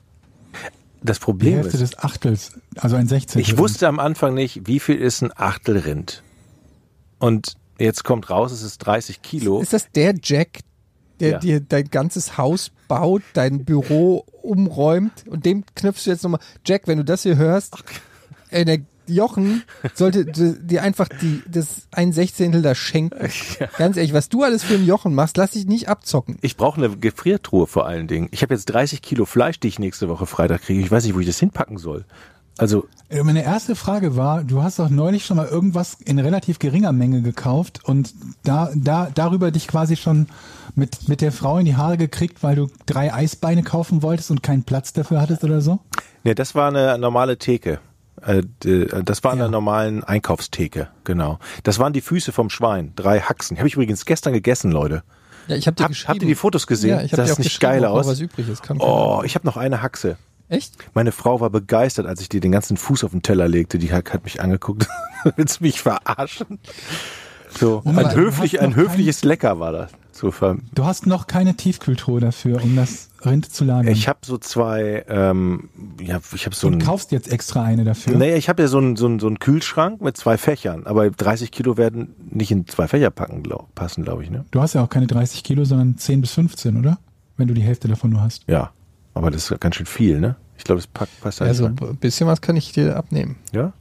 Das 1.02 1.18
Die 1.18 1.24
Problem 1.24 1.54
Hälfte 1.54 1.76
ist, 1.76 1.80
des 1.94 1.98
Achtels, 1.98 2.52
also 2.76 2.96
ein 2.96 3.06
Sechzehntel. 3.06 3.40
ich 3.40 3.58
wusste 3.58 3.86
am 3.88 3.98
Anfang 3.98 4.34
nicht, 4.34 4.66
wie 4.66 4.80
viel 4.80 4.96
ist 4.96 5.22
ein 5.22 5.30
Achtel 5.36 5.78
Rind. 5.78 6.22
Und 7.18 7.54
jetzt 7.78 8.04
kommt 8.04 8.30
raus, 8.30 8.52
es 8.52 8.62
ist 8.62 8.78
30 8.78 9.22
Kilo. 9.22 9.60
Ist 9.60 9.72
das 9.72 9.90
der 9.92 10.14
Jack, 10.22 10.60
der 11.20 11.30
Ja. 11.32 11.38
dir 11.38 11.60
dein 11.60 11.84
ganzes 11.90 12.36
Haus 12.38 12.70
baut, 12.88 13.22
dein 13.34 13.64
Büro 13.64 14.24
umräumt 14.42 15.24
und 15.28 15.44
dem 15.46 15.64
knüpfst 15.74 16.04
du 16.06 16.10
jetzt 16.10 16.22
nochmal, 16.22 16.40
Jack, 16.66 16.86
wenn 16.86 16.98
du 16.98 17.04
das 17.04 17.22
hier 17.22 17.36
hörst, 17.36 17.74
äh, 18.50 18.64
der 18.64 18.78
Jochen 19.10 19.62
sollte 19.94 20.24
dir 20.24 20.82
einfach 20.82 21.08
die, 21.08 21.42
das 21.48 21.82
ein 21.90 22.12
Sechzehntel 22.12 22.62
da 22.62 22.74
schenken. 22.74 23.18
Ganz 23.78 23.96
ehrlich, 23.96 24.12
was 24.12 24.28
du 24.28 24.42
alles 24.42 24.64
für 24.64 24.74
einen 24.74 24.86
Jochen 24.86 25.14
machst, 25.14 25.36
lass 25.36 25.52
dich 25.52 25.66
nicht 25.66 25.88
abzocken. 25.88 26.38
Ich 26.42 26.56
brauche 26.56 26.82
eine 26.82 26.96
Gefriertruhe 26.96 27.66
vor 27.66 27.86
allen 27.86 28.06
Dingen. 28.08 28.28
Ich 28.30 28.42
habe 28.42 28.54
jetzt 28.54 28.66
30 28.66 29.02
Kilo 29.02 29.24
Fleisch, 29.24 29.60
die 29.60 29.68
ich 29.68 29.78
nächste 29.78 30.08
Woche 30.08 30.26
Freitag 30.26 30.62
kriege. 30.62 30.80
Ich 30.80 30.90
weiß 30.90 31.04
nicht, 31.04 31.14
wo 31.14 31.20
ich 31.20 31.26
das 31.26 31.38
hinpacken 31.38 31.78
soll. 31.78 32.04
Also 32.56 32.86
Äh, 33.08 33.22
Meine 33.22 33.44
erste 33.44 33.76
Frage 33.76 34.16
war, 34.16 34.42
du 34.42 34.62
hast 34.62 34.80
doch 34.80 34.88
neulich 34.90 35.24
schon 35.24 35.36
mal 35.36 35.46
irgendwas 35.46 35.96
in 36.04 36.18
relativ 36.18 36.58
geringer 36.58 36.90
Menge 36.92 37.22
gekauft 37.22 37.80
und 37.84 38.12
da, 38.42 38.70
da, 38.74 39.10
darüber 39.14 39.52
dich 39.52 39.68
quasi 39.68 39.94
schon 39.96 40.26
mit, 40.74 41.08
mit 41.08 41.20
der 41.20 41.30
Frau 41.32 41.58
in 41.58 41.66
die 41.66 41.76
Haare 41.76 41.96
gekriegt, 41.96 42.42
weil 42.42 42.56
du 42.56 42.66
drei 42.86 43.14
Eisbeine 43.14 43.62
kaufen 43.62 44.02
wolltest 44.02 44.30
und 44.32 44.42
keinen 44.42 44.64
Platz 44.64 44.92
dafür 44.92 45.20
hattest 45.20 45.44
oder 45.44 45.60
so? 45.60 45.78
Ne, 46.24 46.34
das 46.34 46.56
war 46.56 46.68
eine 46.68 46.98
normale 46.98 47.38
Theke. 47.38 47.78
Äh, 48.28 48.42
d- 48.62 48.86
das 49.04 49.24
war 49.24 49.32
an 49.32 49.38
Ja. 49.38 49.44
der 49.44 49.50
normalen 49.50 50.04
Einkaufstheke, 50.04 50.88
genau. 51.04 51.38
Das 51.62 51.78
waren 51.78 51.92
die 51.92 52.00
Füße 52.02 52.30
vom 52.32 52.50
Schwein, 52.50 52.92
drei 52.94 53.20
Haxen. 53.20 53.56
Habe 53.56 53.68
ich 53.68 53.74
übrigens 53.74 54.04
gestern 54.04 54.32
gegessen, 54.34 54.70
Leute. 54.70 55.02
Ja, 55.46 55.56
ich 55.56 55.66
habe 55.66 55.74
dir 55.76 55.84
Hab, 55.84 55.92
habt 55.92 56.22
ihr 56.22 56.28
die 56.28 56.34
Fotos 56.34 56.66
gesehen? 56.66 56.90
Ja, 56.90 57.02
ich 57.02 57.12
habe 57.12 57.22
das 57.22 57.30
ist 57.30 57.38
nicht 57.38 57.58
geil 57.60 57.84
aus. 57.86 58.06
was 58.06 58.20
übrig 58.20 58.48
ist. 58.48 58.62
Kann 58.62 58.78
Oh, 58.80 59.22
ich 59.24 59.34
habe 59.34 59.46
noch 59.46 59.56
eine 59.56 59.80
Haxe. 59.80 60.18
Echt? 60.50 60.74
Meine 60.94 61.10
Frau 61.12 61.40
war 61.40 61.50
begeistert, 61.50 62.06
als 62.06 62.20
ich 62.20 62.28
dir 62.28 62.40
den 62.40 62.52
ganzen 62.52 62.76
Fuß 62.76 63.04
auf 63.04 63.10
den 63.12 63.22
Teller 63.22 63.48
legte. 63.48 63.78
Die 63.78 63.92
hat, 63.92 64.12
hat 64.12 64.24
mich 64.24 64.40
angeguckt. 64.42 64.86
Willst 65.36 65.60
du 65.60 65.64
mich 65.64 65.80
verarschen? 65.80 66.58
So, 67.58 67.82
ein, 67.86 68.14
höflich, 68.14 68.60
ein 68.60 68.76
höfliches 68.76 69.24
Lecker 69.24 69.58
war 69.58 69.72
das. 69.72 69.90
So, 70.12 70.32
Du 70.74 70.84
hast 70.84 71.06
noch 71.06 71.26
keine 71.28 71.54
Tiefkühltruhe 71.56 72.20
dafür, 72.20 72.62
um 72.62 72.76
das 72.76 73.07
Rind 73.24 73.50
zu 73.52 73.64
lagern. 73.64 73.92
ich 73.92 74.06
habe 74.08 74.20
so 74.24 74.38
zwei, 74.38 75.04
ähm, 75.08 75.68
ja, 76.00 76.20
ich 76.34 76.46
habe 76.46 76.54
so 76.54 76.66
und 76.68 76.74
ein, 76.74 76.78
kaufst 76.80 77.10
jetzt 77.12 77.30
extra 77.32 77.62
eine 77.64 77.84
dafür. 77.84 78.16
nee, 78.16 78.36
ich 78.36 78.48
habe 78.48 78.62
ja 78.62 78.68
so 78.68 78.78
einen 78.78 78.96
so 78.96 79.06
einen- 79.06 79.18
so 79.18 79.26
einen 79.26 79.38
Kühlschrank 79.38 80.00
mit 80.00 80.16
zwei 80.16 80.36
Fächern, 80.38 80.86
aber 80.86 81.10
30 81.10 81.50
Kilo 81.50 81.76
werden 81.76 82.14
nicht 82.30 82.50
in 82.50 82.66
zwei 82.66 82.86
Fächer 82.88 83.10
packen, 83.10 83.42
glaub, 83.42 83.74
passen, 83.74 84.04
glaube 84.04 84.22
ich, 84.22 84.30
ne? 84.30 84.44
Du 84.50 84.60
hast 84.60 84.74
ja 84.74 84.82
auch 84.84 84.88
keine 84.90 85.06
30 85.06 85.42
Kilo, 85.44 85.64
sondern 85.64 85.96
10 85.98 86.20
bis 86.20 86.32
15, 86.32 86.76
oder? 86.78 86.98
Wenn 87.36 87.48
du 87.48 87.54
die 87.54 87.62
Hälfte 87.62 87.88
davon 87.88 88.10
nur 88.10 88.20
hast. 88.22 88.44
Ja, 88.48 88.70
aber 89.14 89.30
das 89.30 89.44
ist 89.44 89.50
ja 89.50 89.56
ganz 89.56 89.76
schön 89.76 89.86
viel, 89.86 90.20
ne? 90.20 90.36
Ich 90.56 90.64
glaube, 90.64 90.80
das 90.80 90.86
packt, 90.88 91.20
passt 91.20 91.40
Also 91.40 91.66
ein 91.66 91.76
bisschen 92.00 92.26
was 92.26 92.40
kann 92.40 92.56
ich 92.56 92.72
dir 92.72 92.96
abnehmen. 92.96 93.36
Ja? 93.52 93.72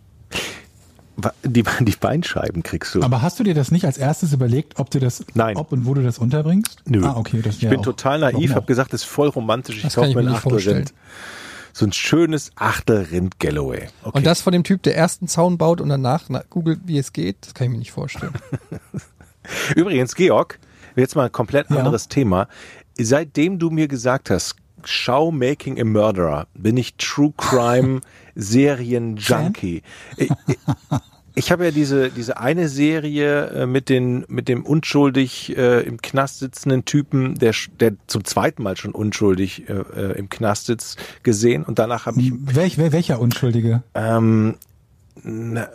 Die, 1.44 1.64
die 1.82 1.96
Beinscheiben 2.00 2.62
kriegst 2.64 2.94
du. 2.96 3.02
Aber 3.02 3.22
hast 3.22 3.40
du 3.40 3.44
dir 3.44 3.54
das 3.54 3.72
nicht 3.72 3.86
als 3.86 3.98
erstes 3.98 4.34
überlegt, 4.34 4.80
ob 4.80 4.90
du 4.92 5.00
das, 5.00 5.26
Nein. 5.34 5.58
ob 5.58 5.72
und 5.72 5.86
wo 5.86 5.94
du 5.94 6.04
das 6.04 6.20
unterbringst? 6.20 6.84
Nö. 6.86 7.04
Ah, 7.06 7.16
okay, 7.18 7.42
das 7.42 7.56
ich 7.56 7.68
bin 7.70 7.80
auch- 7.80 7.84
total 7.84 8.20
naiv, 8.20 8.54
habe 8.54 8.66
gesagt, 8.68 8.94
das 8.94 9.02
ist 9.02 9.08
voll 9.08 9.30
romantisch. 9.30 9.78
Ich 9.78 9.82
Das 9.84 9.96
kann 9.96 10.04
kaufe 10.04 10.10
ich 10.12 10.16
mir 10.16 10.22
ein 10.24 10.32
nicht 10.34 10.42
vorstellen. 10.42 10.84
Achtelrind. 10.84 10.94
So 11.74 11.86
ein 11.86 11.94
schönes 11.94 12.52
Achtelrind 12.56 13.40
Galloway. 13.40 13.88
Okay. 14.04 14.18
Und 14.18 14.26
das 14.26 14.42
von 14.42 14.52
dem 14.54 14.64
Typ, 14.64 14.82
der 14.84 14.96
erst 14.96 15.22
einen 15.22 15.28
Zaun 15.28 15.58
baut 15.60 15.80
und 15.82 15.90
danach 15.90 16.24
na, 16.30 16.44
googelt, 16.50 16.80
wie 16.86 16.98
es 16.98 17.14
geht, 17.14 17.38
das 17.42 17.54
kann 17.54 17.66
ich 17.66 17.72
mir 17.72 17.78
nicht 17.80 17.92
vorstellen. 17.92 18.34
Übrigens, 19.76 20.16
Georg, 20.16 20.60
jetzt 20.96 21.16
mal 21.16 21.26
ein 21.26 21.32
komplett 21.32 21.70
Ja. 21.70 21.78
anderes 21.78 22.08
Thema. 22.08 22.48
Seitdem 23.00 23.60
du 23.60 23.70
mir 23.70 23.88
gesagt 23.88 24.30
hast, 24.30 24.56
schau 24.88 25.32
Making 25.32 25.80
a 25.80 25.84
Murderer, 25.84 26.48
bin 26.54 26.78
ich 26.78 26.96
True 26.96 27.34
Crime 27.38 28.02
Serien 28.36 29.18
Junkie. 29.18 29.82
Ich, 31.36 31.52
habe 31.52 31.66
ja 31.66 31.72
diese 31.72 32.10
diese 32.10 32.38
eine 32.38 32.68
Serie 32.68 33.46
äh, 33.50 33.66
mit 33.68 33.90
den 33.90 34.26
mit 34.28 34.48
dem 34.48 34.66
unschuldig 34.66 35.56
äh, 35.56 35.82
im 35.82 36.02
Knast 36.02 36.40
sitzenden 36.40 36.86
Typen, 36.86 37.36
der 37.36 37.54
der 37.80 37.94
zum 38.08 38.24
zweiten 38.26 38.64
Mal 38.64 38.76
schon 38.78 38.92
unschuldig 38.92 39.70
äh, 39.70 39.74
äh, 39.74 40.18
im 40.18 40.30
Knast 40.30 40.66
sitzt, 40.66 40.98
gesehen 41.22 41.64
und 41.64 41.78
danach 41.78 42.08
habe 42.08 42.20
ich 42.22 42.32
Welch, 42.36 42.78
wel, 42.80 42.92
welcher 42.92 43.20
Unschuldige? 43.20 43.84
ähm, 43.94 44.56
na, 45.24 45.68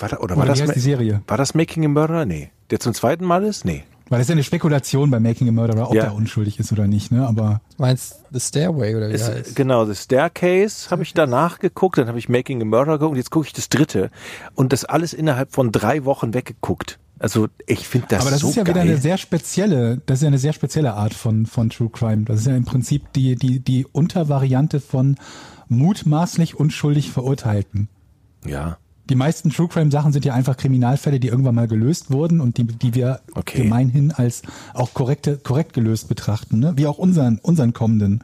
war 0.00 0.08
das, 0.08 0.20
oder 0.20 0.36
war 0.36 0.42
Oder 0.44 0.46
das 0.52 0.60
heißt 0.60 0.68
Ma- 0.68 0.74
die 0.74 0.80
Serie? 0.80 1.22
war 1.26 1.36
das 1.38 1.54
Making 1.54 1.84
a 1.86 1.88
Murderer? 1.88 2.24
Nee, 2.24 2.50
der 2.70 2.78
zum 2.80 2.94
zweiten 2.94 3.24
Mal 3.24 3.42
ist? 3.44 3.64
Nee. 3.64 3.82
Weil 4.10 4.18
das 4.18 4.26
ist 4.26 4.28
ja 4.28 4.34
eine 4.34 4.42
Spekulation 4.44 5.10
bei 5.10 5.18
Making 5.18 5.48
a 5.48 5.52
Murderer, 5.52 5.88
ob 5.88 5.94
Ja. 5.94 6.02
der 6.04 6.14
unschuldig 6.14 6.58
ist 6.60 6.70
oder 6.72 6.86
nicht, 6.86 7.10
ne? 7.10 7.26
Aber 7.26 7.60
Meinst 7.78 8.22
The 8.32 8.40
Stairway 8.40 8.94
oder 8.94 9.08
wie 9.08 9.14
Ist, 9.14 9.28
heißt? 9.28 9.56
genau, 9.56 9.86
The 9.86 9.94
Staircase 9.94 10.90
habe 10.90 11.02
ich 11.02 11.14
danach 11.14 11.58
geguckt, 11.58 11.96
dann 11.98 12.08
habe 12.08 12.18
ich 12.18 12.28
Making 12.28 12.60
a 12.60 12.64
Murderer 12.66 12.98
geguckt 12.98 13.12
und 13.12 13.16
jetzt 13.16 13.30
gucke 13.30 13.46
ich 13.46 13.52
das 13.54 13.68
dritte. 13.70 14.10
Und 14.54 14.72
das 14.74 14.84
alles 14.84 15.14
innerhalb 15.14 15.52
von 15.52 15.72
drei 15.72 16.04
Wochen 16.04 16.34
weggeguckt. 16.34 16.98
Also 17.18 17.48
ich 17.66 17.88
finde 17.88 18.08
das 18.10 18.20
aber 18.22 18.30
das 18.32 18.40
so 18.40 18.48
ist 18.50 18.56
ja 18.56 18.64
geil. 18.64 18.74
wieder 18.74 18.82
eine 18.82 18.96
sehr 18.98 19.16
spezielle, 19.16 20.02
das 20.04 20.18
ist 20.18 20.22
ja 20.22 20.28
eine 20.28 20.38
sehr 20.38 20.52
spezielle 20.52 20.94
Art 20.94 21.14
von, 21.14 21.46
von 21.46 21.70
True 21.70 21.88
Crime. 21.90 22.24
Das 22.24 22.40
ist 22.40 22.46
ja 22.46 22.54
im 22.56 22.64
Prinzip 22.64 23.12
die, 23.14 23.36
die, 23.36 23.60
die 23.60 23.86
Untervariante 23.86 24.80
von 24.80 25.16
mutmaßlich 25.68 26.56
unschuldig 26.58 27.10
Verurteilten. 27.10 27.88
ja, 28.44 28.76
Die 29.10 29.14
meisten 29.16 29.50
True 29.50 29.68
Crime 29.68 29.90
Sachen 29.90 30.12
sind 30.12 30.24
ja 30.24 30.32
einfach 30.32 30.56
Kriminalfälle, 30.56 31.20
die 31.20 31.28
irgendwann 31.28 31.54
mal 31.54 31.68
gelöst 31.68 32.10
wurden 32.10 32.40
und 32.40 32.56
die, 32.56 32.64
die 32.64 32.94
wir 32.94 33.20
Okay. 33.34 33.62
gemeinhin 33.62 34.12
als 34.12 34.42
auch 34.72 34.94
korrekte, 34.94 35.36
korrekt 35.36 35.74
gelöst 35.74 36.08
betrachten, 36.08 36.58
ne? 36.58 36.72
Wie 36.76 36.86
auch 36.86 36.96
unseren, 36.96 37.38
unseren 37.42 37.74
kommenden 37.74 38.22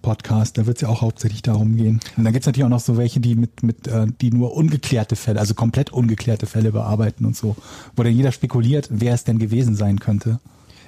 Podcast. 0.00 0.58
Da 0.58 0.66
wird 0.66 0.76
es 0.76 0.82
ja 0.82 0.88
auch 0.88 1.00
hauptsächlich 1.00 1.42
darum 1.42 1.76
gehen. 1.76 2.00
Und 2.16 2.24
dann 2.24 2.32
gibt's 2.32 2.46
natürlich 2.46 2.64
auch 2.64 2.70
noch 2.70 2.80
so 2.80 2.96
welche, 2.96 3.20
die 3.20 3.34
mit, 3.34 3.62
mit, 3.62 3.88
äh, 3.88 4.06
die 4.20 4.30
nur 4.30 4.54
ungeklärte 4.54 5.16
Fälle, 5.16 5.40
also 5.40 5.54
komplett 5.54 5.90
ungeklärte 5.90 6.46
Fälle 6.46 6.72
bearbeiten 6.72 7.24
und 7.24 7.36
so, 7.36 7.56
wo 7.96 8.02
dann 8.02 8.14
jeder 8.14 8.32
spekuliert, 8.32 8.88
wer 8.90 9.14
es 9.14 9.24
denn 9.24 9.38
gewesen 9.38 9.74
sein 9.74 9.98
könnte. 9.98 10.38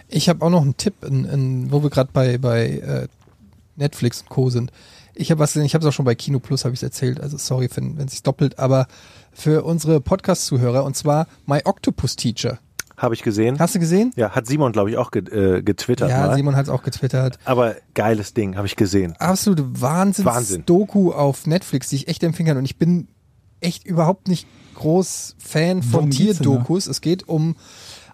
Ich 0.09 0.29
habe 0.29 0.45
auch 0.45 0.51
noch 0.51 0.63
einen 0.63 0.77
Tipp, 0.77 0.95
in, 1.05 1.25
in, 1.25 1.73
wo 1.73 1.83
wir 1.83 1.91
gerade 1.91 2.11
bei, 2.13 2.39
bei 2.39 2.69
äh, 2.69 3.09
Netflix 3.77 4.21
und 4.23 4.29
Co. 4.29 4.51
sind. 4.51 4.71
Ich 5.17 5.31
habe 5.31 5.39
was, 5.39 5.55
ich 5.57 5.75
habe 5.75 5.85
es 5.85 5.89
auch 5.89 5.95
schon 5.95 6.05
bei 6.05 6.15
Kino 6.17 6.41
Plus, 6.41 6.65
habe 6.65 6.75
ich 6.75 6.83
erzählt, 6.83 7.21
also 7.21 7.37
sorry, 7.37 7.69
wenn 7.75 7.97
es 7.99 8.13
sich 8.13 8.23
doppelt, 8.23 8.59
aber 8.59 8.89
für 9.35 9.65
unsere 9.65 10.01
Podcast-Zuhörer 10.01 10.85
und 10.85 10.97
zwar 10.97 11.27
My 11.47 11.61
Octopus 11.65 12.17
Teacher. 12.17 12.59
habe 12.97 13.15
ich 13.15 13.23
gesehen. 13.23 13.59
Hast 13.59 13.75
du 13.75 13.81
gesehen? 13.81 14.13
ja, 14.17 14.31
hat 14.31 14.47
Simon, 14.47 14.73
glaube 14.73 14.91
ich, 14.91 14.97
auch 14.97 15.11
äh, 15.13 15.63
getwittert 15.63 16.09
ja, 16.11 16.27
mal. 16.29 16.37
Simon 16.37 16.55
hat 16.57 16.67
es 16.67 16.71
auch 16.71 16.83
getwittert. 16.83 17.39
Aber 17.45 17.75
geiles 17.95 18.35
Ding, 18.35 18.57
habe 18.57 18.67
ich 18.67 18.77
gesehen. 18.77 19.15
Absolute 19.19 19.65
Wahnsinn. 19.81 20.25
Wahnsinns-Doku 20.25 21.13
auf 21.13 21.47
Netflix, 21.47 21.89
die 21.89 21.97
ich 21.97 22.09
echt 22.09 22.23
empfehlen 22.23 22.47
kann. 22.49 22.57
Und 22.59 22.65
ich 22.65 22.77
bin 22.79 23.09
echt 23.61 23.85
überhaupt 23.85 24.29
nicht 24.29 24.47
groß 24.77 25.35
Fan 25.39 25.83
von? 25.83 26.11
Tierdokus. 26.11 26.87
Es 26.87 27.01
geht 27.01 27.29
um 27.29 27.57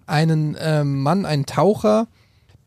einen 0.06 0.56
ähm, 0.58 1.02
Mann, 1.02 1.24
einen 1.26 1.46
Taucher, 1.46 2.08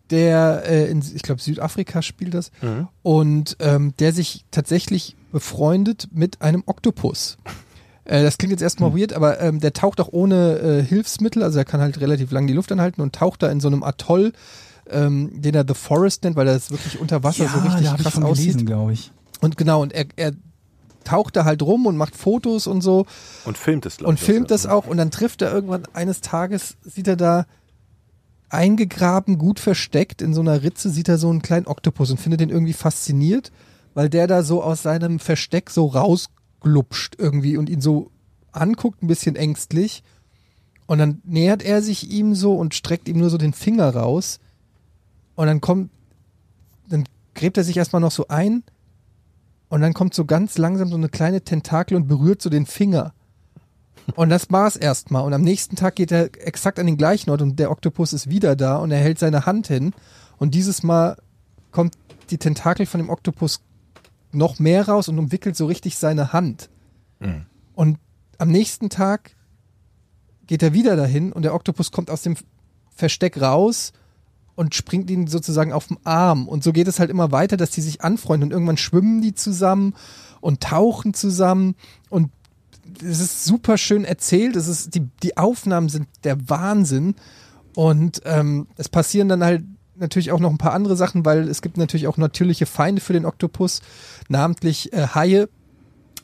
der 0.09 0.63
äh, 0.67 0.85
in, 0.91 0.99
ich 1.15 1.23
glaube, 1.23 1.41
Südafrika 1.41 2.01
spielt 2.01 2.33
das, 2.35 2.51
Mhm. 2.61 2.87
und 3.01 3.57
ähm, 3.59 3.93
der 3.99 4.13
sich 4.13 4.45
tatsächlich 4.51 5.15
befreundet 5.31 6.09
mit 6.11 6.41
einem 6.41 6.63
Oktopus. 6.67 7.37
Äh, 8.05 8.21
das 8.23 8.37
klingt 8.37 8.51
jetzt 8.51 8.61
erstmal 8.61 8.89
Mhm. 8.91 8.97
weird, 8.97 9.13
aber 9.13 9.39
ähm, 9.39 9.59
der 9.59 9.73
taucht 9.73 9.99
auch 10.01 10.09
ohne 10.11 10.59
äh, 10.59 10.83
Hilfsmittel, 10.83 11.41
also 11.43 11.57
er 11.59 11.65
kann 11.65 11.79
halt 11.81 11.99
relativ 12.01 12.31
lang 12.31 12.47
die 12.47 12.53
Luft 12.53 12.71
anhalten 12.71 13.01
und 13.01 13.13
taucht 13.15 13.41
da 13.43 13.49
in 13.49 13.59
so 13.59 13.67
einem 13.67 13.83
Atoll, 13.83 14.33
ähm, 14.89 15.31
den 15.41 15.55
er 15.55 15.63
The 15.67 15.73
Forest 15.73 16.23
nennt, 16.23 16.35
weil 16.35 16.47
er 16.47 16.53
das 16.55 16.69
wirklich 16.71 16.99
unter 16.99 17.23
Wasser 17.23 17.47
so 17.47 17.59
richtig 17.59 17.85
da 17.87 17.95
ich 17.95 18.01
krass 18.01 18.13
von 18.13 18.23
aussieht. 18.23 18.65
glaube 18.65 18.93
ich. 18.93 19.11
Und 19.39 19.57
genau, 19.57 19.81
und 19.81 19.93
er, 19.93 20.05
er 20.17 20.33
taucht 21.05 21.35
da 21.35 21.45
halt 21.45 21.61
rum 21.61 21.85
und 21.85 21.97
macht 21.97 22.15
Fotos 22.15 22.67
und 22.67 22.81
so 22.81 23.05
Und 23.45 23.57
filmt 23.57 23.85
es, 23.85 23.97
glaube 23.97 24.09
und 24.09 24.19
ich. 24.19 24.25
filmt 24.25 24.51
das 24.51 24.65
auch 24.65 24.87
und 24.87 24.97
dann 24.97 25.11
trifft 25.11 25.41
er 25.41 25.51
irgendwann 25.53 25.83
eines 25.93 26.21
Tages, 26.21 26.75
sieht 26.83 27.07
er 27.07 27.15
da 27.17 27.45
eingegraben, 28.49 29.37
gut 29.37 29.59
versteckt 29.59 30.21
in 30.21 30.33
so 30.33 30.41
einer 30.41 30.61
Ritze, 30.63 30.89
sieht 30.89 31.09
er 31.09 31.17
so 31.17 31.29
einen 31.29 31.41
kleinen 31.41 31.67
Oktopus 31.67 32.11
und 32.11 32.19
findet 32.19 32.39
den 32.41 32.49
irgendwie 32.49 32.73
fasziniert, 32.73 33.51
weil 33.93 34.09
der 34.09 34.27
da 34.27 34.43
so 34.43 34.61
aus 34.63 34.83
seinem 34.83 35.19
Versteck 35.19 35.69
so 35.69 35.85
rausglupscht 36.63 37.15
irgendwie 37.17 37.57
und 37.57 37.69
ihn 37.69 37.81
so 37.81 38.11
anguckt, 38.51 39.03
ein 39.03 39.07
bisschen 39.07 39.35
ängstlich. 39.35 40.03
Und 40.85 40.97
dann 40.97 41.21
nähert 41.23 41.63
er 41.63 41.81
sich 41.81 42.09
ihm 42.09 42.35
so 42.35 42.55
und 42.55 42.75
streckt 42.75 43.07
ihm 43.07 43.17
nur 43.17 43.29
so 43.29 43.37
den 43.37 43.53
Finger 43.53 43.95
raus. 43.95 44.39
Und 45.35 45.47
dann 45.47 45.61
kommt, 45.61 45.89
dann 46.89 47.05
gräbt 47.33 47.57
er 47.57 47.63
sich 47.63 47.77
erstmal 47.77 48.01
noch 48.01 48.11
so 48.11 48.27
ein 48.27 48.63
und 49.69 49.81
dann 49.81 49.93
kommt 49.93 50.13
so 50.13 50.25
ganz 50.25 50.57
langsam 50.57 50.89
so 50.89 50.95
eine 50.95 51.09
kleine 51.09 51.41
Tentakel 51.41 51.97
und 51.97 52.07
berührt 52.07 52.41
so 52.41 52.49
den 52.49 52.65
Finger. 52.65 53.13
Und 54.15 54.29
das 54.29 54.51
war's 54.51 54.75
erstmal. 54.75 55.23
Und 55.23 55.33
am 55.33 55.41
nächsten 55.41 55.75
Tag 55.75 55.95
geht 55.95 56.11
er 56.11 56.25
exakt 56.45 56.77
an 56.77 56.85
den 56.85 56.97
gleichen 56.97 57.29
Ort 57.29 57.41
und 57.41 57.57
der 57.57 57.71
Oktopus 57.71 58.13
ist 58.13 58.29
wieder 58.29 58.55
da 58.55 58.77
und 58.77 58.91
er 58.91 58.99
hält 58.99 59.17
seine 59.17 59.45
Hand 59.45 59.67
hin. 59.67 59.93
Und 60.37 60.53
dieses 60.53 60.83
Mal 60.83 61.17
kommt 61.71 61.95
die 62.29 62.37
Tentakel 62.37 62.85
von 62.85 62.99
dem 62.99 63.09
Oktopus 63.09 63.61
noch 64.33 64.59
mehr 64.59 64.87
raus 64.87 65.07
und 65.07 65.19
umwickelt 65.19 65.55
so 65.55 65.65
richtig 65.65 65.97
seine 65.97 66.33
Hand. 66.33 66.69
Und 67.73 67.97
am 68.37 68.49
nächsten 68.49 68.89
Tag 68.89 69.35
geht 70.47 70.63
er 70.63 70.73
wieder 70.73 70.95
dahin 70.95 71.31
und 71.31 71.43
der 71.43 71.53
Oktopus 71.53 71.91
kommt 71.91 72.09
aus 72.09 72.21
dem 72.21 72.35
Versteck 72.95 73.41
raus 73.41 73.93
und 74.55 74.75
springt 74.75 75.09
ihn 75.09 75.27
sozusagen 75.27 75.73
auf 75.73 75.87
den 75.87 75.97
Arm. 76.03 76.47
Und 76.47 76.63
so 76.63 76.73
geht 76.73 76.87
es 76.87 76.99
halt 76.99 77.09
immer 77.09 77.31
weiter, 77.31 77.57
dass 77.57 77.71
die 77.71 77.81
sich 77.81 78.01
anfreunden 78.01 78.49
und 78.49 78.53
irgendwann 78.53 78.77
schwimmen 78.77 79.21
die 79.21 79.33
zusammen 79.33 79.95
und 80.41 80.61
tauchen 80.61 81.13
zusammen 81.13 81.75
und 82.09 82.31
es 83.01 83.19
ist 83.19 83.45
super 83.45 83.77
schön 83.77 84.05
erzählt. 84.05 84.55
Es 84.55 84.67
ist, 84.67 84.93
die, 84.95 85.07
die 85.23 85.37
Aufnahmen 85.37 85.89
sind 85.89 86.07
der 86.23 86.49
Wahnsinn. 86.49 87.15
Und 87.75 88.21
ähm, 88.25 88.67
es 88.77 88.89
passieren 88.89 89.29
dann 89.29 89.43
halt 89.43 89.63
natürlich 89.95 90.31
auch 90.31 90.39
noch 90.39 90.49
ein 90.49 90.57
paar 90.57 90.73
andere 90.73 90.95
Sachen, 90.95 91.25
weil 91.25 91.47
es 91.47 91.61
gibt 91.61 91.77
natürlich 91.77 92.07
auch 92.07 92.17
natürliche 92.17 92.65
Feinde 92.65 93.01
für 93.01 93.13
den 93.13 93.25
Oktopus, 93.25 93.81
namentlich 94.29 94.93
äh, 94.93 95.07
Haie, 95.13 95.49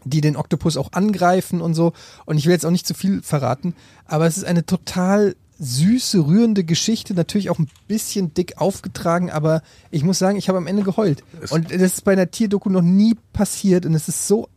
die 0.03 0.21
den 0.21 0.35
Oktopus 0.35 0.77
auch 0.77 0.93
angreifen 0.93 1.61
und 1.61 1.73
so. 1.73 1.93
Und 2.25 2.37
ich 2.37 2.45
will 2.45 2.53
jetzt 2.53 2.65
auch 2.65 2.71
nicht 2.71 2.87
zu 2.87 2.93
viel 2.93 3.21
verraten, 3.21 3.75
aber 4.05 4.25
es 4.25 4.37
ist 4.37 4.45
eine 4.45 4.65
total 4.65 5.35
süße, 5.59 6.25
rührende 6.25 6.63
Geschichte, 6.63 7.13
natürlich 7.13 7.49
auch 7.49 7.59
ein 7.59 7.69
bisschen 7.87 8.33
dick 8.33 8.57
aufgetragen, 8.57 9.29
aber 9.29 9.61
ich 9.91 10.03
muss 10.03 10.17
sagen, 10.17 10.37
ich 10.37 10.47
habe 10.47 10.57
am 10.57 10.67
Ende 10.67 10.83
geheult. 10.83 11.23
Und 11.49 11.69
das 11.69 11.81
ist 11.81 12.05
bei 12.05 12.13
einer 12.13 12.31
Tierdoku 12.31 12.69
noch 12.69 12.81
nie 12.81 13.15
passiert 13.33 13.85
und 13.85 13.93
es 13.93 14.07
ist 14.07 14.27
so 14.27 14.47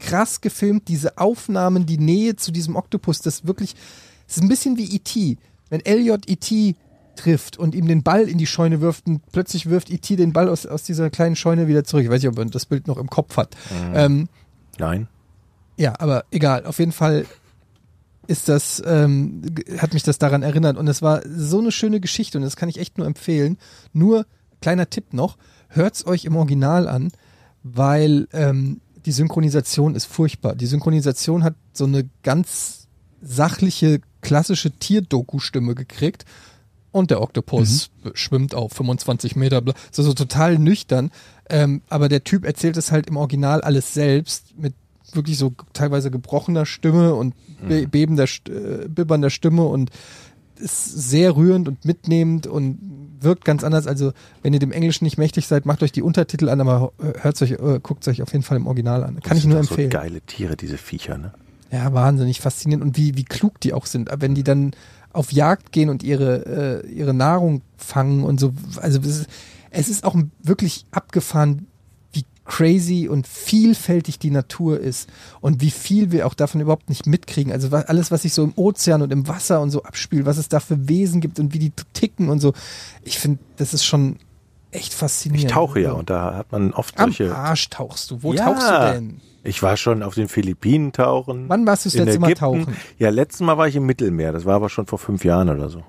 krass 0.00 0.40
gefilmt, 0.40 0.88
diese 0.88 1.18
Aufnahmen, 1.18 1.86
die 1.86 1.98
Nähe 1.98 2.34
zu 2.34 2.50
diesem 2.50 2.74
Oktopus, 2.74 3.20
das 3.20 3.46
wirklich, 3.46 3.76
es 4.26 4.38
ist 4.38 4.42
ein 4.42 4.48
bisschen 4.48 4.76
wie 4.76 4.92
E.T. 4.92 5.36
Wenn 5.68 5.84
Elliot 5.84 6.28
E.T. 6.28 6.74
trifft 7.20 7.58
und 7.58 7.74
ihm 7.74 7.86
den 7.86 8.02
Ball 8.02 8.28
in 8.28 8.38
die 8.38 8.46
Scheune 8.46 8.80
wirft 8.80 9.06
und 9.06 9.20
plötzlich 9.32 9.68
wirft 9.68 9.90
E.T. 9.90 10.16
den 10.16 10.32
Ball 10.32 10.48
aus, 10.48 10.66
aus 10.66 10.82
dieser 10.82 11.10
kleinen 11.10 11.36
Scheune 11.36 11.68
wieder 11.68 11.84
zurück. 11.84 12.04
Ich 12.04 12.10
weiß 12.10 12.22
nicht, 12.22 12.30
ob 12.30 12.36
man 12.36 12.50
das 12.50 12.66
Bild 12.66 12.86
noch 12.86 12.96
im 12.96 13.10
Kopf 13.10 13.36
hat. 13.36 13.56
Ähm, 13.94 14.28
Nein. 14.78 15.08
Ja, 15.76 15.94
aber 15.98 16.24
egal. 16.30 16.66
Auf 16.66 16.78
jeden 16.78 16.92
Fall 16.92 17.26
ist 18.26 18.48
das, 18.48 18.82
ähm, 18.86 19.42
hat 19.78 19.92
mich 19.92 20.02
das 20.02 20.18
daran 20.18 20.42
erinnert. 20.42 20.76
Und 20.76 20.88
es 20.88 21.02
war 21.02 21.22
so 21.26 21.58
eine 21.58 21.72
schöne 21.72 22.00
Geschichte 22.00 22.38
und 22.38 22.44
das 22.44 22.56
kann 22.56 22.68
ich 22.68 22.78
echt 22.78 22.96
nur 22.96 23.06
empfehlen. 23.06 23.58
Nur, 23.92 24.26
kleiner 24.60 24.88
Tipp 24.88 25.12
noch, 25.12 25.36
hört's 25.68 26.06
euch 26.06 26.24
im 26.24 26.36
Original 26.36 26.88
an, 26.88 27.10
weil 27.62 28.28
ähm, 28.32 28.80
die 29.04 29.12
Synchronisation 29.12 29.94
ist 29.94 30.06
furchtbar. 30.06 30.54
Die 30.54 30.66
Synchronisation 30.66 31.42
hat 31.42 31.54
so 31.72 31.84
eine 31.84 32.08
ganz 32.22 32.86
sachliche, 33.20 34.00
klassische 34.20 34.70
Tierdoku-Stimme 34.70 35.74
gekriegt. 35.74 36.24
Und 36.92 37.10
der 37.10 37.20
Oktopus 37.20 37.90
schwimmt 38.14 38.54
auf 38.54 38.72
25 38.72 39.36
Meter, 39.36 39.62
so, 39.92 40.02
so 40.02 40.12
total 40.12 40.58
nüchtern. 40.58 41.10
Ähm, 41.48 41.82
aber 41.88 42.08
der 42.08 42.24
Typ 42.24 42.44
erzählt 42.44 42.76
es 42.76 42.90
halt 42.90 43.06
im 43.06 43.16
Original 43.16 43.60
alles 43.60 43.94
selbst 43.94 44.58
mit 44.58 44.74
wirklich 45.12 45.38
so 45.38 45.52
teilweise 45.72 46.10
gebrochener 46.10 46.66
Stimme 46.66 47.14
und 47.14 47.34
be 47.66 47.86
bebender, 47.86 48.24
äh, 48.24 48.88
bibbernder 48.88 49.30
Stimme 49.30 49.64
und 49.64 49.90
ist 50.56 50.84
sehr 50.84 51.36
rührend 51.36 51.68
und 51.68 51.84
mitnehmend 51.84 52.46
und 52.46 52.78
wirkt 53.20 53.44
ganz 53.44 53.64
anders. 53.64 53.86
Also, 53.86 54.12
wenn 54.42 54.52
ihr 54.52 54.60
dem 54.60 54.72
Englischen 54.72 55.04
nicht 55.04 55.18
mächtig 55.18 55.46
seid, 55.46 55.66
macht 55.66 55.82
euch 55.82 55.92
die 55.92 56.02
Untertitel 56.02 56.48
an, 56.48 56.60
aber 56.60 56.92
hört 57.20 57.40
euch, 57.42 57.52
äh, 57.52 57.80
guckt 57.82 58.06
euch 58.08 58.22
auf 58.22 58.32
jeden 58.32 58.44
Fall 58.44 58.56
im 58.56 58.66
Original 58.66 59.04
an. 59.04 59.20
Kann 59.20 59.36
ich 59.36 59.44
nur 59.44 59.60
doch 59.60 59.68
empfehlen. 59.70 59.90
So 59.90 59.98
geile 59.98 60.20
Tiere, 60.20 60.56
diese 60.56 60.78
Viecher, 60.78 61.18
ne? 61.18 61.32
Ja, 61.72 61.92
wahnsinnig 61.92 62.40
faszinierend 62.40 62.84
und 62.84 62.96
wie, 62.96 63.16
wie 63.16 63.24
klug 63.24 63.60
die 63.60 63.72
auch 63.72 63.86
sind, 63.86 64.10
wenn 64.18 64.34
die 64.34 64.42
dann 64.42 64.72
auf 65.12 65.32
Jagd 65.32 65.72
gehen 65.72 65.88
und 65.88 66.02
ihre, 66.02 66.82
äh, 66.84 66.88
ihre 66.90 67.14
Nahrung 67.14 67.62
fangen 67.76 68.24
und 68.24 68.38
so. 68.40 68.52
Also 68.80 69.00
es 69.00 69.06
ist, 69.20 69.26
es 69.70 69.88
ist 69.88 70.04
auch 70.04 70.16
wirklich 70.42 70.86
abgefahren, 70.90 71.66
wie 72.12 72.24
crazy 72.44 73.08
und 73.08 73.26
vielfältig 73.26 74.18
die 74.18 74.30
Natur 74.30 74.80
ist 74.80 75.08
und 75.40 75.60
wie 75.60 75.70
viel 75.70 76.10
wir 76.12 76.26
auch 76.26 76.34
davon 76.34 76.60
überhaupt 76.60 76.88
nicht 76.88 77.06
mitkriegen. 77.06 77.52
Also 77.52 77.68
alles, 77.76 78.10
was 78.10 78.22
sich 78.22 78.32
so 78.34 78.42
im 78.44 78.52
Ozean 78.56 79.02
und 79.02 79.12
im 79.12 79.26
Wasser 79.28 79.60
und 79.60 79.70
so 79.70 79.82
abspielt, 79.82 80.26
was 80.26 80.38
es 80.38 80.48
da 80.48 80.60
für 80.60 80.88
Wesen 80.88 81.20
gibt 81.20 81.38
und 81.40 81.54
wie 81.54 81.58
die 81.58 81.72
ticken 81.92 82.28
und 82.28 82.40
so. 82.40 82.52
Ich 83.02 83.18
finde, 83.18 83.38
das 83.56 83.74
ist 83.74 83.84
schon 83.84 84.16
echt 84.72 84.92
Ich 84.92 84.96
faszinierend. 84.96 85.50
tauche 85.50 85.80
ja 85.80 85.92
und 85.92 86.10
da 86.10 86.34
hat 86.36 86.52
man 86.52 86.72
oft 86.72 86.98
Am 86.98 87.06
solche. 87.12 87.34
Arsch 87.34 87.68
tauchst 87.70 88.10
du. 88.10 88.22
Wo 88.22 88.32
Ja. 88.32 88.44
tauchst 88.44 88.68
du 88.68 88.92
denn? 88.92 89.20
Ich 89.42 89.62
war 89.62 89.76
schon 89.76 90.02
auf 90.02 90.14
den 90.14 90.28
Philippinen 90.28 90.92
tauchen. 90.92 91.48
Wann 91.48 91.66
warst 91.66 91.86
du 91.86 91.88
das 91.88 91.98
letzte 91.98 92.20
Mal 92.20 92.34
tauchen? 92.34 92.76
Ja, 92.98 93.10
letztes 93.10 93.40
Mal 93.40 93.56
war 93.56 93.68
ich 93.68 93.76
im 93.76 93.86
Mittelmeer. 93.86 94.32
Das 94.32 94.44
war 94.44 94.56
aber 94.56 94.68
schon 94.68 94.86
vor 94.86 94.98
fünf 94.98 95.24
Jahren 95.24 95.48
oder 95.48 95.68
so. 95.68 95.82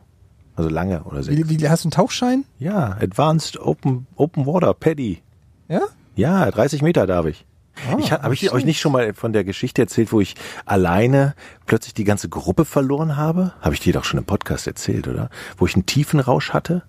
Also 0.56 0.70
lange 0.70 1.04
oder 1.04 1.24
sechs. 1.24 1.38
Wie, 1.38 1.60
wie, 1.60 1.70
hast 1.70 1.84
du 1.84 1.88
einen 1.88 1.92
Tauchschein? 1.92 2.46
Ja, 2.60 2.98
Advanced 3.00 3.60
Open, 3.60 4.08
Open 4.16 4.46
Water, 4.46 4.74
Paddy. 4.74 5.22
Ja? 5.68 5.82
Ja, 6.16 6.50
30 6.50 6.82
Meter 6.82 7.08
darf 7.08 7.26
ich. 7.26 7.46
Ah, 7.90 7.98
ich 8.00 8.12
habe 8.12 8.34
ich 8.34 8.52
euch 8.52 8.66
nicht 8.66 8.80
schon 8.80 8.92
mal 8.92 9.14
von 9.14 9.34
der 9.34 9.44
Geschichte 9.44 9.82
erzählt, 9.82 10.12
wo 10.12 10.20
ich 10.20 10.36
alleine 10.66 11.36
plötzlich 11.66 11.94
die 11.94 12.04
ganze 12.04 12.30
Gruppe 12.30 12.66
verloren 12.66 13.16
habe? 13.16 13.54
Habe 13.62 13.74
ich 13.74 13.80
dir 13.80 13.94
doch 13.94 14.04
schon 14.04 14.20
im 14.20 14.26
Podcast 14.26 14.68
erzählt, 14.68 15.08
oder? 15.08 15.30
Wo 15.58 15.66
ich 15.66 15.76
einen 15.76 15.86
tiefen 15.86 16.20
Rausch 16.20 16.52
hatte? 16.52 16.84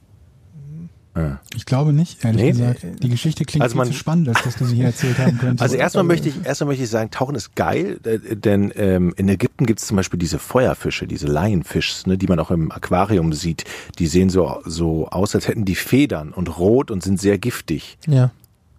Ich 1.54 1.66
glaube 1.66 1.92
nicht, 1.92 2.24
ehrlich 2.24 2.40
Nee, 2.40 2.50
gesagt. 2.52 2.86
Die 3.02 3.08
Geschichte 3.10 3.44
klingt 3.44 3.62
Also 3.62 3.72
viel 3.74 3.78
man- 3.78 3.88
zu 3.88 3.92
spannend, 3.92 4.28
als 4.30 4.42
dass 4.44 4.56
du 4.56 4.64
sie 4.64 4.76
hier 4.76 4.86
erzählt 4.86 5.18
haben 5.18 5.36
könntest. 5.40 5.60
Also 5.62 5.76
erstmal 5.76 6.04
möchte 6.04 6.30
ich 6.30 6.34
erstmal 6.46 6.68
möchte 6.68 6.84
ich 6.84 6.88
sagen, 6.90 7.10
Tauchen 7.10 7.34
ist 7.34 7.54
geil, 7.54 7.98
äh, 8.04 8.34
denn 8.34 8.72
ähm, 8.76 9.12
in 9.18 9.28
Ägypten 9.28 9.66
gibt 9.66 9.80
es 9.80 9.86
zum 9.86 9.98
Beispiel 9.98 10.18
diese 10.18 10.38
Feuerfische, 10.38 11.06
diese 11.06 11.26
Lionfish, 11.26 12.06
ne, 12.06 12.16
die 12.16 12.26
man 12.28 12.38
auch 12.38 12.50
im 12.50 12.72
Aquarium 12.72 13.34
sieht. 13.34 13.64
Die 13.98 14.06
sehen 14.06 14.30
so 14.30 14.62
so 14.64 15.06
aus, 15.08 15.34
als 15.34 15.48
hätten 15.48 15.66
die 15.66 15.74
Federn 15.74 16.32
und 16.32 16.58
rot 16.58 16.90
und 16.90 17.02
sind 17.02 17.20
sehr 17.20 17.36
giftig. 17.36 17.98
Ja. 18.06 18.30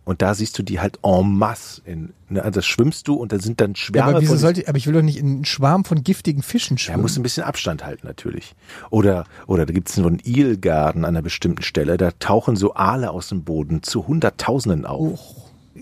Und 0.06 0.22
da 0.22 0.34
siehst 0.34 0.58
du 0.60 0.64
die 0.64 0.80
halt 0.80 1.00
en 1.04 1.38
masse. 1.38 1.82
In, 1.86 2.14
ne, 2.30 2.44
also 2.44 2.62
schwimmst 2.62 3.08
du 3.08 3.16
und 3.16 3.32
da 3.32 3.40
sind 3.40 3.62
dann 3.62 3.72
ja 3.72 3.76
Schwärme 3.76 4.12
aber 4.12 4.22
wieso 4.22 4.36
sollte, 4.36 4.68
aber 4.68 4.78
ich 4.78 4.86
will 4.86 4.94
doch 4.94 5.02
nicht 5.02 5.18
in 5.18 5.28
einen 5.28 5.46
Schwarm 5.46 5.86
von 5.86 6.04
giftigen 6.04 6.44
Fischen 6.44 6.78
schwimmen. 6.78 7.02
muss 7.02 7.18
ein 7.18 7.24
bisschen 7.24 7.44
Abstand 7.44 7.86
halten 7.86 8.06
natürlich. 8.08 8.56
Oder 8.90 9.26
oder 9.48 9.66
da 9.66 9.74
gibt 9.74 9.90
es 9.90 9.96
so 9.96 10.06
einen 10.06 10.20
Eelgarten 10.24 11.06
an 11.06 11.16
einer 11.16 11.22
bestimmten 11.22 11.64
Stelle. 11.64 11.98
Da 11.98 12.12
tauchen 12.20 12.56
so 12.56 12.74
Aale 12.74 13.12
aus 13.12 13.30
dem 13.30 13.44
Boden 13.44 13.84
zu 13.84 14.08
Hunderttausenden 14.08 14.86
auf. 14.86 15.20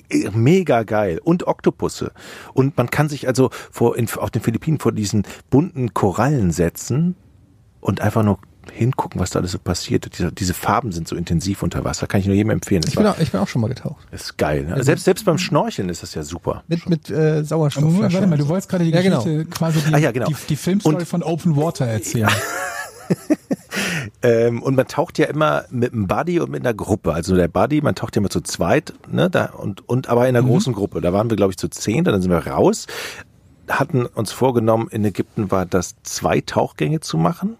Äh, 0.09 0.29
Mega 0.31 0.83
geil. 0.83 1.19
Und 1.23 1.47
Oktopusse. 1.47 2.11
Und 2.53 2.77
man 2.77 2.89
kann 2.89 3.09
sich 3.09 3.27
also 3.27 3.49
vor, 3.71 3.97
in, 3.97 4.07
auf 4.09 4.29
den 4.29 4.41
Philippinen 4.41 4.79
vor 4.79 4.91
diesen 4.91 5.23
bunten 5.49 5.93
Korallen 5.93 6.51
setzen 6.51 7.15
und 7.79 8.01
einfach 8.01 8.23
nur 8.23 8.39
hingucken, 8.71 9.19
was 9.21 9.29
da 9.31 9.39
alles 9.39 9.51
so 9.51 9.59
passiert. 9.59 10.17
Diese, 10.17 10.31
diese 10.31 10.53
Farben 10.53 10.91
sind 10.91 11.07
so 11.07 11.15
intensiv 11.15 11.61
unter 11.63 11.83
Wasser. 11.83 12.07
Kann 12.07 12.21
ich 12.21 12.25
nur 12.27 12.35
jedem 12.35 12.49
empfehlen. 12.51 12.81
Das 12.81 12.89
ich, 12.89 12.95
bin 12.95 13.05
war, 13.05 13.13
auch, 13.13 13.19
ich 13.19 13.31
bin 13.31 13.39
auch 13.41 13.47
schon 13.47 13.61
mal 13.61 13.67
getaucht. 13.67 14.05
ist 14.11 14.37
geil. 14.37 14.63
Ne? 14.65 14.83
Selbst, 14.83 15.05
selbst 15.05 15.25
beim 15.25 15.37
Schnorcheln 15.37 15.89
ist 15.89 16.03
das 16.03 16.13
ja 16.15 16.23
super. 16.23 16.63
Mit, 16.67 16.89
mit 16.89 17.09
äh, 17.09 17.13
Aber 17.13 17.43
Sauerstoffflasche. 17.43 17.95
Moment, 17.95 18.13
warte 18.13 18.27
mal, 18.27 18.37
du 18.37 18.47
wolltest 18.47 18.69
gerade 18.69 18.83
die 18.85 18.91
Ja, 18.91 19.01
genau. 19.01 19.23
Geschichte, 19.23 19.45
quasi 19.45 19.79
die, 19.81 19.93
Ah, 19.93 19.97
ja, 19.97 20.11
genau. 20.11 20.27
die, 20.27 20.35
die 20.49 20.55
Filmstory 20.55 20.95
Und- 20.95 21.05
von 21.07 21.23
Open 21.23 21.55
Water 21.55 21.85
erzählen. 21.85 22.29
Ähm, 24.21 24.61
und 24.61 24.75
man 24.75 24.87
taucht 24.87 25.17
ja 25.17 25.25
immer 25.25 25.65
mit 25.69 25.93
einem 25.93 26.07
Buddy 26.07 26.39
und 26.39 26.51
mit 26.51 26.61
einer 26.61 26.73
Gruppe. 26.73 27.13
Also 27.13 27.35
der 27.35 27.47
Buddy, 27.47 27.81
man 27.81 27.95
taucht 27.95 28.15
ja 28.15 28.19
immer 28.19 28.29
zu 28.29 28.41
zweit, 28.41 28.93
ne, 29.09 29.29
da, 29.29 29.45
und, 29.45 29.87
und 29.89 30.07
aber 30.09 30.27
in 30.27 30.35
einer 30.35 30.45
großen 30.47 30.73
Gruppe. 30.73 31.01
Da 31.01 31.11
waren 31.13 31.29
wir, 31.29 31.37
glaube 31.37 31.51
ich, 31.51 31.57
zu 31.57 31.69
zehn, 31.69 32.03
dann 32.03 32.21
sind 32.21 32.29
wir 32.31 32.45
raus, 32.47 32.87
hatten 33.67 34.05
uns 34.05 34.31
vorgenommen, 34.31 34.87
in 34.91 35.03
Ägypten 35.05 35.49
war 35.51 35.65
das 35.65 35.95
zwei 36.03 36.41
Tauchgänge 36.41 36.99
zu 36.99 37.17
machen, 37.17 37.57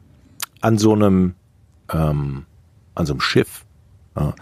an 0.62 0.78
so 0.78 0.93
einem, 0.93 1.36
ähm, 1.91 2.45
an 2.95 3.05
so 3.05 3.14
einem 3.14 3.22
Schiff. 3.22 3.66
Ja. 4.16 4.34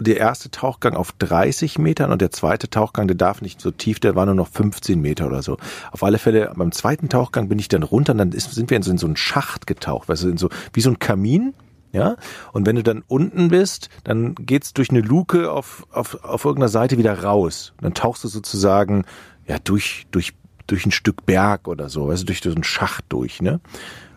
Der 0.00 0.16
erste 0.16 0.50
Tauchgang 0.50 0.94
auf 0.94 1.12
30 1.12 1.78
Metern 1.78 2.10
und 2.10 2.20
der 2.20 2.32
zweite 2.32 2.68
Tauchgang, 2.68 3.06
der 3.06 3.16
darf 3.16 3.40
nicht 3.40 3.60
so 3.60 3.70
tief, 3.70 4.00
der 4.00 4.16
war 4.16 4.26
nur 4.26 4.34
noch 4.34 4.48
15 4.48 5.00
Meter 5.00 5.26
oder 5.26 5.42
so. 5.42 5.58
Auf 5.92 6.02
alle 6.02 6.18
Fälle, 6.18 6.52
beim 6.56 6.72
zweiten 6.72 7.08
Tauchgang 7.08 7.48
bin 7.48 7.58
ich 7.58 7.68
dann 7.68 7.84
runter 7.84 8.12
und 8.12 8.18
dann 8.18 8.32
ist, 8.32 8.52
sind 8.52 8.70
wir 8.70 8.76
in 8.76 8.82
so, 8.82 8.90
in 8.90 8.98
so 8.98 9.06
einen 9.06 9.16
Schacht 9.16 9.66
getaucht, 9.66 10.08
weißt 10.08 10.24
du, 10.24 10.28
in 10.30 10.38
so, 10.38 10.48
wie 10.72 10.80
so 10.80 10.90
ein 10.90 10.98
Kamin, 10.98 11.54
ja. 11.92 12.16
Und 12.52 12.66
wenn 12.66 12.76
du 12.76 12.82
dann 12.82 13.04
unten 13.06 13.48
bist, 13.48 13.90
dann 14.02 14.34
geht's 14.34 14.72
durch 14.72 14.90
eine 14.90 15.02
Luke 15.02 15.52
auf, 15.52 15.86
auf, 15.92 16.24
auf 16.24 16.44
irgendeiner 16.44 16.70
Seite 16.70 16.98
wieder 16.98 17.22
raus. 17.22 17.74
Dann 17.80 17.94
tauchst 17.94 18.24
du 18.24 18.28
sozusagen, 18.28 19.04
ja, 19.46 19.58
durch, 19.58 20.06
durch, 20.10 20.32
durch 20.66 20.86
ein 20.86 20.90
Stück 20.90 21.26
Berg 21.26 21.68
oder 21.68 21.88
so, 21.88 22.08
weißt 22.08 22.22
du, 22.22 22.26
durch 22.26 22.40
so 22.42 22.50
einen 22.50 22.64
Schacht 22.64 23.04
durch, 23.10 23.42
ne? 23.42 23.60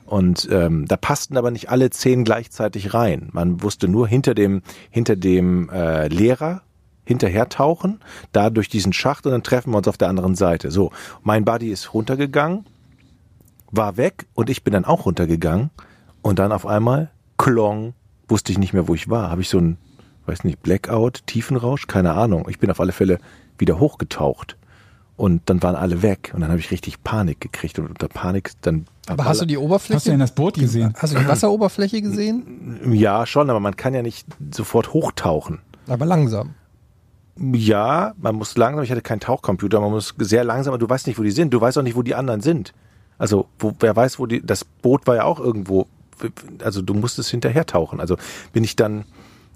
Und 0.06 0.47
ähm, 0.51 0.86
da 0.88 0.97
passten 0.97 1.36
aber 1.36 1.51
nicht 1.51 1.70
alle 1.70 1.89
zehn 1.89 2.24
gleichzeitig 2.24 2.93
rein. 2.93 3.30
Man 3.32 3.64
wusste 3.64 3.88
nur 3.88 4.08
hinter 4.08 4.36
dem, 4.36 4.62
hinter 4.91 5.16
dem 5.16 5.70
äh, 5.70 6.08
Lehrer 6.08 6.62
hinterher 7.06 7.49
tauchen, 7.49 7.99
da 8.32 8.49
durch 8.49 8.68
diesen 8.68 8.93
Schacht 8.93 9.26
und 9.26 9.32
dann 9.32 9.43
treffen 9.43 9.72
wir 9.72 9.78
uns 9.78 9.88
auf 9.88 9.97
der 9.97 10.10
anderen 10.10 10.36
Seite. 10.36 10.72
So, 10.72 10.91
mein 11.22 11.45
Buddy 11.45 11.70
ist 11.70 11.93
runtergegangen, 11.93 12.66
war 13.72 13.97
weg 13.97 14.26
und 14.34 14.49
ich 14.49 14.64
bin 14.64 14.74
dann 14.74 14.86
auch 14.86 15.06
runtergegangen 15.06 15.70
und 16.22 16.39
dann 16.39 16.51
auf 16.51 16.66
einmal 16.66 17.12
klong, 17.38 17.93
wusste 18.28 18.51
ich 18.51 18.58
nicht 18.58 18.74
mehr, 18.74 18.88
wo 18.88 18.95
ich 18.95 19.08
war. 19.08 19.30
Habe 19.30 19.41
ich 19.41 19.49
so 19.49 19.60
ein, 19.60 19.78
weiß 20.26 20.43
nicht, 20.43 20.64
Blackout, 20.64 21.28
Tiefenrausch, 21.28 21.86
keine 21.86 22.14
Ahnung. 22.14 22.47
Ich 22.49 22.58
bin 22.58 22.72
auf 22.72 22.80
alle 22.80 22.91
Fälle 22.91 23.20
wieder 23.58 23.80
hochgetaucht 23.80 24.58
und 25.18 25.41
dann 25.45 25.63
waren 25.63 25.76
alle 25.76 26.01
weg 26.01 26.32
und 26.34 26.41
dann 26.41 26.49
habe 26.49 26.59
ich 26.59 26.72
richtig 26.72 27.03
Panik 27.03 27.39
gekriegt 27.39 27.80
und 27.80 27.88
unter 27.88 28.07
Panik 28.07 28.51
dann 28.61 28.86
aber 29.07 29.26
hast 29.26 29.41
du 29.41 29.45
die 29.45 29.57
Oberfläche? 29.57 29.97
Hast 29.97 30.07
du 30.07 30.11
denn 30.11 30.20
das 30.20 30.34
Boot 30.34 30.55
gesehen? 30.55 30.93
Hast 30.97 31.13
du 31.13 31.20
die 31.20 31.28
Wasseroberfläche 31.28 32.01
gesehen? 32.01 32.80
Ja, 32.91 33.26
schon, 33.26 33.49
aber 33.49 33.59
man 33.59 33.76
kann 33.76 33.93
ja 33.93 34.01
nicht 34.01 34.26
sofort 34.51 34.93
hochtauchen. 34.93 35.59
Aber 35.88 36.05
langsam. 36.05 36.55
Ja, 37.38 38.13
man 38.18 38.36
muss 38.36 38.57
langsam, 38.57 38.84
ich 38.84 38.91
hatte 38.91 39.01
keinen 39.01 39.20
Tauchcomputer, 39.20 39.80
man 39.80 39.91
muss 39.91 40.16
sehr 40.18 40.43
langsam, 40.43 40.74
aber 40.74 40.80
du 40.80 40.89
weißt 40.89 41.05
nicht, 41.05 41.20
wo 41.20 41.24
die 41.24 41.32
sind. 41.32 41.53
Du 41.53 41.61
weißt 41.61 41.78
auch 41.78 41.84
nicht, 41.84 41.95
wo 41.95 42.01
die 42.01 42.16
anderen 42.16 42.41
sind. 42.41 42.74
Also, 43.18 43.47
wo, 43.59 43.74
wer 43.80 43.95
weiß, 43.95 44.18
wo 44.18 44.26
die, 44.26 44.41
das 44.41 44.66
Boot 44.66 45.05
war 45.05 45.16
ja 45.16 45.24
auch 45.24 45.39
irgendwo, 45.39 45.88
also 46.63 46.82
du 46.82 46.93
musstest 46.93 47.30
hinterher 47.30 47.66
tauchen. 47.66 47.99
Also 47.99 48.18
bin 48.53 48.63
ich 48.63 48.76
dann, 48.76 49.05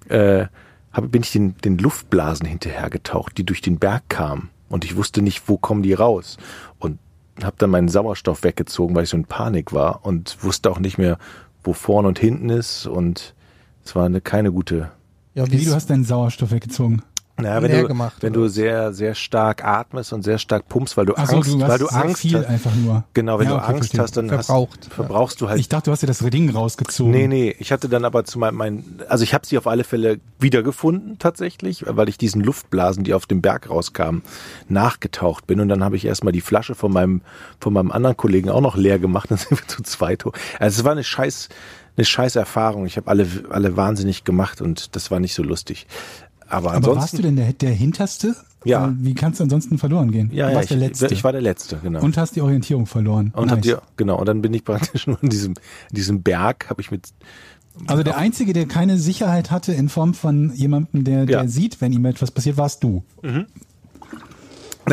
äh, 0.09 0.45
hab, 0.91 1.11
bin 1.11 1.23
ich 1.23 1.31
den, 1.31 1.57
den 1.57 1.77
Luftblasen 1.77 2.45
hinterher 2.45 2.89
getaucht, 2.89 3.37
die 3.37 3.45
durch 3.45 3.61
den 3.61 3.79
Berg 3.79 4.03
kamen. 4.09 4.49
Und 4.69 4.85
ich 4.85 4.95
wusste 4.95 5.21
nicht, 5.21 5.47
wo 5.47 5.57
kommen 5.57 5.83
die 5.83 5.93
raus. 5.93 6.37
Und 6.77 6.99
habe 7.43 7.55
dann 7.57 7.69
meinen 7.69 7.89
Sauerstoff 7.89 8.43
weggezogen, 8.43 8.95
weil 8.95 9.03
ich 9.03 9.09
so 9.09 9.17
in 9.17 9.25
Panik 9.25 9.73
war 9.73 10.05
und 10.05 10.37
wusste 10.43 10.69
auch 10.69 10.79
nicht 10.79 10.97
mehr, 10.97 11.17
wo 11.63 11.73
vorne 11.73 12.07
und 12.07 12.19
hinten 12.19 12.49
ist. 12.49 12.85
Und 12.85 13.33
es 13.83 13.95
war 13.95 14.05
eine, 14.05 14.21
keine 14.21 14.51
gute 14.51 14.91
Ja, 15.33 15.49
Wie, 15.51 15.63
du 15.63 15.73
hast 15.73 15.89
deinen 15.89 16.03
Sauerstoff 16.03 16.51
weggezogen. 16.51 17.01
Naja, 17.41 17.61
wenn 17.63 17.71
du, 17.81 17.87
gemacht, 17.87 18.17
wenn 18.21 18.31
oder 18.33 18.41
du 18.43 18.47
sehr, 18.49 18.93
sehr 18.93 19.15
stark 19.15 19.63
atmest 19.65 20.13
und 20.13 20.23
sehr 20.23 20.37
stark 20.37 20.67
pumpst, 20.69 20.97
weil 20.97 21.05
du 21.05 21.13
Ach 21.15 21.27
so, 21.27 21.37
Angst, 21.37 21.51
du 21.53 21.61
hast 21.61 21.69
weil 21.69 21.79
du 21.79 21.87
Angst 21.87 22.21
viel 22.21 22.37
hast. 22.37 22.45
einfach 22.47 22.75
nur. 22.75 23.03
Genau, 23.13 23.39
wenn 23.39 23.45
Ja, 23.47 23.51
du 23.51 23.57
okay, 23.57 23.65
Angst 23.67 23.79
verstehe. 23.95 24.01
hast, 24.01 24.17
dann 24.17 24.29
Verbraucht, 24.29 24.79
hast, 24.81 24.93
verbrauchst 24.93 25.41
du 25.41 25.49
halt. 25.49 25.59
Ich 25.59 25.69
dachte, 25.69 25.85
du 25.85 25.91
hast 25.91 26.03
dir 26.03 26.07
das 26.07 26.19
Ding 26.19 26.49
rausgezogen. 26.49 27.11
nee, 27.11 27.27
nee, 27.27 27.55
ich 27.59 27.71
hatte 27.71 27.89
dann 27.89 28.05
aber 28.05 28.23
zu 28.25 28.39
meinem, 28.39 28.55
mein, 28.55 28.83
also 29.07 29.23
ich 29.23 29.33
habe 29.33 29.45
sie 29.45 29.57
auf 29.57 29.67
alle 29.67 29.83
Fälle 29.83 30.19
wiedergefunden 30.39 31.17
tatsächlich, 31.19 31.85
weil 31.87 32.09
ich 32.09 32.17
diesen 32.17 32.43
Luftblasen, 32.43 33.03
die 33.03 33.13
auf 33.13 33.25
dem 33.25 33.41
Berg 33.41 33.69
rauskamen, 33.69 34.21
nachgetaucht 34.67 35.47
bin 35.47 35.59
und 35.59 35.69
dann 35.69 35.83
habe 35.83 35.95
ich 35.95 36.05
erstmal 36.05 36.33
die 36.33 36.41
Flasche 36.41 36.75
von 36.75 36.91
meinem, 36.91 37.21
von 37.59 37.73
meinem 37.73 37.91
anderen 37.91 38.17
Kollegen 38.17 38.49
auch 38.49 38.61
noch 38.61 38.75
leer 38.75 38.99
gemacht, 38.99 39.29
dann 39.31 39.37
sind 39.37 39.51
wir 39.51 39.67
zu 39.67 39.83
zweit 39.83 40.25
hoch. 40.25 40.33
Also 40.59 40.79
es 40.81 40.83
war 40.85 40.91
eine 40.93 41.03
scheiß, 41.03 41.49
eine 41.97 42.05
scheiß 42.05 42.35
Erfahrung. 42.37 42.85
Ich 42.85 42.95
habe 42.97 43.07
alle, 43.09 43.27
alle 43.49 43.75
wahnsinnig 43.75 44.23
gemacht 44.23 44.61
und 44.61 44.95
das 44.95 45.11
war 45.11 45.19
nicht 45.19 45.33
so 45.33 45.43
lustig. 45.43 45.85
Aber 46.49 46.73
Aber 46.73 46.95
warst 46.95 47.17
du 47.17 47.21
denn 47.21 47.35
der, 47.35 47.53
der 47.53 47.71
Hinterste 47.71 48.35
Ja. 48.65 48.87
Äh, 48.87 48.91
Wie 48.99 49.13
kannst 49.13 49.39
du 49.39 49.43
ansonsten 49.43 49.77
verloren 49.77 50.11
gehen? 50.11 50.29
Ja, 50.33 50.47
du 50.47 50.51
ja, 50.51 50.57
warst 50.57 50.71
ich, 50.71 50.77
der 50.77 50.87
Letzte. 50.87 51.07
ich 51.13 51.23
war 51.23 51.31
der 51.31 51.41
Letzte, 51.41 51.77
genau. 51.81 52.01
und 52.01 52.17
hast 52.17 52.35
die 52.35 52.41
Orientierung 52.41 52.85
verloren. 52.87 53.31
Und 53.35 53.51
hab 53.51 53.57
Nice. 53.59 53.65
dir, 53.67 53.81
genau, 53.97 54.17
und 54.19 54.25
dann 54.27 54.41
bin 54.41 54.53
ich 54.53 54.63
praktisch 54.65 55.07
nur 55.07 55.21
in 55.21 55.29
diesem, 55.29 55.53
in 55.91 55.95
diesem 55.95 56.23
Berg, 56.23 56.69
habe 56.69 56.81
ich 56.81 56.91
mit, 56.91 57.07
Also 57.87 58.03
der 58.03 58.17
Einzige, 58.17 58.51
der 58.53 58.65
keine 58.67 58.97
Sicherheit 58.97 59.51
hatte 59.51 59.71
in 59.73 59.87
Form 59.89 60.13
von 60.13 60.51
jemandem, 60.55 61.03
der, 61.03 61.25
der 61.25 61.43
Ja. 61.43 61.47
sieht, 61.47 61.79
wenn 61.81 61.93
ihm 61.93 62.03
etwas 62.05 62.31
passiert, 62.31 62.57
warst 62.57 62.83
du. 62.83 63.03
Da 63.21 63.45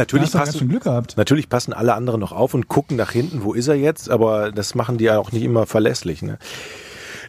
natürlich 0.02 0.24
hast 0.26 0.34
du 0.34 0.38
ganz 0.38 0.48
schön 0.50 0.58
passen, 0.58 0.68
Glück 0.68 0.82
gehabt. 0.84 1.16
natürlich 1.16 1.48
passen 1.48 1.72
alle 1.72 1.94
anderen 1.94 2.20
noch 2.20 2.32
auf 2.32 2.52
und 2.54 2.68
gucken 2.68 2.96
nach 2.98 3.12
hinten, 3.12 3.42
wo 3.44 3.54
ist 3.54 3.66
er 3.68 3.76
jetzt, 3.76 4.10
aber 4.10 4.52
das 4.52 4.74
machen 4.74 4.98
die 4.98 5.04
ja 5.04 5.18
auch 5.18 5.32
nicht 5.32 5.42
immer 5.42 5.64
verlässlich, 5.66 6.20
ne? 6.22 6.38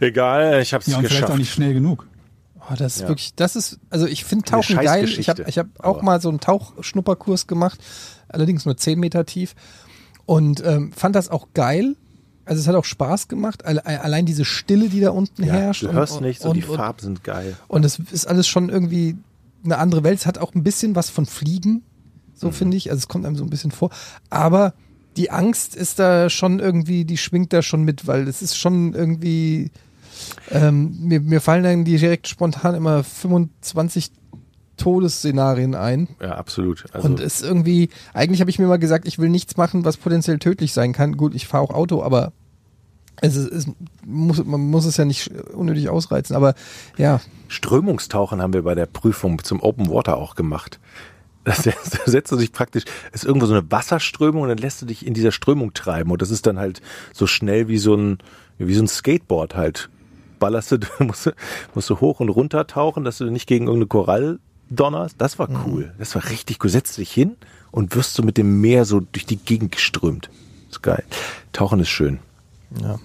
Egal, 0.01 0.61
ich 0.61 0.73
habe 0.73 0.81
es 0.81 0.87
Ja, 0.87 0.97
und 0.97 1.03
vielleicht 1.05 1.15
geschafft. 1.21 1.33
auch 1.33 1.37
nicht 1.37 1.51
schnell 1.51 1.73
genug. 1.73 2.05
Oh, 2.69 2.75
das 2.77 2.95
ist 2.97 3.01
Ja. 3.03 3.07
wirklich, 3.07 3.33
das 3.35 3.55
ist, 3.55 3.79
also 3.89 4.05
ich 4.07 4.25
finde 4.25 4.45
Tauchen 4.45 4.75
geil. 4.77 5.05
Ich 5.05 5.29
habe 5.29 5.45
ich 5.47 5.57
hab 5.57 5.67
auch 5.83 6.01
mal 6.01 6.19
so 6.21 6.29
einen 6.29 6.39
Tauchschnupperkurs 6.39 7.47
gemacht, 7.47 7.79
allerdings 8.27 8.65
nur 8.65 8.75
10 8.75 8.99
Meter 8.99 9.25
tief 9.25 9.55
und 10.25 10.63
ähm, 10.65 10.91
fand 10.91 11.15
das 11.15 11.29
auch 11.29 11.47
geil. 11.53 11.95
Also 12.45 12.61
es 12.61 12.67
hat 12.67 12.75
auch 12.75 12.85
Spaß 12.85 13.27
gemacht, 13.27 13.65
alle- 13.65 13.85
allein 13.85 14.25
diese 14.25 14.45
Stille, 14.45 14.89
die 14.89 14.99
da 15.01 15.09
unten 15.11 15.43
ja, 15.43 15.53
herrscht. 15.53 15.83
du 15.83 15.91
hörst 15.91 16.17
und, 16.17 16.23
nichts 16.23 16.43
und, 16.43 16.51
und, 16.51 16.55
die 16.57 16.61
Farben 16.61 16.99
sind 16.99 17.23
geil. 17.23 17.55
und 17.67 17.83
es 17.85 17.99
ist 18.11 18.25
alles 18.27 18.47
schon 18.47 18.69
irgendwie 18.69 19.17
eine 19.65 19.77
andere 19.77 20.03
Welt. 20.03 20.19
Es 20.19 20.25
hat 20.25 20.37
auch 20.37 20.53
ein 20.55 20.63
bisschen 20.63 20.95
was 20.95 21.09
von 21.09 21.25
Fliegen, 21.25 21.71
Mhm. 21.71 21.81
so 22.33 22.51
finde 22.51 22.77
ich. 22.77 22.89
Also 22.89 22.99
es 22.99 23.07
kommt 23.07 23.25
einem 23.25 23.35
so 23.35 23.43
ein 23.43 23.49
bisschen 23.49 23.71
vor. 23.71 23.89
Aber 24.29 24.73
die 25.17 25.31
Angst 25.31 25.75
ist 25.75 25.99
da 25.99 26.29
schon 26.29 26.59
irgendwie, 26.59 27.03
die 27.03 27.17
schwingt 27.17 27.51
da 27.51 27.61
schon 27.61 27.83
mit, 27.83 28.07
weil 28.07 28.27
es 28.27 28.41
ist 28.41 28.55
schon 28.57 28.93
irgendwie, 28.93 29.71
ähm, 30.51 30.97
mir, 31.01 31.19
mir 31.19 31.41
fallen 31.41 31.63
dann 31.63 31.85
direkt 31.85 32.27
spontan 32.27 32.75
immer 32.75 33.03
25 33.03 34.11
Todesszenarien 34.77 35.75
ein. 35.75 36.07
Ja, 36.21 36.35
absolut. 36.35 36.85
Also, 36.93 37.07
Und 37.07 37.19
es 37.19 37.41
ist 37.41 37.43
irgendwie, 37.43 37.89
eigentlich 38.13 38.41
habe 38.41 38.49
ich 38.49 38.59
mir 38.59 38.67
mal 38.67 38.77
gesagt, 38.77 39.07
ich 39.07 39.19
will 39.19 39.29
nichts 39.29 39.57
machen, 39.57 39.85
was 39.85 39.97
potenziell 39.97 40.39
tödlich 40.39 40.73
sein 40.73 40.93
kann. 40.93 41.17
Gut, 41.17 41.35
ich 41.35 41.47
fahre 41.47 41.63
auch 41.63 41.73
Auto, 41.73 42.03
aber 42.03 42.31
es, 43.21 43.35
ist, 43.35 43.51
es 43.51 43.67
muss, 44.05 44.43
man 44.45 44.61
muss 44.61 44.85
es 44.85 44.97
ja 44.97 45.05
nicht 45.05 45.31
unnötig 45.53 45.89
ausreizen. 45.89 46.35
Aber 46.35 46.53
ja, 46.97 47.19
Strömungstauchen 47.47 48.41
haben 48.41 48.53
wir 48.53 48.63
bei 48.63 48.75
der 48.75 48.85
Prüfung 48.85 49.43
zum 49.43 49.61
Open 49.61 49.89
Water 49.89 50.17
auch 50.17 50.35
gemacht. 50.35 50.79
Das, 51.43 51.63
da 51.63 51.71
setzt 52.05 52.31
du 52.31 52.37
dich 52.37 52.51
praktisch, 52.51 52.83
ist 53.11 53.25
irgendwo 53.25 53.47
so 53.47 53.53
eine 53.53 53.71
Wasserströmung 53.71 54.43
und 54.43 54.49
dann 54.49 54.57
lässt 54.57 54.81
du 54.81 54.85
dich 54.85 55.05
in 55.05 55.13
dieser 55.13 55.31
Strömung 55.31 55.73
treiben 55.73 56.11
und 56.11 56.21
das 56.21 56.29
ist 56.29 56.45
dann 56.45 56.59
halt 56.59 56.81
so 57.13 57.25
schnell 57.25 57.67
wie 57.67 57.79
so 57.79 57.95
ein, 57.95 58.19
wie 58.59 58.75
so 58.75 58.83
ein 58.83 58.87
Skateboard 58.87 59.55
halt. 59.55 59.89
Ballerst 60.39 60.71
du, 60.71 60.77
musst, 60.99 61.25
du- 61.27 61.31
musst 61.75 61.89
du 61.89 61.99
hoch 61.99 62.19
und 62.19 62.29
runter 62.29 62.67
tauchen, 62.67 63.03
dass 63.03 63.17
du 63.17 63.25
nicht 63.25 63.47
gegen 63.47 63.65
irgendeine 63.65 63.87
Korall 63.87 64.39
donnerst. 64.69 65.15
Das 65.19 65.39
war 65.39 65.47
cool. 65.65 65.93
Das 65.97 66.13
war 66.15 66.29
richtig 66.29 66.63
cool. 66.63 66.69
Setzt 66.69 66.97
dich 66.97 67.11
hin 67.11 67.37
und 67.71 67.95
wirst 67.95 68.13
so 68.13 68.23
mit 68.23 68.37
dem 68.37 68.59
Meer 68.61 68.85
so 68.85 68.99
durch 68.99 69.25
die 69.25 69.37
Gegend 69.37 69.71
geströmt. 69.73 70.29
ist 70.69 70.83
geil. 70.83 71.03
Tauchen 71.53 71.79
ist 71.79 71.89
schön. 71.89 72.19
ja. 72.81 72.99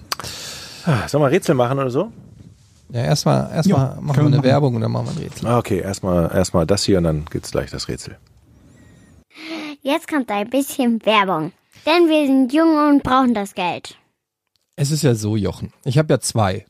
Ah, 0.85 1.07
Sollen 1.07 1.23
wir 1.23 1.31
Rätsel 1.31 1.55
machen 1.55 1.79
oder 1.79 1.89
so? 1.89 2.11
Ja, 2.89 3.01
erstmal 3.01 3.49
erstmal 3.51 3.95
Ja, 3.95 4.01
machen 4.01 4.17
wir 4.17 4.25
eine 4.25 4.29
machen. 4.37 4.43
Werbung 4.43 4.75
und 4.75 4.81
dann 4.81 4.91
machen 4.91 5.05
wir 5.07 5.11
ein 5.13 5.17
Rätsel. 5.17 5.47
Ah, 5.47 5.57
Okay, 5.57 5.79
erstmal 5.79 6.29
erstmal 6.35 6.67
das 6.67 6.83
hier 6.83 6.97
und 6.97 7.05
dann 7.05 7.25
geht's 7.31 7.51
gleich 7.51 7.71
das 7.71 7.87
Rätsel. 7.87 8.17
Jetzt 9.81 10.07
kommt 10.07 10.29
ein 10.29 10.49
bisschen 10.49 11.03
Werbung. 11.05 11.51
Denn 11.85 12.07
wir 12.07 12.27
sind 12.27 12.53
jung 12.53 12.77
und 12.89 13.03
brauchen 13.03 13.33
das 13.33 13.55
Geld. 13.55 13.97
Es 14.75 14.91
ist 14.91 15.03
ja 15.03 15.15
so, 15.15 15.35
Jochen. 15.35 15.71
Ich 15.85 15.97
habe 15.97 16.13
ja 16.13 16.19
zwei. 16.19 16.65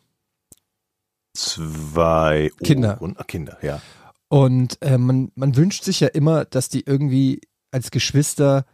Zwei 1.33 2.51
Kinder. 2.63 3.01
Ohren- 3.01 3.15
ah, 3.17 3.23
Kinder, 3.23 3.57
ja. 3.61 3.81
Und 4.29 4.81
äh, 4.81 4.97
man, 4.97 5.31
man 5.35 5.55
wünscht 5.55 5.83
sich 5.83 5.99
ja 5.99 6.07
immer, 6.07 6.45
dass 6.45 6.69
die 6.69 6.81
irgendwie 6.85 7.41
als 7.71 7.91
Geschwister, 7.91 8.65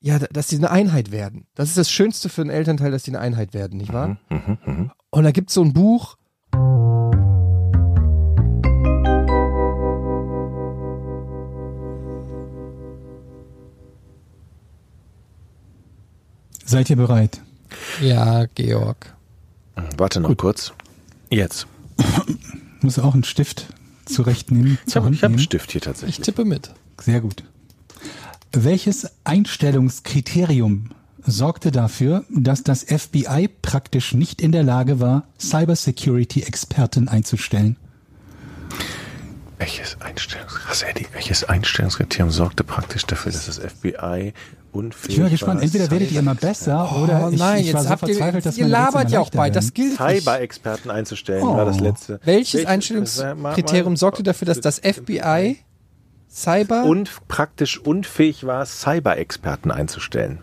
ja, 0.00 0.18
da- 0.18 0.26
dass 0.28 0.48
die 0.48 0.56
eine 0.56 0.70
Einheit 0.70 1.12
werden. 1.12 1.46
Das 1.54 1.68
ist 1.68 1.78
das 1.78 1.90
Schönste 1.90 2.28
für 2.28 2.40
einen 2.42 2.50
Elternteil, 2.50 2.90
dass 2.90 3.02
die 3.02 3.10
eine 3.10 3.20
Einheit 3.20 3.52
werden, 3.54 3.78
nicht 3.78 3.92
wahr? 3.92 4.16
Mhm, 4.30 4.58
mhm. 4.64 4.90
Und 5.10 5.24
da 5.24 5.30
gibt's 5.32 5.54
so 5.54 5.62
ein 5.62 5.72
Buch, 5.74 6.16
Seid 16.64 16.90
ihr 16.90 16.96
bereit? 16.96 17.40
ja, 18.00 18.46
Georg. 18.54 19.14
Warte 19.96 20.20
noch 20.20 20.36
kurz. 20.36 20.72
Jetzt. 21.30 21.66
Muss 22.80 22.98
auch 22.98 23.14
einen 23.14 23.24
Stift 23.24 23.66
zurechtnehmen. 24.06 24.78
Ich 24.86 24.96
habe 24.96 25.12
ich 25.14 25.22
hab 25.22 25.30
einen. 25.30 25.38
Stift 25.38 25.72
hier 25.72 25.80
Ich 25.80 25.84
tatsächlich. 25.84 26.20
tippe 26.20 26.44
mit. 26.44 26.72
Sehr 27.00 27.20
gut. 27.20 27.44
Welches 28.52 29.10
Einstellungskriterium 29.24 30.90
sorgte 31.24 31.70
dafür, 31.70 32.24
dass 32.28 32.64
das 32.64 32.82
FBI 32.84 33.48
praktisch 33.62 34.12
nicht 34.14 34.40
in 34.42 34.52
der 34.52 34.62
Lage 34.64 35.00
war, 35.00 35.24
Cybersecurity-Experten 35.40 37.08
einzustellen? 37.08 37.76
Welches 39.58 40.00
Einstellungs 40.00 40.54
Krass, 40.54 40.82
Eddie, 40.82 41.06
welches 41.12 41.44
Einstellungskriterium 41.44 42.30
sorgte 42.30 42.64
praktisch 42.64 43.06
dafür, 43.06 43.30
dass 43.30 43.46
das 43.46 43.58
FBI 43.58 44.32
unfähig 44.72 45.10
Ich 45.10 45.14
bin 45.16 45.22
mal 45.24 45.30
gespannt. 45.30 45.56
war, 45.58 45.62
Entweder 45.64 45.90
werdet 45.90 46.10
ihr 46.12 46.20
immer 46.20 46.34
besser 46.34 46.96
oder 47.02 47.28
ich, 47.30 47.34
Oh 47.40 47.44
nein, 47.44 47.60
ich 47.62 47.72
war 47.74 47.80
jetzt 47.80 47.82
so 47.84 47.88
habt 47.90 48.02
ihr, 48.02 48.08
verzweifelt, 48.14 48.46
dass 48.46 48.56
ihr 48.58 48.64
meine 48.66 48.76
Rätsel 48.78 48.92
labert 48.94 49.10
ja 49.12 49.20
auch 49.20 49.30
bei. 49.30 49.50
Das 49.50 49.74
gilt 49.74 49.90
nicht. 49.90 49.98
Cyber-Experten 50.22 50.90
einzustellen, 50.90 51.42
Oh. 51.44 51.56
war 51.56 51.64
das 51.64 51.78
letzte. 51.80 52.20
Welches 52.24 52.54
Welches- 52.54 52.66
Einstellungskriterium 52.66 53.96
sorgte 53.96 54.22
dafür, 54.22 54.46
dass 54.46 54.60
das 54.60 54.78
FBI 54.78 55.58
Cyber 56.30 56.84
und 56.84 57.10
praktisch 57.28 57.78
unfähig 57.78 58.44
war, 58.46 58.64
Cyber-Experten 58.66 59.70
einzustellen? 59.70 60.38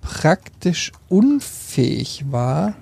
praktisch 0.00 0.92
unfähig 1.08 2.24
war, 2.30 2.74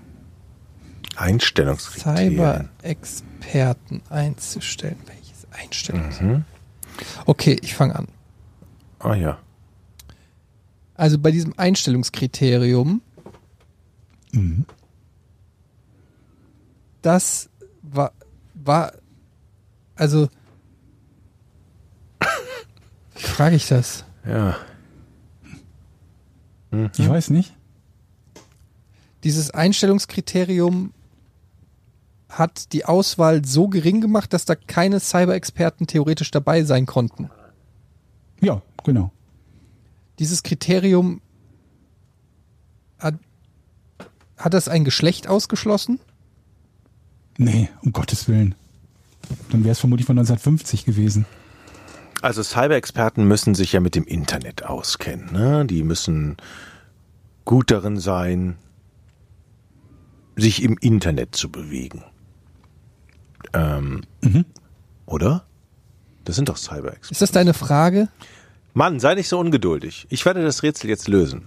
Einstellungskriterien. 1.16 2.36
Cyber-Experten 2.36 4.03
einzustellen? 4.11 4.97
Welches 5.07 5.47
Einstellungs... 5.53 6.20
Mhm. 6.20 6.45
Okay, 7.26 7.57
ich 7.62 7.74
fange 7.74 7.97
an. 7.97 8.07
Ah 9.01 9.14
ja. 9.14 9.38
Also 10.95 11.18
bei 11.18 11.30
diesem 11.30 11.55
Einstellungskriterium, 11.59 13.01
Mhm. 14.32 14.64
das 17.03 17.49
war, 17.82 18.12
war, 18.55 18.92
also, 19.97 20.28
wie 23.14 23.22
frage 23.22 23.55
ich 23.57 23.68
das? 23.68 24.05
Ja. 24.26 24.57
Ich 26.99 27.09
weiß 27.09 27.30
nicht. 27.30 27.55
Dieses 29.22 29.53
Einstellungskriterium 29.53 30.92
hat 32.28 32.72
die 32.72 32.84
Auswahl 32.84 33.45
so 33.45 33.68
gering 33.68 34.01
gemacht, 34.01 34.32
dass 34.32 34.45
da 34.45 34.57
keine 34.57 34.99
Cyber-Experten 34.99 35.86
theoretisch 35.86 36.32
dabei 36.32 36.64
sein 36.64 36.86
konnten. 36.86 37.30
Ja, 38.40 38.61
genau. 38.82 39.12
Dieses 40.18 40.42
Kriterium 40.42 41.20
hat, 42.98 43.14
hat 44.36 44.54
das 44.54 44.68
ein 44.68 44.84
Geschlecht 44.84 45.28
ausgeschlossen? 45.28 46.00
Nee, 47.36 47.68
um 47.82 47.92
Gottes 47.92 48.28
Willen. 48.28 48.54
Dann 49.50 49.64
wäre 49.64 49.72
es 49.72 49.80
vermutlich 49.80 50.06
von 50.06 50.18
1950 50.18 50.84
gewesen. 50.84 51.26
Also 52.22 52.42
Cyber-Experten 52.42 53.26
müssen 53.26 53.54
sich 53.54 53.72
ja 53.72 53.80
mit 53.80 53.94
dem 53.94 54.04
Internet 54.04 54.64
auskennen. 54.64 55.32
Ne? 55.32 55.66
Die 55.66 55.82
müssen 55.82 56.36
gut 57.44 57.70
darin 57.70 57.98
sein, 57.98 58.56
sich 60.36 60.62
im 60.62 60.78
Internet 60.80 61.34
zu 61.34 61.50
bewegen. 61.50 62.02
Ähm, 63.52 64.02
Oder? 65.06 65.44
Das 66.24 66.36
sind 66.36 66.48
doch 66.48 66.56
Cyber-Experten. 66.56 67.12
Ist 67.12 67.22
das 67.22 67.30
deine 67.32 67.54
Frage? 67.54 68.08
Mann, 68.75 69.01
sei 69.01 69.14
nicht 69.14 69.29
so 69.29 69.39
ungeduldig. 69.39 70.07
Ich 70.11 70.25
werde 70.27 70.43
das 70.43 70.62
Rätsel 70.62 70.91
jetzt 70.91 71.09
lösen. 71.09 71.47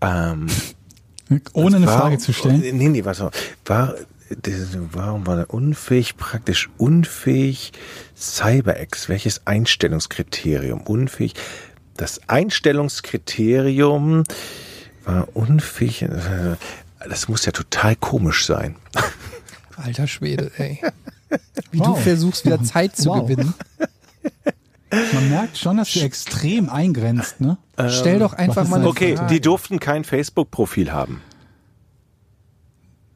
Ähm, 0.00 0.46
Ohne 1.52 1.76
eine 1.76 1.86
Warum- 1.86 2.00
Frage 2.00 2.18
zu 2.18 2.32
stellen. 2.32 2.60
Nee, 2.60 2.88
nee, 2.88 3.04
warte 3.04 3.24
mal. 3.24 3.30
War, 3.64 3.94
warum 4.92 5.26
war 5.26 5.38
er 5.38 5.52
unfähig, 5.52 6.16
praktisch 6.16 6.68
unfähig, 6.78 7.72
CyberX? 8.16 9.08
Welches 9.08 9.46
Einstellungskriterium? 9.46 10.80
Unfähig. 10.82 11.34
Das 11.96 12.20
Einstellungskriterium 12.28 14.24
war 15.04 15.28
unfähig. 15.34 16.02
äh, 16.02 16.56
Das 17.08 17.28
muss 17.28 17.44
ja 17.46 17.52
total 17.52 17.96
komisch 17.96 18.46
sein. 18.46 18.76
Alter 19.76 20.06
Schwede, 20.06 20.50
ey. 20.56 20.80
Wie 21.70 21.80
Wow. 21.80 21.88
du 21.88 21.96
versuchst, 21.96 22.44
wieder 22.46 22.62
Zeit 22.62 22.96
zu 22.96 23.10
Wow. 23.10 23.22
gewinnen. 23.28 23.54
Man 25.12 25.28
merkt 25.28 25.58
schon, 25.58 25.76
dass 25.76 25.92
du 25.92 26.00
extrem 26.00 26.68
eingrenzt, 26.68 27.40
ne? 27.40 27.58
Stell 27.88 28.18
doch 28.18 28.32
einfach 28.32 28.68
mal 28.68 28.86
Okay, 28.86 29.16
Frage. 29.16 29.34
die 29.34 29.40
durften 29.40 29.80
kein 29.80 30.04
Facebook-Profil 30.04 30.92
haben. 30.92 31.20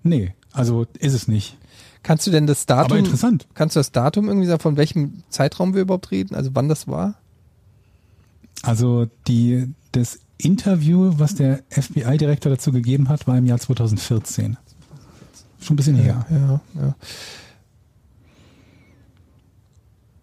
Nee, 0.03 0.35
also 0.53 0.87
ist 0.99 1.13
es 1.15 1.29
nicht. 1.29 1.57
Kannst 2.03 2.27
du 2.27 2.31
denn 2.31 2.47
das 2.47 2.65
Datum, 2.67 2.93
Aber 2.93 2.99
interessant. 2.99 3.47
kannst 3.55 3.77
du 3.77 3.81
das 3.81 3.93
Datum 3.93 4.29
irgendwie 4.29 4.47
sagen, 4.47 4.61
von 4.61 4.77
welchem 4.77 5.23
Zeitraum 5.29 5.75
wir 5.75 5.83
überhaupt 5.83 6.11
reden? 6.11 6.35
Also 6.35 6.51
wann 6.55 6.69
das 6.69 6.89
war? 6.89 7.15
Also 8.63 9.07
die, 9.27 9.73
das 9.93 10.21
Interview, 10.39 11.13
was 11.19 11.35
der 11.35 11.63
FBI-Direktor 11.71 12.51
dazu 12.51 12.73
gegeben 12.73 13.09
hat, 13.09 13.27
war 13.27 13.37
im 13.37 13.47
Jahr 13.47 13.59
2014. 13.59 14.57
Schon 15.61 15.75
ein 15.75 15.77
bisschen 15.77 15.97
her. 15.97 16.25
Ja, 16.31 16.61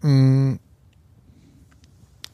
ja. 0.02 0.10
Mm. 0.10 0.60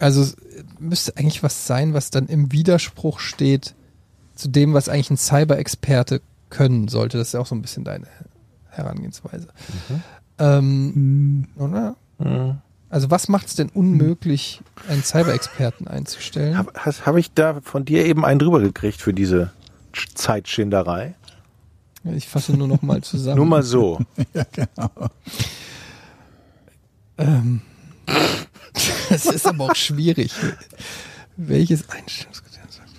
Also 0.02 0.22
es 0.22 0.36
müsste 0.80 1.16
eigentlich 1.18 1.44
was 1.44 1.68
sein, 1.68 1.94
was 1.94 2.10
dann 2.10 2.28
im 2.28 2.52
Widerspruch 2.52 3.20
steht 3.20 3.76
zu 4.36 4.50
dem, 4.50 4.74
was 4.74 4.90
eigentlich 4.90 5.12
ein 5.12 5.18
Cyber-Experte 5.18 6.22
können 6.50 6.88
sollte. 6.88 7.18
Das 7.18 7.28
ist 7.28 7.34
ja 7.34 7.40
auch 7.40 7.46
so 7.46 7.56
ein 7.56 7.62
bisschen 7.62 7.84
deine 7.84 8.08
Herangehensweise. 8.70 9.48
Ähm, 10.40 11.48
oder? 11.56 11.96
Also 12.90 13.12
was 13.12 13.28
macht 13.30 13.48
es 13.48 13.56
denn 13.56 13.70
unmöglich, 13.70 14.62
einen 14.90 15.04
Cyber-Experten 15.04 15.88
einzustellen? 15.88 16.58
Habe 16.58 16.72
hab 16.74 17.16
ich 17.18 17.32
da 17.34 17.62
von 17.62 17.86
dir 17.86 18.06
eben 18.06 18.26
einen 18.26 18.40
drüber 18.40 18.60
gekriegt 18.60 19.00
für 19.02 19.14
diese 19.14 19.52
Sch- 19.94 20.16
Zeitschinderei? 20.16 21.16
Ich 22.04 22.28
fasse 22.28 22.54
nur 22.54 22.68
noch 22.68 22.82
mal 22.82 23.02
zusammen. 23.04 23.38
Nur 23.38 23.46
mal 23.46 23.64
so. 23.64 24.00
Ähm, 27.18 27.62
das 29.10 29.26
ist 29.26 29.46
aber 29.48 29.66
auch 29.66 29.76
schwierig. 29.76 30.34
Welches 31.38 31.90
Einstellungskriterium 31.90 32.70
sagt 32.72 32.90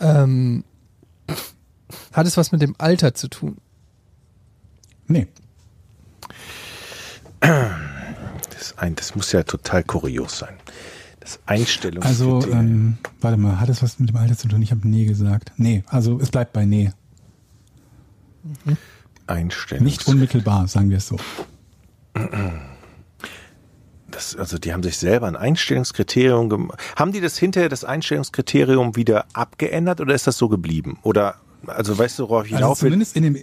er? 0.00 0.22
Ähm, 0.22 0.64
hat 2.12 2.26
es 2.26 2.36
was 2.36 2.52
mit 2.52 2.62
dem 2.62 2.74
Alter 2.78 3.14
zu 3.14 3.28
tun? 3.28 3.56
Nee. 5.06 5.26
Das, 7.40 8.78
ein, 8.78 8.94
das 8.94 9.14
muss 9.14 9.32
ja 9.32 9.42
total 9.42 9.82
kurios 9.84 10.38
sein. 10.38 10.54
Das 11.20 11.38
Also, 11.46 11.56
Einstellungskriterium. 11.62 12.58
ähm, 12.60 12.98
warte 13.20 13.36
mal, 13.36 13.60
hat 13.60 13.68
es 13.68 13.82
was 13.82 13.98
mit 13.98 14.08
dem 14.08 14.16
Alter 14.16 14.36
zu 14.36 14.48
tun? 14.48 14.62
Ich 14.62 14.70
habe 14.70 14.86
nee 14.88 15.04
gesagt. 15.04 15.52
Nee, 15.56 15.84
also 15.86 16.18
es 16.20 16.30
bleibt 16.30 16.52
bei 16.52 16.64
nee. 16.64 16.90
Einstellungs 19.26 19.84
Nicht 19.84 20.06
unmittelbar, 20.06 20.68
sagen 20.68 20.90
wir 20.90 20.98
es 20.98 21.08
so. 21.08 21.16
Das, 24.10 24.36
also 24.36 24.58
die 24.58 24.72
haben 24.72 24.82
sich 24.82 24.96
selber 24.96 25.26
ein 25.26 25.36
Einstellungskriterium 25.36 26.48
gemacht. 26.48 26.78
Haben 26.96 27.12
die 27.12 27.20
das 27.20 27.36
hinterher, 27.38 27.68
das 27.68 27.84
Einstellungskriterium 27.84 28.96
wieder 28.96 29.26
abgeändert 29.32 30.00
oder 30.00 30.14
ist 30.14 30.26
das 30.26 30.38
so 30.38 30.48
geblieben? 30.48 30.98
Oder, 31.02 31.36
also 31.66 31.96
weißt 31.98 32.18
du, 32.20 32.28
worauf 32.28 32.46
ich 32.46 32.54
Also 32.56 32.68
will? 32.68 32.76
zumindest 32.90 33.16
in 33.16 33.22
dem 33.24 33.38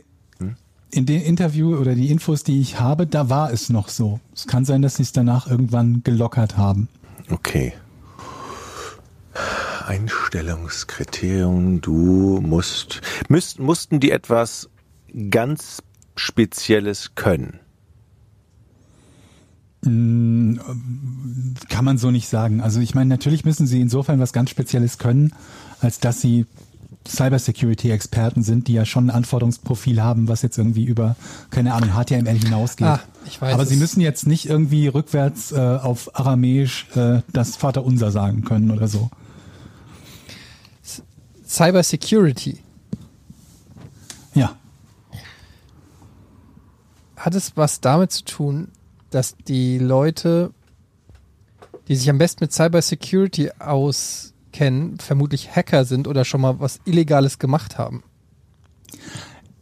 in 0.93 1.05
dem 1.05 1.21
Interview 1.21 1.77
oder 1.77 1.95
die 1.95 2.11
Infos, 2.11 2.43
die 2.43 2.59
ich 2.59 2.81
habe, 2.81 3.07
da 3.07 3.29
war 3.29 3.53
es 3.53 3.69
noch 3.69 3.87
so. 3.87 4.19
Es 4.35 4.45
kann 4.45 4.65
sein, 4.65 4.81
dass 4.81 4.95
sie 4.95 5.03
es 5.03 5.13
danach 5.13 5.47
irgendwann 5.47 6.03
gelockert 6.03 6.57
haben. 6.57 6.89
Okay. 7.29 7.71
Einstellungskriterium, 9.87 11.79
du 11.79 12.41
musst, 12.41 12.99
müsst, 13.29 13.59
mussten 13.59 14.01
die 14.01 14.11
etwas 14.11 14.69
ganz 15.29 15.81
Spezielles 16.17 17.15
können? 17.15 17.60
Kann 19.83 20.59
man 21.81 21.97
so 21.97 22.11
nicht 22.11 22.27
sagen. 22.27 22.61
Also 22.61 22.79
ich 22.79 22.93
meine, 22.93 23.09
natürlich 23.09 23.45
müssen 23.45 23.65
sie 23.65 23.81
insofern 23.81 24.19
was 24.19 24.31
ganz 24.31 24.51
Spezielles 24.51 24.99
können, 24.99 25.33
als 25.79 25.99
dass 25.99 26.21
sie 26.21 26.45
Cybersecurity-Experten 27.07 28.43
sind, 28.43 28.67
die 28.67 28.73
ja 28.73 28.85
schon 28.85 29.07
ein 29.07 29.09
Anforderungsprofil 29.09 30.01
haben, 30.01 30.27
was 30.27 30.43
jetzt 30.43 30.57
irgendwie 30.57 30.85
über, 30.85 31.15
keine 31.49 31.73
Ahnung, 31.73 31.91
HTML 31.91 32.37
hinausgeht. 32.37 32.87
Ah, 32.87 32.99
ich 33.25 33.41
weiß 33.41 33.53
Aber 33.53 33.63
es. 33.63 33.69
sie 33.69 33.75
müssen 33.77 34.01
jetzt 34.01 34.27
nicht 34.27 34.47
irgendwie 34.47 34.87
rückwärts 34.87 35.51
äh, 35.51 35.57
auf 35.57 36.15
Aramäisch 36.19 36.87
äh, 36.95 37.21
das 37.33 37.55
Vaterunser 37.55 38.11
sagen 38.11 38.43
können 38.43 38.69
oder 38.69 38.87
so. 38.87 39.09
Cyber 41.47 41.81
Security. 41.83 42.59
Ja. 44.35 44.55
Hat 47.17 47.35
es 47.35 47.57
was 47.57 47.81
damit 47.81 48.11
zu 48.11 48.23
tun, 48.25 48.67
dass 49.11 49.35
die 49.47 49.77
Leute, 49.77 50.51
die 51.87 51.95
sich 51.95 52.09
am 52.09 52.17
besten 52.17 52.43
mit 52.43 52.51
Cyber 52.51 52.81
Security 52.81 53.51
auskennen, 53.59 54.97
vermutlich 54.99 55.55
Hacker 55.55 55.85
sind 55.85 56.07
oder 56.07 56.25
schon 56.25 56.41
mal 56.41 56.59
was 56.59 56.79
Illegales 56.85 57.37
gemacht 57.37 57.77
haben? 57.77 58.03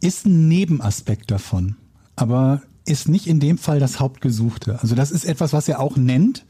ist 0.00 0.26
ein 0.26 0.48
Nebenaspekt 0.48 1.30
davon, 1.30 1.76
aber 2.16 2.62
ist 2.86 3.08
nicht 3.08 3.26
in 3.26 3.40
dem 3.40 3.58
Fall 3.58 3.78
das 3.78 4.00
Hauptgesuchte. 4.00 4.80
Also 4.80 4.94
das 4.94 5.10
ist 5.10 5.24
etwas, 5.24 5.52
was 5.52 5.68
er 5.68 5.80
auch 5.80 5.96
nennt, 5.96 6.44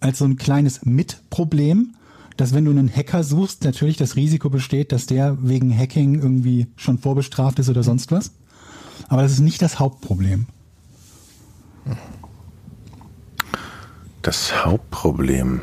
als 0.00 0.18
so 0.18 0.24
ein 0.24 0.36
kleines 0.36 0.84
Mitproblem, 0.84 1.94
dass 2.36 2.54
wenn 2.54 2.64
du 2.64 2.70
einen 2.70 2.94
Hacker 2.94 3.22
suchst, 3.22 3.64
natürlich 3.64 3.98
das 3.98 4.16
Risiko 4.16 4.48
besteht, 4.48 4.92
dass 4.92 5.06
der 5.06 5.36
wegen 5.46 5.76
Hacking 5.76 6.14
irgendwie 6.14 6.68
schon 6.76 6.98
vorbestraft 6.98 7.58
ist 7.58 7.68
oder 7.68 7.82
sonst 7.82 8.10
was. 8.10 8.32
Aber 9.08 9.22
das 9.22 9.32
ist 9.32 9.40
nicht 9.40 9.60
das 9.60 9.78
Hauptproblem. 9.78 10.46
Das 14.22 14.64
Hauptproblem. 14.64 15.62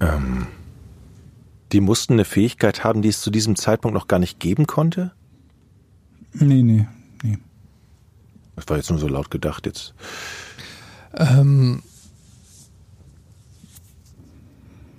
Ähm, 0.00 0.46
die 1.72 1.80
mussten 1.80 2.14
eine 2.14 2.24
Fähigkeit 2.24 2.84
haben, 2.84 3.02
die 3.02 3.08
es 3.08 3.20
zu 3.20 3.30
diesem 3.30 3.56
Zeitpunkt 3.56 3.94
noch 3.94 4.08
gar 4.08 4.18
nicht 4.18 4.38
geben 4.38 4.66
konnte? 4.66 5.12
Nee, 6.32 6.62
nee, 6.62 6.86
nee. 7.22 7.38
Das 8.54 8.68
war 8.68 8.76
jetzt 8.76 8.90
nur 8.90 8.98
so 8.98 9.08
laut 9.08 9.30
gedacht 9.30 9.66
jetzt. 9.66 9.94
Ähm, 11.14 11.82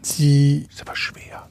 sie, 0.02 0.68
Ist 0.70 0.82
aber 0.82 0.96
schwer. 0.96 1.48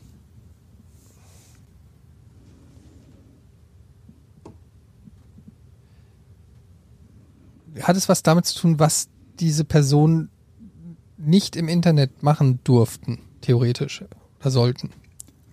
hat 7.82 7.96
es 7.96 8.08
was 8.08 8.22
damit 8.22 8.46
zu 8.46 8.58
tun, 8.58 8.78
was 8.78 9.08
diese 9.40 9.64
Personen 9.64 10.28
nicht 11.18 11.56
im 11.56 11.68
Internet 11.68 12.22
machen 12.22 12.60
durften, 12.64 13.18
theoretisch, 13.40 14.04
oder 14.40 14.50
sollten? 14.50 14.90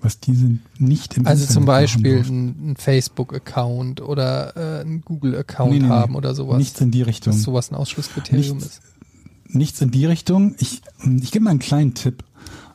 Was 0.01 0.19
diese 0.19 0.57
nicht 0.77 1.15
im 1.15 1.25
Also 1.25 1.43
Internet 1.43 1.53
zum 1.53 1.63
machen 1.63 1.67
Beispiel 1.67 2.17
ein, 2.25 2.71
ein 2.71 2.75
Facebook-Account 2.77 4.01
oder 4.01 4.57
äh, 4.57 4.81
ein 4.83 5.01
Google-Account 5.01 5.71
Nee, 5.71 5.79
nee, 5.79 5.85
nee. 5.85 5.89
haben 5.91 6.15
oder 6.15 6.35
sowas. 6.35 6.57
Nichts 6.57 6.81
in 6.81 6.91
die 6.91 7.01
Richtung. 7.03 7.31
dass 7.33 7.41
sowas 7.43 7.71
ein 7.71 7.75
Ausschlusskriterium 7.75 8.57
Nichts. 8.57 8.79
ist. 8.79 8.81
nichts 9.55 9.81
in 9.81 9.91
die 9.91 10.05
Richtung. 10.05 10.55
Ich, 10.59 10.81
ich 11.21 11.31
gebe 11.31 11.45
mal 11.45 11.51
einen 11.51 11.59
kleinen 11.59 11.93
Tipp. 11.93 12.25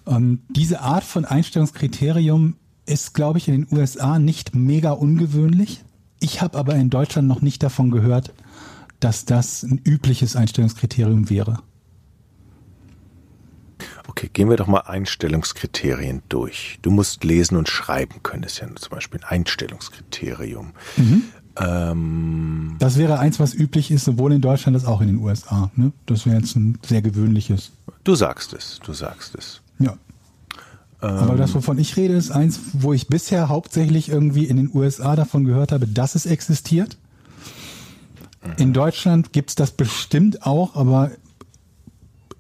Ähm, 0.06 0.40
diese 0.48 0.80
Art 0.80 1.05
von 1.05 1.26
Einstellungskriterium 1.26 2.56
ist, 2.86 3.12
glaube 3.12 3.36
ich, 3.39 3.48
in 3.48 3.66
den 3.66 3.78
USA 3.78 4.18
nicht 4.18 4.55
mega 4.55 4.93
ungewöhnlich. 4.93 5.85
Ich 6.20 6.40
habe 6.40 6.56
aber 6.59 6.74
in 6.76 6.89
Deutschland 6.89 7.28
noch 7.28 7.43
nicht 7.43 7.62
davon 7.62 7.90
gehört, 7.90 8.32
dass 9.00 9.24
das 9.24 9.62
ein 9.62 9.80
übliches 9.84 10.36
Einstellungskriterium 10.36 11.30
wäre. 11.30 11.60
Okay, 14.08 14.28
gehen 14.32 14.50
wir 14.50 14.56
doch 14.56 14.66
mal 14.66 14.80
Einstellungskriterien 14.80 16.22
durch. 16.28 16.78
Du 16.82 16.90
musst 16.90 17.22
lesen 17.22 17.56
und 17.56 17.68
schreiben 17.68 18.22
können, 18.22 18.42
ist 18.42 18.58
ja 18.58 18.66
zum 18.74 18.90
Beispiel 18.90 19.20
ein 19.22 19.28
Einstellungskriterium. 19.40 20.72
Ähm, 21.56 22.76
Das 22.78 22.98
wäre 22.98 23.18
eins, 23.18 23.38
was 23.38 23.54
üblich 23.54 23.90
ist, 23.90 24.04
sowohl 24.04 24.32
in 24.32 24.40
Deutschland 24.40 24.76
als 24.76 24.84
auch 24.86 25.00
in 25.00 25.08
den 25.08 25.18
USA. 25.18 25.70
Ne? 25.76 25.92
Das 26.06 26.26
wäre 26.26 26.36
jetzt 26.36 26.56
ein 26.56 26.78
sehr 26.84 27.02
gewöhnliches. 27.02 27.70
du 28.04 28.14
sagst 28.14 28.52
es, 28.52 28.80
du 28.84 28.92
sagst 28.92 29.34
es. 29.36 29.60
Ja. 29.78 29.96
Aber 31.00 31.36
das, 31.36 31.54
wovon 31.54 31.78
ich 31.78 31.96
rede, 31.96 32.14
ist 32.14 32.32
eins, 32.32 32.58
wo 32.72 32.92
ich 32.92 33.06
bisher 33.06 33.48
hauptsächlich 33.48 34.08
irgendwie 34.08 34.46
in 34.46 34.56
den 34.56 34.70
USA 34.74 35.14
davon 35.14 35.44
gehört 35.44 35.70
habe, 35.70 35.86
dass 35.86 36.16
es 36.16 36.26
existiert. 36.26 36.98
In 38.56 38.73
Deutschland 38.73 39.32
gibt's 39.32 39.55
das 39.55 39.73
bestimmt 39.73 40.47
auch, 40.47 40.77
aber 40.77 41.10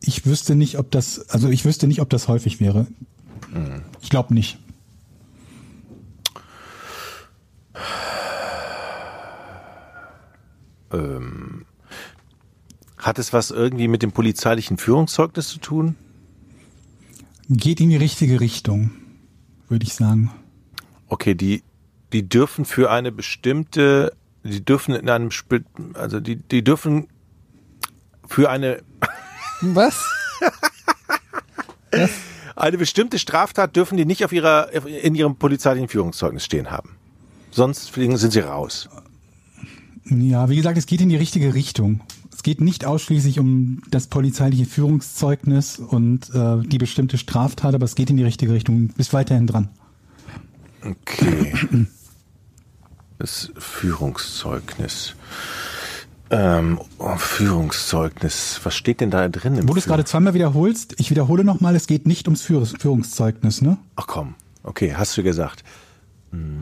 ich 0.00 0.26
wüsste 0.26 0.54
nicht, 0.54 0.78
ob 0.78 0.90
das, 0.90 1.28
also 1.28 1.48
ich 1.48 1.64
wüsste 1.64 1.86
nicht, 1.86 2.00
ob 2.00 2.08
das 2.10 2.28
häufig 2.28 2.60
wäre. 2.60 2.86
Ich 4.00 4.10
glaube 4.10 4.34
nicht. 4.34 4.58
Hat 12.98 13.18
es 13.18 13.32
was 13.32 13.50
irgendwie 13.50 13.88
mit 13.88 14.02
dem 14.02 14.12
polizeilichen 14.12 14.78
Führungszeugnis 14.78 15.48
zu 15.48 15.58
tun? 15.58 15.96
Geht 17.48 17.80
in 17.80 17.90
die 17.90 17.96
richtige 17.96 18.40
Richtung, 18.40 18.90
würde 19.68 19.84
ich 19.84 19.94
sagen. 19.94 20.30
Okay, 21.08 21.34
die, 21.34 21.62
die 22.12 22.28
dürfen 22.28 22.64
für 22.64 22.90
eine 22.90 23.12
bestimmte, 23.12 24.12
die 24.48 24.64
dürfen 24.64 24.94
in 24.94 25.08
einem, 25.08 25.30
spe- 25.30 25.64
also 25.94 26.20
die, 26.20 26.36
die 26.36 26.62
dürfen 26.64 27.08
für 28.26 28.50
eine, 28.50 28.82
Was? 29.60 30.04
eine 32.56 32.78
bestimmte 32.78 33.18
Straftat 33.18 33.76
dürfen 33.76 33.96
die 33.96 34.04
nicht 34.04 34.24
auf 34.24 34.32
ihrer, 34.32 34.72
in 34.86 35.14
ihrem 35.14 35.36
polizeilichen 35.36 35.88
Führungszeugnis 35.88 36.44
stehen 36.44 36.70
haben. 36.70 36.96
Sonst 37.50 37.90
fliegen, 37.90 38.16
sind 38.16 38.32
sie 38.32 38.40
raus. 38.40 38.88
Ja, 40.04 40.48
wie 40.48 40.56
gesagt, 40.56 40.78
es 40.78 40.86
geht 40.86 41.00
in 41.00 41.08
die 41.08 41.16
richtige 41.16 41.54
Richtung. 41.54 42.00
Es 42.32 42.42
geht 42.42 42.60
nicht 42.60 42.84
ausschließlich 42.84 43.40
um 43.40 43.82
das 43.90 44.06
polizeiliche 44.06 44.64
Führungszeugnis 44.64 45.78
und 45.78 46.30
äh, 46.34 46.60
die 46.62 46.78
bestimmte 46.78 47.18
Straftat, 47.18 47.74
aber 47.74 47.84
es 47.84 47.94
geht 47.94 48.10
in 48.10 48.16
die 48.16 48.22
richtige 48.24 48.52
Richtung. 48.52 48.88
Bist 48.88 49.12
weiterhin 49.12 49.46
dran. 49.46 49.70
Okay. 50.82 51.52
Das 53.18 53.50
Führungszeugnis. 53.58 55.14
Ähm, 56.30 56.78
oh, 56.98 57.16
Führungszeugnis. 57.16 58.60
Was 58.62 58.74
steht 58.76 59.00
denn 59.00 59.10
da 59.10 59.28
drin? 59.28 59.56
Im 59.56 59.68
Wo 59.68 59.72
du 59.72 59.78
es 59.78 59.86
gerade 59.86 60.04
zweimal 60.04 60.34
wiederholst, 60.34 60.94
ich 60.98 61.10
wiederhole 61.10 61.42
nochmal, 61.42 61.74
es 61.74 61.86
geht 61.86 62.06
nicht 62.06 62.28
ums 62.28 62.42
Führ 62.42 62.64
Führungszeugnis, 62.66 63.62
ne? 63.62 63.78
Ach 63.96 64.06
komm. 64.06 64.34
Okay, 64.62 64.94
hast 64.94 65.16
du 65.16 65.22
gesagt. 65.22 65.64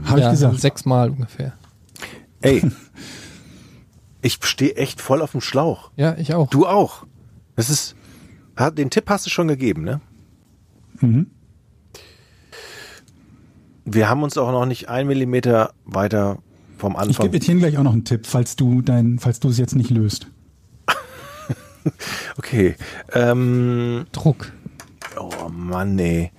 Habe 0.04 0.20
ja, 0.20 0.26
ich 0.26 0.32
gesagt. 0.32 0.60
Sechsmal 0.60 1.10
ungefähr. 1.10 1.52
Ey, 2.40 2.62
ich 4.22 4.38
stehe 4.42 4.76
echt 4.76 5.00
voll 5.00 5.20
auf 5.20 5.32
dem 5.32 5.40
Schlauch. 5.40 5.90
Ja, 5.96 6.16
ich 6.16 6.34
auch. 6.34 6.48
Du 6.48 6.66
auch. 6.66 7.04
Das 7.56 7.70
ist. 7.70 7.96
Den 8.72 8.88
Tipp 8.88 9.10
hast 9.10 9.26
du 9.26 9.30
schon 9.30 9.48
gegeben, 9.48 9.82
ne? 9.82 10.00
Mhm. 11.00 11.26
Wir 13.84 14.08
haben 14.08 14.22
uns 14.22 14.38
auch 14.38 14.50
noch 14.50 14.64
nicht 14.64 14.88
ein 14.88 15.06
Millimeter 15.06 15.74
weiter 15.84 16.38
vom 16.76 16.92
Ich 16.92 16.98
Anfang. 16.98 17.26
gebe 17.26 17.36
Etienne 17.38 17.60
gleich 17.60 17.78
auch 17.78 17.82
noch 17.82 17.92
einen 17.92 18.04
Tipp, 18.04 18.26
falls 18.26 18.56
du 18.56 18.82
dein, 18.82 19.18
falls 19.18 19.40
du 19.40 19.48
es 19.48 19.58
jetzt 19.58 19.74
nicht 19.76 19.90
löst. 19.90 20.26
Okay. 22.36 22.74
Ähm, 23.12 24.06
Druck. 24.10 24.52
oh 25.20 25.48
Mann, 25.48 25.96
ey. 26.00 26.32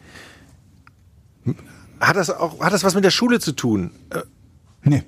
Hat 2.01 2.18
das 2.18 2.30
auch, 2.30 2.59
hat 2.59 2.73
das 2.73 2.84
was 2.84 2.95
mit 2.95 3.05
der 3.05 3.11
Schule 3.11 3.39
zu 3.39 3.53
tun? 3.53 3.91
Äh, 4.09 4.22
Nee. 4.84 5.03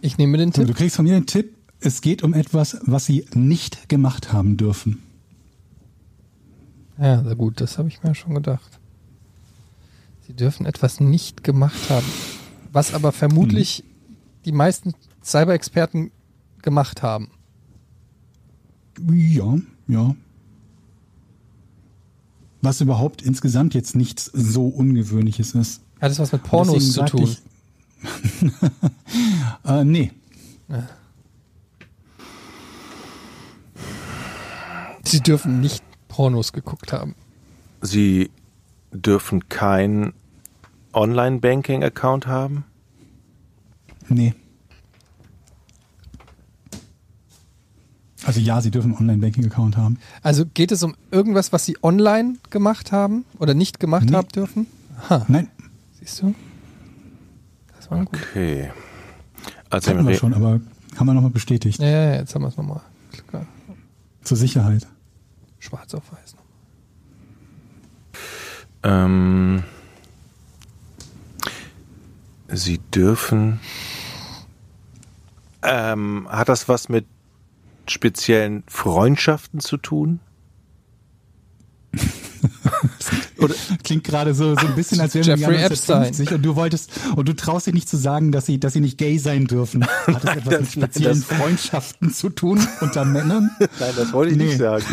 Ich 0.00 0.16
nehme 0.16 0.38
den 0.38 0.52
So, 0.52 0.62
Tipp. 0.62 0.68
du 0.68 0.74
kriegst 0.74 0.96
von 0.96 1.04
mir 1.04 1.12
den 1.14 1.26
Tipp, 1.26 1.54
es 1.80 2.00
geht 2.00 2.22
um 2.22 2.32
etwas, 2.32 2.78
was 2.82 3.04
sie 3.04 3.26
nicht 3.34 3.88
gemacht 3.90 4.32
haben 4.32 4.56
dürfen. 4.56 5.02
Ja, 6.98 7.20
na 7.22 7.34
gut, 7.34 7.60
das 7.60 7.76
habe 7.78 7.88
ich 7.88 8.02
mir 8.02 8.14
schon 8.14 8.34
gedacht. 8.34 8.78
Sie 10.26 10.32
dürfen 10.32 10.64
etwas 10.66 10.98
nicht 11.00 11.44
gemacht 11.44 11.90
haben, 11.90 12.06
was 12.72 12.94
aber 12.94 13.12
vermutlich 13.12 13.84
die 14.44 14.52
meisten 14.52 14.94
Cyber-Experten 15.22 16.10
gemacht 16.62 17.02
haben. 17.02 17.30
Ja, 19.10 19.56
ja. 19.86 20.14
Was 22.60 22.80
überhaupt 22.80 23.22
insgesamt 23.22 23.74
jetzt 23.74 23.94
nichts 23.94 24.24
so 24.26 24.66
Ungewöhnliches 24.66 25.54
ist. 25.54 25.82
Hat 26.00 26.10
es 26.10 26.18
was 26.18 26.32
mit 26.32 26.42
Pornos 26.42 26.92
zu 26.92 27.04
tun? 27.04 27.22
Ich, 27.22 27.42
äh, 29.64 29.84
nee. 29.84 30.12
Sie 35.04 35.20
dürfen 35.20 35.60
nicht 35.60 35.82
Pornos 36.08 36.52
geguckt 36.52 36.92
haben. 36.92 37.14
Sie 37.80 38.30
dürfen 38.92 39.48
kein 39.48 40.12
Online-Banking-Account 40.98 42.26
haben? 42.26 42.64
Nee. 44.08 44.34
Also 48.24 48.40
ja, 48.40 48.60
sie 48.60 48.70
dürfen 48.70 48.90
einen 48.92 48.98
Online-Banking-Account 49.00 49.76
haben. 49.76 49.98
Also 50.22 50.44
geht 50.44 50.72
es 50.72 50.82
um 50.82 50.94
irgendwas, 51.10 51.52
was 51.52 51.64
Sie 51.64 51.76
online 51.82 52.34
gemacht 52.50 52.92
haben 52.92 53.24
oder 53.38 53.54
nicht 53.54 53.80
gemacht 53.80 54.06
Nee. 54.10 54.16
haben 54.16 54.28
dürfen? 54.28 54.66
Aha, 55.00 55.24
Nein, 55.28 55.48
siehst 56.00 56.20
du? 56.22 56.34
Das 57.76 57.90
war 57.90 58.04
gut. 58.04 58.18
Okay. 58.30 58.70
Also 59.70 59.90
hatten 59.90 60.06
wir 60.06 60.14
schon, 60.16 60.34
aber 60.34 60.60
haben 60.96 61.06
wir 61.06 61.14
nochmal 61.14 61.30
bestätigt. 61.30 61.78
Ja, 61.80 61.86
ja, 61.86 62.04
ja, 62.06 62.14
jetzt 62.16 62.34
haben 62.34 62.42
wir 62.42 62.48
es 62.48 62.56
nochmal. 62.56 62.80
Klar. 63.28 63.46
Zur 64.22 64.36
Sicherheit. 64.36 64.86
Schwarz 65.60 65.94
auf 65.94 66.02
weiß. 66.12 66.34
ähm, 68.82 69.62
Sie 72.48 72.78
dürfen. 72.94 73.60
Ähm, 75.62 76.26
hat 76.30 76.48
das 76.48 76.68
was 76.68 76.88
mit 76.88 77.04
speziellen 77.88 78.62
Freundschaften 78.66 79.60
zu 79.60 79.76
tun? 79.76 80.20
Oder 83.38 83.54
klingt 83.82 84.04
gerade 84.04 84.34
so, 84.34 84.54
so 84.54 84.66
ein 84.66 84.74
bisschen, 84.74 85.00
als 85.00 85.14
wären 85.14 85.26
wir 85.26 85.36
Jeffrey 85.36 85.56
Epstein. 85.62 85.96
1950 86.02 86.34
und 86.36 86.42
du 86.42 86.56
wolltest 86.56 86.90
und 87.16 87.28
du 87.28 87.34
traust 87.34 87.66
dich 87.66 87.74
nicht 87.74 87.88
zu 87.88 87.96
sagen, 87.96 88.30
dass 88.32 88.46
sie, 88.46 88.60
dass 88.60 88.72
sie 88.74 88.80
nicht 88.80 88.98
gay 88.98 89.18
sein 89.18 89.46
dürfen. 89.46 89.84
Hat 90.06 90.24
das 90.24 90.36
etwas 90.36 90.36
mit 90.36 90.46
das- 90.46 90.52
nein, 90.52 90.66
speziellen 90.66 91.24
das- 91.28 91.38
Freundschaften 91.38 92.12
zu 92.12 92.28
tun 92.30 92.60
unter 92.80 93.04
Männern? 93.04 93.50
Nein, 93.58 93.92
das 93.96 94.12
wollte 94.12 94.32
ich 94.32 94.38
Nee. 94.38 94.44
nicht 94.46 94.58
sagen. 94.58 94.84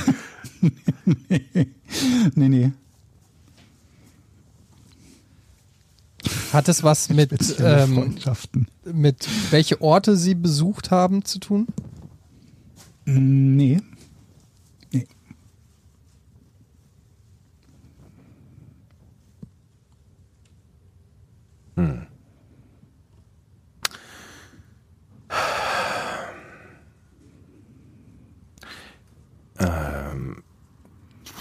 Nee, 2.36 2.49
nee. 2.49 2.72
Hat 6.53 6.69
es 6.69 6.84
was 6.84 7.10
mit, 7.10 7.31
ähm, 7.60 7.95
Freundschaften. 7.95 8.68
mit 8.85 9.27
welche 9.52 9.81
Orte 9.81 10.15
Sie 10.15 10.35
besucht 10.35 10.91
haben 10.91 11.26
zu 11.26 11.39
tun? 11.39 11.68
Nee. 13.06 13.81
Nee. 14.91 15.07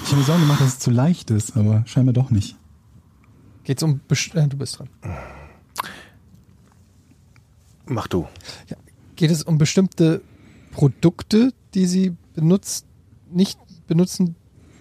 Ich 0.02 0.11
habe 0.11 0.16
mir 0.16 0.24
Sorgen 0.24 0.43
gemacht, 0.43 0.61
dass 0.61 0.69
es 0.69 0.78
zu 0.78 0.90
leicht 0.90 1.31
ist, 1.31 1.56
aber 1.56 1.82
scheinbar 1.86 2.12
doch 2.12 2.31
nicht. 2.31 2.56
Geht 3.65 3.78
es 3.78 3.82
um 3.82 3.99
best- 4.09 4.35
äh, 4.35 4.47
du 4.47 4.57
bist 4.57 4.78
dran. 4.78 4.89
Mach 7.86 8.07
du. 8.07 8.27
Geht 9.16 9.31
es 9.31 9.43
um 9.43 9.59
bestimmte 9.59 10.23
Produkte, 10.73 11.53
die 11.74 11.86
Sie 11.86 12.16
benutzt, 12.35 12.86
nicht 13.31 13.59
benutzen 13.86 14.35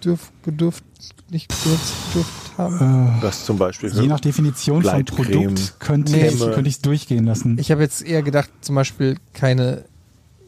dürf, 0.04 0.32
gedürft, 0.44 0.84
nicht 1.30 1.48
benutzt 1.64 1.94
dürft 2.14 2.58
haben? 2.58 3.20
Das 3.22 3.46
zum 3.46 3.58
Beispiel. 3.58 3.90
Je 3.94 4.08
nach 4.08 4.20
Definition 4.20 4.84
von 4.84 5.06
Produkt 5.06 5.80
könnte 5.80 6.14
Nee. 6.14 6.28
ich 6.28 6.40
könnte 6.40 6.62
ich 6.70 6.76
es 6.76 6.82
durchgehen 6.82 7.26
lassen. 7.26 7.58
Ich 7.60 7.72
habe 7.72 7.82
jetzt 7.82 8.02
eher 8.02 8.24
gedacht, 8.24 8.50
zum 8.62 8.76
Beispiel 8.76 9.18
keine 9.34 9.86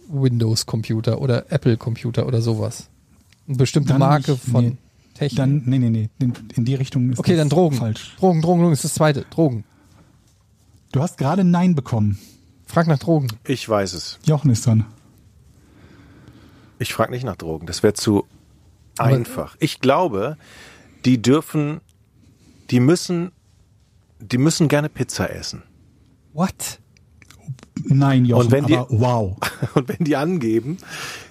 Windows-Computer 0.07 1.20
oder 1.22 1.52
Apple-Computer 1.52 2.26
oder 2.26 2.41
sowas. 2.41 2.90
Eine 3.48 3.57
bestimmte 3.57 3.90
Dann 3.90 3.99
Marke 3.99 4.32
nicht, 4.32 4.44
von 4.45 4.66
nee. 4.66 4.78
Technik. 5.16 5.38
Dann, 5.38 5.64
nee, 5.66 5.80
nee, 5.80 5.90
nee. 5.90 6.10
In, 6.20 6.34
in 6.56 6.66
die 6.66 6.76
Richtung 6.76 7.12
ist 7.12 7.20
okay, 7.20 7.32
das 7.32 7.40
dann 7.40 7.50
Drogen. 7.50 7.78
falsch. 7.78 8.16
Drogen, 8.20 8.42
Drogen, 8.42 8.62
Drogen 8.62 8.74
ist 8.74 8.84
das 8.84 8.94
zweite. 8.94 9.26
Drogen. 9.32 9.64
Du 10.92 11.02
hast 11.02 11.18
gerade 11.18 11.44
Nein 11.44 11.74
bekommen. 11.74 12.20
Frag 12.68 12.88
nach 12.88 13.00
Drogen. 13.00 13.28
Ich 13.46 13.68
weiß 13.68 13.94
es. 13.94 14.20
Jochen 14.26 14.52
ist 14.52 14.66
dran. 14.66 14.86
Ich 16.80 16.94
frage 16.94 17.12
nicht 17.12 17.24
nach 17.24 17.38
Drogen. 17.38 17.66
Das 17.66 17.82
wäre 17.84 17.94
zu 17.94 18.26
einfach. 18.98 19.56
Ich 19.60 19.80
glaube, 19.80 20.38
die 21.06 21.22
dürfen, 21.22 21.82
die 22.70 22.80
müssen, 22.80 23.32
die 24.20 24.38
müssen 24.38 24.68
gerne 24.68 24.90
Pizza 24.90 25.30
essen. 25.30 25.64
What? 26.34 26.80
Nein, 27.88 28.26
Jochen, 28.26 28.45
Und 28.45 28.52
wenn 28.52 28.66
die- 28.66 28.76
aber 28.78 28.88
wow. 28.90 29.38
Und 29.76 29.88
wenn 29.90 30.03
die 30.06 30.16
angeben, 30.16 30.78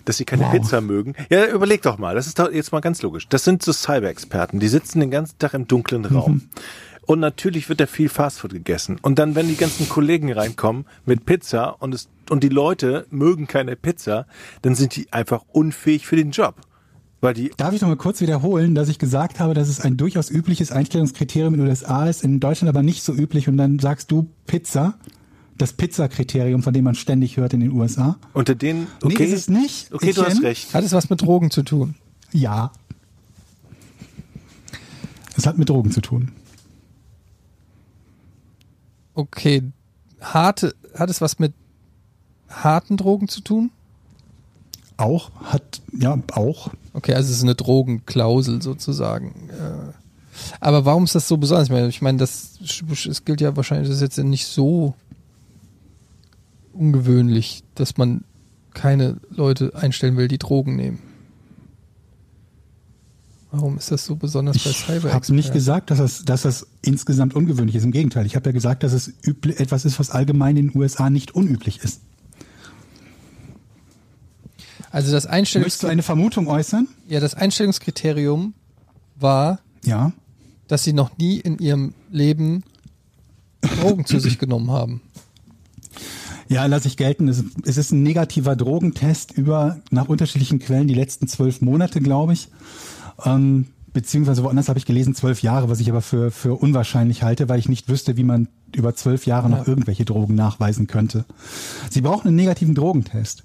dass 0.04 0.16
sie 0.18 0.24
keine 0.24 0.44
Wow. 0.44 0.52
Pizza 0.52 0.80
mögen, 0.80 1.14
ja, 1.30 1.46
überleg 1.46 1.82
doch 1.82 1.98
mal, 1.98 2.14
das 2.14 2.26
ist 2.26 2.38
doch 2.38 2.50
jetzt 2.50 2.72
mal 2.72 2.80
ganz 2.80 3.02
logisch. 3.02 3.28
Das 3.28 3.44
sind 3.44 3.62
so 3.62 3.72
Cyber-Experten, 3.72 4.60
die 4.60 4.68
sitzen 4.68 5.00
den 5.00 5.10
ganzen 5.10 5.38
Tag 5.38 5.54
im 5.54 5.66
dunklen 5.66 6.04
Raum. 6.04 6.42
Und 7.06 7.20
natürlich 7.20 7.68
wird 7.68 7.80
da 7.80 7.86
viel 7.86 8.08
Fastfood 8.08 8.52
gegessen. 8.52 8.96
Und 9.02 9.18
dann, 9.18 9.34
wenn 9.34 9.46
die 9.48 9.56
ganzen 9.56 9.88
Kollegen 9.90 10.32
reinkommen 10.32 10.86
mit 11.04 11.26
Pizza 11.26 11.76
und 11.82 11.94
es, 11.94 12.08
und 12.30 12.42
die 12.42 12.48
Leute 12.48 13.06
mögen 13.10 13.46
keine 13.46 13.76
Pizza, 13.76 14.26
dann 14.62 14.74
sind 14.74 14.96
die 14.96 15.12
einfach 15.12 15.42
unfähig 15.52 16.06
für 16.06 16.16
den 16.16 16.30
Job. 16.30 16.54
Weil 17.20 17.34
die, 17.34 17.50
Darf 17.56 17.74
ich 17.74 17.80
noch 17.82 17.88
mal 17.88 17.96
kurz 17.96 18.20
wiederholen, 18.22 18.74
dass 18.74 18.88
ich 18.88 18.98
gesagt 18.98 19.38
habe, 19.40 19.52
dass 19.54 19.68
es 19.68 19.80
ein 19.80 19.96
durchaus 19.98 20.30
übliches 20.30 20.70
Einstellungskriterium 20.72 21.54
in 21.54 21.60
den 21.60 21.68
USA 21.68 22.06
ist, 22.08 22.22
in 22.24 22.40
Deutschland 22.40 22.68
aber 22.68 22.82
nicht 22.82 23.02
so 23.02 23.12
üblich 23.14 23.48
und 23.48 23.56
dann 23.58 23.78
sagst 23.78 24.10
du 24.10 24.26
Pizza, 24.46 24.94
das 25.58 25.72
Pizza-Kriterium, 25.72 26.62
von 26.62 26.74
dem 26.74 26.84
man 26.84 26.94
ständig 26.94 27.36
hört 27.36 27.52
in 27.52 27.60
den 27.60 27.72
USA. 27.72 28.16
unter 28.32 28.54
denen, 28.54 28.88
okay. 29.02 29.14
Nee, 29.18 29.24
ist 29.24 29.32
es 29.32 29.48
nicht. 29.48 29.92
Okay, 29.92 30.12
du 30.12 30.24
hast 30.24 30.42
recht. 30.42 30.74
Hat 30.74 30.84
es 30.84 30.92
was 30.92 31.10
mit 31.10 31.22
Drogen 31.22 31.50
zu 31.50 31.62
tun? 31.62 31.94
Ja. 32.32 32.72
Es 35.36 35.46
hat 35.46 35.58
mit 35.58 35.68
Drogen 35.68 35.90
zu 35.90 36.00
tun. 36.00 36.32
Okay. 39.14 39.62
Harte, 40.20 40.74
hat 40.94 41.10
es 41.10 41.20
was 41.20 41.38
mit 41.38 41.52
harten 42.48 42.96
Drogen 42.96 43.28
zu 43.28 43.40
tun? 43.40 43.70
Auch 44.96 45.30
hat, 45.42 45.82
ja, 45.92 46.18
auch. 46.32 46.70
Okay, 46.92 47.14
also 47.14 47.30
es 47.30 47.38
ist 47.38 47.42
eine 47.42 47.56
Drogenklausel 47.56 48.62
sozusagen. 48.62 49.50
Äh, 49.50 49.92
Aber 50.60 50.84
warum 50.84 51.04
ist 51.04 51.14
das 51.16 51.26
so 51.26 51.36
besonders? 51.36 51.66
Ich 51.66 51.72
meine, 51.72 51.88
ich 51.88 52.02
meine, 52.02 52.18
das 52.18 52.58
es 52.60 53.24
gilt 53.24 53.40
ja 53.40 53.56
wahrscheinlich, 53.56 53.88
das 53.88 53.96
ist 53.96 54.02
jetzt 54.02 54.18
nicht 54.18 54.46
so 54.46 54.94
ungewöhnlich, 56.74 57.62
dass 57.74 57.96
man 57.96 58.24
keine 58.72 59.18
Leute 59.30 59.74
einstellen 59.74 60.16
will, 60.16 60.28
die 60.28 60.38
Drogen 60.38 60.76
nehmen. 60.76 60.98
Warum 63.52 63.78
ist 63.78 63.92
das 63.92 64.04
so 64.04 64.16
besonders 64.16 64.58
bei 64.64 64.70
Ich 64.70 64.78
Cyber? 64.84 65.12
habe 65.12 65.32
nicht 65.32 65.52
gesagt, 65.52 65.90
dass 65.92 65.98
das, 65.98 66.24
dass 66.24 66.42
das 66.42 66.66
insgesamt 66.82 67.34
ungewöhnlich 67.36 67.76
ist. 67.76 67.84
Im 67.84 67.92
Gegenteil, 67.92 68.26
ich 68.26 68.34
habe 68.34 68.48
ja 68.48 68.52
gesagt, 68.52 68.82
dass 68.82 68.92
es 68.92 69.08
übli- 69.22 69.56
etwas 69.60 69.84
ist, 69.84 70.00
was 70.00 70.10
allgemein 70.10 70.56
in 70.56 70.68
den 70.70 70.76
USA 70.80 71.08
nicht 71.08 71.36
unüblich 71.36 71.78
ist. 71.84 72.00
Also 74.90 75.12
das, 75.12 75.26
Einstellungs 75.26 75.66
Möchtest 75.66 75.82
du 75.82 75.86
eine 75.88 76.02
Vermutung 76.02 76.46
äußern? 76.48 76.88
ja, 77.08 77.20
das 77.20 77.34
Einstellungskriterium 77.34 78.54
war, 79.16 79.60
Ja. 79.84 80.12
dass 80.68 80.84
sie 80.84 80.92
noch 80.92 81.16
nie 81.18 81.38
in 81.38 81.58
ihrem 81.58 81.94
Leben 82.10 82.64
Drogen 83.60 84.04
zu 84.04 84.18
sich 84.20 84.38
genommen 84.38 84.70
haben. 84.70 85.00
Ja, 86.48 86.66
lasse 86.66 86.88
ich 86.88 86.96
gelten. 86.96 87.28
Es, 87.28 87.42
ist 87.76 87.92
ein 87.92 88.02
negativer 88.02 88.56
Drogentest 88.56 89.32
über 89.32 89.80
nach 89.90 90.08
unterschiedlichen 90.08 90.58
Quellen 90.58 90.88
die 90.88 90.94
letzten 90.94 91.26
zwölf 91.26 91.60
Monate, 91.60 92.00
glaube 92.00 92.34
ich. 92.34 92.48
Ähm, 93.24 93.66
beziehungsweise 93.92 94.42
woanders 94.42 94.68
habe 94.68 94.78
ich 94.78 94.86
gelesen 94.86 95.14
zwölf 95.14 95.42
Jahre, 95.42 95.68
was 95.70 95.80
ich 95.80 95.88
aber 95.88 96.02
für, 96.02 96.30
für 96.30 96.54
unwahrscheinlich 96.54 97.22
halte, 97.22 97.48
weil 97.48 97.58
ich 97.58 97.68
nicht 97.68 97.88
wüsste, 97.88 98.16
wie 98.16 98.24
man 98.24 98.48
über 98.74 98.94
zwölf 98.94 99.24
Jahre 99.24 99.48
noch 99.48 99.66
irgendwelche 99.66 100.04
Drogen 100.04 100.34
nachweisen 100.34 100.86
könnte. 100.86 101.24
Sie 101.90 102.00
brauchen 102.00 102.28
einen 102.28 102.36
negativen 102.36 102.74
Drogentest. 102.74 103.44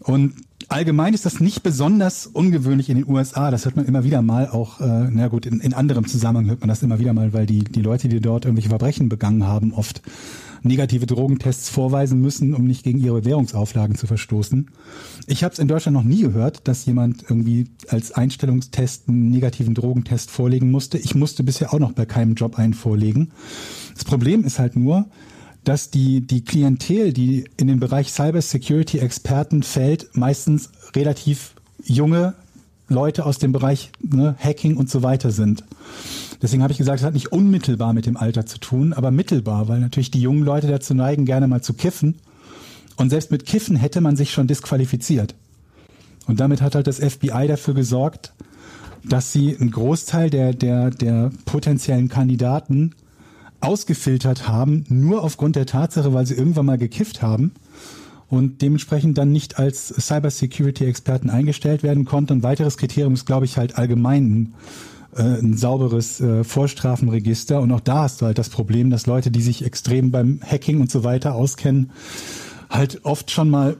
Und 0.00 0.34
allgemein 0.68 1.14
ist 1.14 1.24
das 1.24 1.40
nicht 1.40 1.62
besonders 1.62 2.26
ungewöhnlich 2.26 2.90
in 2.90 2.96
den 2.96 3.08
USA. 3.08 3.50
Das 3.50 3.64
hört 3.64 3.76
man 3.76 3.86
immer 3.86 4.04
wieder 4.04 4.22
mal, 4.22 4.48
auch, 4.48 4.80
äh, 4.80 5.08
na 5.10 5.28
gut, 5.28 5.46
in, 5.46 5.60
in 5.60 5.74
anderem 5.74 6.06
Zusammenhang 6.06 6.48
hört 6.48 6.60
man 6.60 6.68
das 6.68 6.82
immer 6.82 6.98
wieder 6.98 7.12
mal, 7.12 7.32
weil 7.32 7.46
die, 7.46 7.64
die 7.64 7.82
Leute, 7.82 8.08
die 8.08 8.20
dort 8.20 8.44
irgendwelche 8.44 8.68
Verbrechen 8.68 9.08
begangen 9.08 9.44
haben, 9.44 9.72
oft 9.72 10.02
negative 10.66 11.06
Drogentests 11.06 11.68
vorweisen 11.68 12.20
müssen, 12.20 12.54
um 12.54 12.64
nicht 12.64 12.82
gegen 12.82 12.98
ihre 12.98 13.24
Währungsauflagen 13.24 13.96
zu 13.96 14.06
verstoßen. 14.06 14.70
Ich 15.26 15.44
habe 15.44 15.52
es 15.52 15.58
in 15.58 15.68
Deutschland 15.68 15.96
noch 15.96 16.04
nie 16.04 16.22
gehört, 16.22 16.68
dass 16.68 16.86
jemand 16.86 17.24
irgendwie 17.28 17.66
als 17.88 18.12
Einstellungstest 18.12 19.08
einen 19.08 19.30
negativen 19.30 19.74
Drogentest 19.74 20.30
vorlegen 20.30 20.70
musste. 20.70 20.98
Ich 20.98 21.14
musste 21.14 21.42
bisher 21.42 21.72
auch 21.72 21.78
noch 21.78 21.92
bei 21.92 22.06
keinem 22.06 22.34
Job 22.34 22.58
einen 22.58 22.74
vorlegen. 22.74 23.30
Das 23.94 24.04
Problem 24.04 24.44
ist 24.44 24.58
halt 24.58 24.76
nur, 24.76 25.06
dass 25.64 25.90
die, 25.90 26.20
die 26.20 26.44
Klientel, 26.44 27.12
die 27.12 27.44
in 27.56 27.66
den 27.66 27.80
Bereich 27.80 28.12
Cyber 28.12 28.40
Security 28.40 28.98
Experten 28.98 29.62
fällt, 29.62 30.16
meistens 30.16 30.70
relativ 30.94 31.54
junge 31.82 32.34
Leute 32.88 33.26
aus 33.26 33.38
dem 33.38 33.52
Bereich 33.52 33.90
ne, 34.00 34.36
Hacking 34.38 34.76
und 34.76 34.88
so 34.90 35.02
weiter 35.02 35.30
sind. 35.30 35.64
Deswegen 36.42 36.62
habe 36.62 36.72
ich 36.72 36.78
gesagt, 36.78 37.00
es 37.00 37.06
hat 37.06 37.14
nicht 37.14 37.32
unmittelbar 37.32 37.92
mit 37.92 38.06
dem 38.06 38.16
Alter 38.16 38.46
zu 38.46 38.58
tun, 38.58 38.92
aber 38.92 39.10
mittelbar, 39.10 39.68
weil 39.68 39.80
natürlich 39.80 40.10
die 40.10 40.20
jungen 40.20 40.42
Leute 40.42 40.66
dazu 40.66 40.94
neigen, 40.94 41.24
gerne 41.24 41.48
mal 41.48 41.62
zu 41.62 41.74
kiffen. 41.74 42.16
Und 42.96 43.10
selbst 43.10 43.30
mit 43.30 43.46
Kiffen 43.46 43.76
hätte 43.76 44.00
man 44.00 44.16
sich 44.16 44.32
schon 44.32 44.46
disqualifiziert. 44.46 45.34
Und 46.26 46.40
damit 46.40 46.60
hat 46.60 46.74
halt 46.74 46.86
das 46.86 46.98
FBI 46.98 47.46
dafür 47.48 47.74
gesorgt, 47.74 48.32
dass 49.04 49.32
sie 49.32 49.56
einen 49.56 49.70
Großteil 49.70 50.30
der, 50.30 50.52
der, 50.52 50.90
der 50.90 51.30
potenziellen 51.44 52.08
Kandidaten 52.08 52.94
ausgefiltert 53.60 54.48
haben, 54.48 54.84
nur 54.88 55.22
aufgrund 55.22 55.56
der 55.56 55.66
Tatsache, 55.66 56.12
weil 56.12 56.26
sie 56.26 56.34
irgendwann 56.34 56.66
mal 56.66 56.78
gekifft 56.78 57.22
haben 57.22 57.52
und 58.28 58.60
dementsprechend 58.62 59.18
dann 59.18 59.30
nicht 59.30 59.58
als 59.58 59.88
Cybersecurity-Experten 59.88 61.30
eingestellt 61.30 61.82
werden 61.82 62.04
konnten. 62.04 62.34
Ein 62.34 62.42
weiteres 62.42 62.76
Kriterium 62.76 63.14
ist, 63.14 63.24
glaube 63.24 63.44
ich, 63.44 63.56
halt 63.56 63.78
allgemein 63.78 64.24
ein, 64.24 64.54
äh, 65.16 65.22
ein 65.22 65.56
sauberes 65.56 66.20
äh, 66.20 66.42
Vorstrafenregister. 66.42 67.60
Und 67.60 67.70
auch 67.72 67.80
da 67.80 68.02
hast 68.02 68.20
du 68.20 68.26
halt 68.26 68.38
das 68.38 68.48
Problem, 68.48 68.90
dass 68.90 69.06
Leute, 69.06 69.30
die 69.30 69.42
sich 69.42 69.64
extrem 69.64 70.10
beim 70.10 70.40
Hacking 70.44 70.80
und 70.80 70.90
so 70.90 71.04
weiter 71.04 71.34
auskennen, 71.34 71.90
halt 72.68 73.04
oft 73.04 73.30
schon 73.30 73.48
mal 73.48 73.76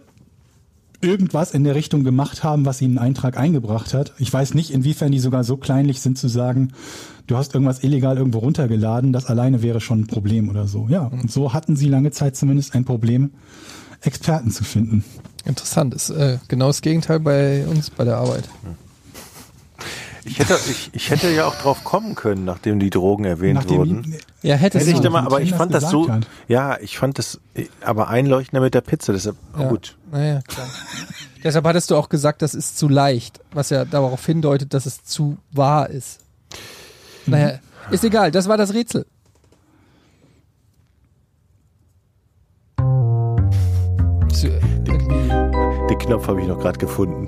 irgendwas 1.00 1.52
in 1.52 1.64
der 1.64 1.74
Richtung 1.74 2.04
gemacht 2.04 2.42
haben, 2.42 2.64
was 2.64 2.80
ihnen 2.80 2.98
einen 2.98 3.08
Eintrag 3.08 3.36
eingebracht 3.36 3.94
hat. 3.94 4.14
Ich 4.18 4.32
weiß 4.32 4.54
nicht, 4.54 4.70
inwiefern 4.70 5.12
die 5.12 5.18
sogar 5.18 5.44
so 5.44 5.56
kleinlich 5.56 6.00
sind 6.00 6.18
zu 6.18 6.28
sagen, 6.28 6.72
du 7.26 7.36
hast 7.36 7.54
irgendwas 7.54 7.82
illegal 7.82 8.16
irgendwo 8.16 8.38
runtergeladen, 8.38 9.12
das 9.12 9.26
alleine 9.26 9.62
wäre 9.62 9.80
schon 9.80 10.00
ein 10.00 10.06
Problem 10.06 10.48
oder 10.48 10.66
so. 10.66 10.86
Ja, 10.88 11.06
und 11.06 11.30
so 11.30 11.52
hatten 11.52 11.76
sie 11.76 11.88
lange 11.88 12.12
Zeit 12.12 12.36
zumindest 12.36 12.74
ein 12.74 12.84
Problem, 12.84 13.32
Experten 14.00 14.50
zu 14.50 14.64
finden. 14.64 15.04
Interessant, 15.44 15.94
ist 15.94 16.10
äh, 16.10 16.38
genau 16.48 16.68
das 16.68 16.82
Gegenteil 16.82 17.20
bei 17.20 17.66
uns 17.66 17.90
bei 17.90 18.04
der 18.04 18.16
Arbeit. 18.16 18.48
Ich 20.26 20.40
hätte, 20.40 20.58
ich, 20.68 20.90
ich 20.92 21.10
hätte 21.10 21.30
ja 21.30 21.46
auch 21.46 21.54
drauf 21.54 21.84
kommen 21.84 22.16
können, 22.16 22.44
nachdem 22.44 22.80
die 22.80 22.90
Drogen 22.90 23.24
erwähnt 23.24 23.54
Nachdem 23.54 23.76
wurden. 23.76 24.16
Ja, 24.42 24.56
hätte 24.56 24.80
Hätte 24.80 24.90
ich 24.90 25.10
mal, 25.10 25.24
aber 25.24 25.40
ich 25.40 25.54
fand 25.54 25.72
das 25.72 25.88
so, 25.88 26.08
hat. 26.08 26.26
ja, 26.48 26.80
ich 26.80 26.98
fand 26.98 27.18
das, 27.18 27.40
aber 27.80 28.08
einleuchtender 28.08 28.60
mit 28.60 28.74
der 28.74 28.80
Pizza, 28.80 29.12
deshalb, 29.12 29.36
oh 29.56 29.62
ja. 29.62 29.68
gut. 29.68 29.96
Naja, 30.10 30.40
klar. 30.46 30.68
Deshalb 31.44 31.64
hattest 31.64 31.92
du 31.92 31.96
auch 31.96 32.08
gesagt, 32.08 32.42
das 32.42 32.54
ist 32.54 32.76
zu 32.76 32.88
leicht, 32.88 33.38
was 33.52 33.70
ja 33.70 33.84
darauf 33.84 34.26
hindeutet, 34.26 34.74
dass 34.74 34.84
es 34.84 35.04
zu 35.04 35.36
wahr 35.52 35.90
ist. 35.90 36.18
Naja, 37.26 37.60
ist 37.92 38.02
egal, 38.02 38.32
das 38.32 38.48
war 38.48 38.56
das 38.56 38.74
Rätsel. 38.74 39.06
Bist 44.36 44.44
irgendwie, 44.84 45.28
Den 45.88 45.98
Knopf 45.98 46.28
habe 46.28 46.42
ich 46.42 46.46
noch 46.46 46.58
gerade 46.60 46.78
gefunden. 46.78 47.26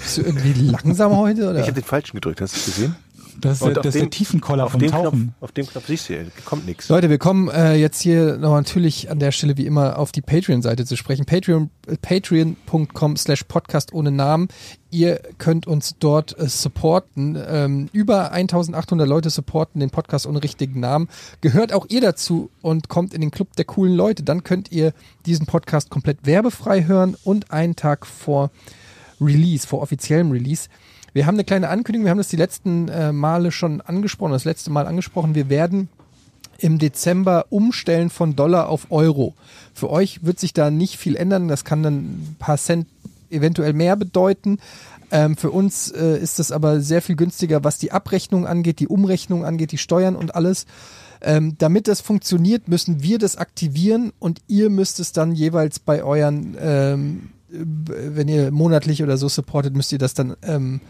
bist 0.00 0.18
du 0.18 0.22
irgendwie 0.22 0.52
langsam 0.52 1.16
heute? 1.16 1.50
Oder? 1.50 1.58
Ich 1.58 1.66
habe 1.66 1.72
den 1.72 1.82
falschen 1.82 2.14
gedrückt, 2.14 2.40
hast 2.40 2.54
du 2.54 2.58
es 2.58 2.64
gesehen? 2.66 2.94
Das 3.40 3.54
ist, 3.60 3.64
der, 3.66 3.74
das 3.74 3.86
ist 3.86 3.94
dem- 3.94 4.00
der 4.02 4.10
Tiefenkoller 4.10 4.64
Auf 4.66 4.72
vom 4.72 4.80
dem, 4.80 4.90
Knopf, 4.90 5.04
Tauchen. 5.04 5.34
auf 5.40 5.52
dem 5.52 5.66
Knopf 5.66 5.86
siehst 5.86 6.08
du 6.08 6.14
kommt 6.44 6.66
nichts. 6.66 6.88
Leute, 6.88 7.10
wir 7.10 7.18
kommen 7.18 7.48
äh, 7.48 7.74
jetzt 7.74 8.00
hier 8.00 8.36
noch 8.38 8.54
natürlich 8.54 9.10
an 9.10 9.18
der 9.18 9.32
Stelle 9.32 9.56
wie 9.56 9.66
immer 9.66 9.98
auf 9.98 10.12
die 10.12 10.22
Patreon-Seite 10.22 10.84
zu 10.86 10.96
sprechen. 10.96 11.24
Patreon, 11.26 11.70
äh, 11.86 11.96
Patreon.com 11.96 13.16
slash 13.16 13.44
Podcast 13.44 13.92
ohne 13.92 14.10
Namen. 14.10 14.48
Ihr 14.90 15.20
könnt 15.38 15.66
uns 15.66 15.96
dort 15.98 16.36
äh, 16.38 16.48
supporten. 16.48 17.38
Ähm, 17.48 17.88
über 17.92 18.32
1800 18.32 19.06
Leute 19.08 19.30
supporten 19.30 19.80
den 19.80 19.90
Podcast 19.90 20.26
ohne 20.26 20.42
richtigen 20.42 20.80
Namen. 20.80 21.08
Gehört 21.40 21.72
auch 21.72 21.86
ihr 21.88 22.00
dazu 22.00 22.50
und 22.62 22.88
kommt 22.88 23.14
in 23.14 23.20
den 23.20 23.30
Club 23.30 23.54
der 23.56 23.64
coolen 23.64 23.94
Leute. 23.94 24.22
Dann 24.22 24.42
könnt 24.44 24.72
ihr 24.72 24.92
diesen 25.26 25.46
Podcast 25.46 25.90
komplett 25.90 26.26
werbefrei 26.26 26.84
hören 26.84 27.16
und 27.24 27.50
einen 27.52 27.76
Tag 27.76 28.06
vor 28.06 28.50
Release, 29.20 29.66
vor 29.66 29.82
offiziellem 29.82 30.30
Release. 30.32 30.68
Wir 31.12 31.26
haben 31.26 31.34
eine 31.34 31.44
kleine 31.44 31.68
Ankündigung, 31.68 32.04
wir 32.04 32.10
haben 32.10 32.18
das 32.18 32.28
die 32.28 32.36
letzten 32.36 32.88
äh, 32.88 33.12
Male 33.12 33.52
schon 33.52 33.80
angesprochen, 33.80 34.32
das 34.32 34.44
letzte 34.44 34.70
Mal 34.70 34.86
angesprochen. 34.86 35.34
Wir 35.34 35.48
werden 35.48 35.88
im 36.58 36.78
Dezember 36.78 37.46
umstellen 37.50 38.10
von 38.10 38.36
Dollar 38.36 38.68
auf 38.68 38.88
Euro. 38.90 39.34
Für 39.74 39.90
euch 39.90 40.24
wird 40.24 40.38
sich 40.38 40.52
da 40.52 40.70
nicht 40.70 40.96
viel 40.96 41.16
ändern, 41.16 41.48
das 41.48 41.64
kann 41.64 41.82
dann 41.82 41.96
ein 41.96 42.36
paar 42.38 42.58
Cent 42.58 42.86
eventuell 43.30 43.72
mehr 43.72 43.96
bedeuten. 43.96 44.58
Ähm, 45.10 45.36
für 45.36 45.50
uns 45.50 45.90
äh, 45.90 46.18
ist 46.18 46.38
das 46.38 46.52
aber 46.52 46.80
sehr 46.80 47.02
viel 47.02 47.16
günstiger, 47.16 47.64
was 47.64 47.78
die 47.78 47.92
Abrechnung 47.92 48.46
angeht, 48.46 48.78
die 48.78 48.88
Umrechnung 48.88 49.44
angeht, 49.44 49.72
die 49.72 49.78
Steuern 49.78 50.14
und 50.14 50.34
alles. 50.34 50.66
Ähm, 51.22 51.56
damit 51.58 51.88
das 51.88 52.00
funktioniert, 52.00 52.68
müssen 52.68 53.02
wir 53.02 53.18
das 53.18 53.36
aktivieren 53.36 54.12
und 54.18 54.40
ihr 54.46 54.70
müsst 54.70 55.00
es 55.00 55.12
dann 55.12 55.32
jeweils 55.32 55.78
bei 55.78 56.02
euren, 56.04 56.56
ähm, 56.60 57.30
b- 57.48 57.92
wenn 58.14 58.28
ihr 58.28 58.50
monatlich 58.52 59.02
oder 59.02 59.16
so 59.16 59.28
supportet, 59.28 59.74
müsst 59.74 59.92
ihr 59.92 59.98
das 59.98 60.14
dann 60.14 60.36
ähm, 60.42 60.80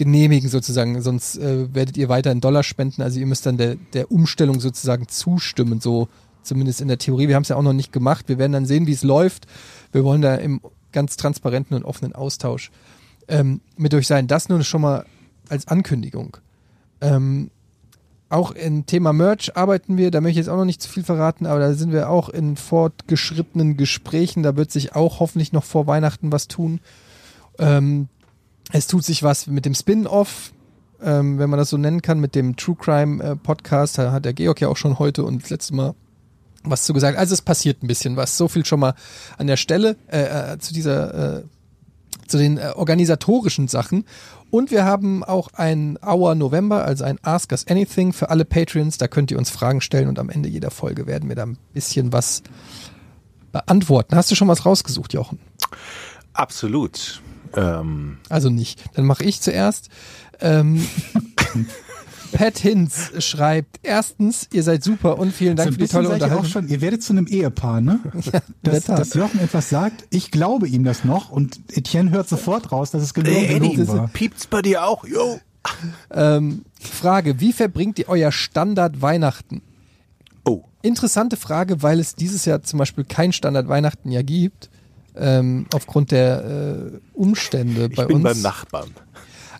genehmigen 0.00 0.48
sozusagen, 0.48 1.02
sonst 1.02 1.36
äh, 1.36 1.74
werdet 1.74 1.98
ihr 1.98 2.08
weiter 2.08 2.32
in 2.32 2.40
Dollar 2.40 2.62
spenden. 2.62 3.02
Also 3.02 3.20
ihr 3.20 3.26
müsst 3.26 3.44
dann 3.44 3.58
der, 3.58 3.74
der 3.92 4.10
Umstellung 4.10 4.58
sozusagen 4.58 5.08
zustimmen, 5.08 5.78
so 5.78 6.08
zumindest 6.42 6.80
in 6.80 6.88
der 6.88 6.96
Theorie. 6.96 7.28
Wir 7.28 7.34
haben 7.34 7.42
es 7.42 7.50
ja 7.50 7.56
auch 7.56 7.62
noch 7.62 7.74
nicht 7.74 7.92
gemacht. 7.92 8.30
Wir 8.30 8.38
werden 8.38 8.52
dann 8.52 8.64
sehen, 8.64 8.86
wie 8.86 8.94
es 8.94 9.02
läuft. 9.02 9.46
Wir 9.92 10.02
wollen 10.02 10.22
da 10.22 10.36
im 10.36 10.62
ganz 10.90 11.18
transparenten 11.18 11.76
und 11.76 11.84
offenen 11.84 12.14
Austausch 12.14 12.70
ähm, 13.28 13.60
mit 13.76 13.92
euch 13.92 14.06
sein. 14.06 14.26
Das 14.26 14.48
nur 14.48 14.62
schon 14.62 14.80
mal 14.80 15.04
als 15.50 15.68
Ankündigung. 15.68 16.38
Ähm, 17.02 17.50
auch 18.30 18.52
im 18.52 18.86
Thema 18.86 19.12
Merch 19.12 19.54
arbeiten 19.54 19.98
wir, 19.98 20.10
da 20.10 20.22
möchte 20.22 20.40
ich 20.40 20.46
jetzt 20.46 20.48
auch 20.48 20.56
noch 20.56 20.64
nicht 20.64 20.80
zu 20.80 20.88
viel 20.88 21.04
verraten, 21.04 21.44
aber 21.44 21.58
da 21.58 21.74
sind 21.74 21.92
wir 21.92 22.08
auch 22.08 22.30
in 22.30 22.56
fortgeschrittenen 22.56 23.76
Gesprächen. 23.76 24.42
Da 24.44 24.56
wird 24.56 24.70
sich 24.70 24.96
auch 24.96 25.20
hoffentlich 25.20 25.52
noch 25.52 25.64
vor 25.64 25.86
Weihnachten 25.86 26.32
was 26.32 26.48
tun. 26.48 26.80
Ähm, 27.58 28.08
es 28.72 28.86
tut 28.86 29.04
sich 29.04 29.22
was 29.22 29.46
mit 29.46 29.64
dem 29.64 29.74
Spin-off, 29.74 30.52
ähm, 31.02 31.38
wenn 31.38 31.50
man 31.50 31.58
das 31.58 31.70
so 31.70 31.76
nennen 31.76 32.02
kann, 32.02 32.20
mit 32.20 32.34
dem 32.34 32.56
True 32.56 32.76
Crime 32.78 33.22
äh, 33.22 33.36
Podcast. 33.36 33.98
Da 33.98 34.12
hat 34.12 34.24
der 34.24 34.32
Georg 34.32 34.60
ja 34.60 34.68
auch 34.68 34.76
schon 34.76 34.98
heute 34.98 35.24
und 35.24 35.42
das 35.42 35.50
letzte 35.50 35.74
Mal 35.74 35.94
was 36.62 36.84
zu 36.84 36.92
gesagt. 36.92 37.18
Also 37.18 37.34
es 37.34 37.42
passiert 37.42 37.82
ein 37.82 37.86
bisschen 37.86 38.16
was. 38.16 38.36
So 38.36 38.48
viel 38.48 38.64
schon 38.64 38.80
mal 38.80 38.94
an 39.38 39.46
der 39.46 39.56
Stelle 39.56 39.96
äh, 40.08 40.52
äh, 40.52 40.58
zu 40.58 40.74
dieser, 40.74 41.38
äh, 41.38 41.42
zu 42.26 42.38
den 42.38 42.58
äh, 42.58 42.72
organisatorischen 42.74 43.68
Sachen. 43.68 44.04
Und 44.50 44.70
wir 44.70 44.84
haben 44.84 45.24
auch 45.24 45.48
ein 45.54 45.98
Hour 46.04 46.34
November, 46.34 46.84
also 46.84 47.04
ein 47.04 47.18
Ask 47.22 47.52
Us 47.52 47.66
Anything 47.66 48.12
für 48.12 48.30
alle 48.30 48.44
Patreons. 48.44 48.98
Da 48.98 49.08
könnt 49.08 49.30
ihr 49.30 49.38
uns 49.38 49.48
Fragen 49.48 49.80
stellen 49.80 50.08
und 50.08 50.18
am 50.18 50.28
Ende 50.28 50.48
jeder 50.48 50.70
Folge 50.70 51.06
werden 51.06 51.28
wir 51.28 51.36
da 51.36 51.44
ein 51.44 51.58
bisschen 51.72 52.12
was 52.12 52.42
beantworten. 53.52 54.16
Hast 54.16 54.30
du 54.30 54.34
schon 54.34 54.48
was 54.48 54.66
rausgesucht, 54.66 55.12
Jochen? 55.14 55.38
Absolut. 56.32 57.22
Ähm, 57.56 58.18
Also 58.28 58.50
nicht. 58.50 58.82
Dann 58.94 59.04
mache 59.06 59.24
ich 59.24 59.40
zuerst. 59.40 59.88
Ähm, 60.40 60.86
Pat 62.32 62.58
Hinz 62.58 63.10
schreibt, 63.18 63.80
erstens, 63.82 64.46
ihr 64.52 64.62
seid 64.62 64.84
super 64.84 65.18
und 65.18 65.32
vielen 65.34 65.56
Dank 65.56 65.70
so 65.70 65.74
für 65.74 65.80
die 65.80 65.88
tolle 65.88 66.08
seid 66.08 66.20
ihr 66.20 66.26
auch 66.26 66.30
Unterhaltung. 66.42 66.50
schon, 66.62 66.68
ihr 66.68 66.80
werdet 66.80 67.02
zu 67.02 67.12
einem 67.12 67.26
Ehepaar, 67.26 67.80
ne? 67.80 67.98
Ja, 68.32 68.40
dass, 68.62 68.84
dass 68.84 69.14
Jochen 69.14 69.40
etwas 69.40 69.68
sagt, 69.68 70.04
ich 70.10 70.30
glaube 70.30 70.68
ihm 70.68 70.84
das 70.84 71.04
noch 71.04 71.30
und 71.30 71.58
Etienne 71.76 72.10
hört 72.12 72.28
sofort 72.28 72.70
raus, 72.70 72.92
dass 72.92 73.02
es 73.02 73.14
gelogen, 73.14 73.36
Ey, 73.36 73.56
Eddie, 73.56 73.74
gelogen 73.74 73.98
war. 73.98 74.08
piept's 74.08 74.46
bei 74.46 74.62
dir 74.62 74.84
auch? 74.86 75.04
Jo. 75.06 75.40
Ähm, 76.12 76.64
Frage, 76.80 77.40
wie 77.40 77.52
verbringt 77.52 77.98
ihr 77.98 78.08
euer 78.08 78.30
Standard 78.32 79.02
Weihnachten? 79.02 79.60
Oh, 80.44 80.62
Interessante 80.82 81.36
Frage, 81.36 81.82
weil 81.82 81.98
es 82.00 82.14
dieses 82.14 82.44
Jahr 82.44 82.62
zum 82.62 82.78
Beispiel 82.78 83.04
kein 83.04 83.32
Standard 83.32 83.68
Weihnachten 83.68 84.10
ja 84.12 84.22
gibt, 84.22 84.70
ähm, 85.16 85.66
aufgrund 85.74 86.10
der 86.10 86.44
äh, 86.44 86.98
Umstände 87.12 87.88
ich 87.90 87.96
bei 87.96 88.06
bin 88.06 88.16
uns. 88.16 88.24
beim 88.24 88.42
Nachbarn. 88.42 88.90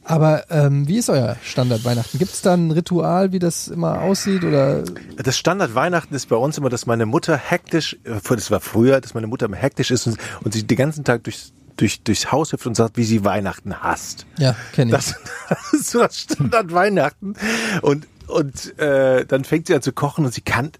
Aber 0.04 0.50
ähm, 0.50 0.88
wie 0.88 0.98
ist 0.98 1.08
euer 1.10 1.36
Standard 1.44 1.84
Weihnachten? 1.84 2.18
Gibt 2.18 2.32
es 2.32 2.42
da 2.42 2.54
ein 2.54 2.70
Ritual, 2.70 3.32
wie 3.32 3.38
das 3.38 3.68
immer 3.68 4.00
aussieht? 4.00 4.42
Oder 4.44 4.82
Das 5.16 5.36
Standard 5.38 5.74
Weihnachten 5.74 6.14
ist 6.14 6.28
bei 6.28 6.36
uns 6.36 6.58
immer, 6.58 6.68
dass 6.68 6.86
meine 6.86 7.06
Mutter 7.06 7.36
hektisch, 7.36 7.96
das 8.02 8.50
war 8.50 8.60
früher, 8.60 9.00
dass 9.00 9.14
meine 9.14 9.26
Mutter 9.26 9.46
immer 9.46 9.56
hektisch 9.56 9.90
ist 9.90 10.06
und, 10.06 10.16
und 10.42 10.52
sie 10.52 10.66
den 10.66 10.76
ganzen 10.76 11.04
Tag 11.04 11.22
durchs, 11.24 11.52
durch, 11.76 12.02
durchs 12.02 12.32
Haus 12.32 12.52
hüpft 12.52 12.66
und 12.66 12.74
sagt, 12.74 12.96
wie 12.96 13.04
sie 13.04 13.24
Weihnachten 13.24 13.82
hasst. 13.82 14.26
ja, 14.38 14.56
kenne 14.72 14.90
ich. 14.90 14.96
Das, 14.96 15.14
das 15.48 15.72
ist 15.74 15.90
so 15.90 16.00
das 16.00 16.18
Standard 16.18 16.72
Weihnachten. 16.72 17.34
Und, 17.82 18.08
und 18.26 18.78
äh, 18.78 19.24
dann 19.26 19.44
fängt 19.44 19.66
sie 19.66 19.74
an 19.74 19.82
zu 19.82 19.92
kochen 19.92 20.24
und 20.24 20.32
sie 20.34 20.40
kann, 20.40 20.72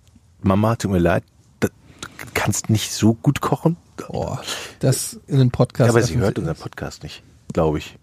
Mama, 0.43 0.77
tut 0.77 0.91
mir 0.91 0.99
leid, 0.99 1.25
das, 1.61 1.71
du 2.01 2.27
kannst 2.35 2.71
nicht 2.71 2.93
so 2.93 3.15
gut 3.15 3.41
kochen. 3.41 3.77
Boah, 4.09 4.41
das 4.81 5.19
in 5.27 5.39
den 5.39 5.51
Podcast. 5.51 5.87
Ja, 5.89 5.93
aber 5.93 6.03
sie 6.03 6.17
hört 6.19 6.39
unseren 6.39 6.57
Podcast 6.57 7.03
nicht, 7.03 7.23
glaube 7.53 7.79
ich. 7.79 7.97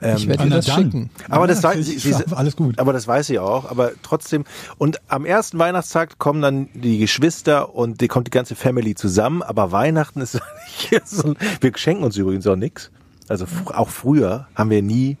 Ja, 0.00 0.16
ich 0.16 0.26
werde 0.26 0.42
Ah, 0.42 0.44
ihr 0.44 0.50
na 0.50 0.56
das 0.56 0.66
dann. 0.66 0.76
schicken. 0.84 1.10
Aber 1.28 1.46
das 1.46 1.62
Ja, 1.62 1.70
weiß 1.70 1.86
sie, 1.86 1.96
sie, 1.98 2.14
alles 2.32 2.56
gut. 2.56 2.80
Aber 2.80 2.92
das 2.92 3.06
weiß 3.06 3.28
sie 3.28 3.38
auch. 3.38 3.70
Aber 3.70 3.92
trotzdem. 4.02 4.44
Und 4.76 5.00
am 5.06 5.24
ersten 5.24 5.56
Weihnachtstag 5.60 6.18
kommen 6.18 6.42
dann 6.42 6.68
die 6.74 6.98
Geschwister 6.98 7.72
und 7.72 8.00
die 8.00 8.08
kommt 8.08 8.26
die 8.26 8.32
ganze 8.32 8.56
Family 8.56 8.96
zusammen. 8.96 9.40
Aber 9.40 9.70
Weihnachten 9.70 10.20
ist 10.20 10.34
eigentlich 10.90 11.02
so 11.04 11.34
wir 11.60 11.72
schenken 11.76 12.02
uns 12.02 12.16
übrigens 12.16 12.44
auch 12.48 12.56
nichts. 12.56 12.90
Also 13.28 13.44
fr- 13.44 13.74
auch 13.76 13.88
früher 13.88 14.48
haben 14.56 14.70
wir 14.70 14.82
nie 14.82 15.16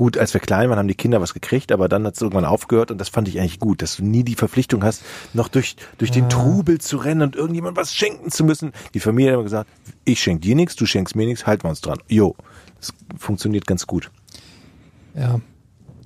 gut, 0.00 0.16
als 0.16 0.32
wir 0.32 0.40
klein 0.40 0.70
waren, 0.70 0.78
haben 0.78 0.88
die 0.88 0.94
Kinder 0.94 1.20
was 1.20 1.34
gekriegt, 1.34 1.70
aber 1.72 1.86
dann 1.86 2.06
hat 2.06 2.14
es 2.14 2.22
irgendwann 2.22 2.46
aufgehört 2.46 2.90
und 2.90 2.96
das 2.96 3.10
fand 3.10 3.28
ich 3.28 3.38
eigentlich 3.38 3.60
gut, 3.60 3.82
dass 3.82 3.96
du 3.96 4.02
nie 4.02 4.24
die 4.24 4.34
Verpflichtung 4.34 4.82
hast, 4.82 5.02
noch 5.34 5.48
durch, 5.48 5.76
durch 5.98 6.10
den 6.10 6.30
Trubel 6.30 6.80
zu 6.80 6.96
rennen 6.96 7.20
und 7.20 7.36
irgendjemand 7.36 7.76
was 7.76 7.94
schenken 7.94 8.30
zu 8.30 8.42
müssen. 8.42 8.72
Die 8.94 9.00
Familie 9.00 9.32
hat 9.32 9.34
immer 9.34 9.42
gesagt, 9.42 9.68
ich 10.06 10.18
schenk 10.22 10.40
dir 10.40 10.54
nichts, 10.54 10.74
du 10.74 10.86
schenkst 10.86 11.16
mir 11.16 11.26
nichts, 11.26 11.46
halten 11.46 11.64
wir 11.64 11.68
uns 11.68 11.82
dran. 11.82 11.98
Jo, 12.08 12.34
das 12.80 12.94
funktioniert 13.18 13.66
ganz 13.66 13.86
gut. 13.86 14.10
Ja. 15.14 15.38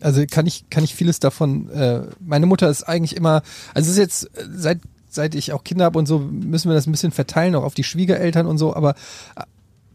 Also 0.00 0.24
kann 0.28 0.48
ich, 0.48 0.68
kann 0.70 0.82
ich 0.82 0.96
vieles 0.96 1.20
davon, 1.20 1.70
äh, 1.70 2.00
meine 2.18 2.46
Mutter 2.46 2.68
ist 2.68 2.82
eigentlich 2.82 3.14
immer, 3.14 3.42
also 3.74 3.86
es 3.88 3.96
ist 3.96 3.98
jetzt, 3.98 4.30
seit, 4.56 4.80
seit 5.08 5.36
ich 5.36 5.52
auch 5.52 5.62
Kinder 5.62 5.84
habe 5.84 6.00
und 6.00 6.06
so, 6.06 6.18
müssen 6.18 6.68
wir 6.68 6.74
das 6.74 6.88
ein 6.88 6.90
bisschen 6.90 7.12
verteilen, 7.12 7.54
auch 7.54 7.62
auf 7.62 7.74
die 7.74 7.84
Schwiegereltern 7.84 8.48
und 8.48 8.58
so, 8.58 8.74
aber 8.74 8.96
äh, 9.36 9.44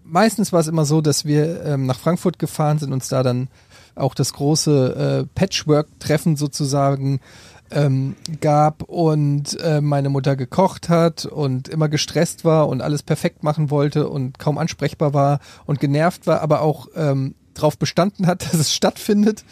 meistens 0.06 0.54
war 0.54 0.62
es 0.62 0.68
immer 0.68 0.86
so, 0.86 1.02
dass 1.02 1.26
wir 1.26 1.66
ähm, 1.66 1.86
nach 1.86 2.00
Frankfurt 2.00 2.40
gefahren 2.40 2.80
sind, 2.80 2.94
uns 2.94 3.10
da 3.10 3.24
dann 3.24 3.50
auch 3.96 4.14
das 4.14 4.34
große 4.34 5.26
äh, 5.26 5.28
Patchwork-Treffen 5.36 6.36
sozusagen 6.36 7.20
ähm, 7.72 8.16
gab 8.42 8.84
und 8.84 9.60
äh, 9.62 9.82
meine 9.82 10.10
Mutter 10.10 10.36
gekocht 10.36 10.90
hat 10.90 11.26
und 11.26 11.68
immer 11.68 11.90
gestresst 11.90 12.46
war 12.46 12.68
und 12.68 12.82
alles 12.82 13.04
perfekt 13.04 13.44
machen 13.44 13.70
wollte 13.70 14.10
und 14.10 14.40
kaum 14.40 14.58
ansprechbar 14.58 15.14
war 15.14 15.40
und 15.66 15.80
genervt 15.80 16.28
war, 16.28 16.42
aber 16.42 16.62
auch 16.62 16.88
ähm, 16.96 17.36
darauf 17.54 17.78
bestanden 17.78 18.28
hat, 18.28 18.44
dass 18.54 18.60
es 18.60 18.74
stattfindet. 18.74 19.44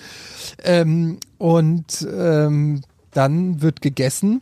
Ähm, 0.63 1.19
und 1.37 2.07
ähm, 2.11 2.81
dann 3.11 3.61
wird 3.61 3.81
gegessen 3.81 4.41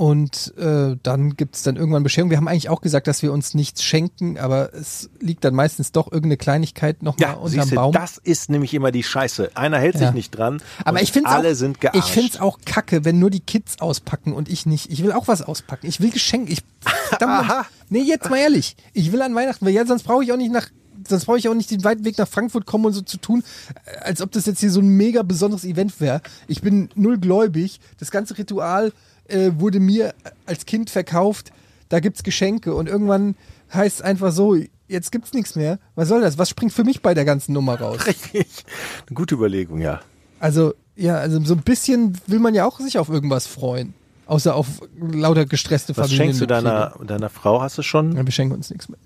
und 0.00 0.54
äh, 0.56 0.96
dann 1.02 1.36
gibt's 1.36 1.62
dann 1.62 1.76
irgendwann 1.76 2.02
Bescherung. 2.02 2.30
Wir 2.30 2.38
haben 2.38 2.48
eigentlich 2.48 2.70
auch 2.70 2.80
gesagt, 2.80 3.06
dass 3.06 3.20
wir 3.20 3.34
uns 3.34 3.52
nichts 3.52 3.82
schenken, 3.82 4.38
aber 4.38 4.72
es 4.72 5.10
liegt 5.20 5.44
dann 5.44 5.54
meistens 5.54 5.92
doch 5.92 6.06
irgendeine 6.06 6.38
Kleinigkeit 6.38 7.02
nochmal 7.02 7.28
Ja, 7.32 7.34
unterm 7.34 7.50
siehste, 7.60 7.74
Baum. 7.74 7.92
das 7.92 8.16
ist 8.16 8.48
nämlich 8.48 8.72
immer 8.72 8.92
die 8.92 9.02
Scheiße. 9.02 9.50
Einer 9.54 9.78
hält 9.78 9.98
sich 9.98 10.04
Ja. 10.06 10.12
nicht 10.12 10.30
dran. 10.30 10.62
Aber 10.86 11.02
ich 11.02 11.12
finde 11.12 11.28
alle 11.28 11.50
auch, 11.50 11.54
sind 11.54 11.82
gearscht. 11.82 11.98
Ich 11.98 12.12
finde 12.12 12.30
es 12.32 12.40
auch 12.40 12.60
kacke, 12.64 13.04
wenn 13.04 13.18
nur 13.18 13.28
die 13.28 13.40
Kids 13.40 13.78
auspacken 13.82 14.32
und 14.32 14.48
ich 14.48 14.64
nicht. 14.64 14.90
Ich 14.90 15.02
will 15.04 15.12
auch 15.12 15.28
was 15.28 15.42
auspacken. 15.42 15.86
Ich 15.86 16.00
will 16.00 16.08
Geschenk. 16.10 16.48
Ich, 16.48 16.60
Aha. 17.20 17.66
nee, 17.90 18.00
jetzt 18.00 18.30
mal 18.30 18.38
ehrlich. 18.38 18.76
Ich 18.94 19.12
will 19.12 19.20
an 19.20 19.34
Weihnachten, 19.34 19.66
weil 19.66 19.74
ja, 19.74 19.84
sonst 19.84 20.04
brauche 20.04 20.24
ich 20.24 20.32
auch 20.32 20.38
nicht 20.38 20.50
nach, 20.50 20.66
sonst 21.06 21.26
brauche 21.26 21.36
ich 21.36 21.46
auch 21.50 21.54
nicht 21.54 21.70
den 21.70 21.84
weiten 21.84 22.06
Weg 22.06 22.16
nach 22.16 22.26
Frankfurt 22.28 22.64
kommen 22.64 22.86
und 22.86 22.94
so 22.94 23.02
zu 23.02 23.18
tun, 23.18 23.44
äh, 23.84 23.98
als 23.98 24.22
ob 24.22 24.32
das 24.32 24.46
jetzt 24.46 24.60
hier 24.60 24.70
so 24.70 24.80
ein 24.80 24.88
mega 24.88 25.22
besonderes 25.22 25.64
Event 25.66 26.00
wäre. 26.00 26.22
Ich 26.48 26.62
bin 26.62 26.88
null 26.94 27.18
gläubig. 27.18 27.80
Das 27.98 28.10
ganze 28.10 28.38
Ritual 28.38 28.94
äh, 29.30 29.58
wurde 29.58 29.80
mir 29.80 30.14
als 30.46 30.66
Kind 30.66 30.90
verkauft. 30.90 31.52
Da 31.88 32.00
gibt's 32.00 32.22
Geschenke 32.22 32.74
und 32.74 32.88
irgendwann 32.88 33.34
heißt 33.72 33.96
es 33.96 34.02
einfach 34.02 34.32
so, 34.32 34.56
jetzt 34.88 35.12
gibt's 35.12 35.32
nichts 35.32 35.56
mehr. 35.56 35.78
Was 35.94 36.08
soll 36.08 36.20
das? 36.20 36.38
Was 36.38 36.48
springt 36.48 36.72
für 36.72 36.84
mich 36.84 37.02
bei 37.02 37.14
der 37.14 37.24
ganzen 37.24 37.52
Nummer 37.52 37.80
raus? 37.80 38.06
Richtig. 38.06 38.64
Eine 39.06 39.14
gute 39.14 39.34
Überlegung, 39.34 39.80
ja. 39.80 40.00
Also, 40.38 40.74
ja, 40.96 41.16
also 41.16 41.42
so 41.44 41.54
ein 41.54 41.62
bisschen 41.62 42.18
will 42.26 42.38
man 42.38 42.54
ja 42.54 42.66
auch 42.66 42.80
sich 42.80 42.98
auf 42.98 43.08
irgendwas 43.08 43.46
freuen. 43.46 43.94
Außer 44.26 44.54
auf 44.54 44.66
lauter 44.96 45.44
gestresste 45.44 45.96
Was 45.96 46.06
Familien. 46.06 46.26
schenkst 46.26 46.40
du 46.40 46.46
deiner, 46.46 46.94
deiner 47.04 47.28
Frau? 47.28 47.60
Hast 47.60 47.78
du 47.78 47.82
schon? 47.82 48.16
Ja, 48.16 48.24
wir 48.24 48.32
schenken 48.32 48.54
uns 48.54 48.70
nichts 48.70 48.88
mehr. 48.88 48.98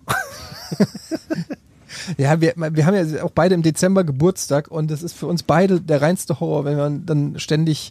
ja, 2.19 2.41
wir, 2.41 2.53
wir 2.57 2.87
haben 2.87 2.95
ja 2.95 3.25
auch 3.25 3.31
beide 3.31 3.55
im 3.55 3.63
Dezember 3.63 4.05
Geburtstag 4.05 4.69
und 4.69 4.91
das 4.91 5.03
ist 5.03 5.15
für 5.15 5.27
uns 5.27 5.43
beide 5.43 5.81
der 5.81 6.03
reinste 6.03 6.41
Horror, 6.41 6.67
wenn 6.67 6.77
man 6.77 7.07
dann 7.07 7.39
ständig, 7.39 7.91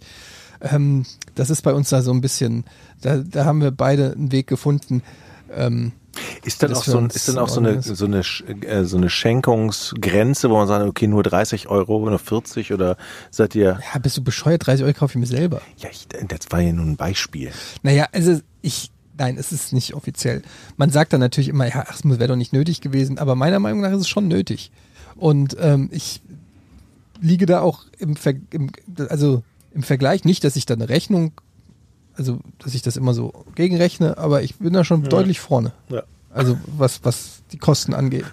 ähm, 0.63 1.05
das 1.35 1.49
ist 1.49 1.61
bei 1.61 1.73
uns 1.73 1.89
da 1.89 2.01
so 2.01 2.11
ein 2.11 2.21
bisschen, 2.21 2.63
da, 3.01 3.17
da 3.17 3.45
haben 3.45 3.61
wir 3.61 3.71
beide 3.71 4.13
einen 4.13 4.31
Weg 4.31 4.47
gefunden. 4.47 5.03
Ähm, 5.51 5.91
Ist 6.43 6.63
dann 6.63 6.69
das 6.69 6.79
auch 6.79 6.83
so, 6.85 6.99
ist 6.99 7.27
dann 7.27 7.37
auch 7.37 7.49
so 7.49 7.59
in 7.59 7.67
eine, 7.67 7.81
so 7.81 8.05
eine, 8.05 8.21
äh, 8.65 8.85
so 8.85 8.97
eine 8.97 9.09
Schenkungsgrenze, 9.09 10.49
wo 10.49 10.57
man 10.57 10.67
sagt, 10.67 10.85
okay, 10.85 11.07
nur 11.07 11.23
30 11.23 11.67
Euro, 11.67 12.07
nur 12.09 12.19
40 12.19 12.73
oder 12.73 12.97
seid 13.29 13.55
ihr, 13.55 13.79
ja, 13.93 13.99
bist 13.99 14.17
du 14.17 14.23
bescheuert? 14.23 14.65
30 14.65 14.85
Euro 14.85 14.93
kaufe 14.93 15.11
ich 15.13 15.19
mir 15.19 15.27
selber. 15.27 15.61
ja, 15.77 15.89
ich, 15.91 16.07
das 16.07 16.39
war 16.49 16.61
ja 16.61 16.73
nur 16.73 16.85
ein 16.85 16.95
Beispiel. 16.95 17.51
Naja, 17.83 18.07
also 18.11 18.39
ich, 18.61 18.91
nein, 19.17 19.37
es 19.37 19.51
ist 19.51 19.73
nicht 19.73 19.93
offiziell. 19.93 20.41
Man 20.77 20.89
sagt 20.89 21.13
dann 21.13 21.19
natürlich 21.19 21.49
immer, 21.49 21.67
ja, 21.67 21.85
ach, 21.87 21.95
es 21.95 22.03
wäre 22.05 22.27
doch 22.27 22.35
nicht 22.35 22.53
nötig 22.53 22.81
gewesen, 22.81 23.19
aber 23.19 23.35
meiner 23.35 23.59
Meinung 23.59 23.81
nach 23.81 23.91
ist 23.91 24.01
es 24.01 24.09
schon 24.09 24.27
nötig. 24.27 24.71
Und 25.15 25.55
ähm, 25.59 25.89
ich 25.91 26.21
liege 27.21 27.45
da 27.45 27.61
auch 27.61 27.85
im, 27.99 28.15
Ver 28.15 28.33
im, 28.51 28.71
also 29.09 29.43
im 29.73 29.83
Vergleich, 29.83 30.23
nicht, 30.25 30.43
dass 30.43 30.55
ich 30.55 30.65
da 30.65 30.73
eine 30.73 30.89
Rechnung, 30.89 31.31
also 32.15 32.39
dass 32.59 32.73
ich 32.73 32.81
das 32.81 32.97
immer 32.97 33.13
so 33.13 33.45
gegenrechne, 33.55 34.17
aber 34.17 34.43
ich 34.43 34.55
bin 34.55 34.73
da 34.73 34.83
schon 34.83 35.03
deutlich 35.03 35.39
vorne. 35.39 35.71
Ja. 35.89 36.03
Also 36.29 36.57
was, 36.77 37.03
was 37.03 37.43
die 37.51 37.57
Kosten 37.57 37.93
angeht. 37.93 38.25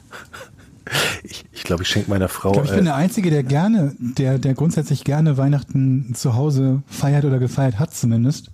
Ich, 1.22 1.44
ich 1.52 1.62
glaube, 1.62 1.82
ich 1.82 1.88
schenke 1.88 2.10
meiner 2.10 2.28
Frau. 2.28 2.50
Ich, 2.50 2.54
glaub, 2.54 2.64
ich 2.64 2.72
bin 2.72 2.80
äh, 2.80 2.84
der 2.84 2.96
Einzige, 2.96 3.30
der 3.30 3.42
gerne, 3.42 3.94
der, 3.98 4.38
der 4.38 4.54
grundsätzlich 4.54 5.04
gerne 5.04 5.36
Weihnachten 5.36 6.14
zu 6.14 6.34
Hause 6.34 6.82
feiert 6.88 7.24
oder 7.24 7.38
gefeiert 7.38 7.78
hat 7.78 7.94
zumindest. 7.94 8.50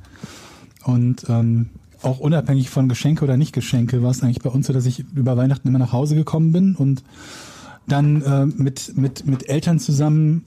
Und 0.85 1.25
ähm, 1.29 1.71
auch 2.03 2.19
unabhängig 2.19 2.69
von 2.69 2.89
Geschenke 2.89 3.25
oder 3.25 3.37
nicht 3.37 3.53
Geschenke 3.53 4.03
war 4.03 4.11
es 4.11 4.23
eigentlich 4.23 4.43
bei 4.43 4.51
uns 4.51 4.67
so, 4.67 4.73
dass 4.73 4.87
ich 4.87 5.05
über 5.15 5.37
Weihnachten 5.37 5.69
immer 5.69 5.79
nach 5.79 5.93
Hause 5.93 6.15
gekommen 6.15 6.53
bin 6.53 6.75
und 6.77 7.03
dann 7.89 8.23
äh, 8.23 8.47
mit, 8.47 8.97
mit, 8.97 9.27
mit 9.27 9.49
Eltern 9.49 9.79
zusammen 9.79 10.45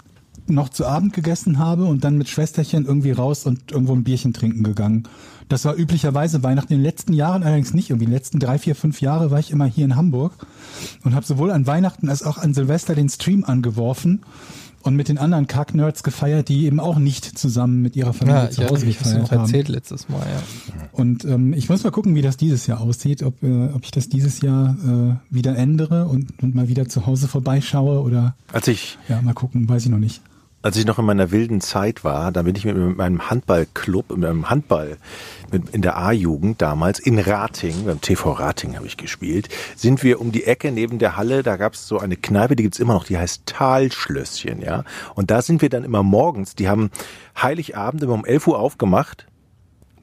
noch 0.56 0.70
zu 0.70 0.86
Abend 0.86 1.14
gegessen 1.14 1.58
habe 1.60 1.86
und 1.86 2.04
dann 2.04 2.18
mit 2.18 2.30
Schwesterchen 2.30 2.86
irgendwie 2.86 3.12
raus 3.12 3.46
und 3.46 3.72
irgendwo 3.72 3.94
ein 3.94 4.04
Bierchen 4.04 4.34
trinken 4.34 4.64
gegangen. 4.64 5.04
Das 5.48 5.66
war 5.66 5.76
üblicherweise 5.76 6.44
Weihnachten. 6.44 6.74
In 6.74 6.80
den 6.80 6.86
letzten 6.86 7.14
Jahren 7.14 7.42
allerdings 7.44 7.74
nicht. 7.74 7.90
Irgendwie 7.90 8.06
in 8.06 8.12
den 8.12 8.16
letzten 8.18 8.40
drei, 8.40 8.60
vier, 8.60 8.76
fünf 8.76 9.02
Jahre 9.02 9.32
war 9.32 9.40
ich 9.40 9.50
immer 9.52 9.66
hier 9.66 9.86
in 9.86 9.96
Hamburg 9.96 10.34
und 11.04 11.16
habe 11.16 11.26
sowohl 11.26 11.50
an 11.52 11.66
Weihnachten 11.66 12.08
als 12.10 12.22
auch 12.24 12.38
an 12.38 12.54
Silvester 12.54 12.94
den 12.94 13.10
Stream 13.10 13.44
angeworfen 13.44 14.22
und 14.82 14.96
mit 14.96 15.10
den 15.10 15.18
anderen 15.18 15.48
Kack-Nerds 15.48 16.04
gefeiert, 16.04 16.48
die 16.48 16.66
eben 16.66 16.80
auch 16.80 17.00
nicht 17.00 17.38
zusammen 17.38 17.82
mit 17.82 17.96
ihrer 17.98 18.14
Familie 18.14 18.44
Ja, 18.44 18.50
zu 18.52 18.62
ja 18.62 18.70
Hause 18.70 18.86
ich 18.86 19.00
hast 19.00 19.08
du 19.08 19.10
gefeiert 19.10 19.24
noch 19.24 19.32
haben. 19.32 19.42
erzählt 19.42 19.68
letztes 19.68 20.08
Mal, 20.08 20.20
ja. 20.22 20.42
Und 20.94 21.26
ähm, 21.26 21.54
ich 21.54 21.68
muss 21.68 21.84
mal 21.84 21.90
gucken, 21.90 22.16
wie 22.16 22.22
das 22.22 22.38
dieses 22.38 22.66
Jahr 22.68 22.80
aussieht, 22.80 23.24
ob, 23.24 23.44
äh, 23.44 23.70
ob 23.74 23.84
ich 23.84 23.92
das 23.92 24.08
dieses 24.08 24.40
Jahr 24.42 24.78
äh, 24.86 25.36
wieder 25.36 25.58
ändere 25.58 26.06
und, 26.06 26.42
und 26.42 26.56
mal 26.56 26.70
wieder 26.70 26.88
zu 26.88 27.08
Hause 27.08 27.28
vorbeischaue 27.28 28.02
oder 28.02 28.36
als 28.54 28.68
ich 28.70 28.98
ja, 29.10 29.22
mal 29.22 29.34
gucken, 29.34 29.68
weiß 29.68 29.84
ich 29.84 29.90
noch 29.92 29.98
nicht. 29.98 30.22
Als 30.62 30.76
ich 30.76 30.86
noch 30.86 31.00
in 31.00 31.06
meiner 31.06 31.32
wilden 31.32 31.62
Zeit 31.62 32.04
war, 32.04 32.32
da 32.32 32.42
bin 32.42 32.56
ich 32.56 32.66
mit 32.66 32.76
meinem 32.98 33.30
Handballclub, 33.30 34.10
mit 34.10 34.20
meinem 34.20 34.50
Handball 34.50 34.98
mit, 35.52 35.70
in 35.70 35.82
der 35.82 35.98
A-Jugend 35.98 36.62
damals 36.62 37.00
in 37.00 37.18
Rating, 37.18 37.86
beim 37.86 38.02
TV 38.02 38.34
Rating 38.34 38.76
habe 38.76 38.86
ich 38.86 38.98
gespielt, 38.98 39.48
sind 39.76 40.04
wir 40.04 40.20
um 40.20 40.32
die 40.32 40.44
Ecke 40.44 40.72
neben 40.72 41.00
der 41.00 41.16
Halle, 41.16 41.44
da 41.44 41.56
gab 41.56 41.74
es 41.74 41.88
so 41.88 41.98
eine 42.00 42.18
Kneipe, 42.18 42.58
die 42.58 42.64
gibt's 42.64 42.80
immer 42.80 42.94
noch, 42.94 43.06
die 43.06 43.18
heißt 43.18 43.46
Talschlösschen, 43.46 44.62
ja. 44.62 44.84
Und 45.16 45.32
da 45.32 45.42
sind 45.42 45.62
wir 45.62 45.70
dann 45.70 45.86
immer 45.86 46.04
morgens, 46.04 46.56
die 46.56 46.68
haben 46.68 46.92
Heiligabend 47.42 48.04
immer 48.04 48.14
um 48.14 48.26
11 48.26 48.48
Uhr 48.48 48.60
aufgemacht, 48.60 49.28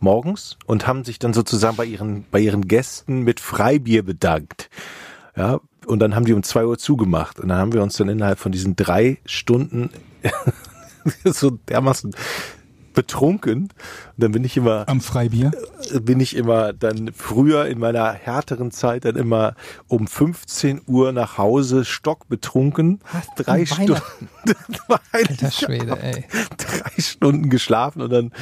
morgens, 0.01 0.57
und 0.65 0.87
haben 0.87 1.05
sich 1.05 1.19
dann 1.19 1.35
sozusagen 1.35 1.77
bei 1.77 1.85
ihren, 1.85 2.25
bei 2.31 2.41
ihren 2.41 2.67
Gästen 2.67 3.21
mit 3.21 3.41
Freibier 3.41 4.03
bedankt. 4.03 4.71
Ja, 5.37 5.61
und 5.87 6.01
dann 6.01 6.15
haben 6.15 6.25
die 6.25 6.33
um 6.33 6.43
zwei 6.43 6.65
Uhr 6.65 6.79
zugemacht. 6.79 7.39
Und 7.39 7.49
dann 7.49 7.59
haben 7.59 7.73
wir 7.73 7.83
uns 7.83 7.97
dann 7.97 8.09
innerhalb 8.09 8.39
von 8.39 8.53
diesen 8.53 8.75
drei 8.75 9.19
Stunden 9.25 9.91
so 11.25 11.51
dermaßen 11.69 12.15
betrunken. 12.97 13.65
Und 13.65 13.71
dann 14.17 14.33
bin 14.33 14.43
ich 14.43 14.57
immer, 14.57 14.89
Am 14.89 15.01
Freibier. 15.01 15.53
bin 16.01 16.19
ich 16.19 16.35
immer 16.35 16.73
dann 16.73 17.13
früher 17.15 17.67
in 17.67 17.79
meiner 17.79 18.13
härteren 18.13 18.73
Zeit 18.73 19.05
dann 19.05 19.15
immer 19.15 19.55
um 19.87 20.09
15 20.09 20.81
Uhr 20.87 21.13
nach 21.13 21.39
Hause 21.39 21.85
stockbetrunken. 21.85 23.01
Drei 23.37 23.61
an 23.61 23.67
Stunden. 23.67 24.29
Alter 25.13 25.51
Schwede, 25.53 25.99
ey. 26.01 26.25
drei 26.57 27.01
Stunden 27.03 27.51
geschlafen 27.51 28.03
und 28.03 28.11
dann, 28.11 28.33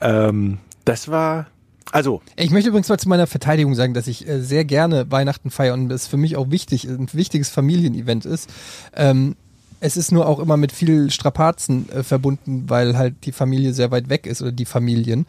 ähm, 0.00 0.58
das 0.84 1.08
war, 1.08 1.46
also, 1.92 2.20
Ich 2.36 2.50
möchte 2.50 2.68
übrigens 2.68 2.88
mal 2.88 2.98
zu 2.98 3.08
meiner 3.08 3.26
Verteidigung 3.26 3.74
sagen, 3.74 3.94
dass 3.94 4.06
ich 4.06 4.28
äh, 4.28 4.40
sehr 4.40 4.64
gerne 4.64 5.10
Weihnachten 5.10 5.50
feiere 5.50 5.74
und 5.74 5.90
es 5.90 6.06
für 6.06 6.16
mich 6.16 6.36
auch 6.36 6.50
wichtig, 6.50 6.84
ein 6.84 7.08
wichtiges 7.12 7.48
Familienevent 7.48 8.26
ist. 8.26 8.50
Ähm, 8.94 9.36
es 9.80 9.96
ist 9.96 10.12
nur 10.12 10.26
auch 10.26 10.38
immer 10.38 10.56
mit 10.56 10.72
viel 10.72 11.10
Strapazen 11.10 11.88
äh, 11.90 12.02
verbunden, 12.02 12.64
weil 12.68 12.96
halt 12.96 13.24
die 13.24 13.32
Familie 13.32 13.74
sehr 13.74 13.90
weit 13.90 14.08
weg 14.08 14.26
ist 14.26 14.42
oder 14.42 14.52
die 14.52 14.64
Familien. 14.64 15.26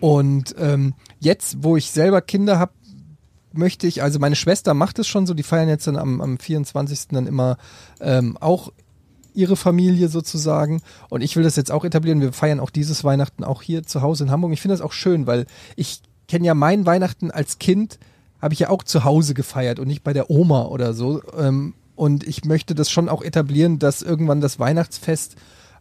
Und 0.00 0.54
ähm, 0.58 0.94
jetzt, 1.20 1.62
wo 1.62 1.76
ich 1.76 1.90
selber 1.90 2.20
Kinder 2.20 2.58
habe, 2.58 2.72
möchte 3.52 3.86
ich, 3.86 4.02
also 4.02 4.18
meine 4.18 4.36
Schwester 4.36 4.74
macht 4.74 4.98
es 4.98 5.06
schon 5.06 5.26
so, 5.26 5.32
die 5.32 5.42
feiern 5.42 5.68
jetzt 5.68 5.86
dann 5.86 5.96
am, 5.96 6.20
am 6.20 6.38
24. 6.38 7.08
dann 7.08 7.26
immer 7.26 7.56
ähm, 8.00 8.36
auch 8.38 8.70
ihre 9.34 9.56
Familie 9.56 10.08
sozusagen. 10.08 10.82
Und 11.08 11.22
ich 11.22 11.36
will 11.36 11.42
das 11.42 11.56
jetzt 11.56 11.70
auch 11.70 11.84
etablieren. 11.84 12.20
Wir 12.20 12.32
feiern 12.32 12.60
auch 12.60 12.70
dieses 12.70 13.04
Weihnachten 13.04 13.44
auch 13.44 13.62
hier 13.62 13.82
zu 13.82 14.02
Hause 14.02 14.24
in 14.24 14.30
Hamburg. 14.30 14.52
Ich 14.52 14.60
finde 14.60 14.74
das 14.74 14.82
auch 14.82 14.92
schön, 14.92 15.26
weil 15.26 15.46
ich 15.76 16.00
kenne 16.28 16.46
ja 16.46 16.54
mein 16.54 16.86
Weihnachten 16.86 17.30
als 17.30 17.58
Kind, 17.58 17.98
habe 18.40 18.54
ich 18.54 18.60
ja 18.60 18.70
auch 18.70 18.82
zu 18.82 19.04
Hause 19.04 19.34
gefeiert 19.34 19.78
und 19.78 19.88
nicht 19.88 20.04
bei 20.04 20.12
der 20.12 20.30
Oma 20.30 20.64
oder 20.64 20.92
so. 20.92 21.22
Ähm, 21.38 21.74
und 21.96 22.24
ich 22.24 22.44
möchte 22.44 22.74
das 22.74 22.90
schon 22.90 23.08
auch 23.08 23.22
etablieren, 23.22 23.78
dass 23.78 24.02
irgendwann 24.02 24.40
das 24.40 24.58
Weihnachtsfest 24.58 25.36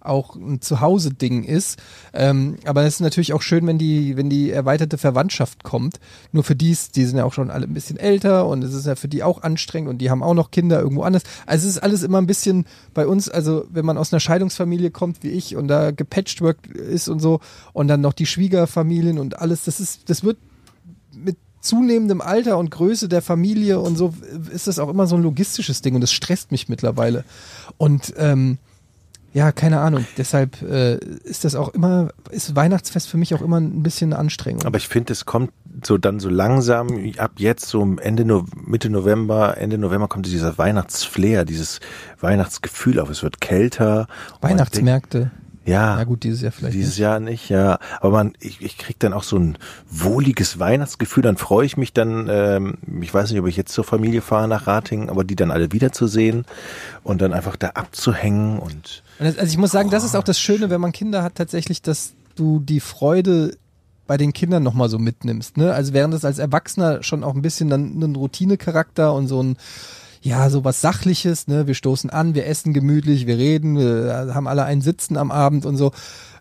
auch 0.05 0.35
ein 0.35 0.61
Zuhause-Ding 0.61 1.43
ist. 1.43 1.79
Ähm, 2.13 2.57
aber 2.65 2.83
es 2.83 2.95
ist 2.95 2.99
natürlich 3.01 3.33
auch 3.33 3.41
schön, 3.41 3.67
wenn 3.67 3.77
die, 3.77 4.15
wenn 4.17 4.29
die 4.29 4.51
erweiterte 4.51 4.97
Verwandtschaft 4.97 5.63
kommt. 5.63 5.99
Nur 6.31 6.43
für 6.43 6.55
die, 6.55 6.77
die 6.95 7.05
sind 7.05 7.17
ja 7.17 7.25
auch 7.25 7.33
schon 7.33 7.51
alle 7.51 7.65
ein 7.65 7.73
bisschen 7.73 7.97
älter 7.97 8.47
und 8.47 8.63
es 8.63 8.73
ist 8.73 8.85
ja 8.85 8.95
für 8.95 9.07
die 9.07 9.23
auch 9.23 9.43
anstrengend 9.43 9.89
und 9.89 9.97
die 9.99 10.09
haben 10.09 10.23
auch 10.23 10.33
noch 10.33 10.51
Kinder 10.51 10.79
irgendwo 10.79 11.03
anders. 11.03 11.23
Also 11.45 11.67
es 11.67 11.75
ist 11.75 11.83
alles 11.83 12.03
immer 12.03 12.19
ein 12.19 12.27
bisschen 12.27 12.65
bei 12.93 13.07
uns, 13.07 13.29
also 13.29 13.65
wenn 13.69 13.85
man 13.85 13.97
aus 13.97 14.13
einer 14.13 14.19
Scheidungsfamilie 14.19 14.91
kommt 14.91 15.23
wie 15.23 15.29
ich 15.29 15.55
und 15.55 15.67
da 15.67 15.91
gepatchwork 15.91 16.67
ist 16.67 17.07
und 17.07 17.19
so 17.19 17.39
und 17.73 17.87
dann 17.87 18.01
noch 18.01 18.13
die 18.13 18.25
Schwiegerfamilien 18.25 19.19
und 19.19 19.39
alles, 19.39 19.63
das 19.63 19.79
ist, 19.79 20.09
das 20.09 20.23
wird 20.23 20.37
zunehmendem 21.65 22.21
Alter 22.21 22.57
und 22.57 22.71
Größe 22.71 23.09
der 23.09 23.21
Familie 23.21 23.79
und 23.79 23.95
so 23.97 24.13
ist 24.51 24.67
das 24.67 24.79
auch 24.79 24.89
immer 24.89 25.07
so 25.07 25.15
ein 25.15 25.23
logistisches 25.23 25.81
Ding 25.81 25.95
und 25.95 26.01
das 26.01 26.11
stresst 26.13 26.51
mich 26.51 26.69
mittlerweile. 26.69 27.23
Und 27.77 28.13
ähm, 28.17 28.57
ja, 29.33 29.51
keine 29.51 29.81
Ahnung. 29.81 30.05
Deshalb 30.17 30.61
äh, 30.61 30.95
ist 31.25 31.43
das 31.43 31.55
auch 31.55 31.69
immer, 31.73 32.09
ist 32.29 32.55
Weihnachtsfest 32.55 33.09
für 33.09 33.17
mich 33.17 33.33
auch 33.35 33.41
immer 33.41 33.59
ein 33.59 33.83
bisschen 33.83 34.13
eine 34.13 34.19
Anstrengung. 34.19 34.63
aber 34.63 34.77
ich 34.77 34.87
finde, 34.87 35.11
es 35.11 35.25
kommt 35.25 35.51
so 35.83 35.97
dann 35.97 36.21
so 36.21 36.29
langsam, 36.29 36.87
ab 37.17 37.31
jetzt, 37.37 37.65
so 37.67 37.81
Ende, 38.01 38.23
No- 38.23 38.45
Mitte 38.65 38.89
November, 38.89 39.57
Ende 39.57 39.77
November 39.77 40.07
kommt 40.07 40.25
dieser 40.27 40.57
Weihnachtsflair, 40.57 41.43
dieses 41.43 41.81
Weihnachtsgefühl 42.21 42.97
auf. 42.99 43.09
Es 43.09 43.23
wird 43.23 43.41
kälter. 43.41 44.07
Weihnachtsmärkte. 44.39 45.31
Ja. 45.65 45.97
Ja 45.97 46.03
gut, 46.03 46.23
dieses 46.23 46.41
Jahr 46.41 46.51
vielleicht. 46.51 46.75
Dieses 46.75 46.93
nicht. 46.93 46.99
Jahr 46.99 47.19
nicht, 47.19 47.49
ja. 47.49 47.79
Aber 47.99 48.11
man, 48.11 48.33
ich, 48.39 48.61
ich 48.61 48.77
krieg 48.77 48.99
dann 48.99 49.13
auch 49.13 49.23
so 49.23 49.37
ein 49.37 49.57
wohliges 49.89 50.59
Weihnachtsgefühl. 50.59 51.23
Dann 51.23 51.37
freue 51.37 51.65
ich 51.65 51.75
mich 51.75 51.91
dann, 51.91 52.27
ähm, 52.29 52.77
ich 53.01 53.13
weiß 53.13 53.31
nicht, 53.31 53.39
ob 53.39 53.47
ich 53.47 53.57
jetzt 53.57 53.73
zur 53.73 53.83
Familie 53.83 54.21
fahre 54.21 54.47
nach 54.47 54.67
Ratingen, 54.67 55.09
aber 55.09 55.23
die 55.23 55.35
dann 55.35 55.51
alle 55.51 55.71
wiederzusehen 55.71 56.45
und 57.03 57.21
dann 57.21 57.33
einfach 57.33 57.55
da 57.55 57.69
abzuhängen 57.69 58.59
und 58.59 59.03
Und 59.19 59.25
das, 59.25 59.37
also 59.37 59.51
ich 59.51 59.57
muss 59.57 59.71
sagen, 59.71 59.89
das 59.89 60.03
ist 60.03 60.15
auch 60.15 60.23
das 60.23 60.39
Schöne, 60.39 60.69
wenn 60.69 60.81
man 60.81 60.91
Kinder 60.91 61.23
hat, 61.23 61.35
tatsächlich, 61.35 61.81
dass 61.81 62.13
du 62.35 62.59
die 62.59 62.79
Freude 62.79 63.57
bei 64.07 64.17
den 64.17 64.33
Kindern 64.33 64.61
nochmal 64.61 64.89
so 64.89 64.99
mitnimmst. 64.99 65.57
Ne? 65.57 65.73
Also 65.73 65.93
während 65.93 66.13
es 66.13 66.25
als 66.25 66.37
Erwachsener 66.37 67.01
schon 67.01 67.23
auch 67.23 67.33
ein 67.33 67.41
bisschen 67.41 67.69
dann 67.69 67.93
einen 67.93 68.15
Routinecharakter 68.15 69.13
und 69.13 69.27
so 69.27 69.41
ein 69.41 69.57
ja, 70.25 70.49
so 70.49 70.63
was 70.63 70.81
Sachliches, 70.81 71.45
ne? 71.47 71.67
Wir 71.67 71.75
stoßen 71.75 72.09
an, 72.09 72.33
wir 72.33 72.47
essen 72.47 72.73
gemütlich, 72.73 73.27
wir 73.27 73.37
reden, 73.37 73.77
wir 73.77 74.31
haben 74.33 74.47
alle 74.47 74.63
einen 74.65 74.81
Sitzen 74.81 75.17
am 75.17 75.29
Abend 75.29 75.67
und 75.67 75.77
so 75.77 75.91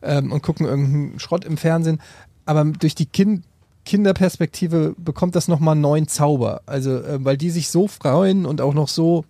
ähm, 0.01 0.33
und 0.33 0.43
gucken 0.43 0.65
irgendeinen 0.67 1.19
Schrott 1.21 1.45
im 1.45 1.59
Fernsehen. 1.59 2.01
Aber 2.47 2.65
durch 2.65 2.95
die 2.95 3.05
kind 3.07 3.45
Kinderperspektive 3.85 4.95
bekommt 4.97 5.37
das 5.37 5.49
nochmal 5.49 5.73
einen 5.73 5.83
neuen 5.83 6.09
Zauber. 6.09 6.63
Also, 6.65 6.97
äh, 6.97 7.23
weil 7.23 7.37
die 7.37 7.51
sich 7.51 7.69
so 7.69 7.87
freuen 7.87 8.47
und 8.47 8.63
auch 8.63 8.73
noch 8.73 8.89
so 8.89 9.27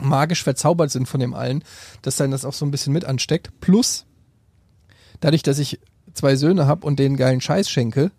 magisch 0.00 0.44
verzaubert 0.44 0.90
sind 0.90 1.08
von 1.08 1.20
dem 1.20 1.32
allen, 1.32 1.64
dass 2.02 2.16
dann 2.16 2.30
das 2.30 2.44
auch 2.44 2.52
so 2.52 2.66
ein 2.66 2.70
bisschen 2.70 2.92
mit 2.92 3.06
ansteckt. 3.06 3.58
Plus, 3.60 4.04
dadurch, 5.20 5.42
dass 5.42 5.58
ich 5.58 5.80
zwei 6.12 6.36
Söhne 6.36 6.66
habe 6.66 6.86
und 6.86 6.98
denen 6.98 7.16
geilen 7.16 7.40
Scheiß 7.40 7.70
schenke, 7.70 8.10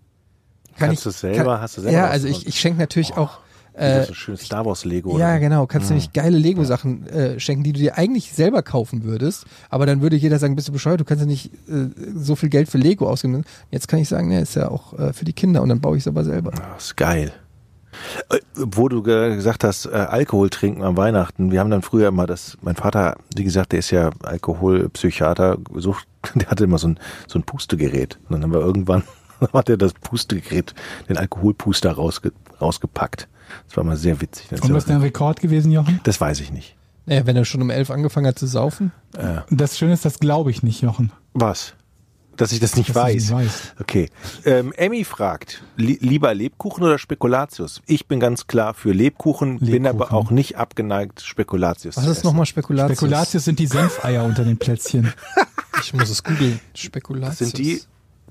kann 0.78 0.88
Kannst 0.90 1.02
ich, 1.02 1.04
du 1.04 1.12
selber- 1.12 1.44
kann, 1.54 1.62
hast 1.62 1.78
du 1.78 1.82
selber 1.82 1.96
Ja, 1.96 2.08
also 2.08 2.28
ich, 2.28 2.48
ich 2.48 2.60
schenke 2.60 2.80
natürlich 2.80 3.16
auch 3.16 3.38
äh, 3.74 4.04
so 4.04 4.14
schön 4.14 4.38
Star 4.38 4.66
Wars 4.66 4.86
Lego. 4.86 5.12
ja, 5.12 5.16
oder 5.30 5.40
genau. 5.40 5.66
Kannst 5.68 5.90
du 5.90 5.94
nämlich 5.94 6.12
geile 6.14 6.38
Lego-Sachen 6.38 7.08
äh, 7.08 7.40
schenken, 7.40 7.64
die 7.64 7.74
du 7.74 7.80
dir 7.80 7.98
eigentlich 7.98 8.32
selber 8.34 8.62
kaufen 8.64 9.04
würdest. 9.04 9.46
Aber 9.70 9.86
dann 9.86 10.02
würde 10.02 10.16
jeder 10.16 10.40
sagen, 10.40 10.56
bist 10.56 10.68
du 10.68 10.72
bescheuert, 10.72 11.00
du 11.00 11.06
kannst 11.06 11.22
ja 11.22 11.28
nicht 11.28 11.52
äh, 11.70 11.88
so 12.16 12.36
viel 12.36 12.50
Geld 12.50 12.70
für 12.70 12.78
Lego 12.78 13.08
ausgeben. 13.10 13.44
Jetzt 13.72 13.88
kann 13.88 14.00
ich 14.00 14.10
sagen, 14.10 14.28
ne, 14.30 14.42
ist 14.42 14.56
ja 14.56 14.70
auch 14.70 14.98
äh, 15.00 15.14
für 15.14 15.26
die 15.26 15.34
Kinder 15.34 15.62
und 15.62 15.70
dann 15.70 15.80
baue 15.82 15.98
ich 15.98 16.04
es 16.04 16.08
aber 16.08 16.24
selber. 16.24 16.52
Ah, 16.62 16.76
ist 16.78 16.98
geil. 16.98 17.32
Äh, 18.30 18.38
Wo 18.56 18.88
du 18.88 19.02
ge- 19.04 19.36
gesagt 19.36 19.64
hast, 19.64 19.86
äh, 19.86 19.90
Alkohol 19.90 20.50
trinken 20.50 20.84
am 20.84 20.96
Weihnachten. 20.96 21.52
Wir 21.52 21.60
haben 21.60 21.70
dann 21.72 21.82
früher 21.82 22.08
immer 22.10 22.28
das, 22.28 22.58
mein 22.62 22.76
Vater, 22.76 23.18
wie 23.36 23.44
gesagt, 23.44 23.72
der 23.72 23.80
ist 23.80 23.92
ja 23.92 24.12
Alkoholpsychiater, 24.24 25.58
der 26.36 26.48
hatte 26.50 26.64
immer 26.66 26.78
so 26.78 26.88
ein, 26.90 27.00
so 27.28 27.40
ein 27.40 27.44
Pustegerät. 27.44 28.20
Und 28.30 28.34
dann 28.34 28.44
haben 28.44 28.54
wir 28.54 28.62
irgendwann, 28.62 29.04
hat 29.54 29.70
er 29.70 29.78
das 29.78 29.94
Pustegerät, 29.94 30.74
den 31.08 31.18
Alkoholpuster 31.18 31.92
rausge, 31.92 32.32
rausgepackt. 32.62 33.28
Das 33.68 33.78
war 33.78 33.84
mal 33.84 33.98
sehr 33.98 34.22
witzig. 34.22 34.48
Das, 34.50 34.62
Und 34.62 34.74
was 34.74 34.84
ist 34.84 34.90
dein 34.90 35.02
Rekord 35.02 35.40
gewesen, 35.40 35.72
Jochen? 35.72 36.00
das 36.04 36.20
weiß 36.20 36.40
ich 36.42 36.52
nicht. 36.52 36.76
Naja, 37.06 37.26
wenn 37.26 37.36
er 37.36 37.46
schon 37.46 37.62
um 37.62 37.70
elf 37.70 37.90
angefangen 37.92 38.28
hat 38.28 38.38
zu 38.38 38.46
saufen. 38.48 38.92
Das 39.50 39.78
Schöne 39.78 39.94
ist, 39.94 40.06
das 40.06 40.20
glaube 40.20 40.52
ich 40.52 40.62
nicht, 40.64 40.82
Jochen. 40.82 41.12
Was? 41.34 41.74
Dass 42.38 42.54
ich 42.54 42.60
das 42.62 42.78
nicht 42.78 42.90
Dass 42.92 42.96
weiß. 42.96 43.14
nicht 43.16 43.32
weißt. 43.34 43.76
Okay. 43.82 44.10
Ähm, 44.46 44.72
Emmy 44.78 45.04
fragt, 45.04 45.62
li 45.76 45.98
lieber 46.00 46.34
Lebkuchen 46.34 46.84
oder 46.86 46.98
Spekulatius? 46.98 47.82
Ich 47.86 48.08
bin 48.08 48.20
ganz 48.22 48.48
klar 48.48 48.74
für 48.74 48.94
Lebkuchen, 48.94 49.60
bin 49.60 49.86
aber 49.86 50.06
Lebkuchen. 50.06 50.16
auch 50.18 50.32
nicht 50.32 50.56
abgeneigt, 50.58 51.22
Spekulatius 51.22 51.98
Was 51.98 52.06
zu 52.06 52.12
ist 52.12 52.24
nochmal 52.24 52.46
Spekulatius? 52.46 52.98
Spekulatius 52.98 53.44
sind 53.44 53.60
die 53.60 53.68
Senfeier 53.68 54.24
unter 54.24 54.44
den 54.46 54.58
Plätzchen. 54.58 55.14
Ich 55.82 55.94
muss 55.94 56.10
es 56.10 56.24
googeln. 56.26 56.60
Spekulatius. 56.74 57.38
Das 57.40 57.48
sind 57.52 57.58
die, 57.58 57.82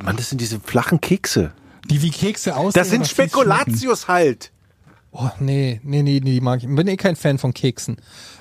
Mann, 0.03 0.17
das 0.19 0.29
sind 0.29 0.41
diese 0.41 0.61
flachen 0.61 1.01
Kekse. 1.01 1.53
Die 1.89 2.03
wie 2.03 2.11
Kekse 2.11 2.55
aussehen. 2.57 2.73
Das 2.79 2.91
sind. 2.91 3.07
Spekulatius 3.09 4.07
halt. 4.07 4.53
Oh, 5.11 5.31
nee, 5.41 5.81
nee, 5.83 6.03
nee, 6.03 6.21
nee, 6.23 6.33
die 6.33 6.41
mag 6.41 6.63
ich. 6.63 6.69
Bin 6.69 6.87
eh 6.87 6.97
kein 6.97 7.17
Fan 7.17 7.39
von 7.39 7.55
Keksen. 7.55 7.97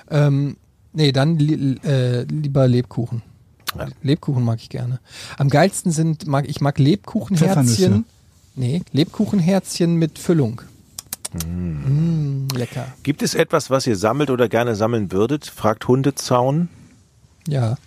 Ähm, 0.09 0.57
nee, 0.93 1.11
dann 1.11 1.37
li 1.39 1.77
äh, 1.83 2.23
lieber 2.23 2.67
Lebkuchen. 2.67 3.21
Ja. 3.77 3.87
Lebkuchen 4.01 4.43
mag 4.43 4.59
ich 4.61 4.69
gerne. 4.69 4.99
Am 5.37 5.49
geilsten 5.49 5.91
sind, 5.91 6.27
mag 6.27 6.47
ich 6.47 6.61
mag 6.61 6.77
Lebkuchenherzchen. 6.79 8.05
Nee, 8.55 8.81
Lebkuchenherzchen 8.91 9.95
mit 9.95 10.19
Füllung. 10.19 10.61
Mm, 11.45 12.47
lecker. 12.55 12.87
Gibt 13.03 13.21
es 13.21 13.35
etwas, 13.35 13.69
was 13.69 13.85
ihr 13.85 13.95
sammelt 13.95 14.29
oder 14.29 14.49
gerne 14.49 14.75
sammeln 14.75 15.11
würdet? 15.11 15.45
Fragt 15.45 15.87
Hundezaun. 15.87 16.69
Ja. 17.47 17.77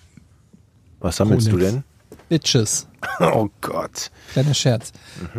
Was 1.01 1.17
sammelst 1.17 1.49
Rolex. 1.49 1.71
du 1.71 1.73
denn? 1.73 1.85
Bitches. 2.29 2.87
Oh 3.19 3.49
Gott. 3.63 4.11
Kleiner 4.33 4.53
Scherz. 4.55 4.93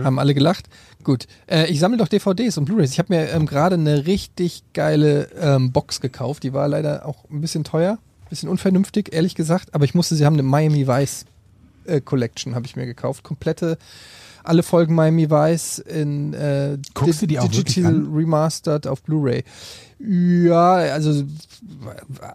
Haben 0.04 0.18
alle 0.18 0.34
gelacht? 0.34 0.68
Gut. 1.04 1.28
Äh, 1.48 1.68
ich 1.68 1.80
sammle 1.80 1.98
doch 1.98 2.08
DVDs 2.08 2.58
und 2.58 2.66
Blu-rays. 2.66 2.92
Ich 2.92 3.00
habe 3.00 3.14
mir 3.14 3.30
ähm, 3.30 3.46
gerade 3.46 3.76
eine 3.76 4.06
richtig 4.06 4.64
geile 4.74 5.30
ähm, 5.40 5.72
Box 5.72 6.02
gekauft. 6.02 6.44
Die 6.44 6.54
war 6.54 6.68
leider 6.68 7.06
auch 7.06 7.30
ein 7.30 7.42
bisschen 7.42 7.64
teuer, 7.64 7.94
ein 7.94 8.30
bisschen 8.30 8.50
unvernünftig, 8.50 9.14
ehrlich 9.14 9.36
gesagt. 9.36 9.74
Aber 9.74 9.86
ich 9.86 9.96
musste 9.96 10.16
sie 10.16 10.26
haben, 10.26 10.34
eine 10.34 10.44
Miami 10.44 10.88
Vice 10.88 11.26
äh, 11.86 12.02
Collection 12.02 12.56
habe 12.56 12.66
ich 12.66 12.76
mir 12.76 12.86
gekauft. 12.86 13.24
Komplette, 13.24 13.78
alle 14.44 14.64
Folgen 14.64 14.96
Miami 14.96 15.30
Vice 15.30 15.80
in 15.80 16.34
äh, 16.34 16.78
Guckst 16.94 17.22
du 17.22 17.28
die 17.28 17.40
auch 17.40 17.50
Digital? 17.50 18.06
Remastered 18.12 18.88
auf 18.88 19.02
Blu-ray. 19.04 19.44
Ja, 20.00 20.74
also 20.74 21.24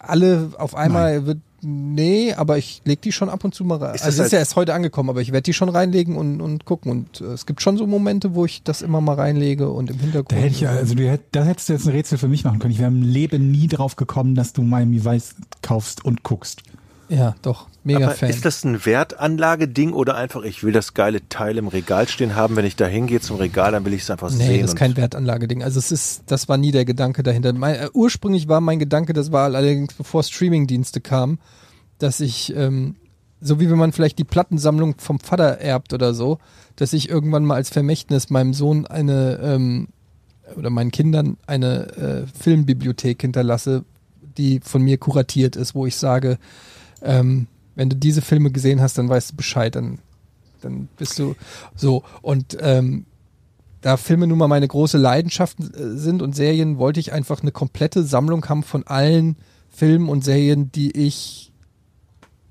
alle 0.00 0.50
auf 0.58 0.74
einmal 0.76 1.26
wird 1.26 1.38
nee, 1.66 2.32
aber 2.32 2.56
ich 2.58 2.80
leg 2.84 3.02
die 3.02 3.12
schon 3.12 3.28
ab 3.28 3.44
und 3.44 3.54
zu 3.54 3.64
mal 3.64 3.78
rein. 3.78 3.94
Ist 3.94 4.02
das 4.02 4.06
also 4.06 4.16
ist 4.18 4.24
als- 4.26 4.32
ja 4.32 4.38
erst 4.38 4.56
heute 4.56 4.72
angekommen, 4.74 5.10
aber 5.10 5.20
ich 5.20 5.32
werde 5.32 5.42
die 5.42 5.52
schon 5.52 5.68
reinlegen 5.68 6.16
und, 6.16 6.40
und 6.40 6.64
gucken. 6.64 6.90
Und 6.90 7.20
äh, 7.20 7.24
es 7.32 7.44
gibt 7.46 7.60
schon 7.60 7.76
so 7.76 7.86
Momente, 7.86 8.34
wo 8.34 8.44
ich 8.44 8.62
das 8.62 8.82
immer 8.82 9.00
mal 9.00 9.14
reinlege 9.14 9.68
und 9.70 9.90
im 9.90 9.98
Hintergrund. 9.98 10.32
Da 10.32 10.36
hätte 10.36 10.54
ich 10.54 10.60
ja, 10.60 10.70
also 10.70 10.94
du 10.94 11.08
hätt, 11.08 11.22
da 11.32 11.44
hättest 11.44 11.68
du 11.68 11.72
jetzt 11.72 11.86
ein 11.86 11.90
Rätsel 11.92 12.18
für 12.18 12.28
mich 12.28 12.44
machen 12.44 12.58
können. 12.60 12.72
Ich 12.72 12.78
wäre 12.78 12.90
im 12.90 13.02
Leben 13.02 13.50
nie 13.50 13.66
drauf 13.66 13.96
gekommen, 13.96 14.34
dass 14.34 14.52
du 14.52 14.62
Miami 14.62 15.04
Vice 15.04 15.34
kaufst 15.62 16.04
und 16.04 16.22
guckst. 16.22 16.62
ja, 17.08 17.34
doch, 17.42 17.66
mega 17.86 18.06
Aber 18.06 18.14
Fan. 18.14 18.28
ist 18.30 18.44
das 18.44 18.64
ein 18.64 18.84
Wertanlageding 18.84 19.92
oder 19.92 20.16
einfach, 20.16 20.42
ich 20.42 20.62
will 20.62 20.72
das 20.72 20.92
geile 20.94 21.26
Teil 21.28 21.56
im 21.58 21.68
Regal 21.68 22.08
stehen 22.08 22.34
haben, 22.36 22.56
wenn 22.56 22.66
ich 22.66 22.76
da 22.76 22.86
hingehe 22.86 23.20
zum 23.20 23.36
Regal, 23.36 23.72
dann 23.72 23.84
will 23.84 23.94
ich 23.94 24.02
es 24.02 24.10
einfach 24.10 24.30
Nee, 24.30 24.36
sehen. 24.46 24.60
das 24.62 24.70
ist 24.72 24.76
kein 24.76 24.96
Wertanlageding. 24.96 25.62
Also 25.62 25.78
es 25.78 25.92
ist, 25.92 26.24
das 26.26 26.48
war 26.48 26.56
nie 26.58 26.72
der 26.72 26.84
Gedanke 26.84 27.22
dahinter. 27.22 27.52
Mein, 27.52 27.76
äh, 27.76 27.88
ursprünglich 27.94 28.48
war 28.48 28.60
mein 28.60 28.78
Gedanke, 28.78 29.12
das 29.12 29.32
war 29.32 29.44
allerdings 29.44 29.94
bevor 29.94 30.22
Streamingdienste 30.22 31.00
kamen, 31.00 31.38
dass 31.98 32.20
ich 32.20 32.54
ähm, 32.54 32.96
so 33.40 33.60
wie 33.60 33.70
wenn 33.70 33.78
man 33.78 33.92
vielleicht 33.92 34.18
die 34.18 34.24
Plattensammlung 34.24 34.94
vom 34.98 35.20
Vater 35.20 35.58
erbt 35.58 35.92
oder 35.92 36.14
so, 36.14 36.38
dass 36.76 36.92
ich 36.92 37.08
irgendwann 37.08 37.44
mal 37.44 37.54
als 37.56 37.68
Vermächtnis 37.70 38.30
meinem 38.30 38.54
Sohn 38.54 38.86
eine 38.86 39.38
ähm, 39.42 39.88
oder 40.56 40.70
meinen 40.70 40.90
Kindern 40.90 41.36
eine 41.46 41.86
äh, 41.96 42.38
Filmbibliothek 42.38 43.20
hinterlasse, 43.20 43.84
die 44.38 44.60
von 44.62 44.82
mir 44.82 44.96
kuratiert 44.98 45.56
ist, 45.56 45.74
wo 45.74 45.86
ich 45.86 45.96
sage, 45.96 46.38
ähm, 47.02 47.46
wenn 47.76 47.88
du 47.88 47.94
diese 47.96 48.22
Filme 48.22 48.50
gesehen 48.50 48.80
hast, 48.80 48.98
dann 48.98 49.08
weißt 49.08 49.32
du 49.32 49.36
Bescheid, 49.36 49.76
dann, 49.76 49.98
dann 50.62 50.88
bist 50.96 51.18
du 51.18 51.36
so. 51.76 52.02
Und 52.22 52.56
ähm, 52.60 53.06
da 53.82 53.96
Filme 53.96 54.26
nun 54.26 54.38
mal 54.38 54.48
meine 54.48 54.66
große 54.66 54.98
Leidenschaft 54.98 55.58
äh, 55.60 55.96
sind 55.96 56.22
und 56.22 56.34
Serien, 56.34 56.78
wollte 56.78 56.98
ich 56.98 57.12
einfach 57.12 57.42
eine 57.42 57.52
komplette 57.52 58.02
Sammlung 58.02 58.44
haben 58.48 58.64
von 58.64 58.84
allen 58.86 59.36
Filmen 59.70 60.08
und 60.08 60.24
Serien, 60.24 60.72
die 60.72 60.90
ich 60.90 61.52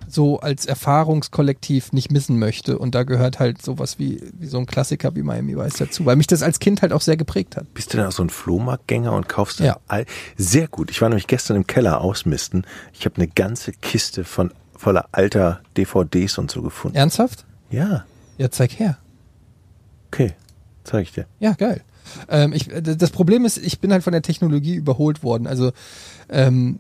so 0.08 0.40
als 0.40 0.68
Erfahrungskollektiv 0.68 1.92
nicht 1.92 2.12
missen 2.12 2.38
möchte. 2.38 2.78
Und 2.78 2.94
da 2.94 3.04
gehört 3.04 3.40
halt 3.40 3.62
sowas 3.62 3.98
wie, 3.98 4.22
wie 4.38 4.46
so 4.46 4.60
ein 4.60 4.68
Klassiker 4.68 5.16
wie 5.16 5.24
Miami 5.24 5.58
Vice 5.58 5.78
dazu, 5.78 6.06
weil 6.06 6.16
mich 6.16 6.28
das 6.28 6.44
als 6.44 6.60
Kind 6.60 6.84
halt 6.84 6.94
auch 6.94 7.02
sehr 7.02 7.18
geprägt 7.18 7.58
hat. 7.58 7.74
Bist 7.74 7.92
du 7.92 7.98
dann 7.98 8.08
auch 8.08 8.12
so 8.12 8.24
ein 8.24 8.30
Flohmarktgänger 8.30 9.12
und 9.12 9.28
kaufst 9.28 9.60
dann 9.60 9.68
Ja. 9.68 9.80
all 9.88 10.06
sehr 10.38 10.68
gut. 10.68 10.92
Ich 10.92 11.02
war 11.02 11.10
nämlich 11.10 11.26
gestern 11.28 11.58
im 11.58 11.66
Keller 11.66 12.02
ausmisten. 12.02 12.66
Ich 12.94 13.06
habe 13.06 13.16
eine 13.18 13.28
ganze 13.28 13.72
Kiste 13.72 14.24
von 14.24 14.52
voller 14.76 15.08
alter 15.12 15.62
DVDs 15.78 16.38
und 16.38 16.52
so 16.52 16.62
gefunden. 16.62 16.98
Ernsthaft? 16.98 17.46
Ja, 17.70 18.06
Ja, 18.38 18.50
zeig 18.52 18.78
her. 18.80 18.98
okay, 20.08 20.34
zeige 20.84 21.04
ich 21.04 21.12
dir. 21.14 21.26
Ja, 21.40 21.54
geil. 21.54 21.82
Ähm, 22.30 22.54
ich, 22.54 22.70
das 22.72 23.10
Problem 23.10 23.46
ist, 23.46 23.58
ich 23.58 23.80
bin 23.80 23.92
halt 23.92 24.04
von 24.04 24.14
der 24.14 24.22
Technologie 24.22 24.76
überholt 24.76 25.24
worden. 25.24 25.48
Also 25.48 25.72
ähm, 26.30 26.80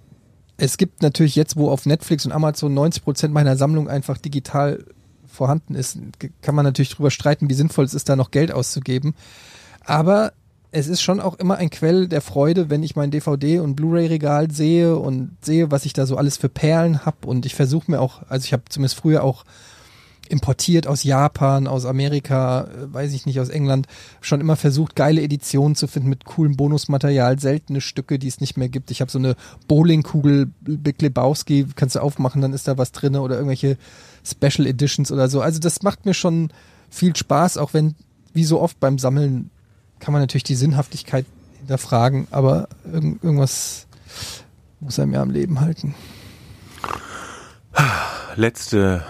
es 0.57 0.77
gibt 0.77 1.01
natürlich 1.01 1.35
jetzt, 1.35 1.55
wo 1.57 1.69
auf 1.71 1.85
Netflix 1.85 2.25
und 2.25 2.31
Amazon 2.31 2.73
90 2.73 3.03
Prozent 3.03 3.33
meiner 3.33 3.55
Sammlung 3.57 3.89
einfach 3.89 4.17
digital 4.17 4.85
vorhanden 5.27 5.75
ist, 5.75 5.97
kann 6.41 6.55
man 6.55 6.63
natürlich 6.63 6.91
drüber 6.91 7.11
streiten, 7.11 7.49
wie 7.49 7.53
sinnvoll 7.55 7.83
es 7.85 7.93
ist, 7.93 8.07
da 8.07 8.15
noch 8.15 8.31
Geld 8.31 8.51
auszugeben. 8.51 9.15
Aber 9.83 10.31
es 10.75 10.87
ist 10.87 11.01
schon 11.01 11.21
auch 11.21 11.35
immer 11.35 11.55
ein 11.55 11.69
Quell 11.69 12.09
der 12.09 12.19
Freude, 12.19 12.69
wenn 12.69 12.83
ich 12.83 12.97
mein 12.97 13.09
DVD- 13.09 13.61
und 13.61 13.75
Blu-ray-Regal 13.75 14.51
sehe 14.51 14.97
und 14.97 15.37
sehe, 15.41 15.71
was 15.71 15.85
ich 15.85 15.93
da 15.93 16.05
so 16.05 16.17
alles 16.17 16.35
für 16.35 16.49
Perlen 16.49 17.05
hab. 17.05 17.25
Und 17.25 17.45
ich 17.45 17.55
versuche 17.55 17.89
mir 17.89 18.01
auch, 18.01 18.23
also 18.27 18.43
ich 18.43 18.51
habe 18.51 18.63
zumindest 18.67 18.99
früher 18.99 19.23
auch 19.23 19.45
importiert 20.27 20.85
aus 20.85 21.03
Japan, 21.03 21.67
aus 21.67 21.85
Amerika, 21.85 22.63
äh, 22.63 22.93
weiß 22.93 23.13
ich 23.13 23.25
nicht, 23.25 23.39
aus 23.39 23.47
England, 23.47 23.87
schon 24.19 24.41
immer 24.41 24.57
versucht, 24.57 24.97
geile 24.97 25.21
Editionen 25.21 25.75
zu 25.75 25.87
finden 25.87 26.09
mit 26.09 26.25
coolem 26.25 26.57
Bonusmaterial, 26.57 27.39
seltene 27.39 27.79
Stücke, 27.79 28.19
die 28.19 28.27
es 28.27 28.41
nicht 28.41 28.57
mehr 28.57 28.67
gibt. 28.67 28.91
Ich 28.91 28.99
habe 28.99 29.11
so 29.11 29.19
eine 29.19 29.35
Bowlingkugel 29.69 30.51
Big 30.59 31.01
Lebowski, 31.01 31.67
kannst 31.75 31.95
du 31.95 32.01
aufmachen, 32.01 32.41
dann 32.41 32.51
ist 32.51 32.67
da 32.67 32.77
was 32.77 32.91
drinne 32.91 33.21
oder 33.21 33.35
irgendwelche 33.35 33.77
Special 34.25 34.67
Editions 34.67 35.09
oder 35.09 35.29
so. 35.29 35.39
Also 35.39 35.59
das 35.59 35.83
macht 35.83 36.05
mir 36.05 36.13
schon 36.13 36.49
viel 36.89 37.15
Spaß, 37.15 37.57
auch 37.57 37.73
wenn, 37.73 37.95
wie 38.33 38.43
so 38.43 38.59
oft 38.59 38.79
beim 38.81 38.99
Sammeln, 38.99 39.51
kann 39.99 40.11
man 40.13 40.21
natürlich 40.21 40.43
die 40.43 40.55
Sinnhaftigkeit 40.55 41.25
hinterfragen, 41.59 42.27
aber 42.31 42.67
irgend, 42.85 43.23
irgendwas 43.23 43.87
muss 44.79 44.99
einem 44.99 45.13
ja 45.13 45.21
am 45.21 45.31
Leben 45.31 45.61
halten. 45.61 45.95
Letzte 48.35 49.03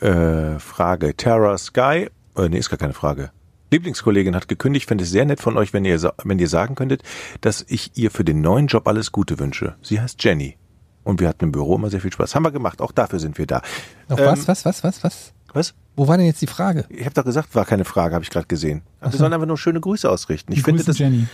äh, 0.00 0.58
Frage. 0.58 1.16
Terra 1.16 1.56
Sky, 1.58 2.08
äh, 2.36 2.48
nee, 2.48 2.58
ist 2.58 2.70
gar 2.70 2.78
keine 2.78 2.92
Frage. 2.92 3.30
Lieblingskollegin 3.70 4.36
hat 4.36 4.48
gekündigt, 4.48 4.88
fände 4.88 5.04
es 5.04 5.10
sehr 5.10 5.24
nett 5.24 5.40
von 5.40 5.56
euch, 5.56 5.72
wenn 5.72 5.84
ihr, 5.84 6.12
wenn 6.22 6.38
ihr 6.38 6.48
sagen 6.48 6.74
könntet, 6.76 7.02
dass 7.40 7.64
ich 7.68 7.96
ihr 7.96 8.10
für 8.10 8.24
den 8.24 8.40
neuen 8.40 8.68
Job 8.68 8.86
alles 8.86 9.12
Gute 9.12 9.38
wünsche. 9.38 9.74
Sie 9.82 10.00
heißt 10.00 10.22
Jenny. 10.22 10.56
Und 11.02 11.20
wir 11.20 11.28
hatten 11.28 11.44
im 11.44 11.52
Büro 11.52 11.76
immer 11.76 11.88
sehr 11.88 12.00
viel 12.00 12.12
Spaß. 12.12 12.34
Haben 12.34 12.44
wir 12.44 12.50
gemacht, 12.50 12.80
auch 12.80 12.92
dafür 12.92 13.20
sind 13.20 13.38
wir 13.38 13.46
da. 13.46 13.62
Noch 14.08 14.18
Ähm, 14.18 14.26
was, 14.26 14.48
was, 14.48 14.64
was, 14.64 14.82
was, 14.82 15.04
was? 15.04 15.32
Was? 15.52 15.74
Wo 15.96 16.06
war 16.06 16.18
denn 16.18 16.26
jetzt 16.26 16.42
die 16.42 16.46
Frage? 16.46 16.84
Ich 16.90 17.04
habe 17.04 17.14
doch 17.14 17.24
gesagt, 17.24 17.54
war 17.54 17.64
keine 17.64 17.86
Frage, 17.86 18.14
habe 18.14 18.22
ich 18.22 18.30
gerade 18.30 18.46
gesehen. 18.46 18.82
Aber 19.00 19.12
wir 19.12 19.18
sollen 19.18 19.32
einfach 19.32 19.46
nur 19.46 19.56
schöne 19.56 19.80
Grüße 19.80 20.08
ausrichten. 20.08 20.52
Ich 20.52 20.58
Die 20.58 20.62
finde 20.62 20.84
das, 20.84 20.98
Jenny. 20.98 21.26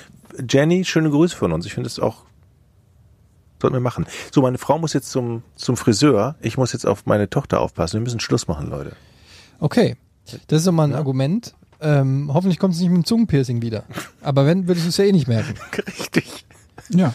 Jenny, 0.49 0.85
schöne 0.85 1.11
Grüße 1.11 1.37
von 1.37 1.53
uns. 1.53 1.67
Ich 1.67 1.75
finde 1.75 1.89
das 1.89 1.99
auch, 1.99 2.25
sollten 3.61 3.75
wir 3.75 3.81
machen. 3.81 4.07
So, 4.33 4.41
meine 4.41 4.59
Frau 4.59 4.79
muss 4.79 4.93
jetzt 4.93 5.11
zum, 5.11 5.43
zum 5.57 5.77
Friseur. 5.77 6.37
Ich 6.41 6.57
muss 6.57 6.73
jetzt 6.73 6.87
auf 6.87 7.07
meine 7.07 7.29
Tochter 7.29 7.61
aufpassen. 7.61 7.95
Wir 7.95 8.03
müssen 8.03 8.21
Schluss 8.21 8.47
machen, 8.47 8.71
Leute. 8.71 8.93
Okay, 9.59 9.97
das 10.47 10.61
ist 10.61 10.67
doch 10.67 10.73
mal 10.73 10.85
ein 10.85 10.95
Argument. 10.95 11.55
Ähm, 11.81 12.31
hoffentlich 12.33 12.61
kommt 12.61 12.75
es 12.75 12.81
nicht 12.81 12.91
mit 12.91 12.99
dem 12.99 13.05
Zungenpiercing 13.05 13.63
wieder. 13.63 13.83
Aber 14.21 14.47
wenn, 14.47 14.69
würdest 14.69 14.87
du 14.87 14.91
es 14.91 14.97
ja 14.97 15.05
eh 15.05 15.13
nicht 15.13 15.27
merken. 15.27 15.55
Richtig. 15.99 16.45
Ja. 16.91 17.15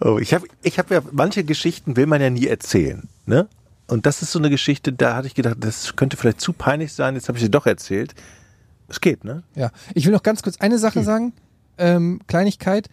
Oh, 0.00 0.18
ich 0.18 0.34
habe 0.34 0.46
ich 0.62 0.78
hab 0.78 0.90
ja, 0.90 1.00
manche 1.12 1.44
Geschichten 1.44 1.96
will 1.96 2.06
man 2.06 2.20
ja 2.20 2.28
nie 2.28 2.46
erzählen, 2.46 3.08
ne? 3.24 3.48
Und 3.88 4.06
das 4.06 4.22
ist 4.22 4.32
so 4.32 4.38
eine 4.38 4.50
Geschichte, 4.50 4.92
da 4.92 5.14
hatte 5.14 5.28
ich 5.28 5.34
gedacht, 5.34 5.56
das 5.60 5.94
könnte 5.96 6.16
vielleicht 6.16 6.40
zu 6.40 6.52
peinlich 6.52 6.92
sein, 6.92 7.14
jetzt 7.14 7.28
habe 7.28 7.38
ich 7.38 7.44
sie 7.44 7.50
doch 7.50 7.66
erzählt. 7.66 8.14
Es 8.88 9.00
geht, 9.00 9.24
ne? 9.24 9.42
Ja, 9.54 9.70
ich 9.94 10.06
will 10.06 10.12
noch 10.12 10.22
ganz 10.22 10.42
kurz 10.42 10.58
eine 10.60 10.78
Sache 10.78 11.02
sagen. 11.02 11.32
Ähm, 11.78 12.20
Kleinigkeit. 12.26 12.88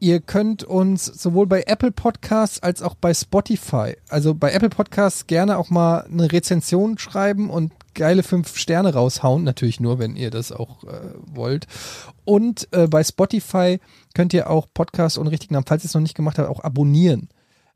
Ihr 0.00 0.20
könnt 0.20 0.62
uns 0.62 1.06
sowohl 1.06 1.46
bei 1.46 1.64
Apple 1.66 1.90
Podcasts 1.90 2.62
als 2.62 2.82
auch 2.82 2.94
bei 2.94 3.12
Spotify, 3.12 3.96
also 4.08 4.32
bei 4.32 4.52
Apple 4.52 4.68
Podcasts 4.68 5.26
gerne 5.26 5.58
auch 5.58 5.70
mal 5.70 6.02
eine 6.02 6.30
Rezension 6.30 6.98
schreiben 6.98 7.50
und 7.50 7.72
geile 7.94 8.22
fünf 8.22 8.56
Sterne 8.56 8.94
raushauen. 8.94 9.42
Natürlich 9.42 9.80
nur, 9.80 9.98
wenn 9.98 10.14
ihr 10.14 10.30
das 10.30 10.52
auch 10.52 10.84
äh, 10.84 11.00
wollt. 11.26 11.66
Und 12.24 12.68
äh, 12.70 12.86
bei 12.86 13.02
Spotify 13.02 13.80
könnt 14.14 14.32
ihr 14.34 14.48
auch 14.48 14.68
Podcasts 14.72 15.18
ohne 15.18 15.32
richtigen 15.32 15.54
Namen, 15.54 15.66
falls 15.66 15.82
ihr 15.82 15.86
es 15.86 15.94
noch 15.94 16.00
nicht 16.00 16.14
gemacht 16.14 16.38
habt, 16.38 16.48
auch 16.48 16.62
abonnieren. 16.62 17.28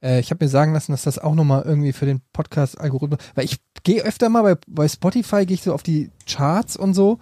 Äh, 0.02 0.20
ich 0.20 0.30
habe 0.30 0.44
mir 0.44 0.48
sagen 0.48 0.72
lassen, 0.72 0.92
dass 0.92 1.02
das 1.02 1.18
auch 1.18 1.34
nochmal 1.34 1.62
irgendwie 1.62 1.92
für 1.92 2.06
den 2.06 2.20
Podcast-Algorithmus, 2.32 3.20
weil 3.34 3.44
ich 3.44 3.58
gehe 3.84 4.02
öfter 4.02 4.28
mal 4.28 4.42
bei, 4.42 4.60
bei 4.66 4.88
Spotify, 4.88 5.46
gehe 5.46 5.54
ich 5.54 5.62
so 5.62 5.72
auf 5.72 5.82
die 5.82 6.10
Charts 6.26 6.76
und 6.76 6.94
so 6.94 7.18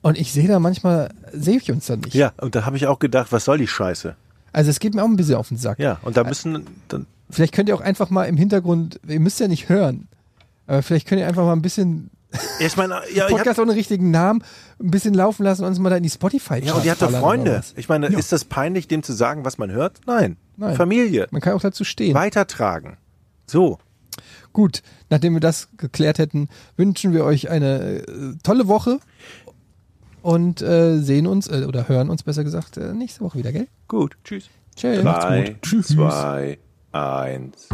und 0.00 0.18
ich 0.18 0.32
sehe 0.32 0.48
da 0.48 0.58
manchmal, 0.58 1.10
sehe 1.32 1.56
ich 1.56 1.70
uns 1.70 1.86
dann 1.86 2.00
nicht. 2.00 2.14
Ja, 2.14 2.32
und 2.40 2.54
da 2.54 2.64
habe 2.66 2.76
ich 2.76 2.86
auch 2.86 2.98
gedacht, 2.98 3.32
was 3.32 3.44
soll 3.44 3.58
die 3.58 3.68
Scheiße? 3.68 4.16
Also 4.52 4.70
es 4.70 4.80
geht 4.80 4.94
mir 4.94 5.02
auch 5.02 5.08
ein 5.08 5.16
bisschen 5.16 5.36
auf 5.36 5.48
den 5.48 5.56
Sack. 5.56 5.78
Ja, 5.78 5.98
und 6.02 6.16
da 6.16 6.24
müssen, 6.24 6.66
dann, 6.88 7.06
Vielleicht 7.30 7.54
könnt 7.54 7.68
ihr 7.68 7.74
auch 7.74 7.80
einfach 7.80 8.10
mal 8.10 8.24
im 8.24 8.36
Hintergrund, 8.36 9.00
ihr 9.08 9.20
müsst 9.20 9.40
ja 9.40 9.48
nicht 9.48 9.68
hören, 9.68 10.08
aber 10.66 10.82
vielleicht 10.82 11.08
könnt 11.08 11.20
ihr 11.20 11.26
einfach 11.26 11.44
mal 11.44 11.54
ein 11.54 11.62
bisschen 11.62 12.10
ich 12.60 12.76
meine, 12.76 13.00
ja, 13.14 13.26
Podcast 13.28 13.58
ohne 13.58 13.74
richtigen 13.74 14.10
Namen 14.10 14.42
ein 14.80 14.90
bisschen 14.90 15.14
laufen 15.14 15.44
lassen 15.44 15.62
und 15.62 15.68
uns 15.68 15.78
mal 15.78 15.90
da 15.90 15.96
in 15.96 16.02
die 16.02 16.10
spotify 16.10 16.60
ja, 16.62 16.72
und 16.74 16.84
die 16.84 16.90
hat 16.90 17.02
doch 17.02 17.10
Freunde. 17.10 17.62
Ich 17.76 17.88
meine, 17.88 18.06
ist 18.06 18.32
das 18.32 18.44
peinlich, 18.44 18.88
dem 18.88 19.02
zu 19.02 19.12
sagen, 19.12 19.44
was 19.44 19.58
man 19.58 19.70
hört? 19.70 20.00
Nein. 20.06 20.36
Nein. 20.56 20.76
Familie. 20.76 21.26
Man 21.30 21.40
kann 21.40 21.54
auch 21.54 21.60
dazu 21.60 21.84
stehen. 21.84 22.14
Weitertragen. 22.14 22.96
So. 23.46 23.78
Gut, 24.52 24.82
nachdem 25.08 25.32
wir 25.34 25.40
das 25.40 25.68
geklärt 25.78 26.18
hätten, 26.18 26.48
wünschen 26.76 27.14
wir 27.14 27.24
euch 27.24 27.48
eine 27.48 27.78
äh, 27.80 28.34
tolle 28.42 28.68
Woche 28.68 29.00
und 30.20 30.60
äh, 30.60 30.98
sehen 30.98 31.26
uns, 31.26 31.48
äh, 31.48 31.64
oder 31.66 31.88
hören 31.88 32.10
uns 32.10 32.22
besser 32.22 32.44
gesagt, 32.44 32.76
äh, 32.76 32.92
nächste 32.92 33.22
Woche 33.22 33.38
wieder, 33.38 33.52
gell? 33.52 33.66
Gut. 33.88 34.16
Tschüss. 34.24 34.50
Tschüss. 34.76 35.02
Drei, 35.02 35.56
Tschüss. 35.62 35.88
zwei, 35.88 36.58
eins. 36.92 37.68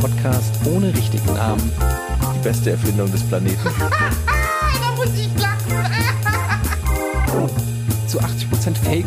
Podcast 0.00 0.54
ohne 0.66 0.92
richtigen 0.94 1.32
Namen. 1.34 1.72
Die 2.36 2.42
beste 2.42 2.72
Erfindung 2.72 3.10
des 3.10 3.22
Planeten. 3.22 3.58
Da 4.80 4.94
muss 4.96 5.18
ich 5.18 5.30
lachen. 5.40 5.84
Zu 8.06 8.20
80% 8.20 8.76
Fake. 8.76 9.06